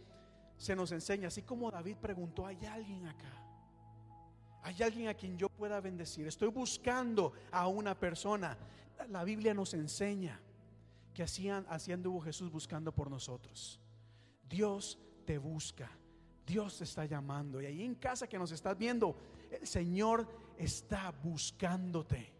se 0.57 0.75
nos 0.75 0.91
enseña, 0.91 1.29
así 1.29 1.43
como 1.43 1.71
David 1.71 1.95
preguntó, 2.01 2.45
¿hay 2.45 2.65
alguien 2.65 3.07
acá? 3.07 3.41
¿Hay 4.63 4.83
alguien 4.83 5.07
a 5.07 5.13
quien 5.13 5.37
yo 5.37 5.47
pueda 5.47 5.79
bendecir? 5.79 6.27
Estoy 6.27 6.49
buscando 6.49 7.31
a 7.53 7.69
una 7.69 7.97
persona. 7.97 8.57
La 9.07 9.23
Biblia 9.23 9.53
nos 9.53 9.73
enseña 9.75 10.41
que 11.13 11.23
hacían, 11.23 11.65
haciendo 11.69 12.19
Jesús 12.19 12.51
buscando 12.51 12.91
por 12.91 13.09
nosotros. 13.09 13.79
Dios 14.53 14.99
te 15.25 15.39
busca, 15.39 15.89
Dios 16.45 16.77
te 16.77 16.83
está 16.83 17.05
llamando. 17.05 17.59
Y 17.59 17.65
ahí 17.65 17.83
en 17.83 17.95
casa 17.95 18.27
que 18.27 18.37
nos 18.37 18.51
estás 18.51 18.77
viendo, 18.77 19.15
el 19.49 19.65
Señor 19.65 20.27
está 20.59 21.11
buscándote. 21.23 22.31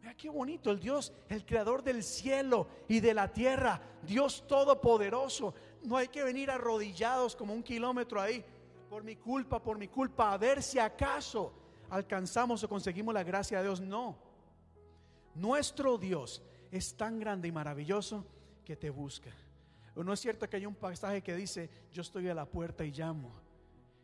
Mira 0.00 0.14
qué 0.14 0.30
bonito 0.30 0.70
el 0.70 0.80
Dios, 0.80 1.12
el 1.28 1.44
creador 1.44 1.82
del 1.82 2.02
cielo 2.02 2.66
y 2.88 3.00
de 3.00 3.12
la 3.12 3.30
tierra, 3.30 3.78
Dios 4.02 4.46
todopoderoso. 4.48 5.52
No 5.82 5.98
hay 5.98 6.08
que 6.08 6.24
venir 6.24 6.50
arrodillados 6.50 7.36
como 7.36 7.52
un 7.52 7.62
kilómetro 7.62 8.22
ahí, 8.22 8.42
por 8.88 9.04
mi 9.04 9.16
culpa, 9.16 9.62
por 9.62 9.76
mi 9.76 9.88
culpa, 9.88 10.32
a 10.32 10.38
ver 10.38 10.62
si 10.62 10.78
acaso 10.78 11.52
alcanzamos 11.90 12.64
o 12.64 12.68
conseguimos 12.70 13.12
la 13.12 13.22
gracia 13.22 13.58
de 13.58 13.64
Dios. 13.64 13.82
No. 13.82 14.16
Nuestro 15.34 15.98
Dios 15.98 16.42
es 16.70 16.96
tan 16.96 17.18
grande 17.20 17.48
y 17.48 17.52
maravilloso 17.52 18.24
que 18.64 18.74
te 18.74 18.88
busca. 18.88 19.30
¿No 20.04 20.12
es 20.12 20.20
cierto 20.20 20.48
que 20.48 20.56
hay 20.56 20.66
un 20.66 20.74
pasaje 20.74 21.22
que 21.22 21.34
dice, 21.34 21.68
yo 21.92 22.02
estoy 22.02 22.28
a 22.28 22.34
la 22.34 22.46
puerta 22.46 22.84
y 22.84 22.92
llamo? 22.92 23.32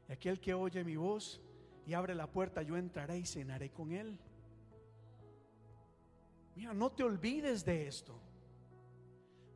Y 0.09 0.13
aquel 0.13 0.41
que 0.41 0.53
oye 0.53 0.83
mi 0.83 0.97
voz 0.97 1.41
y 1.87 1.95
abre 1.95 2.15
la 2.15 2.27
puerta, 2.27 2.63
yo 2.63 2.77
entraré 2.77 3.19
y 3.19 3.27
cenaré 3.27 3.71
con 3.71 3.93
él. 3.93 4.19
Mira, 6.57 6.75
no 6.75 6.91
te 6.91 7.03
olvides 7.03 7.65
de 7.65 7.87
esto. 7.87 8.19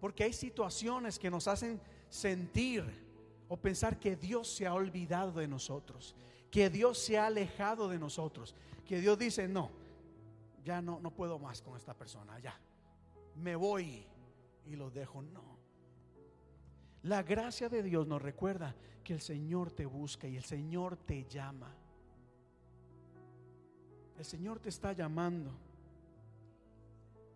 Porque 0.01 0.25
hay 0.25 0.33
situaciones 0.33 1.19
que 1.19 1.31
nos 1.31 1.49
hacen 1.49 1.81
sentir 2.09 2.85
o 3.49 3.57
pensar 3.57 3.99
que 3.99 4.15
Dios 4.15 4.49
se 4.49 4.67
ha 4.67 4.75
olvidado 4.75 5.33
de 5.33 5.49
nosotros, 5.49 6.15
que 6.51 6.71
Dios 6.71 6.99
se 6.99 7.19
ha 7.19 7.27
alejado 7.27 7.89
de 7.89 7.99
nosotros, 7.99 8.55
que 8.87 9.01
Dios 9.01 9.19
dice, 9.19 9.49
no, 9.49 9.71
ya 10.65 10.81
no, 10.81 11.01
no 11.01 11.11
puedo 11.11 11.39
más 11.39 11.63
con 11.63 11.77
esta 11.77 11.95
persona, 11.95 12.39
ya, 12.39 12.59
me 13.37 13.57
voy 13.57 14.07
y 14.67 14.77
lo 14.77 14.91
dejo. 14.91 15.23
No. 15.23 15.58
La 17.05 17.23
gracia 17.23 17.69
de 17.69 17.83
Dios 17.83 18.07
nos 18.07 18.21
recuerda 18.21 18.75
que 19.05 19.15
el 19.15 19.21
Señor 19.21 19.71
te 19.71 19.87
busca 19.87 20.27
y 20.27 20.37
el 20.37 20.45
Señor 20.45 20.97
te 20.97 21.25
llama. 21.25 21.75
El 24.19 24.25
Señor 24.25 24.59
te 24.59 24.69
está 24.69 24.93
llamando. 24.93 25.51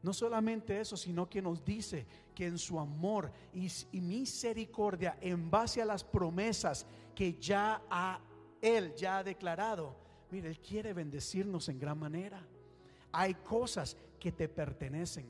No 0.02 0.12
solamente 0.12 0.80
eso, 0.80 0.97
sino 0.97 1.28
que 1.28 1.40
nos 1.40 1.64
dice 1.64 2.06
que 2.34 2.47
en 2.47 2.59
su 2.59 2.80
amor 2.80 3.30
y, 3.55 4.01
misericordia, 4.01 5.16
en 5.20 5.48
base 5.48 5.80
a 5.80 5.84
las 5.84 6.02
promesas 6.02 6.86
que 7.14 7.34
ya 7.34 7.82
ha 7.89 8.20
Él 8.60 8.94
ya 8.97 9.18
ha 9.18 9.24
declarado, 9.24 9.94
mire, 10.30 10.48
Él 10.48 10.59
quiere 10.59 10.93
bendecirnos 10.93 11.68
en 11.68 11.78
gran 11.78 11.98
manera 11.98 12.44
hay 13.12 13.34
cosas 13.34 13.97
que 14.18 14.32
te 14.32 14.48
pertenecen. 14.48 15.26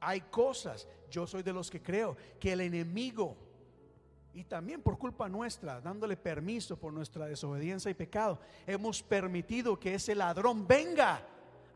Hay 0.00 0.22
cosas, 0.22 0.88
yo 1.10 1.26
soy 1.26 1.42
de 1.42 1.52
los 1.52 1.70
que 1.70 1.82
creo, 1.82 2.16
que 2.38 2.52
el 2.52 2.60
enemigo, 2.60 3.36
y 4.32 4.44
también 4.44 4.82
por 4.82 4.98
culpa 4.98 5.28
nuestra, 5.28 5.80
dándole 5.80 6.16
permiso 6.16 6.78
por 6.78 6.92
nuestra 6.92 7.26
desobediencia 7.26 7.90
y 7.90 7.94
pecado, 7.94 8.40
hemos 8.66 9.02
permitido 9.02 9.78
que 9.78 9.94
ese 9.94 10.14
ladrón 10.14 10.66
venga 10.66 11.26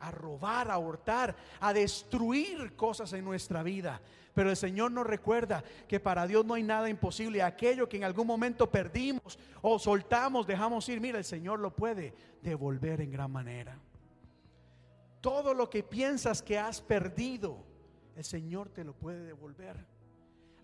a 0.00 0.10
robar, 0.10 0.70
a 0.70 0.78
hurtar, 0.78 1.34
a 1.60 1.72
destruir 1.72 2.76
cosas 2.76 3.12
en 3.12 3.24
nuestra 3.24 3.62
vida. 3.62 4.00
Pero 4.34 4.50
el 4.50 4.56
Señor 4.56 4.90
nos 4.90 5.06
recuerda 5.06 5.62
que 5.88 6.00
para 6.00 6.26
Dios 6.26 6.44
no 6.44 6.54
hay 6.54 6.62
nada 6.62 6.90
imposible. 6.90 7.42
Aquello 7.42 7.88
que 7.88 7.96
en 7.96 8.04
algún 8.04 8.26
momento 8.26 8.70
perdimos 8.70 9.38
o 9.62 9.78
soltamos, 9.78 10.46
dejamos 10.46 10.88
ir, 10.88 11.00
mira, 11.00 11.18
el 11.18 11.24
Señor 11.24 11.60
lo 11.60 11.74
puede 11.74 12.12
devolver 12.42 13.00
en 13.00 13.12
gran 13.12 13.30
manera. 13.30 13.78
Todo 15.20 15.54
lo 15.54 15.70
que 15.70 15.82
piensas 15.82 16.42
que 16.42 16.58
has 16.58 16.80
perdido, 16.82 17.64
el 18.16 18.24
Señor 18.24 18.68
te 18.68 18.84
lo 18.84 18.94
puede 18.94 19.24
devolver. 19.24 19.76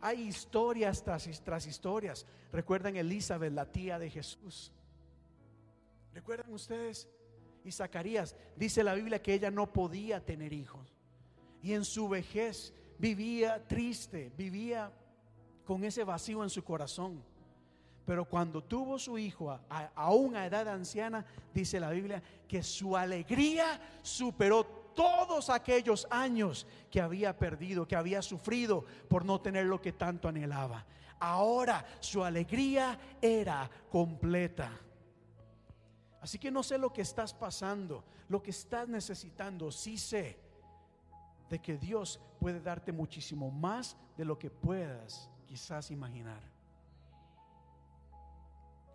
Hay 0.01 0.23
historias 0.23 1.03
tras, 1.03 1.67
historias. 1.67 2.27
Recuerdan 2.53 2.97
Elizabeth, 2.97 3.53
la 3.53 3.71
tía 3.71 3.99
de 3.99 4.09
Jesús. 4.09 4.73
¿Recuerdan 6.15 6.53
ustedes? 6.53 7.09
Y 7.65 7.73
Zacarías, 7.73 8.35
dice 8.57 8.83
la 8.83 8.95
Biblia 8.95 9.23
que 9.23 9.35
ella 9.35 9.51
no 9.51 9.73
podía 9.73 10.25
tener 10.25 10.53
hijos. 10.53 10.97
Y 11.63 11.75
en 11.75 11.85
su 11.85 12.09
vejez 12.09 12.73
vivía 12.99 13.67
triste, 13.67 14.33
vivía 14.37 14.91
con 15.67 15.85
ese 15.85 16.05
vacío 16.05 16.43
en 16.43 16.51
su 16.51 16.65
corazón. 16.65 17.23
Pero 18.07 18.25
cuando 18.25 18.65
tuvo 18.65 18.99
su 18.99 19.19
hijo, 19.19 19.51
a, 19.51 19.61
a 19.95 20.47
edad 20.47 20.67
anciana, 20.69 21.27
dice 21.53 21.79
la 21.79 21.91
Biblia 21.91 22.23
que 22.49 22.63
su 22.63 22.97
alegría 22.97 23.81
superó 24.03 24.80
todos 25.01 25.49
aquellos 25.49 26.07
años 26.11 26.67
que 26.91 27.01
había 27.01 27.39
perdido, 27.39 27.89
que 27.89 27.97
había 27.97 28.21
sufrido 28.21 28.85
por 29.09 29.25
no 29.25 29.41
tener 29.41 29.65
lo 29.65 29.81
que 29.81 29.93
tanto 29.95 30.29
anhelaba. 30.29 30.85
Ahora 31.19 31.87
su 32.01 32.23
alegría 32.23 32.99
era 33.23 33.71
completa. 33.91 34.71
Así 36.21 36.39
que 36.39 36.51
no 36.51 36.63
sé 36.63 36.77
lo 36.77 36.93
que 36.93 37.01
estás 37.01 37.33
pasando, 37.33 38.05
lo 38.29 38.43
que 38.43 38.51
estás 38.51 38.89
necesitando, 38.89 39.73
sí 39.73 39.97
sé 39.97 40.39
de 41.49 41.59
que 41.61 41.79
Dios 41.79 42.21
puede 42.39 42.61
darte 42.61 42.93
muchísimo 42.93 43.51
más 43.51 43.97
de 44.19 44.27
lo 44.27 44.39
que 44.39 44.51
puedas 44.51 45.31
quizás 45.47 45.91
imaginar. 45.91 46.43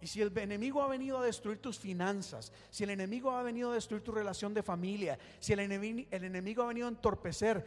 Y 0.05 0.07
si 0.07 0.21
el 0.21 0.37
enemigo 0.37 0.83
ha 0.83 0.87
venido 0.87 1.17
a 1.17 1.25
destruir 1.25 1.57
tus 1.57 1.79
finanzas, 1.79 2.53
si 2.69 2.83
el 2.83 2.91
enemigo 2.91 3.31
ha 3.31 3.41
venido 3.41 3.71
a 3.71 3.73
destruir 3.73 4.03
tu 4.03 4.11
relación 4.11 4.53
de 4.53 4.61
familia, 4.61 5.17
si 5.39 5.51
el 5.51 5.61
enemigo, 5.61 6.61
ha 6.61 6.67
venido 6.67 6.85
a 6.85 6.91
entorpecer 6.91 7.65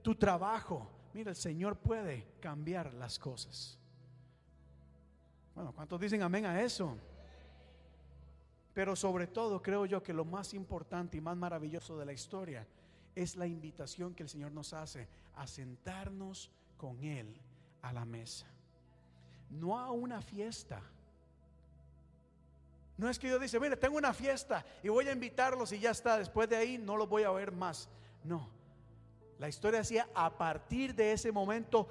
tu 0.00 0.14
trabajo, 0.14 0.88
mira, 1.12 1.28
el 1.28 1.36
Señor 1.36 1.76
puede 1.76 2.26
cambiar 2.40 2.94
las 2.94 3.18
cosas. 3.18 3.78
Bueno, 5.54 5.74
¿cuántos 5.74 6.00
dicen 6.00 6.22
amén 6.22 6.46
a 6.46 6.62
eso? 6.62 6.96
Pero 8.72 8.96
sobre 8.96 9.26
todo 9.26 9.60
creo 9.60 9.84
yo 9.84 10.02
que 10.02 10.14
lo 10.14 10.24
más 10.24 10.54
importante 10.54 11.18
y 11.18 11.20
más 11.20 11.36
maravilloso 11.36 11.98
de 11.98 12.06
la 12.06 12.14
historia 12.14 12.66
es 13.14 13.36
la 13.36 13.46
invitación 13.46 14.14
que 14.14 14.22
el 14.22 14.30
Señor 14.30 14.52
nos 14.52 14.72
hace 14.72 15.06
a 15.34 15.46
sentarnos 15.46 16.50
con 16.78 17.04
Él 17.04 17.38
a 17.82 17.92
la 17.92 18.06
mesa. 18.06 18.46
No 19.50 19.78
a 19.78 19.90
una 19.90 20.22
fiesta. 20.22 20.82
No 22.96 23.08
es 23.08 23.18
que 23.18 23.28
yo 23.28 23.38
dice, 23.38 23.58
mire, 23.58 23.76
tengo 23.76 23.96
una 23.96 24.12
fiesta 24.12 24.64
y 24.82 24.88
voy 24.88 25.08
a 25.08 25.12
invitarlos 25.12 25.72
y 25.72 25.80
ya 25.80 25.90
está, 25.90 26.18
después 26.18 26.48
de 26.48 26.56
ahí 26.56 26.78
no 26.78 26.96
los 26.96 27.08
voy 27.08 27.24
a 27.24 27.30
ver 27.30 27.50
más. 27.50 27.88
No. 28.22 28.48
La 29.38 29.48
historia 29.48 29.80
decía, 29.80 30.08
a 30.14 30.36
partir 30.38 30.94
de 30.94 31.12
ese 31.12 31.32
momento, 31.32 31.88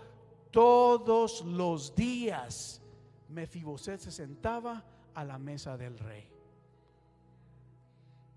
todos 0.50 1.42
los 1.42 1.94
días, 1.94 2.82
Mefiboset 3.28 4.00
se 4.00 4.12
sentaba 4.12 4.84
a 5.14 5.24
la 5.26 5.38
mesa 5.38 5.76
del 5.76 5.98
rey. 6.00 6.30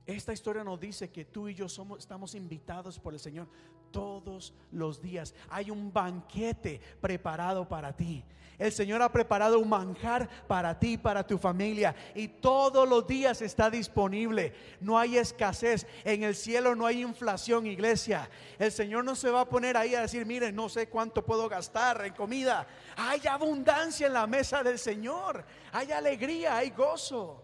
Esta 0.07 0.33
historia 0.33 0.63
nos 0.63 0.79
dice 0.79 1.11
que 1.11 1.25
tú 1.25 1.49
y 1.49 1.55
yo 1.55 1.69
somos, 1.69 1.99
estamos 1.99 2.35
invitados 2.35 2.99
por 2.99 3.13
el 3.13 3.21
Señor 3.21 3.49
todos 3.91 4.55
los 4.73 5.01
días. 5.01 5.35
Hay 5.49 5.71
un 5.71 5.93
banquete 5.93 6.81
preparado 7.01 7.69
para 7.69 7.95
ti. 7.95 8.25
El 8.59 8.73
Señor 8.73 9.03
ha 9.03 9.13
preparado 9.13 9.59
un 9.59 9.69
manjar 9.69 10.29
para 10.47 10.79
ti, 10.79 10.97
para 10.97 11.27
tu 11.27 11.37
familia. 11.37 11.95
Y 12.15 12.29
todos 12.29 12.89
los 12.89 13.07
días 13.07 13.43
está 13.43 13.69
disponible. 13.69 14.55
No 14.81 14.99
hay 14.99 15.19
escasez. 15.19 15.87
En 16.05 16.23
el 16.23 16.35
cielo 16.35 16.75
no 16.75 16.87
hay 16.87 17.03
inflación, 17.03 17.67
iglesia. 17.67 18.31
El 18.59 18.73
Señor 18.73 19.05
no 19.05 19.15
se 19.15 19.31
va 19.31 19.43
a 19.43 19.49
poner 19.49 19.77
ahí 19.77 19.95
a 19.95 20.01
decir, 20.01 20.25
miren, 20.25 20.57
no 20.57 20.69
sé 20.69 20.89
cuánto 20.89 21.25
puedo 21.25 21.49
gastar 21.49 22.05
en 22.07 22.15
comida. 22.15 22.67
Hay 22.97 23.27
abundancia 23.27 24.07
en 24.07 24.15
la 24.15 24.27
mesa 24.27 24.63
del 24.63 24.79
Señor. 24.79 25.45
Hay 25.73 25.93
alegría, 25.93 26.57
hay 26.57 26.71
gozo. 26.71 27.43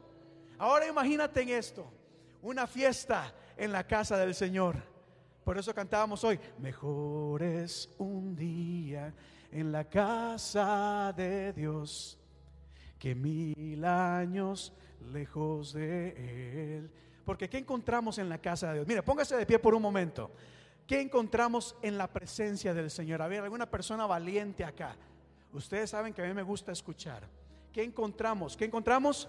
Ahora 0.59 0.87
imagínate 0.87 1.43
en 1.43 1.51
esto 1.51 1.93
una 2.41 2.67
fiesta 2.67 3.35
en 3.57 3.71
la 3.71 3.87
casa 3.87 4.17
del 4.17 4.35
Señor. 4.35 4.92
Por 5.45 5.59
eso 5.59 5.75
cantábamos 5.75 6.23
hoy, 6.23 6.39
mejor 6.59 7.43
es 7.43 7.93
un 7.99 8.37
día 8.37 9.13
en 9.51 9.73
la 9.73 9.85
casa 9.85 11.13
de 11.17 11.53
Dios 11.53 12.17
que 12.97 13.15
mil 13.15 13.85
años 13.85 14.73
lejos 15.13 15.73
de 15.73 16.77
Él. 16.79 16.91
Porque 17.25 17.49
¿qué 17.49 17.59
encontramos 17.59 18.19
en 18.19 18.29
la 18.29 18.39
casa 18.39 18.69
de 18.69 18.75
Dios? 18.75 18.87
Mire, 18.87 19.03
póngase 19.03 19.37
de 19.37 19.45
pie 19.45 19.59
por 19.59 19.75
un 19.75 19.83
momento. 19.83 20.31
¿Qué 20.87 21.01
encontramos 21.01 21.77
en 21.83 21.99
la 21.99 22.07
presencia 22.07 22.73
del 22.73 22.91
Señor? 22.91 23.21
A 23.21 23.27
ver, 23.27 23.43
alguna 23.43 23.69
persona 23.69 24.07
valiente 24.07 24.65
acá. 24.65 24.97
Ustedes 25.53 25.91
saben 25.91 26.15
que 26.15 26.23
a 26.23 26.27
mí 26.27 26.35
me 26.35 26.43
gusta 26.43 26.71
escuchar. 26.71 27.29
¿Qué 27.73 27.83
encontramos? 27.83 28.57
¿Qué 28.57 28.67
encontramos? 28.67 29.29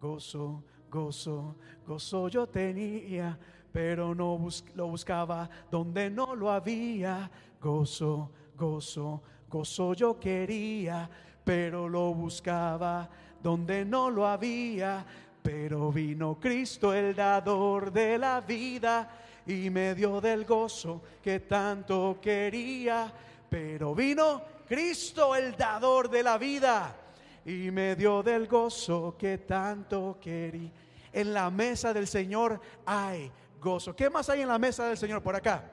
Gozo, 0.00 0.64
Gozo, 0.90 1.54
gozo 1.86 2.28
yo 2.28 2.48
tenía, 2.48 3.38
pero 3.72 4.14
no 4.14 4.38
lo 4.74 4.86
buscaba 4.88 5.48
donde 5.70 6.10
no 6.10 6.34
lo 6.34 6.50
había. 6.50 7.30
Gozo, 7.60 8.30
gozo, 8.56 9.22
gozo 9.48 9.94
yo 9.94 10.18
quería, 10.18 11.08
pero 11.44 11.88
lo 11.88 12.14
buscaba 12.14 13.08
donde 13.42 13.84
no 13.84 14.10
lo 14.10 14.26
había. 14.26 15.04
Pero 15.42 15.90
vino 15.90 16.38
Cristo, 16.38 16.92
el 16.92 17.14
dador 17.14 17.90
de 17.92 18.18
la 18.18 18.40
vida, 18.40 19.10
y 19.46 19.70
me 19.70 19.94
dio 19.94 20.20
del 20.20 20.44
gozo 20.44 21.02
que 21.22 21.40
tanto 21.40 22.18
quería. 22.20 23.12
Pero 23.48 23.94
vino 23.94 24.42
Cristo, 24.68 25.34
el 25.34 25.56
dador 25.56 26.10
de 26.10 26.22
la 26.22 26.38
vida 26.38 26.96
y 27.44 27.70
me 27.70 27.96
dio 27.96 28.22
del 28.22 28.46
gozo 28.46 29.16
que 29.18 29.38
tanto 29.38 30.18
quería. 30.20 30.70
En 31.12 31.34
la 31.34 31.50
mesa 31.50 31.92
del 31.92 32.06
Señor 32.06 32.60
hay 32.86 33.30
gozo. 33.60 33.94
¿Qué 33.94 34.10
más 34.10 34.28
hay 34.28 34.42
en 34.42 34.48
la 34.48 34.58
mesa 34.58 34.86
del 34.88 34.96
Señor 34.96 35.22
por 35.22 35.36
acá? 35.36 35.70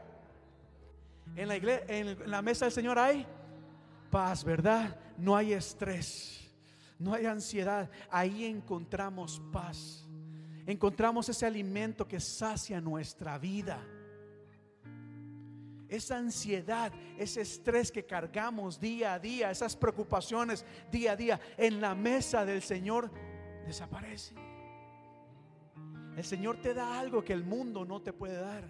En 1.35 1.47
la, 1.47 1.57
iglesia, 1.57 1.85
en 1.87 2.29
la 2.29 2.41
mesa 2.41 2.65
del 2.65 2.71
Señor 2.71 2.99
hay 2.99 3.25
paz, 4.09 4.43
¿verdad? 4.43 4.95
No 5.17 5.35
hay 5.35 5.53
estrés, 5.53 6.49
no 6.99 7.13
hay 7.13 7.25
ansiedad. 7.25 7.89
Ahí 8.09 8.45
encontramos 8.45 9.41
paz. 9.51 10.07
Encontramos 10.65 11.29
ese 11.29 11.45
alimento 11.45 12.07
que 12.07 12.19
sacia 12.19 12.81
nuestra 12.81 13.37
vida 13.37 13.79
esa 15.89 16.17
ansiedad, 16.17 16.91
ese 17.17 17.41
estrés 17.41 17.91
que 17.91 18.05
cargamos 18.05 18.79
día 18.79 19.13
a 19.13 19.19
día, 19.19 19.51
esas 19.51 19.75
preocupaciones 19.75 20.65
día 20.91 21.13
a 21.13 21.15
día 21.15 21.39
en 21.57 21.81
la 21.81 21.95
mesa 21.95 22.45
del 22.45 22.61
Señor 22.61 23.11
desaparecen. 23.65 24.46
El 26.17 26.25
Señor 26.25 26.57
te 26.57 26.73
da 26.73 26.99
algo 26.99 27.23
que 27.23 27.31
el 27.31 27.43
mundo 27.43 27.85
no 27.85 28.01
te 28.01 28.11
puede 28.11 28.41
dar. 28.41 28.63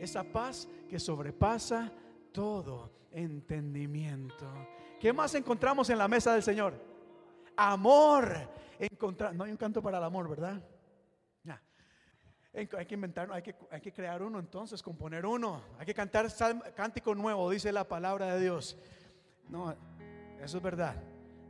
Esa 0.00 0.24
paz 0.24 0.68
que 0.88 0.98
sobrepasa 0.98 1.92
todo 2.32 2.90
entendimiento. 3.12 4.46
¿Qué 4.98 5.12
más 5.12 5.34
encontramos 5.36 5.88
en 5.90 5.98
la 5.98 6.08
mesa 6.08 6.34
del 6.34 6.42
Señor? 6.42 6.74
Amor. 7.56 8.36
No 9.32 9.44
hay 9.44 9.52
un 9.52 9.56
canto 9.56 9.80
para 9.80 9.98
el 9.98 10.04
amor, 10.04 10.28
¿verdad? 10.28 10.60
Hay 12.52 12.66
que 12.66 12.94
inventar, 12.94 13.30
hay 13.30 13.42
que, 13.42 13.54
hay 13.70 13.80
que 13.80 13.92
crear 13.92 14.20
uno 14.22 14.40
entonces, 14.40 14.82
componer 14.82 15.24
uno. 15.24 15.62
Hay 15.78 15.86
que 15.86 15.94
cantar 15.94 16.26
cántico 16.74 17.14
nuevo, 17.14 17.48
dice 17.48 17.70
la 17.70 17.84
palabra 17.84 18.34
de 18.34 18.40
Dios. 18.40 18.76
No, 19.48 19.72
eso 20.42 20.56
es 20.56 20.62
verdad. 20.62 20.96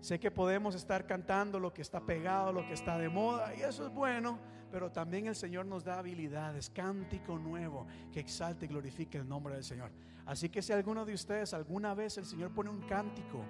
Sé 0.00 0.20
que 0.20 0.30
podemos 0.30 0.74
estar 0.74 1.06
cantando 1.06 1.58
lo 1.58 1.72
que 1.72 1.80
está 1.80 2.00
pegado, 2.00 2.52
lo 2.52 2.66
que 2.66 2.74
está 2.74 2.98
de 2.98 3.08
moda, 3.08 3.54
y 3.54 3.62
eso 3.62 3.86
es 3.86 3.92
bueno, 3.92 4.38
pero 4.70 4.90
también 4.90 5.26
el 5.26 5.34
Señor 5.34 5.66
nos 5.66 5.84
da 5.84 5.98
habilidades, 5.98 6.70
cántico 6.70 7.38
nuevo 7.38 7.86
que 8.12 8.20
exalte 8.20 8.66
y 8.66 8.68
glorifique 8.68 9.18
el 9.18 9.28
nombre 9.28 9.54
del 9.54 9.64
Señor. 9.64 9.90
Así 10.26 10.48
que 10.48 10.62
si 10.62 10.72
alguno 10.72 11.04
de 11.04 11.14
ustedes 11.14 11.54
alguna 11.54 11.94
vez 11.94 12.18
el 12.18 12.24
Señor 12.24 12.52
pone 12.52 12.70
un 12.70 12.82
cántico, 12.82 13.44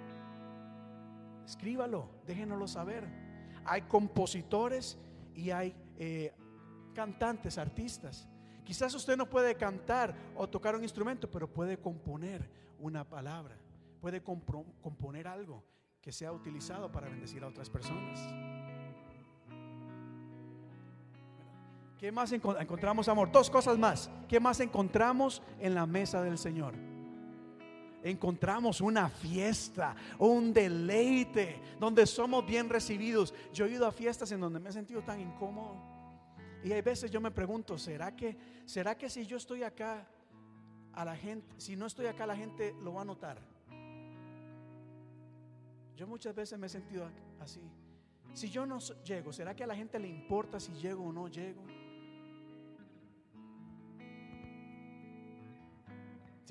escríbalo, 1.45 2.09
déjenoslo 2.25 2.67
saber. 2.67 3.07
Hay 3.65 3.83
compositores 3.83 4.97
y 5.35 5.51
hay 5.51 5.75
eh, 5.97 6.33
cantantes, 6.93 7.57
artistas, 7.57 8.27
Quizás 8.63 8.93
usted 8.93 9.17
no 9.17 9.29
puede 9.29 9.55
cantar 9.55 10.15
o 10.35 10.47
tocar 10.47 10.75
un 10.75 10.83
instrumento, 10.83 11.29
pero 11.29 11.51
puede 11.51 11.77
componer 11.77 12.49
una 12.79 13.03
palabra, 13.03 13.57
puede 13.99 14.21
componer 14.23 15.27
algo 15.27 15.63
que 15.99 16.11
sea 16.11 16.31
utilizado 16.31 16.91
para 16.91 17.09
bendecir 17.09 17.43
a 17.43 17.47
otras 17.47 17.69
personas. 17.69 18.19
¿Qué 22.01 22.11
más 22.11 22.33
enco- 22.33 22.59
encontramos, 22.59 23.07
amor? 23.09 23.31
Dos 23.31 23.47
cosas 23.51 23.77
más. 23.77 24.09
¿Qué 24.27 24.39
más 24.39 24.59
encontramos 24.59 25.43
en 25.59 25.75
la 25.75 25.85
mesa 25.85 26.19
del 26.23 26.39
Señor? 26.39 26.73
Encontramos 28.01 28.81
una 28.81 29.07
fiesta, 29.07 29.95
un 30.17 30.51
deleite, 30.51 31.61
donde 31.79 32.07
somos 32.07 32.43
bien 32.43 32.69
recibidos. 32.69 33.35
Yo 33.53 33.67
he 33.67 33.73
ido 33.73 33.85
a 33.85 33.91
fiestas 33.91 34.31
en 34.31 34.39
donde 34.39 34.59
me 34.59 34.69
he 34.69 34.73
sentido 34.73 35.03
tan 35.03 35.19
incómodo. 35.21 35.75
Y 36.63 36.71
hay 36.71 36.81
veces 36.81 37.11
yo 37.11 37.21
me 37.21 37.29
pregunto, 37.29 37.77
¿será 37.77 38.15
que, 38.15 38.35
será 38.65 38.97
que 38.97 39.07
si 39.07 39.27
yo 39.27 39.37
estoy 39.37 39.61
acá, 39.61 40.07
a 40.93 41.05
la 41.05 41.15
gente, 41.15 41.53
si 41.59 41.75
no 41.75 41.85
estoy 41.85 42.07
acá, 42.07 42.25
la 42.25 42.35
gente 42.35 42.73
lo 42.81 42.95
va 42.95 43.03
a 43.03 43.05
notar? 43.05 43.37
Yo 45.95 46.07
muchas 46.07 46.33
veces 46.33 46.57
me 46.57 46.65
he 46.65 46.69
sentido 46.69 47.07
así. 47.39 47.61
Si 48.33 48.49
yo 48.49 48.65
no 48.65 48.79
llego, 49.05 49.31
¿será 49.31 49.55
que 49.55 49.63
a 49.63 49.67
la 49.67 49.75
gente 49.75 49.99
le 49.99 50.07
importa 50.07 50.59
si 50.59 50.71
llego 50.73 51.03
o 51.03 51.13
no 51.13 51.27
llego? 51.27 51.61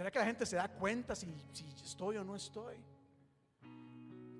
¿Será 0.00 0.10
que 0.10 0.18
la 0.18 0.24
gente 0.24 0.46
se 0.46 0.56
da 0.56 0.66
cuenta 0.66 1.14
si, 1.14 1.26
si 1.52 1.66
estoy 1.84 2.16
o 2.16 2.24
no 2.24 2.34
estoy? 2.34 2.74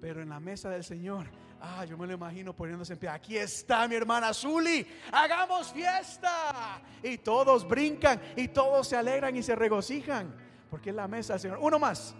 Pero 0.01 0.23
en 0.23 0.31
la 0.31 0.41
mesa 0.41 0.70
del 0.70 0.82
Señor, 0.82 1.27
ah, 1.61 1.85
yo 1.85 1.99
me 1.99 2.07
lo 2.07 2.15
imagino 2.15 2.57
poniéndose 2.57 2.95
en 2.95 2.99
pie. 2.99 3.11
Aquí 3.11 3.37
está 3.37 3.87
mi 3.87 3.95
hermana 3.95 4.32
Zuli, 4.32 4.87
hagamos 5.12 5.70
fiesta. 5.70 6.81
Y 7.03 7.19
todos 7.19 7.69
brincan 7.69 8.23
y 8.37 8.49
todos 8.49 8.89
se 8.89 8.97
alegran 8.97 9.37
y 9.37 9.43
se 9.43 9.55
regocijan. 9.55 10.35
Porque 10.70 10.89
es 10.89 10.97
la 10.97 11.07
mesa 11.07 11.35
del 11.35 11.41
Señor. 11.41 11.59
Uno 11.61 11.78
más. 11.78 12.15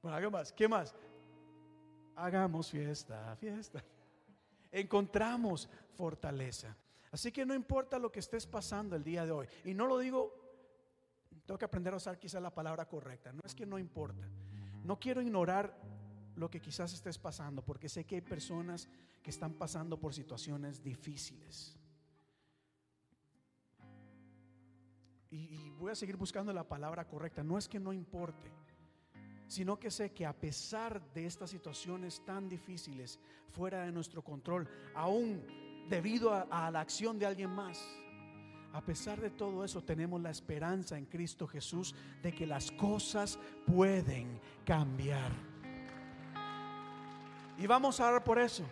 Bueno, 0.00 0.16
algo 0.16 0.30
más. 0.30 0.54
¿Qué 0.54 0.68
más? 0.68 0.94
Hagamos 2.16 2.70
fiesta, 2.70 3.36
fiesta. 3.36 3.84
Encontramos 4.70 5.68
fortaleza. 5.98 6.74
Así 7.12 7.30
que 7.30 7.44
no 7.44 7.54
importa 7.54 7.98
lo 7.98 8.10
que 8.10 8.20
estés 8.20 8.46
pasando 8.46 8.96
el 8.96 9.04
día 9.04 9.26
de 9.26 9.32
hoy. 9.32 9.46
Y 9.64 9.74
no 9.74 9.86
lo 9.86 9.98
digo, 9.98 10.32
tengo 11.44 11.58
que 11.58 11.66
aprender 11.66 11.92
a 11.92 11.98
usar 11.98 12.18
quizás 12.18 12.40
la 12.42 12.54
palabra 12.54 12.88
correcta. 12.88 13.32
No 13.32 13.42
es 13.44 13.54
que 13.54 13.66
no 13.66 13.78
importa. 13.78 14.26
No 14.82 14.98
quiero 14.98 15.20
ignorar 15.20 15.78
lo 16.36 16.48
que 16.48 16.60
quizás 16.60 16.94
estés 16.94 17.18
pasando, 17.18 17.62
porque 17.62 17.90
sé 17.90 18.04
que 18.04 18.14
hay 18.14 18.20
personas 18.22 18.88
que 19.22 19.28
están 19.28 19.52
pasando 19.52 20.00
por 20.00 20.14
situaciones 20.14 20.82
difíciles. 20.82 21.76
Y, 25.30 25.36
y 25.36 25.70
voy 25.78 25.92
a 25.92 25.94
seguir 25.94 26.16
buscando 26.16 26.50
la 26.50 26.66
palabra 26.66 27.06
correcta. 27.06 27.42
No 27.42 27.58
es 27.58 27.68
que 27.68 27.78
no 27.78 27.92
importe, 27.92 28.50
sino 29.48 29.78
que 29.78 29.90
sé 29.90 30.12
que 30.12 30.24
a 30.24 30.32
pesar 30.32 31.12
de 31.12 31.26
estas 31.26 31.50
situaciones 31.50 32.24
tan 32.24 32.48
difíciles, 32.48 33.20
fuera 33.50 33.82
de 33.82 33.92
nuestro 33.92 34.24
control, 34.24 34.66
aún 34.94 35.44
debido 35.88 36.32
a, 36.32 36.70
la 36.70 36.80
acción 36.80 37.18
de 37.18 37.26
alguien 37.26 37.50
más, 37.50 37.82
a 38.72 38.80
pesar 38.80 39.20
de 39.20 39.30
todo 39.30 39.64
eso, 39.64 39.82
tenemos 39.82 40.20
la 40.20 40.30
esperanza 40.30 40.96
en 40.96 41.04
Cristo 41.04 41.46
Jesús 41.46 41.94
de 42.22 42.34
que 42.34 42.46
las 42.46 42.70
cosas 42.72 43.38
pueden 43.66 44.40
cambiar. 44.64 45.30
Y 47.58 47.66
vamos 47.66 48.00
a 48.00 48.08
orar 48.08 48.24
por 48.24 48.38
eso. 48.38 48.64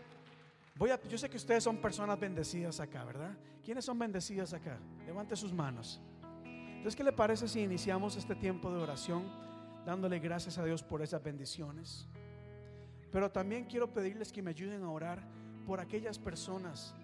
Voy 0.76 0.90
a, 0.90 1.00
yo 1.02 1.18
sé 1.18 1.28
que 1.28 1.36
ustedes 1.36 1.62
son 1.62 1.76
personas 1.76 2.18
bendecidas 2.18 2.80
acá, 2.80 3.04
¿verdad? 3.04 3.36
¿Quiénes 3.62 3.84
son 3.84 3.98
bendecidas 3.98 4.54
acá? 4.54 4.78
Levante 5.04 5.36
sus 5.36 5.52
manos. 5.52 6.00
Entonces, 6.44 6.96
¿qué 6.96 7.04
le 7.04 7.12
parece 7.12 7.46
si 7.46 7.60
iniciamos 7.60 8.16
este 8.16 8.34
tiempo 8.34 8.72
de 8.72 8.80
oración 8.80 9.30
dándole 9.84 10.18
gracias 10.18 10.56
a 10.56 10.64
Dios 10.64 10.82
por 10.82 11.02
esas 11.02 11.22
bendiciones? 11.22 12.08
Pero 13.12 13.30
también 13.30 13.66
quiero 13.66 13.92
pedirles 13.92 14.32
que 14.32 14.40
me 14.40 14.50
ayuden 14.50 14.82
a 14.82 14.90
orar 14.90 15.22
por 15.66 15.78
aquellas 15.78 16.18
personas 16.18 16.94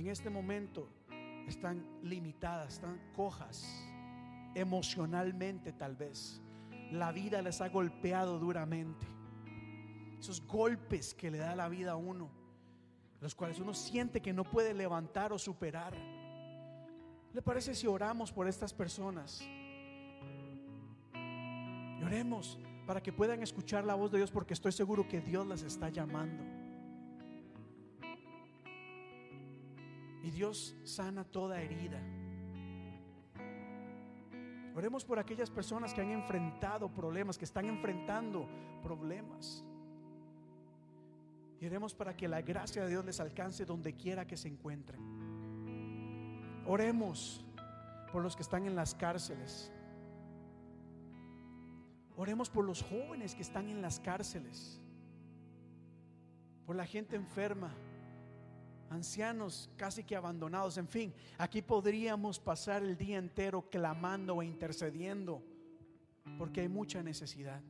en 0.00 0.08
este 0.08 0.30
momento 0.30 0.88
están 1.46 1.86
limitadas, 2.02 2.74
están 2.74 3.00
cojas 3.14 3.66
emocionalmente 4.54 5.72
tal 5.72 5.96
vez. 5.96 6.40
La 6.90 7.12
vida 7.12 7.42
les 7.42 7.60
ha 7.60 7.68
golpeado 7.68 8.38
duramente. 8.38 9.06
Esos 10.18 10.44
golpes 10.46 11.14
que 11.14 11.30
le 11.30 11.38
da 11.38 11.54
la 11.54 11.68
vida 11.68 11.92
a 11.92 11.96
uno, 11.96 12.30
los 13.20 13.34
cuales 13.34 13.58
uno 13.60 13.74
siente 13.74 14.22
que 14.22 14.32
no 14.32 14.44
puede 14.44 14.72
levantar 14.72 15.32
o 15.32 15.38
superar. 15.38 15.94
¿Le 17.32 17.42
parece 17.42 17.74
si 17.74 17.86
oramos 17.86 18.32
por 18.32 18.48
estas 18.48 18.72
personas? 18.72 19.42
Y 21.98 22.02
oremos 22.02 22.58
para 22.86 23.02
que 23.02 23.12
puedan 23.12 23.42
escuchar 23.42 23.84
la 23.84 23.94
voz 23.94 24.10
de 24.10 24.18
Dios 24.18 24.30
porque 24.30 24.54
estoy 24.54 24.72
seguro 24.72 25.06
que 25.06 25.20
Dios 25.20 25.46
las 25.46 25.62
está 25.62 25.90
llamando. 25.90 26.55
Y 30.26 30.32
Dios 30.32 30.74
sana 30.82 31.22
toda 31.22 31.62
herida. 31.62 32.02
Oremos 34.74 35.04
por 35.04 35.20
aquellas 35.20 35.50
personas 35.50 35.94
que 35.94 36.00
han 36.00 36.10
enfrentado 36.10 36.92
problemas, 36.92 37.38
que 37.38 37.44
están 37.44 37.66
enfrentando 37.66 38.48
problemas. 38.82 39.64
Y 41.60 41.66
oremos 41.66 41.94
para 41.94 42.16
que 42.16 42.26
la 42.26 42.42
gracia 42.42 42.82
de 42.82 42.90
Dios 42.90 43.04
les 43.04 43.20
alcance 43.20 43.64
donde 43.64 43.94
quiera 43.94 44.26
que 44.26 44.36
se 44.36 44.48
encuentren. 44.48 45.00
Oremos 46.66 47.44
por 48.10 48.20
los 48.20 48.34
que 48.34 48.42
están 48.42 48.66
en 48.66 48.74
las 48.74 48.96
cárceles. 48.96 49.70
Oremos 52.16 52.50
por 52.50 52.64
los 52.64 52.82
jóvenes 52.82 53.36
que 53.36 53.42
están 53.42 53.68
en 53.68 53.80
las 53.80 54.00
cárceles. 54.00 54.80
Por 56.66 56.74
la 56.74 56.84
gente 56.84 57.14
enferma 57.14 57.72
ancianos 58.90 59.70
casi 59.76 60.04
que 60.04 60.16
abandonados, 60.16 60.78
en 60.78 60.88
fin, 60.88 61.12
aquí 61.38 61.62
podríamos 61.62 62.38
pasar 62.38 62.82
el 62.82 62.96
día 62.96 63.18
entero 63.18 63.62
clamando 63.70 64.42
e 64.42 64.46
intercediendo 64.46 65.42
porque 66.38 66.60
hay 66.62 66.68
mucha 66.68 67.02
necesidad. 67.02 67.60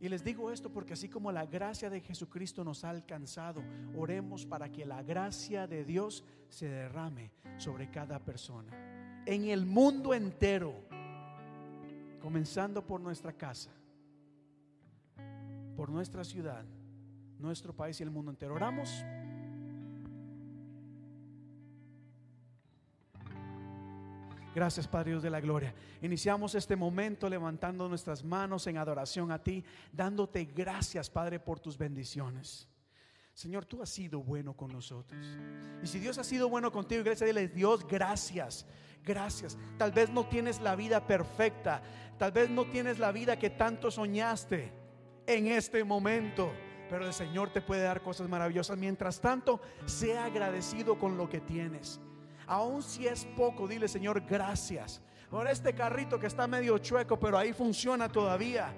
Y 0.00 0.08
les 0.08 0.22
digo 0.22 0.52
esto 0.52 0.70
porque 0.70 0.92
así 0.92 1.08
como 1.08 1.32
la 1.32 1.44
gracia 1.44 1.90
de 1.90 2.00
Jesucristo 2.00 2.62
nos 2.62 2.84
ha 2.84 2.90
alcanzado, 2.90 3.62
oremos 3.96 4.46
para 4.46 4.70
que 4.70 4.86
la 4.86 5.02
gracia 5.02 5.66
de 5.66 5.84
Dios 5.84 6.24
se 6.48 6.68
derrame 6.68 7.32
sobre 7.56 7.90
cada 7.90 8.20
persona. 8.20 8.72
En 9.26 9.48
el 9.48 9.66
mundo 9.66 10.14
entero, 10.14 10.72
comenzando 12.20 12.86
por 12.86 13.00
nuestra 13.00 13.32
casa, 13.32 13.70
por 15.76 15.90
nuestra 15.90 16.22
ciudad, 16.22 16.64
nuestro 17.38 17.74
país 17.74 17.98
y 18.00 18.04
el 18.04 18.10
mundo 18.10 18.30
entero. 18.30 18.54
Oramos. 18.54 19.04
Gracias, 24.54 24.88
Padre 24.88 25.10
Dios 25.10 25.22
de 25.22 25.30
la 25.30 25.40
Gloria. 25.40 25.74
Iniciamos 26.02 26.54
este 26.54 26.74
momento 26.74 27.28
levantando 27.28 27.88
nuestras 27.88 28.24
manos 28.24 28.66
en 28.66 28.78
adoración 28.78 29.30
a 29.30 29.42
ti, 29.42 29.64
dándote 29.92 30.44
gracias, 30.46 31.10
Padre, 31.10 31.38
por 31.38 31.60
tus 31.60 31.76
bendiciones. 31.76 32.68
Señor, 33.34 33.66
tú 33.66 33.80
has 33.82 33.90
sido 33.90 34.20
bueno 34.20 34.54
con 34.54 34.72
nosotros. 34.72 35.24
Y 35.80 35.86
si 35.86 36.00
Dios 36.00 36.18
ha 36.18 36.24
sido 36.24 36.48
bueno 36.48 36.72
contigo, 36.72 37.02
iglesia, 37.02 37.24
dile, 37.24 37.46
Dios, 37.46 37.86
gracias, 37.86 38.66
gracias. 39.04 39.56
Tal 39.76 39.92
vez 39.92 40.10
no 40.10 40.26
tienes 40.26 40.60
la 40.60 40.74
vida 40.74 41.06
perfecta, 41.06 41.80
tal 42.18 42.32
vez 42.32 42.50
no 42.50 42.64
tienes 42.64 42.98
la 42.98 43.12
vida 43.12 43.38
que 43.38 43.50
tanto 43.50 43.92
soñaste 43.92 44.72
en 45.24 45.46
este 45.46 45.84
momento, 45.84 46.50
pero 46.90 47.06
el 47.06 47.12
Señor 47.12 47.50
te 47.50 47.60
puede 47.60 47.82
dar 47.82 48.02
cosas 48.02 48.28
maravillosas. 48.28 48.76
Mientras 48.76 49.20
tanto, 49.20 49.60
sea 49.86 50.24
agradecido 50.24 50.98
con 50.98 51.16
lo 51.16 51.28
que 51.28 51.40
tienes. 51.40 52.00
Aun 52.48 52.82
si 52.82 53.06
es 53.06 53.26
poco, 53.36 53.68
dile, 53.68 53.86
Señor, 53.86 54.22
gracias. 54.22 55.00
Por 55.30 55.46
este 55.46 55.74
carrito 55.74 56.18
que 56.18 56.26
está 56.26 56.46
medio 56.46 56.78
chueco, 56.78 57.20
pero 57.20 57.36
ahí 57.36 57.52
funciona 57.52 58.08
todavía. 58.08 58.74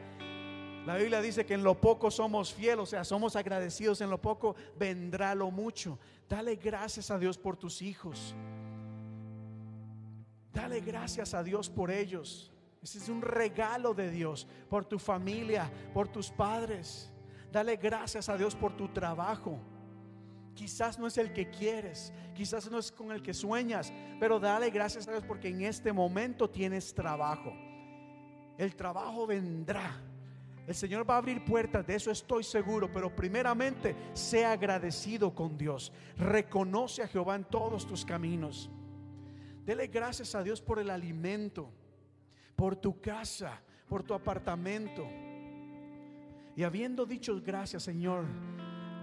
La 0.85 0.97
Biblia 0.97 1.21
dice 1.21 1.47
que 1.47 1.55
en 1.55 1.63
lo 1.63 1.81
poco 1.81 2.11
somos 2.11 2.53
fieles, 2.53 2.81
o 2.81 2.87
sea, 2.87 3.05
somos 3.05 3.37
agradecidos 3.37 4.01
en 4.01 4.11
lo 4.11 4.21
poco, 4.21 4.57
vendrá 4.77 5.35
lo 5.35 5.51
mucho. 5.51 5.99
Dale 6.29 6.57
gracias 6.57 7.11
a 7.11 7.19
Dios 7.19 7.39
por 7.39 7.57
tus 7.57 7.81
hijos. 7.81 8.35
Dale 10.53 10.81
gracias 10.81 11.33
a 11.35 11.45
Dios 11.45 11.71
por 11.71 11.91
ellos. 11.91 12.51
Ese 12.83 12.99
es 12.99 13.09
un 13.09 13.23
regalo 13.23 13.95
de 13.95 14.11
Dios, 14.11 14.49
por 14.69 14.85
tu 14.85 14.99
familia, 14.99 15.71
por 15.95 16.09
tus 16.09 16.31
padres. 16.31 17.13
Dale 17.53 17.77
gracias 17.77 18.29
a 18.29 18.37
Dios 18.37 18.57
por 18.57 18.77
tu 18.77 18.89
trabajo. 18.89 19.61
Quizás 20.61 20.99
no 20.99 21.07
es 21.07 21.17
el 21.17 21.33
que 21.33 21.49
quieres, 21.49 22.13
quizás 22.35 22.71
no 22.71 22.79
es 22.79 22.93
con 22.93 23.13
el 23.13 23.23
que 23.23 23.33
sueñas, 23.33 23.91
pero 24.21 24.39
dale 24.39 24.69
gracias 24.69 25.09
a 25.09 25.13
Dios 25.13 25.25
porque 25.27 25.49
en 25.49 25.63
este 25.63 25.91
momento 25.91 26.51
tienes 26.51 26.93
trabajo. 26.93 27.51
El 28.59 28.77
trabajo 28.77 29.27
vendrá. 29.27 29.99
El 30.67 30.75
Señor 30.75 31.09
va 31.09 31.15
a 31.15 31.17
abrir 31.17 31.47
puertas, 31.47 31.87
de 31.87 31.95
eso 31.95 32.11
estoy 32.11 32.45
seguro, 32.45 32.93
pero 32.93 33.17
primeramente 33.17 33.97
sea 34.13 34.53
agradecido 34.53 35.35
con 35.35 35.57
Dios. 35.57 35.95
Reconoce 36.19 37.05
a 37.05 37.09
Jehová 37.09 37.37
en 37.37 37.45
todos 37.45 37.87
tus 37.87 38.05
caminos. 38.05 38.69
Dele 39.65 39.87
gracias 39.87 40.35
a 40.35 40.43
Dios 40.43 40.61
por 40.61 40.79
el 40.79 40.91
alimento, 40.91 41.73
por 42.55 42.77
tu 42.77 43.01
casa, 43.01 43.63
por 43.89 44.03
tu 44.03 44.13
apartamento. 44.13 45.09
Y 46.55 46.65
habiendo 46.65 47.07
dicho 47.07 47.41
gracias, 47.43 47.83
Señor, 47.83 48.27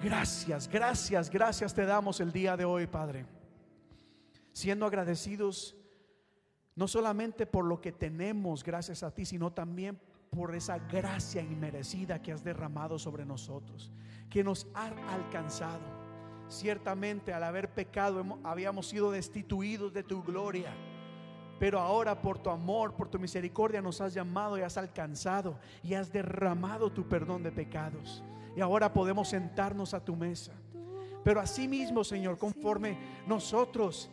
gracias, 0.03 0.67
gracias, 0.67 1.29
gracias 1.29 1.73
te 1.73 1.85
damos 1.85 2.19
el 2.19 2.31
día 2.31 2.55
de 2.55 2.65
hoy, 2.65 2.87
Padre. 2.87 3.25
Siendo 4.53 4.85
agradecidos 4.85 5.75
no 6.77 6.87
solamente 6.87 7.47
por 7.47 7.65
lo 7.65 7.81
que 7.81 7.91
tenemos 7.91 8.63
gracias 8.63 9.01
a 9.01 9.11
ti, 9.11 9.25
sino 9.25 9.51
también 9.51 9.99
por 10.29 10.53
esa 10.53 10.77
gracia 10.77 11.41
inmerecida 11.41 12.21
que 12.21 12.31
has 12.31 12.43
derramado 12.43 12.99
sobre 12.99 13.25
nosotros, 13.25 13.91
que 14.29 14.43
nos 14.43 14.67
ha 14.75 14.85
alcanzado. 15.11 15.81
Ciertamente 16.49 17.33
al 17.33 17.43
haber 17.43 17.73
pecado 17.73 18.23
habíamos 18.43 18.87
sido 18.87 19.09
destituidos 19.09 19.91
de 19.91 20.03
tu 20.03 20.21
gloria, 20.21 20.71
pero 21.59 21.79
ahora 21.79 22.21
por 22.21 22.37
tu 22.37 22.51
amor, 22.51 22.93
por 22.93 23.09
tu 23.09 23.17
misericordia 23.17 23.81
nos 23.81 23.99
has 23.99 24.13
llamado 24.13 24.55
y 24.57 24.61
has 24.61 24.77
alcanzado 24.77 25.57
y 25.81 25.95
has 25.95 26.11
derramado 26.11 26.91
tu 26.91 27.07
perdón 27.07 27.41
de 27.41 27.51
pecados. 27.51 28.23
Y 28.57 28.61
ahora 28.61 28.91
podemos 28.91 29.29
sentarnos 29.29 29.93
a 29.93 30.03
tu 30.03 30.15
mesa. 30.15 30.51
Pero 31.23 31.39
asimismo, 31.39 32.03
Señor, 32.03 32.39
conforme 32.39 32.97
nosotros 33.27 34.09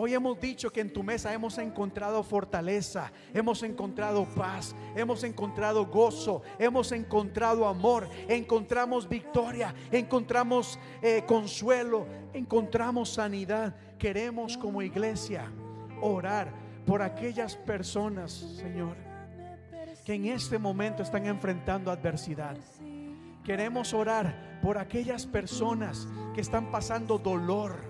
Hoy 0.00 0.14
hemos 0.14 0.38
dicho 0.38 0.70
que 0.70 0.80
en 0.80 0.92
tu 0.92 1.02
mesa 1.02 1.34
hemos 1.34 1.58
encontrado 1.58 2.22
fortaleza, 2.22 3.10
hemos 3.34 3.64
encontrado 3.64 4.26
paz, 4.26 4.76
hemos 4.94 5.24
encontrado 5.24 5.86
gozo, 5.86 6.42
hemos 6.56 6.92
encontrado 6.92 7.66
amor, 7.66 8.08
encontramos 8.28 9.08
victoria, 9.08 9.74
encontramos 9.90 10.78
eh, 11.02 11.24
consuelo, 11.26 12.06
encontramos 12.32 13.08
sanidad. 13.08 13.74
Queremos 13.98 14.56
como 14.56 14.82
iglesia 14.82 15.50
orar 16.00 16.52
por 16.86 17.02
aquellas 17.02 17.56
personas, 17.56 18.30
Señor, 18.30 18.96
que 20.04 20.14
en 20.14 20.26
este 20.26 20.60
momento 20.60 21.02
están 21.02 21.26
enfrentando 21.26 21.90
adversidad. 21.90 22.56
Queremos 23.48 23.94
orar 23.94 24.58
por 24.60 24.76
aquellas 24.76 25.24
personas 25.24 26.06
que 26.34 26.42
están 26.42 26.70
pasando 26.70 27.16
dolor, 27.16 27.80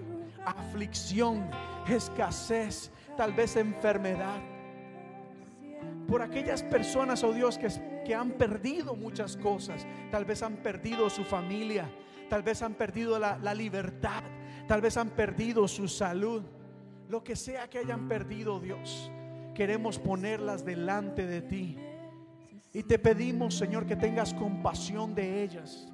aflicción, 0.47 1.51
escasez, 1.89 2.93
tal 3.17 3.33
vez 3.33 3.57
enfermedad. 3.57 4.41
Por 6.07 6.23
aquellas 6.23 6.63
personas, 6.63 7.25
oh 7.25 7.33
Dios, 7.33 7.59
que, 7.59 7.67
que 8.07 8.15
han 8.15 8.35
perdido 8.35 8.95
muchas 8.95 9.37
cosas. 9.37 9.85
Tal 10.13 10.25
vez 10.25 10.45
han 10.45 10.59
perdido 10.59 11.11
su 11.11 11.25
familia, 11.25 11.91
tal 12.31 12.45
vez 12.45 12.63
han 12.63 12.75
perdido 12.75 13.19
la, 13.19 13.37
la 13.39 13.53
libertad, 13.53 14.23
tal 14.69 14.81
vez 14.81 14.97
han 14.97 15.11
perdido 15.11 15.67
su 15.67 15.89
salud. 15.89 16.45
Lo 17.09 17.25
que 17.25 17.35
sea 17.35 17.69
que 17.69 17.79
hayan 17.79 18.07
perdido, 18.07 18.61
Dios, 18.61 19.11
queremos 19.57 19.99
ponerlas 19.99 20.65
delante 20.65 21.27
de 21.27 21.43
ti. 21.43 21.79
Y 22.79 22.85
te 22.85 22.97
pedimos, 22.97 23.57
Señor, 23.57 23.87
que 23.87 23.97
tengas 23.97 24.33
compasión 24.33 25.13
de 25.13 25.43
ellas 25.43 25.89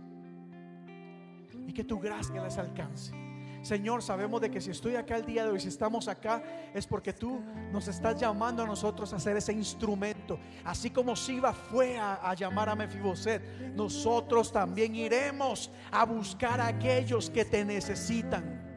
y 1.67 1.73
que 1.73 1.83
tu 1.83 1.99
gracia 1.99 2.43
las 2.43 2.59
alcance. 2.59 3.15
Señor, 3.63 4.03
sabemos 4.03 4.43
de 4.43 4.51
que 4.51 4.61
si 4.61 4.71
estoy 4.71 4.95
acá 4.95 5.17
el 5.17 5.25
día 5.25 5.47
de 5.47 5.53
hoy, 5.53 5.61
si 5.61 5.69
estamos 5.69 6.09
acá, 6.09 6.43
es 6.75 6.87
porque 6.87 7.15
tú 7.15 7.41
nos 7.73 7.89
estás 7.89 8.21
llamando 8.21 8.65
a 8.65 8.67
nosotros 8.67 9.15
a 9.15 9.19
ser 9.19 9.39
ese 9.39 9.55
instrumento. 9.55 10.39
Así 10.63 10.91
como 10.91 11.17
Siba 11.17 11.55
fue 11.55 11.97
a, 11.97 12.35
llamar 12.35 12.69
a 12.69 12.75
Mefiboset, 12.75 13.73
nosotros 13.75 14.53
también 14.53 14.95
iremos 14.95 15.71
a 15.91 16.05
buscar 16.05 16.61
a 16.61 16.67
aquellos 16.67 17.31
que 17.31 17.47
te 17.47 17.65
necesitan. 17.65 18.77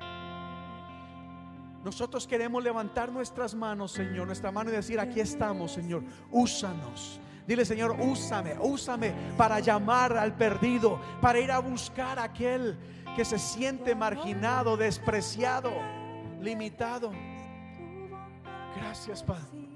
Nosotros 1.84 2.25
queremos 2.25 2.63
levantar 2.63 3.11
nuestras 3.11 3.53
manos, 3.53 3.91
Señor, 3.91 4.27
nuestra 4.27 4.49
mano 4.49 4.69
y 4.69 4.73
decir, 4.77 4.97
aquí 4.97 5.19
estamos, 5.19 5.73
Señor, 5.73 6.05
úsanos. 6.31 7.19
Dile, 7.48 7.64
Señor, 7.64 7.95
úsame, 7.99 8.56
úsame 8.60 9.14
para 9.38 9.61
llamar 9.61 10.18
al 10.18 10.36
perdido, 10.36 10.99
para 11.22 11.40
ir 11.40 11.49
a 11.49 11.60
buscar 11.60 12.19
a 12.19 12.24
aquel 12.24 12.78
que 13.15 13.24
se 13.24 13.40
siente 13.40 13.95
marginado, 13.95 14.76
despreciado, 14.76 15.72
limitado. 16.41 17.14
Gracias, 18.76 19.24
Padre. 19.24 19.69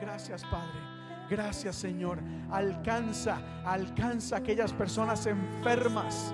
Gracias, 0.00 0.42
Padre. 0.44 0.80
Gracias, 1.28 1.76
Señor. 1.76 2.18
Alcanza, 2.50 3.40
alcanza 3.64 4.38
aquellas 4.38 4.72
personas 4.72 5.26
enfermas, 5.26 6.32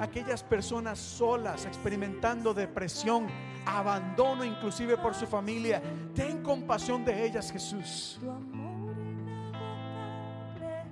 aquellas 0.00 0.44
personas 0.44 1.00
solas, 1.00 1.66
experimentando 1.66 2.54
depresión, 2.54 3.26
abandono 3.66 4.44
inclusive 4.44 4.96
por 4.96 5.14
su 5.14 5.26
familia. 5.26 5.82
Ten 6.14 6.40
compasión 6.42 7.04
de 7.04 7.26
ellas, 7.26 7.50
Jesús. 7.50 8.20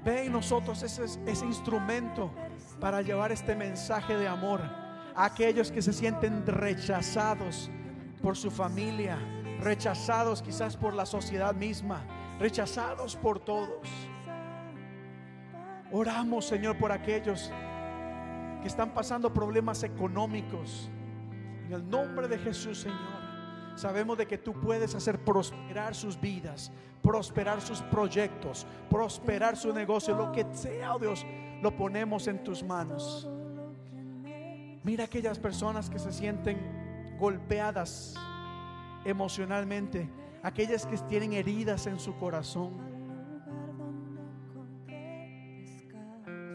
Ve 0.09 0.24
en 0.24 0.32
nosotros 0.32 0.82
ese, 0.82 1.05
ese 1.26 1.44
instrumento 1.44 2.30
para 2.80 3.02
llevar 3.02 3.30
este 3.30 3.55
mensaje 3.55 4.16
de 4.16 4.26
amor 4.26 4.62
aquellos 5.14 5.70
que 5.70 5.82
se 5.82 5.93
sienten 5.93 6.47
rechazados 6.47 7.70
por 8.22 8.35
su 8.35 8.51
familia, 8.51 9.18
rechazados 9.60 10.40
quizás 10.40 10.78
por 10.78 10.94
la 10.94 11.05
sociedad 11.05 11.55
misma, 11.55 12.06
rechazados 12.39 13.16
por 13.16 13.39
todos. 13.39 13.86
Oramos, 15.93 16.47
Señor, 16.47 16.78
por 16.78 16.90
aquellos 16.90 17.52
que 18.62 18.68
están 18.68 18.94
pasando 18.94 19.30
problemas 19.35 19.82
económicos. 19.82 20.89
En 21.66 21.74
el 21.74 21.90
nombre 21.90 22.28
de 22.28 22.39
Jesús, 22.39 22.80
Señor, 22.80 23.17
sabemos 23.78 24.18
de 24.18 24.26
que 24.26 24.38
tú 24.38 24.52
puedes 24.52 24.94
hacer 24.94 25.24
prosperar 25.24 25.94
sus 25.94 26.20
vidas, 26.20 26.70
prosperar 27.02 27.60
sus 27.60 27.80
proyectos, 27.82 28.66
prosperar 28.90 29.56
su 29.56 29.72
negocio, 29.72 30.16
lo 30.16 30.32
que 30.32 30.46
sea, 30.52 30.94
oh 30.94 30.98
Dios, 30.98 31.24
lo 31.62 31.76
ponemos 31.76 32.26
en 32.28 32.42
tus 32.44 32.62
manos. 32.62 33.28
Mira 34.82 35.05
aquellas 35.05 35.38
personas 35.38 35.88
que 35.88 35.98
se 35.98 36.12
sienten 36.12 37.16
golpeadas 37.18 38.14
emocionalmente, 39.05 40.09
aquellas 40.42 40.86
que 40.86 40.96
tienen 40.98 41.32
heridas 41.32 41.86
en 41.86 41.98
su 41.98 42.16
corazón, 42.16 42.88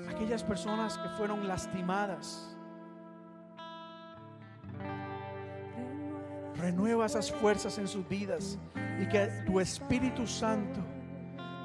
aquellas 0.10 0.44
personas 0.44 0.98
que 0.98 1.10
fueron 1.10 1.48
lastimadas. 1.48 2.53
Renueva 6.64 7.06
esas 7.08 7.30
fuerzas 7.30 7.78
en 7.78 7.90
sus 7.90 8.08
vidas 8.08 8.58
y 8.98 9.06
que 9.10 9.28
tu 9.46 9.60
Espíritu 9.60 10.26
Santo 10.26 10.80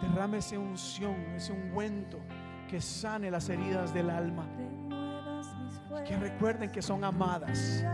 derrame 0.02 0.38
esa 0.38 0.58
unción, 0.58 1.14
ese 1.36 1.52
ungüento 1.52 2.18
que 2.68 2.80
sane 2.80 3.30
las 3.30 3.48
heridas 3.48 3.94
del 3.94 4.10
alma 4.10 4.44
que 6.04 6.16
recuerden 6.16 6.72
que 6.72 6.82
son 6.82 7.04
amadas. 7.04 7.84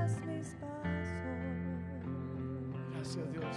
Gracias 2.92 3.32
Dios. 3.32 3.56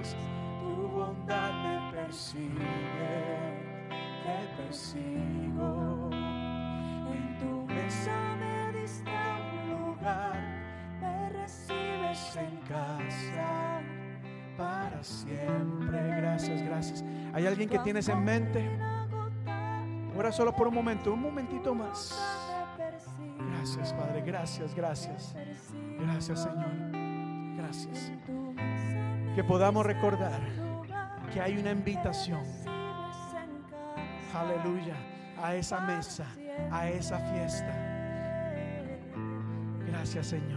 es, 0.01 0.15
tu 0.61 0.89
bondad 0.89 1.53
me 1.65 1.91
persigue, 1.97 2.55
te 4.23 4.63
persigo. 4.63 6.11
En 7.11 7.39
tu 7.39 7.67
mesa 7.67 8.36
en 12.43 12.57
casa 12.69 13.81
para 14.57 15.03
siempre. 15.03 15.99
Gracias, 16.17 16.63
gracias. 16.63 17.05
¿Hay 17.33 17.47
alguien 17.47 17.69
que 17.69 17.79
tienes 17.81 18.09
en 18.09 18.25
mente? 18.25 18.69
Ahora 20.15 20.33
solo 20.33 20.55
por 20.55 20.69
un 20.69 20.75
momento, 20.75 21.13
un 21.13 21.21
momentito 21.21 21.75
más. 21.75 22.19
Gracias, 23.53 23.93
Padre. 23.93 24.23
Gracias, 24.23 24.75
gracias. 24.75 25.35
Gracias, 25.99 26.43
Señor. 26.43 27.57
Gracias. 27.57 28.13
Que 29.35 29.45
podamos 29.45 29.85
recordar 29.85 30.41
que 31.33 31.41
hay 31.41 31.59
una 31.59 31.73
invitación. 31.73 32.43
Aleluya. 34.35 34.97
A 35.43 35.55
esa 35.55 35.81
mesa, 35.81 36.27
a 36.71 36.89
esa 36.89 37.19
fiesta. 37.19 37.75
Gracias, 39.87 40.29
Señor. 40.29 40.56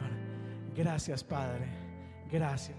Gracias, 0.80 1.26
Padre. 1.26 1.68
Gracias. 2.32 2.78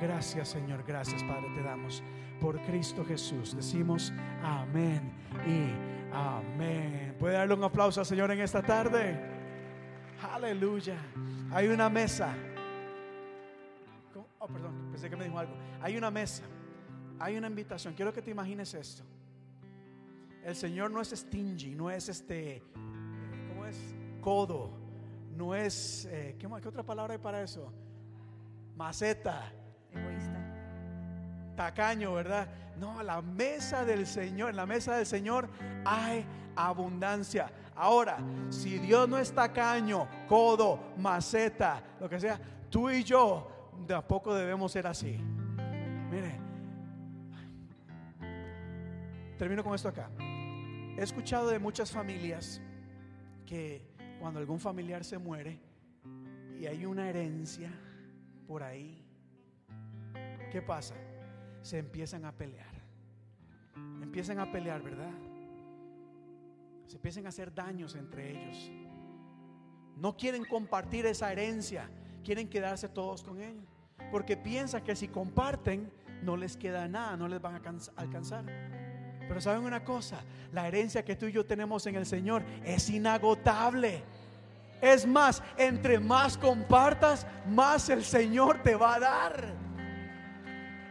Gracias 0.00 0.48
Señor, 0.48 0.82
gracias 0.84 1.22
Padre, 1.22 1.48
te 1.54 1.62
damos 1.62 2.02
por 2.40 2.58
Cristo 2.62 3.04
Jesús. 3.04 3.54
Decimos 3.54 4.14
amén 4.42 5.12
y 5.46 6.14
amén. 6.14 7.14
¿Puede 7.20 7.34
darle 7.34 7.52
un 7.52 7.64
aplauso 7.64 8.00
al 8.00 8.06
Señor 8.06 8.30
en 8.30 8.40
esta 8.40 8.62
tarde? 8.62 9.20
Aleluya. 10.32 10.96
Hay 11.52 11.68
una 11.68 11.90
mesa. 11.90 12.34
Oh, 14.38 14.48
perdón, 14.48 14.88
pensé 14.90 15.10
que 15.10 15.16
me 15.16 15.24
dijo 15.24 15.38
algo. 15.38 15.54
Hay 15.82 15.98
una 15.98 16.10
mesa. 16.10 16.44
Hay 17.20 17.36
una 17.36 17.48
invitación. 17.48 17.92
Quiero 17.92 18.10
que 18.10 18.22
te 18.22 18.30
imagines 18.30 18.72
esto. 18.72 19.04
El 20.44 20.56
Señor 20.56 20.90
no 20.90 21.00
es 21.00 21.10
stingy, 21.10 21.74
no 21.74 21.90
es 21.90 22.08
este, 22.08 22.62
¿cómo 23.48 23.64
es? 23.66 23.76
Codo, 24.20 24.70
no 25.36 25.54
es, 25.54 26.06
eh, 26.10 26.36
¿qué, 26.38 26.48
más- 26.48 26.60
qué 26.60 26.68
otra 26.68 26.82
palabra 26.82 27.12
hay 27.14 27.18
para 27.20 27.42
eso? 27.42 27.72
Maceta, 28.76 29.52
Egoísta. 29.92 31.54
tacaño, 31.56 32.12
¿verdad? 32.14 32.48
No, 32.78 33.02
la 33.02 33.22
mesa 33.22 33.84
del 33.84 34.06
Señor, 34.06 34.50
en 34.50 34.56
la 34.56 34.66
mesa 34.66 34.96
del 34.96 35.06
Señor 35.06 35.48
hay 35.84 36.24
abundancia. 36.56 37.50
Ahora, 37.76 38.18
si 38.50 38.78
Dios 38.78 39.08
no 39.08 39.18
es 39.18 39.32
tacaño, 39.32 40.08
codo, 40.28 40.92
maceta, 40.98 41.82
lo 42.00 42.08
que 42.08 42.18
sea, 42.18 42.38
tú 42.68 42.90
y 42.90 43.04
yo 43.04 43.48
tampoco 43.86 44.34
debemos 44.34 44.72
ser 44.72 44.86
así. 44.86 45.16
Mire, 46.10 46.38
termino 49.38 49.62
con 49.62 49.74
esto 49.74 49.88
acá. 49.88 50.08
He 50.96 51.02
escuchado 51.02 51.48
de 51.48 51.58
muchas 51.58 51.90
familias 51.90 52.60
que 53.46 53.82
cuando 54.20 54.38
algún 54.38 54.60
familiar 54.60 55.04
se 55.04 55.18
muere 55.18 55.58
y 56.60 56.66
hay 56.66 56.84
una 56.86 57.08
herencia 57.08 57.70
por 58.46 58.62
ahí, 58.62 59.04
¿qué 60.50 60.62
pasa? 60.62 60.94
Se 61.62 61.78
empiezan 61.78 62.24
a 62.24 62.32
pelear. 62.32 62.72
Empiezan 64.02 64.38
a 64.38 64.50
pelear, 64.52 64.82
¿verdad? 64.82 65.10
Se 66.86 66.96
empiezan 66.96 67.24
a 67.26 67.30
hacer 67.30 67.54
daños 67.54 67.94
entre 67.94 68.30
ellos. 68.30 68.70
No 69.96 70.16
quieren 70.16 70.44
compartir 70.44 71.06
esa 71.06 71.32
herencia, 71.32 71.88
quieren 72.22 72.48
quedarse 72.48 72.88
todos 72.88 73.22
con 73.22 73.40
ella. 73.40 73.62
Porque 74.10 74.36
piensan 74.36 74.84
que 74.84 74.94
si 74.94 75.08
comparten, 75.08 75.90
no 76.22 76.36
les 76.36 76.56
queda 76.56 76.86
nada, 76.86 77.16
no 77.16 77.28
les 77.28 77.40
van 77.40 77.54
a 77.54 77.62
alcanz- 77.62 77.92
alcanzar. 77.96 78.44
Pero 79.32 79.40
saben 79.40 79.64
una 79.64 79.82
cosa, 79.82 80.20
la 80.52 80.68
herencia 80.68 81.02
que 81.02 81.16
tú 81.16 81.24
y 81.24 81.32
yo 81.32 81.46
tenemos 81.46 81.86
en 81.86 81.96
el 81.96 82.04
Señor 82.04 82.42
es 82.66 82.90
inagotable. 82.90 84.04
Es 84.82 85.06
más, 85.06 85.42
entre 85.56 85.98
más 85.98 86.36
compartas, 86.36 87.26
más 87.48 87.88
el 87.88 88.04
Señor 88.04 88.62
te 88.62 88.74
va 88.74 88.96
a 88.96 89.00
dar. 89.00 89.54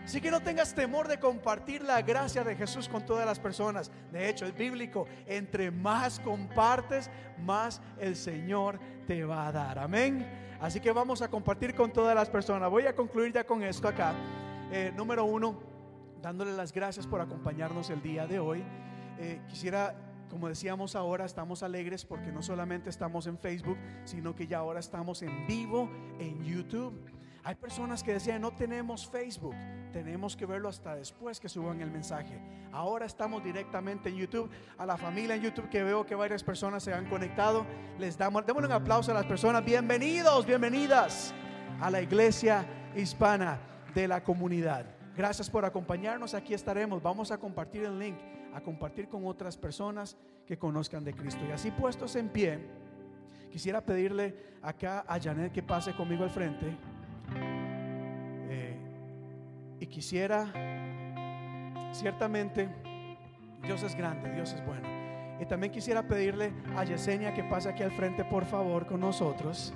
Así 0.03 0.19
que 0.19 0.31
no 0.31 0.41
tengas 0.41 0.73
temor 0.73 1.07
de 1.07 1.19
compartir 1.19 1.83
la 1.83 2.01
gracia 2.01 2.43
de 2.43 2.55
Jesús 2.55 2.89
con 2.89 3.05
todas 3.05 3.27
las 3.27 3.37
personas. 3.37 3.91
De 4.11 4.27
hecho, 4.27 4.47
es 4.47 4.57
bíblico. 4.57 5.05
Entre 5.27 5.69
más 5.69 6.19
compartes, 6.19 7.11
más 7.45 7.79
el 7.99 8.15
Señor 8.15 8.79
te 9.05 9.23
va 9.23 9.49
a 9.49 9.51
dar. 9.51 9.77
Amén. 9.77 10.27
Así 10.59 10.79
que 10.79 10.91
vamos 10.91 11.21
a 11.21 11.27
compartir 11.27 11.75
con 11.75 11.93
todas 11.93 12.15
las 12.15 12.27
personas. 12.27 12.71
Voy 12.71 12.87
a 12.87 12.95
concluir 12.95 13.33
ya 13.33 13.43
con 13.43 13.61
esto 13.61 13.87
acá. 13.87 14.15
Eh, 14.71 14.91
número 14.95 15.25
uno, 15.25 15.70
dándole 16.21 16.53
las 16.53 16.71
gracias 16.71 17.07
por 17.07 17.21
acompañarnos 17.21 17.89
el 17.89 18.01
día 18.01 18.27
de 18.27 18.39
hoy. 18.39 18.63
Eh, 19.17 19.41
quisiera, 19.47 19.95
como 20.29 20.47
decíamos 20.47 20.95
ahora, 20.95 21.25
estamos 21.25 21.63
alegres 21.63 22.05
porque 22.05 22.31
no 22.31 22.41
solamente 22.41 22.89
estamos 22.89 23.27
en 23.27 23.37
Facebook, 23.37 23.77
sino 24.05 24.35
que 24.35 24.47
ya 24.47 24.59
ahora 24.59 24.79
estamos 24.79 25.21
en 25.21 25.47
vivo 25.47 25.89
en 26.19 26.43
YouTube. 26.43 26.93
Hay 27.43 27.55
personas 27.55 28.03
que 28.03 28.13
decían, 28.13 28.41
no 28.41 28.51
tenemos 28.51 29.09
Facebook, 29.09 29.55
tenemos 29.91 30.37
que 30.37 30.45
verlo 30.45 30.69
hasta 30.69 30.95
después 30.95 31.39
que 31.39 31.49
suban 31.49 31.81
el 31.81 31.89
mensaje. 31.89 32.39
Ahora 32.71 33.07
estamos 33.07 33.43
directamente 33.43 34.09
en 34.09 34.15
YouTube. 34.15 34.49
A 34.77 34.85
la 34.85 34.95
familia 34.95 35.35
en 35.35 35.41
YouTube 35.41 35.67
que 35.69 35.83
veo 35.83 36.05
que 36.05 36.13
varias 36.13 36.43
personas 36.43 36.83
se 36.83 36.93
han 36.93 37.09
conectado, 37.09 37.65
les 37.97 38.15
damos, 38.15 38.45
démosle 38.45 38.67
un 38.67 38.73
aplauso 38.73 39.09
a 39.09 39.15
las 39.15 39.25
personas. 39.25 39.65
Bienvenidos, 39.65 40.45
bienvenidas 40.45 41.33
a 41.81 41.89
la 41.89 41.99
iglesia 41.99 42.63
hispana 42.95 43.59
de 43.95 44.07
la 44.07 44.23
comunidad. 44.23 45.00
Gracias 45.15 45.49
por 45.49 45.65
acompañarnos, 45.65 46.33
aquí 46.33 46.53
estaremos. 46.53 47.01
Vamos 47.01 47.31
a 47.31 47.37
compartir 47.37 47.83
el 47.83 47.99
link, 47.99 48.17
a 48.53 48.61
compartir 48.61 49.09
con 49.09 49.25
otras 49.25 49.57
personas 49.57 50.15
que 50.45 50.57
conozcan 50.57 51.03
de 51.03 51.13
Cristo. 51.13 51.41
Y 51.47 51.51
así 51.51 51.71
puestos 51.71 52.15
en 52.15 52.29
pie, 52.29 52.59
quisiera 53.51 53.81
pedirle 53.81 54.35
acá 54.61 55.03
a 55.07 55.19
Janet 55.19 55.51
que 55.51 55.61
pase 55.61 55.93
conmigo 55.93 56.23
al 56.23 56.29
frente. 56.29 56.65
Eh, 58.49 58.77
y 59.81 59.87
quisiera, 59.87 60.51
ciertamente, 61.93 62.69
Dios 63.63 63.83
es 63.83 63.95
grande, 63.95 64.31
Dios 64.31 64.53
es 64.53 64.65
bueno. 64.65 64.87
Y 65.41 65.45
también 65.45 65.73
quisiera 65.73 66.07
pedirle 66.07 66.53
a 66.77 66.85
Yesenia 66.85 67.33
que 67.33 67.43
pase 67.43 67.67
aquí 67.67 67.83
al 67.83 67.91
frente, 67.91 68.23
por 68.23 68.45
favor, 68.45 68.85
con 68.85 68.99
nosotros. 68.99 69.73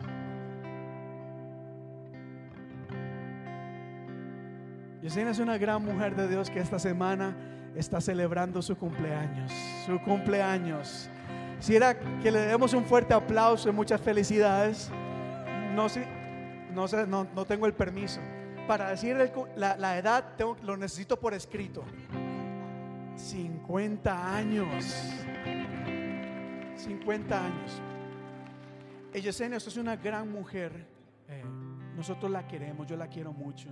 Yesenia 5.06 5.30
es 5.30 5.38
una 5.38 5.60
gran 5.60 5.86
mujer 5.86 6.16
de 6.16 6.28
Dios 6.28 6.50
que 6.50 6.60
esta 6.60 6.80
semana 6.80 7.36
está 7.76 8.02
celebrando 8.02 8.60
su 8.64 8.76
cumpleaños. 8.76 9.52
Su 9.86 10.02
cumpleaños. 10.02 11.12
Quisiera 11.60 11.96
que 12.24 12.32
le 12.32 12.40
demos 12.40 12.74
un 12.74 12.84
fuerte 12.86 13.14
aplauso 13.14 13.70
y 13.70 13.72
muchas 13.72 14.02
felicidades. 14.02 14.90
No 15.76 15.90
sé, 15.90 16.08
no, 16.74 16.88
sé, 16.88 17.06
no, 17.06 17.28
tengo 17.46 17.68
el 17.68 17.76
permiso. 17.76 18.20
Para 18.68 18.90
decir 18.90 19.16
la, 19.56 19.98
edad, 20.00 20.26
lo 20.64 20.76
necesito 20.76 21.20
por 21.20 21.36
escrito. 21.36 21.84
50 23.16 24.36
años. 24.36 24.86
50 26.78 27.46
años. 27.46 27.80
Yesenia, 29.14 29.58
usted 29.58 29.70
es 29.70 29.78
una 29.78 29.98
gran 29.98 30.32
mujer. 30.32 30.72
Eh, 31.30 31.44
nosotros 31.96 32.32
la 32.32 32.48
queremos, 32.48 32.88
yo 32.88 32.98
la 32.98 33.06
quiero 33.06 33.32
mucho. 33.34 33.70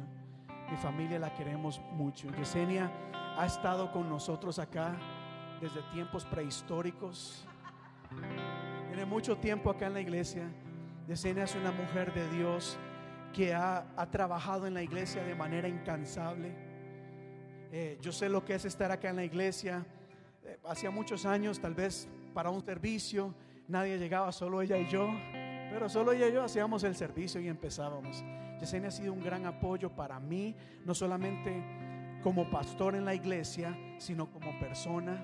Mi 0.70 0.78
familia 0.78 1.20
la 1.20 1.34
queremos 1.34 1.82
mucho. 1.92 2.30
Yesenia 2.36 2.92
ha 3.38 3.46
estado 3.46 3.92
con 3.92 4.10
nosotros 4.10 4.60
acá 4.60 4.96
desde 5.62 5.82
tiempos 5.92 6.26
prehistóricos. 6.26 7.46
Tiene 8.88 9.06
mucho 9.06 9.38
tiempo 9.38 9.70
acá 9.70 9.88
en 9.88 9.94
la 9.94 10.02
iglesia. 10.02 10.50
Yesenia 11.08 11.44
es 11.44 11.56
una 11.56 11.72
mujer 11.72 12.14
de 12.14 12.30
Dios 12.30 12.78
que 13.34 13.54
ha, 13.54 13.86
ha 13.98 14.10
trabajado 14.10 14.68
en 14.68 14.74
la 14.74 14.84
iglesia 14.84 15.24
de 15.24 15.36
manera 15.36 15.68
incansable. 15.68 16.56
Eh, 17.72 17.98
yo 18.02 18.12
sé 18.12 18.30
lo 18.30 18.46
que 18.46 18.54
es 18.54 18.66
estar 18.66 18.92
acá 18.92 19.10
en 19.10 19.16
la 19.16 19.24
iglesia. 19.24 19.86
Eh, 20.44 20.60
hacía 20.66 20.92
muchos 20.92 21.26
años, 21.26 21.60
tal 21.60 21.74
vez 21.74 22.08
para 22.34 22.50
un 22.52 22.64
servicio, 22.64 23.34
nadie 23.68 23.98
llegaba, 23.98 24.32
solo 24.32 24.62
ella 24.62 24.78
y 24.78 24.88
yo. 24.88 25.10
Pero 25.72 25.90
solo 25.90 26.12
ella 26.12 26.28
y 26.28 26.34
yo 26.34 26.44
hacíamos 26.44 26.84
el 26.84 26.96
servicio 26.96 27.42
y 27.42 27.48
empezábamos. 27.48 28.24
Yesenia 28.64 28.88
ha 28.88 28.92
sido 28.92 29.12
un 29.12 29.22
gran 29.22 29.46
apoyo 29.46 29.90
para 29.90 30.22
mí, 30.22 30.56
no 30.86 30.96
solamente 30.96 31.52
como 32.24 32.50
pastor 32.50 32.96
en 32.96 33.04
la 33.04 33.14
iglesia, 33.14 33.78
sino 33.98 34.32
como 34.32 34.58
persona, 34.58 35.22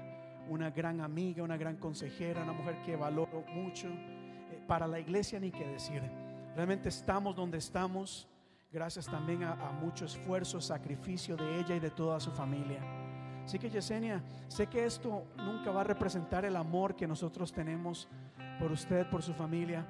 una 0.49 0.69
gran 0.71 0.99
amiga, 0.99 1.41
una 1.41 1.55
gran 1.55 1.77
consejera, 1.77 2.43
una 2.43 2.51
mujer 2.51 2.81
que 2.85 2.97
valoro 2.97 3.45
mucho. 3.53 3.87
Eh, 3.87 4.61
para 4.67 4.87
la 4.87 4.99
iglesia 4.99 5.39
ni 5.39 5.51
qué 5.51 5.65
decir. 5.65 6.01
Realmente 6.53 6.89
estamos 6.89 7.33
donde 7.33 7.59
estamos, 7.59 8.27
gracias 8.73 9.05
también 9.05 9.43
a, 9.43 9.53
a 9.53 9.71
mucho 9.71 10.03
esfuerzo, 10.03 10.59
sacrificio 10.59 11.37
de 11.37 11.61
ella 11.61 11.75
y 11.75 11.79
de 11.79 11.91
toda 11.91 12.19
su 12.19 12.31
familia. 12.31 12.81
Así 13.45 13.57
que 13.57 13.69
Yesenia, 13.69 14.21
sé 14.49 14.67
que 14.67 14.83
esto 14.83 15.23
nunca 15.37 15.71
va 15.71 15.79
a 15.79 15.85
representar 15.85 16.43
el 16.43 16.57
amor 16.57 16.93
que 16.93 17.07
nosotros 17.07 17.53
tenemos 17.53 18.09
por 18.59 18.69
usted, 18.73 19.09
por 19.09 19.23
su 19.23 19.33
familia, 19.33 19.87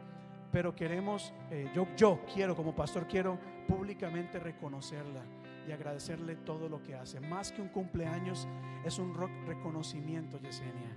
pero 0.51 0.75
queremos, 0.75 1.33
eh, 1.51 1.69
yo, 1.75 1.87
yo 1.95 2.21
quiero 2.33 2.55
como 2.55 2.75
pastor, 2.75 3.07
quiero 3.07 3.39
públicamente 3.67 4.39
reconocerla 4.39 5.21
y 5.67 5.71
agradecerle 5.71 6.35
todo 6.37 6.67
lo 6.67 6.81
que 6.81 6.95
hace. 6.95 7.19
Más 7.19 7.51
que 7.51 7.61
un 7.61 7.69
cumpleaños, 7.69 8.47
es 8.83 8.97
un 8.97 9.13
reconocimiento, 9.45 10.39
Yesenia, 10.39 10.95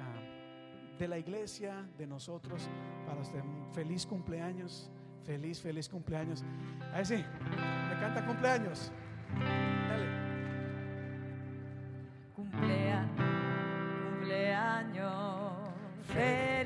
ah, 0.00 0.96
de 0.98 1.08
la 1.08 1.18
iglesia, 1.18 1.88
de 1.96 2.06
nosotros, 2.06 2.68
para 3.06 3.20
usted. 3.20 3.42
Feliz 3.72 4.06
cumpleaños, 4.06 4.90
feliz, 5.24 5.60
feliz 5.60 5.88
cumpleaños. 5.88 6.44
Ahí 6.92 7.04
sí, 7.04 7.16
me 7.16 8.00
canta 8.00 8.24
cumpleaños. 8.24 8.92
Dale. 9.88 10.28
Cumplea, 12.36 13.08
cumpleaños 14.12 15.68
feliz, 16.08 16.57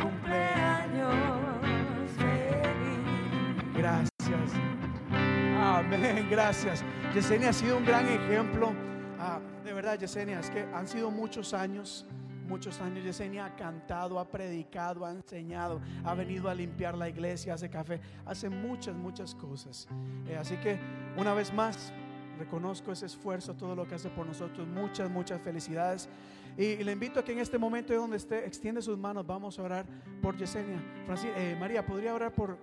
cumpleaños 0.00 1.10
Mira, 3.74 3.96
feliz, 3.98 4.12
feliz. 4.18 4.52
Amén, 5.58 6.28
gracias. 6.30 6.84
Yesenia 7.14 7.48
ha 7.48 7.52
sido 7.52 7.78
un 7.78 7.86
gran 7.86 8.06
ejemplo. 8.06 8.74
Ah, 9.18 9.40
de 9.64 9.72
verdad, 9.72 9.98
Yesenia, 9.98 10.40
es 10.40 10.50
que 10.50 10.66
han 10.74 10.86
sido 10.86 11.10
muchos 11.10 11.54
años 11.54 12.06
muchos 12.46 12.80
años 12.80 13.04
Yesenia 13.04 13.46
ha 13.46 13.56
cantado, 13.56 14.18
ha 14.18 14.28
predicado, 14.28 15.04
ha 15.04 15.10
enseñado, 15.10 15.80
ha 16.04 16.14
venido 16.14 16.48
a 16.48 16.54
limpiar 16.54 16.96
la 16.96 17.08
iglesia, 17.08 17.54
hace 17.54 17.68
café, 17.68 18.00
hace 18.24 18.48
muchas, 18.48 18.94
muchas 18.94 19.34
cosas. 19.34 19.88
Eh, 20.28 20.36
así 20.36 20.56
que 20.56 20.78
una 21.16 21.34
vez 21.34 21.52
más, 21.52 21.92
reconozco 22.38 22.92
ese 22.92 23.06
esfuerzo, 23.06 23.54
todo 23.54 23.74
lo 23.74 23.86
que 23.86 23.94
hace 23.94 24.10
por 24.10 24.26
nosotros. 24.26 24.66
Muchas, 24.66 25.10
muchas 25.10 25.40
felicidades. 25.40 26.08
Y, 26.56 26.82
le 26.82 26.92
invito 26.92 27.20
a 27.20 27.24
que 27.24 27.32
en 27.32 27.38
este 27.38 27.58
momento 27.58 27.94
donde 27.94 28.16
esté, 28.16 28.46
extiende 28.46 28.80
sus 28.80 28.96
manos, 28.96 29.26
vamos 29.26 29.58
a 29.58 29.62
orar 29.62 29.86
por 30.22 30.36
Yesenia. 30.36 30.82
Eh, 31.36 31.56
María, 31.58 31.84
¿podría 31.84 32.14
orar 32.14 32.34
por 32.34 32.52
eh, 32.52 32.56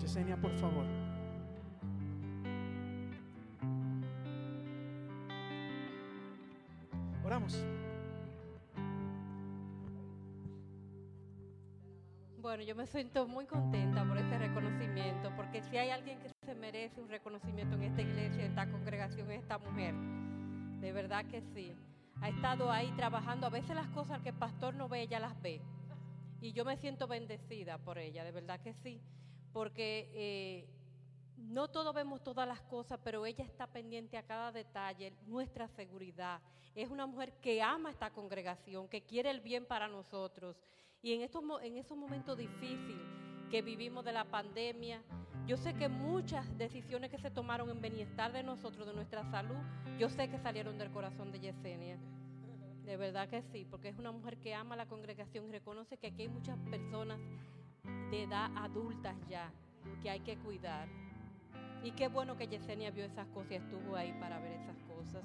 Yesenia, 0.00 0.36
por 0.36 0.54
favor? 0.58 0.84
Oramos. 7.24 7.64
Bueno, 12.48 12.62
yo 12.62 12.74
me 12.74 12.86
siento 12.86 13.28
muy 13.28 13.44
contenta 13.44 14.08
por 14.08 14.16
este 14.16 14.38
reconocimiento, 14.38 15.30
porque 15.36 15.62
si 15.64 15.76
hay 15.76 15.90
alguien 15.90 16.18
que 16.18 16.30
se 16.46 16.54
merece 16.54 16.98
un 16.98 17.10
reconocimiento 17.10 17.76
en 17.76 17.82
esta 17.82 18.00
iglesia, 18.00 18.42
en 18.42 18.52
esta 18.52 18.70
congregación, 18.70 19.30
es 19.30 19.42
esta 19.42 19.58
mujer. 19.58 19.94
De 20.80 20.90
verdad 20.90 21.26
que 21.26 21.42
sí. 21.42 21.76
Ha 22.22 22.30
estado 22.30 22.72
ahí 22.72 22.90
trabajando. 22.96 23.46
A 23.46 23.50
veces 23.50 23.76
las 23.76 23.88
cosas 23.88 24.22
que 24.22 24.30
el 24.30 24.34
pastor 24.34 24.72
no 24.72 24.88
ve, 24.88 25.02
ella 25.02 25.20
las 25.20 25.38
ve. 25.42 25.60
Y 26.40 26.54
yo 26.54 26.64
me 26.64 26.78
siento 26.78 27.06
bendecida 27.06 27.76
por 27.76 27.98
ella, 27.98 28.24
de 28.24 28.32
verdad 28.32 28.58
que 28.60 28.72
sí. 28.72 28.98
Porque 29.52 30.10
eh, 30.14 30.68
no 31.36 31.68
todos 31.68 31.94
vemos 31.94 32.24
todas 32.24 32.48
las 32.48 32.62
cosas, 32.62 32.98
pero 33.04 33.26
ella 33.26 33.44
está 33.44 33.66
pendiente 33.66 34.16
a 34.16 34.22
cada 34.22 34.52
detalle, 34.52 35.12
nuestra 35.26 35.68
seguridad. 35.68 36.40
Es 36.74 36.88
una 36.88 37.04
mujer 37.04 37.34
que 37.42 37.60
ama 37.60 37.90
esta 37.90 38.08
congregación, 38.08 38.88
que 38.88 39.02
quiere 39.02 39.28
el 39.30 39.42
bien 39.42 39.66
para 39.66 39.86
nosotros. 39.86 40.56
Y 41.02 41.12
en, 41.12 41.22
estos, 41.22 41.42
en 41.62 41.76
esos 41.76 41.96
momentos 41.96 42.36
difíciles 42.36 43.06
que 43.50 43.62
vivimos 43.62 44.04
de 44.04 44.12
la 44.12 44.24
pandemia, 44.24 45.02
yo 45.46 45.56
sé 45.56 45.74
que 45.74 45.88
muchas 45.88 46.56
decisiones 46.58 47.10
que 47.10 47.18
se 47.18 47.30
tomaron 47.30 47.70
en 47.70 47.80
bienestar 47.80 48.32
de 48.32 48.42
nosotros, 48.42 48.86
de 48.86 48.92
nuestra 48.92 49.24
salud, 49.30 49.56
yo 49.98 50.08
sé 50.08 50.28
que 50.28 50.38
salieron 50.38 50.76
del 50.76 50.90
corazón 50.90 51.32
de 51.32 51.40
Yesenia. 51.40 51.98
De 52.84 52.96
verdad 52.96 53.28
que 53.28 53.42
sí, 53.42 53.66
porque 53.70 53.88
es 53.88 53.98
una 53.98 54.12
mujer 54.12 54.38
que 54.38 54.54
ama 54.54 54.76
la 54.76 54.86
congregación 54.86 55.46
y 55.48 55.52
reconoce 55.52 55.96
que 55.96 56.08
aquí 56.08 56.22
hay 56.22 56.28
muchas 56.28 56.58
personas 56.70 57.18
de 58.10 58.24
edad 58.24 58.50
adultas 58.56 59.14
ya 59.28 59.52
que 60.02 60.10
hay 60.10 60.20
que 60.20 60.36
cuidar. 60.36 60.88
Y 61.82 61.92
qué 61.92 62.08
bueno 62.08 62.36
que 62.36 62.48
Yesenia 62.48 62.90
vio 62.90 63.04
esas 63.04 63.26
cosas 63.28 63.52
y 63.52 63.54
estuvo 63.54 63.96
ahí 63.96 64.12
para 64.20 64.38
ver 64.40 64.52
esas 64.52 64.76
cosas. 64.82 65.24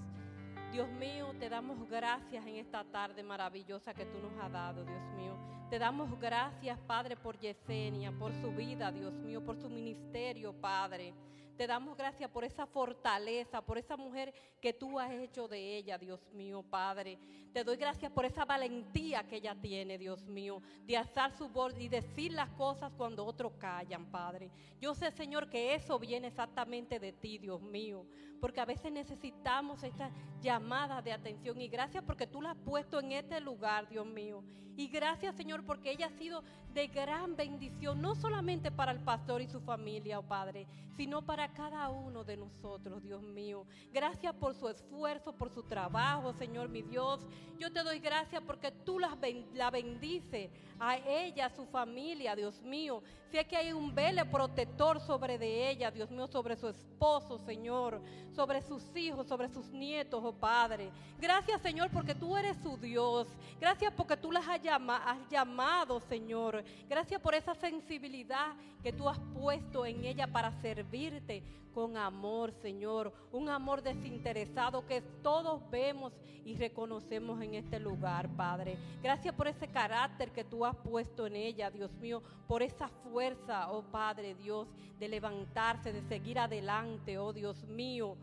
Dios 0.73 0.89
mío, 0.89 1.35
te 1.39 1.49
damos 1.49 1.87
gracias 1.87 2.43
en 2.47 2.55
esta 2.55 2.83
tarde 2.83 3.21
maravillosa 3.21 3.93
que 3.93 4.07
tú 4.07 4.17
nos 4.17 4.35
has 4.43 4.51
dado, 4.51 4.83
Dios 4.83 5.03
mío. 5.15 5.37
Te 5.69 5.77
damos 5.77 6.19
gracias, 6.19 6.79
Padre, 6.87 7.15
por 7.15 7.37
Yesenia, 7.37 8.11
por 8.11 8.33
su 8.41 8.51
vida, 8.51 8.91
Dios 8.91 9.13
mío, 9.13 9.45
por 9.45 9.55
su 9.55 9.69
ministerio, 9.69 10.51
Padre. 10.51 11.13
Te 11.55 11.67
damos 11.67 11.95
gracias 11.95 12.27
por 12.31 12.43
esa 12.43 12.65
fortaleza, 12.65 13.61
por 13.61 13.77
esa 13.77 13.95
mujer 13.95 14.33
que 14.59 14.73
tú 14.73 14.99
has 14.99 15.11
hecho 15.11 15.47
de 15.47 15.77
ella, 15.77 15.99
Dios 15.99 16.19
mío, 16.33 16.63
Padre. 16.63 17.19
Te 17.53 17.63
doy 17.63 17.77
gracias 17.77 18.11
por 18.11 18.25
esa 18.25 18.43
valentía 18.43 19.27
que 19.27 19.35
ella 19.35 19.53
tiene, 19.53 19.99
Dios 19.99 20.25
mío, 20.25 20.59
de 20.87 20.97
alzar 20.97 21.37
su 21.37 21.49
voz 21.49 21.77
y 21.77 21.87
decir 21.87 22.31
las 22.31 22.49
cosas 22.49 22.91
cuando 22.97 23.23
otros 23.23 23.53
callan, 23.59 24.07
Padre. 24.07 24.49
Yo 24.81 24.95
sé, 24.95 25.11
Señor, 25.11 25.51
que 25.51 25.75
eso 25.75 25.99
viene 25.99 26.29
exactamente 26.29 26.99
de 26.99 27.13
ti, 27.13 27.37
Dios 27.37 27.61
mío, 27.61 28.07
porque 28.44 28.60
a 28.60 28.65
veces 28.65 28.91
necesitamos 28.91 29.84
esta 29.84 30.11
llamada 30.41 31.02
de 31.02 31.14
atención 31.14 31.61
y 31.61 31.70
gracias 31.70 32.03
porque 32.03 32.28
tú 32.28 32.41
la 32.41 32.52
has 32.52 32.57
puesto 32.57 32.99
en 32.99 33.14
este 33.14 33.40
lugar, 33.40 33.88
Dios 33.88 34.06
mío. 34.06 34.44
Y 34.76 34.88
gracias, 34.88 35.36
Señor, 35.36 35.64
porque 35.64 35.91
ella 35.91 36.07
ha 36.07 36.18
sido 36.18 36.44
de 36.74 36.88
gran 36.88 37.36
bendición, 37.36 38.02
no 38.02 38.15
solamente 38.15 38.72
para 38.72 38.91
el 38.91 38.99
pastor 38.99 39.41
y 39.41 39.48
su 39.48 39.61
familia, 39.61 40.18
oh 40.18 40.24
Padre, 40.24 40.68
sino 40.98 41.22
para 41.22 41.53
cada 41.53 41.90
uno 41.90 42.24
de 42.24 42.38
nosotros, 42.38 43.03
Dios 43.03 43.22
mío. 43.22 43.65
Gracias 43.91 44.34
por 44.34 44.56
su 44.56 44.68
esfuerzo, 44.68 45.34
por 45.34 45.52
su 45.52 45.64
trabajo, 45.64 46.34
Señor 46.34 46.70
mi 46.70 46.82
Dios. 46.82 47.26
Yo 47.60 47.72
te 47.72 47.84
doy 47.84 47.99
gracias 47.99 48.41
porque 48.41 48.72
tú 48.72 48.99
la, 48.99 49.70
bendices 49.70 50.49
a 50.80 50.98
ella, 50.98 51.45
a 51.45 51.49
su 51.52 51.65
familia, 51.68 52.36
Dios 52.36 52.61
mío. 52.64 53.03
Sé 53.32 53.45
que 53.45 53.56
hay 53.56 53.74
un 53.74 53.94
vele 53.94 54.26
protector 54.26 54.99
sobre 54.99 55.38
de 55.38 55.70
ella, 55.70 55.91
Dios 55.91 56.10
mío, 56.10 56.26
sobre 56.28 56.56
su 56.56 56.68
esposo, 56.68 57.38
Señor, 57.38 58.02
sobre 58.34 58.61
sus 58.61 58.84
hijos, 58.95 59.27
sobre 59.27 59.47
sus 59.49 59.68
nietos, 59.72 60.22
oh 60.23 60.34
Padre. 60.34 60.89
Gracias, 61.19 61.61
Señor, 61.61 61.89
porque 61.91 62.15
tú 62.15 62.35
eres 62.35 62.57
su 62.64 62.77
Dios. 62.77 63.27
Gracias 63.60 63.93
porque 63.95 64.18
tú 64.18 64.31
las 64.31 64.47
has, 64.47 64.60
has 64.65 65.30
llamado, 65.30 65.99
Señor. 66.01 66.64
Gracias 66.89 67.22
por 67.22 67.34
esa 67.35 67.55
sensibilidad 67.55 68.53
que 68.81 68.91
tú 68.91 69.07
has 69.07 69.19
puesto 69.34 69.85
en 69.85 70.03
ella 70.03 70.27
para 70.27 70.51
servirte 70.61 71.43
con 71.73 71.97
amor, 71.97 72.51
Señor. 72.61 73.13
Un 73.31 73.49
amor 73.49 73.81
desinteresado 73.81 74.85
que 74.85 75.01
todos 75.21 75.61
vemos 75.69 76.13
y 76.45 76.55
reconocemos 76.55 77.41
en 77.41 77.55
este 77.55 77.79
lugar, 77.79 78.29
Padre. 78.35 78.77
Gracias 79.01 79.33
por 79.33 79.47
ese 79.47 79.67
carácter 79.67 80.31
que 80.31 80.43
tú 80.43 80.65
has 80.65 80.75
puesto 80.75 81.25
en 81.25 81.35
ella, 81.35 81.71
Dios 81.71 81.91
mío. 81.95 82.21
Por 82.47 82.61
esa 82.61 82.87
fuerza, 82.87 83.71
oh 83.71 83.83
Padre 83.83 84.35
Dios, 84.35 84.67
de 84.99 85.07
levantarse, 85.07 85.91
de 85.91 86.01
seguir 86.03 86.39
adelante, 86.39 87.17
oh 87.17 87.33
Dios 87.33 87.63
mío. 87.65 88.15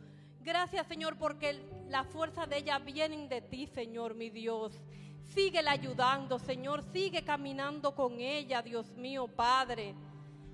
Gracias, 0.43 0.86
Señor, 0.86 1.16
porque 1.18 1.60
la 1.89 2.05
fuerza 2.05 2.47
de 2.47 2.59
ella 2.59 2.78
viene 2.78 3.28
de 3.28 3.43
ti, 3.43 3.66
Señor, 3.66 4.14
mi 4.14 4.31
Dios. 4.31 4.81
Síguela 5.35 5.72
ayudando, 5.72 6.39
Señor. 6.39 6.82
Sigue 6.93 7.22
caminando 7.22 7.94
con 7.94 8.20
ella, 8.20 8.62
Dios 8.62 8.90
mío, 8.97 9.28
Padre. 9.28 9.94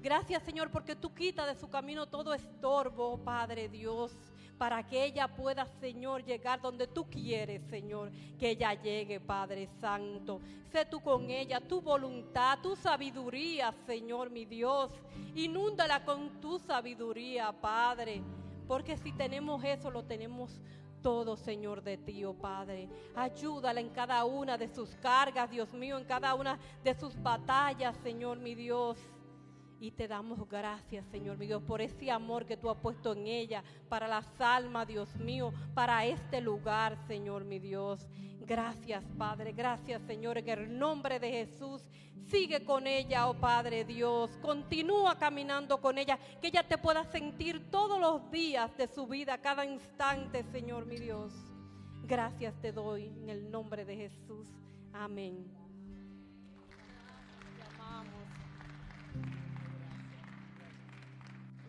Gracias, 0.06 0.44
Señor, 0.44 0.70
porque 0.70 0.94
tú 0.94 1.12
quitas 1.12 1.48
de 1.48 1.56
su 1.56 1.68
camino 1.68 2.06
todo 2.06 2.32
estorbo, 2.32 3.18
Padre 3.24 3.68
Dios, 3.68 4.16
para 4.56 4.86
que 4.86 5.04
ella 5.04 5.26
pueda, 5.26 5.66
Señor, 5.80 6.24
llegar 6.24 6.60
donde 6.60 6.86
tú 6.86 7.10
quieres, 7.10 7.60
Señor, 7.64 8.12
que 8.38 8.50
ella 8.50 8.72
llegue, 8.80 9.18
Padre 9.18 9.68
Santo. 9.80 10.40
Sé 10.70 10.84
tú 10.84 11.00
con 11.00 11.28
ella, 11.28 11.60
tu 11.60 11.80
voluntad, 11.80 12.60
tu 12.62 12.76
sabiduría, 12.76 13.74
Señor, 13.84 14.30
mi 14.30 14.44
Dios. 14.44 14.92
Inúndala 15.34 16.04
con 16.04 16.40
tu 16.40 16.60
sabiduría, 16.60 17.50
Padre, 17.50 18.22
porque 18.68 18.96
si 18.98 19.10
tenemos 19.10 19.64
eso, 19.64 19.90
lo 19.90 20.04
tenemos 20.04 20.60
todo, 21.02 21.36
Señor, 21.36 21.82
de 21.82 21.98
ti, 21.98 22.24
oh 22.24 22.32
Padre. 22.34 22.88
Ayúdala 23.16 23.80
en 23.80 23.90
cada 23.90 24.24
una 24.24 24.56
de 24.56 24.68
sus 24.68 24.94
cargas, 25.02 25.50
Dios 25.50 25.72
mío, 25.72 25.98
en 25.98 26.04
cada 26.04 26.32
una 26.36 26.60
de 26.84 26.94
sus 26.94 27.20
batallas, 27.20 27.96
Señor, 28.04 28.38
mi 28.38 28.54
Dios. 28.54 28.98
Y 29.78 29.90
te 29.90 30.08
damos 30.08 30.48
gracias, 30.48 31.04
Señor 31.10 31.36
mi 31.36 31.46
Dios, 31.46 31.62
por 31.62 31.82
ese 31.82 32.10
amor 32.10 32.46
que 32.46 32.56
tú 32.56 32.70
has 32.70 32.78
puesto 32.78 33.12
en 33.12 33.26
ella, 33.26 33.62
para 33.88 34.08
las 34.08 34.26
almas, 34.40 34.88
Dios 34.88 35.14
mío, 35.16 35.52
para 35.74 36.06
este 36.06 36.40
lugar, 36.40 36.96
Señor 37.06 37.44
mi 37.44 37.58
Dios. 37.58 38.08
Gracias, 38.46 39.04
Padre, 39.18 39.52
gracias, 39.52 40.00
Señor, 40.02 40.38
en 40.38 40.48
el 40.48 40.78
nombre 40.78 41.18
de 41.20 41.30
Jesús. 41.30 41.82
Sigue 42.30 42.64
con 42.64 42.86
ella, 42.86 43.28
oh 43.28 43.34
Padre 43.34 43.84
Dios. 43.84 44.30
Continúa 44.40 45.18
caminando 45.18 45.80
con 45.80 45.98
ella, 45.98 46.18
que 46.40 46.48
ella 46.48 46.66
te 46.66 46.78
pueda 46.78 47.04
sentir 47.04 47.70
todos 47.70 48.00
los 48.00 48.30
días 48.30 48.74
de 48.76 48.86
su 48.88 49.06
vida, 49.06 49.38
cada 49.38 49.64
instante, 49.64 50.44
Señor 50.52 50.86
mi 50.86 50.96
Dios. 50.96 51.32
Gracias 52.04 52.54
te 52.62 52.72
doy 52.72 53.06
en 53.06 53.28
el 53.28 53.50
nombre 53.50 53.84
de 53.84 53.96
Jesús. 53.96 54.48
Amén. 54.92 55.65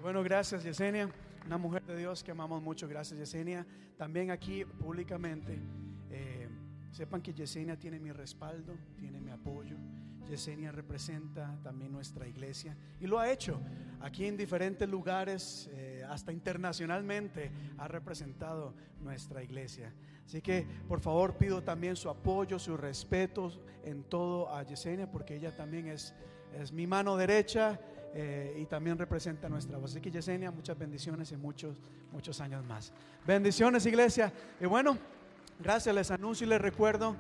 Bueno, 0.02 0.24
gracias 0.24 0.64
Yesenia, 0.64 1.10
una 1.46 1.58
mujer 1.58 1.84
de 1.84 1.98
Dios 1.98 2.24
que 2.24 2.30
amamos 2.30 2.62
mucho. 2.62 2.88
Gracias 2.88 3.20
Yesenia. 3.20 3.66
También 3.98 4.30
aquí 4.30 4.64
públicamente, 4.64 5.60
eh, 6.12 6.48
sepan 6.92 7.22
que 7.22 7.34
Yesenia 7.34 7.78
tiene 7.78 8.00
mi 8.00 8.12
respaldo, 8.12 8.76
tiene 8.98 9.20
mi 9.20 9.32
apoyo. 9.32 9.76
Yesenia 10.30 10.72
representa 10.72 11.58
también 11.64 11.92
nuestra 11.92 12.28
iglesia 12.28 12.76
y 13.00 13.08
lo 13.08 13.18
ha 13.18 13.32
hecho 13.32 13.60
aquí 14.02 14.26
en 14.26 14.38
diferentes 14.38 14.88
lugares, 14.88 15.70
eh, 15.72 16.06
hasta 16.08 16.32
internacionalmente 16.32 17.50
ha 17.78 17.88
representado 17.88 18.76
nuestra 19.02 19.42
iglesia. 19.42 19.94
Así 20.26 20.42
que 20.42 20.68
por 20.88 21.00
favor 21.00 21.38
pido 21.38 21.64
también 21.64 21.96
su 21.96 22.10
apoyo, 22.10 22.60
su 22.60 22.78
respeto 22.78 23.52
en 23.84 24.04
todo 24.04 24.54
a 24.54 24.64
Yesenia 24.64 25.10
porque 25.10 25.36
ella 25.36 25.56
también 25.56 25.88
es, 25.88 26.14
es 26.54 26.72
mi 26.72 26.86
mano 26.86 27.18
derecha 27.18 27.80
eh, 28.20 28.58
y 28.60 28.66
también 28.66 28.98
representa 28.98 29.48
nuestra 29.48 29.78
voz. 29.78 29.92
Así 29.92 30.02
que 30.02 30.10
Yesenia, 30.10 30.50
muchas 30.50 30.76
bendiciones 30.76 31.32
y 31.32 31.38
muchos, 31.38 31.78
muchos 32.12 32.42
años 32.42 32.66
más. 32.66 32.92
Bendiciones, 33.28 33.86
iglesia. 33.86 34.34
Y 34.60 34.66
bueno, 34.66 34.98
gracias, 35.60 35.94
les 35.94 36.10
anuncio 36.10 36.48
y 36.48 36.50
les 36.50 36.60
recuerdo 36.60 37.16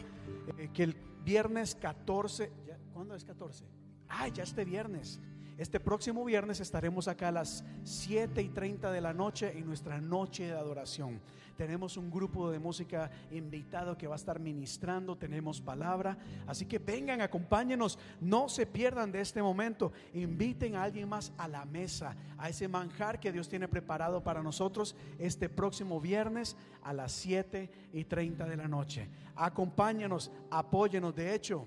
eh, 0.58 0.72
que 0.74 0.82
el 0.82 0.96
viernes 1.24 1.76
14, 1.76 2.52
¿cuándo 2.96 3.14
es 3.14 3.24
14? 3.24 3.64
Ah, 4.10 4.28
ya 4.30 4.42
este 4.42 4.66
viernes. 4.66 5.20
Este 5.58 5.80
próximo 5.80 6.24
viernes 6.24 6.60
estaremos 6.60 7.08
acá 7.08 7.30
a 7.30 7.32
las 7.32 7.64
7 7.84 8.44
y 8.44 8.50
30 8.50 8.92
de 8.92 9.02
la 9.02 9.12
noche 9.12 9.58
en 9.58 9.66
nuestra 9.66 10.00
noche 10.00 10.46
de 10.46 10.52
adoración. 10.52 11.20
Tenemos 11.58 11.98
un 11.98 12.12
grupo 12.12 12.52
de 12.52 12.60
música 12.60 13.10
invitado 13.32 13.98
que 13.98 14.06
va 14.06 14.14
a 14.14 14.18
estar 14.18 14.40
ministrando, 14.40 15.18
tenemos 15.18 15.60
palabra. 15.60 16.16
Así 16.46 16.68
que 16.68 16.78
vengan, 16.78 17.22
acompáñenos, 17.22 17.98
no 18.22 18.48
se 18.50 18.68
pierdan 18.68 19.12
de 19.12 19.22
este 19.22 19.42
momento. 19.42 19.92
Inviten 20.14 20.76
a 20.76 20.84
alguien 20.84 21.10
más 21.10 21.34
a 21.40 21.48
la 21.48 21.66
mesa, 21.66 22.16
a 22.38 22.50
ese 22.50 22.68
manjar 22.68 23.20
que 23.20 23.32
Dios 23.32 23.50
tiene 23.50 23.68
preparado 23.68 24.22
para 24.22 24.44
nosotros 24.44 24.96
este 25.18 25.50
próximo 25.50 26.00
viernes 26.00 26.56
a 26.84 26.94
las 26.94 27.14
7 27.14 27.68
y 27.94 28.04
30 28.04 28.46
de 28.46 28.58
la 28.58 28.68
noche. 28.68 29.10
Acompáñenos, 29.36 30.32
apóyenos. 30.52 31.16
De 31.16 31.34
hecho, 31.34 31.66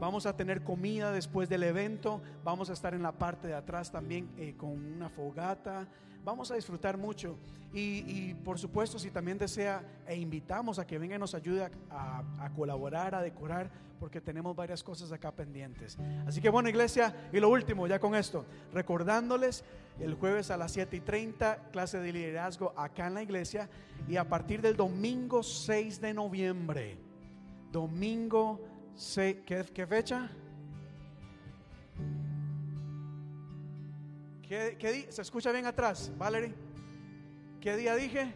Vamos 0.00 0.24
a 0.24 0.34
tener 0.34 0.64
comida 0.64 1.12
después 1.12 1.50
del 1.50 1.62
evento. 1.62 2.22
Vamos 2.42 2.70
a 2.70 2.72
estar 2.72 2.94
en 2.94 3.02
la 3.02 3.12
parte 3.12 3.48
de 3.48 3.54
atrás 3.54 3.92
también 3.92 4.30
eh, 4.38 4.54
con 4.56 4.70
una 4.70 5.10
fogata. 5.10 5.86
Vamos 6.24 6.50
a 6.50 6.54
disfrutar 6.54 6.96
mucho. 6.96 7.36
Y, 7.72 8.34
por 8.42 8.58
supuesto, 8.58 8.98
si 8.98 9.10
también 9.10 9.38
desea, 9.38 9.84
e 10.06 10.16
invitamos 10.16 10.78
a 10.78 10.86
que 10.86 10.98
venga 10.98 11.16
y 11.16 11.18
nos 11.18 11.34
ayude 11.34 11.70
a, 11.90 12.24
a, 12.40 12.50
colaborar, 12.50 13.14
a 13.14 13.22
decorar, 13.22 13.70
porque 14.00 14.20
tenemos 14.20 14.56
varias 14.56 14.82
cosas 14.82 15.12
acá 15.12 15.30
pendientes. 15.30 15.96
Así 16.26 16.40
que 16.40 16.48
bueno, 16.48 16.68
iglesia, 16.68 17.14
y 17.32 17.38
lo 17.38 17.48
último, 17.48 17.86
ya 17.86 18.00
con 18.00 18.16
esto, 18.16 18.44
recordándoles 18.72 19.64
el 20.00 20.14
jueves 20.14 20.50
a 20.50 20.56
las 20.56 20.72
7 20.72 20.96
y 20.96 21.00
30, 21.00 21.68
clase 21.70 22.00
de 22.00 22.12
liderazgo 22.12 22.72
acá 22.76 23.06
en 23.06 23.14
la 23.14 23.22
iglesia, 23.22 23.68
y 24.08 24.16
a 24.16 24.28
partir 24.28 24.62
del 24.62 24.76
domingo 24.76 25.44
6 25.44 26.00
de 26.00 26.12
noviembre, 26.12 26.98
domingo 27.70 28.60
¿qué, 29.46 29.64
¿Qué, 29.72 29.86
fecha? 29.86 30.28
¿Qué, 34.42 34.76
qué 34.78 35.06
¿Se 35.10 35.22
escucha 35.22 35.52
bien 35.52 35.64
atrás, 35.64 36.12
Valerie? 36.18 36.54
¿Qué 37.60 37.76
día 37.76 37.94
dije? 37.94 38.34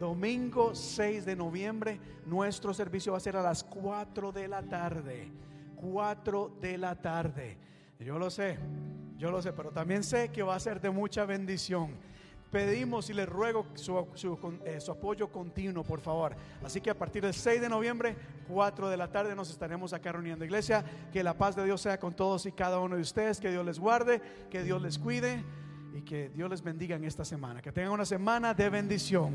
Domingo 0.00 0.74
6 0.74 1.24
de 1.24 1.36
noviembre. 1.36 2.00
Nuestro 2.26 2.74
servicio 2.74 3.12
va 3.12 3.18
a 3.18 3.20
ser 3.20 3.36
a 3.36 3.42
las 3.42 3.62
4 3.62 4.32
de 4.32 4.48
la 4.48 4.62
tarde. 4.62 5.30
4 5.76 6.56
de 6.60 6.78
la 6.78 7.00
tarde. 7.00 7.56
Yo 8.00 8.18
lo 8.18 8.30
sé, 8.30 8.58
yo 9.16 9.30
lo 9.30 9.40
sé, 9.40 9.52
pero 9.52 9.70
también 9.70 10.02
sé 10.02 10.30
que 10.30 10.42
va 10.42 10.56
a 10.56 10.60
ser 10.60 10.80
de 10.80 10.90
mucha 10.90 11.24
bendición 11.24 11.96
pedimos 12.52 13.08
y 13.08 13.14
les 13.14 13.26
ruego 13.28 13.66
su, 13.74 13.98
eh, 14.64 14.78
su, 14.78 14.92
apoyo 14.92 15.32
continuo, 15.32 15.82
por 15.82 16.00
favor. 16.00 16.36
Así 16.62 16.80
que 16.80 16.90
a 16.90 16.94
partir 16.94 17.22
del 17.22 17.32
6 17.32 17.62
de 17.62 17.68
noviembre, 17.68 18.14
4 18.46 18.90
de 18.90 18.96
la 18.96 19.10
tarde, 19.10 19.34
nos 19.34 19.50
estaremos 19.50 19.94
acá 19.94 20.12
reuniendo. 20.12 20.44
Iglesia, 20.44 20.84
que 21.10 21.24
la 21.24 21.36
paz 21.36 21.56
de 21.56 21.64
Dios 21.64 21.80
sea 21.80 21.98
con 21.98 22.14
todos 22.14 22.44
y 22.44 22.52
cada 22.52 22.78
uno 22.78 22.96
de 22.96 23.02
ustedes, 23.02 23.40
que 23.40 23.50
Dios 23.50 23.64
les 23.64 23.78
guarde, 23.80 24.20
que 24.50 24.62
Dios 24.62 24.82
les 24.82 24.98
cuide 24.98 25.42
y 25.94 26.02
que 26.02 26.28
Dios 26.28 26.50
les 26.50 26.62
bendiga 26.62 26.94
en 26.94 27.04
esta 27.04 27.24
semana. 27.24 27.62
Que 27.62 27.72
tengan 27.72 27.92
una 27.92 28.04
semana 28.04 28.52
de 28.52 28.68
bendición. 28.68 29.34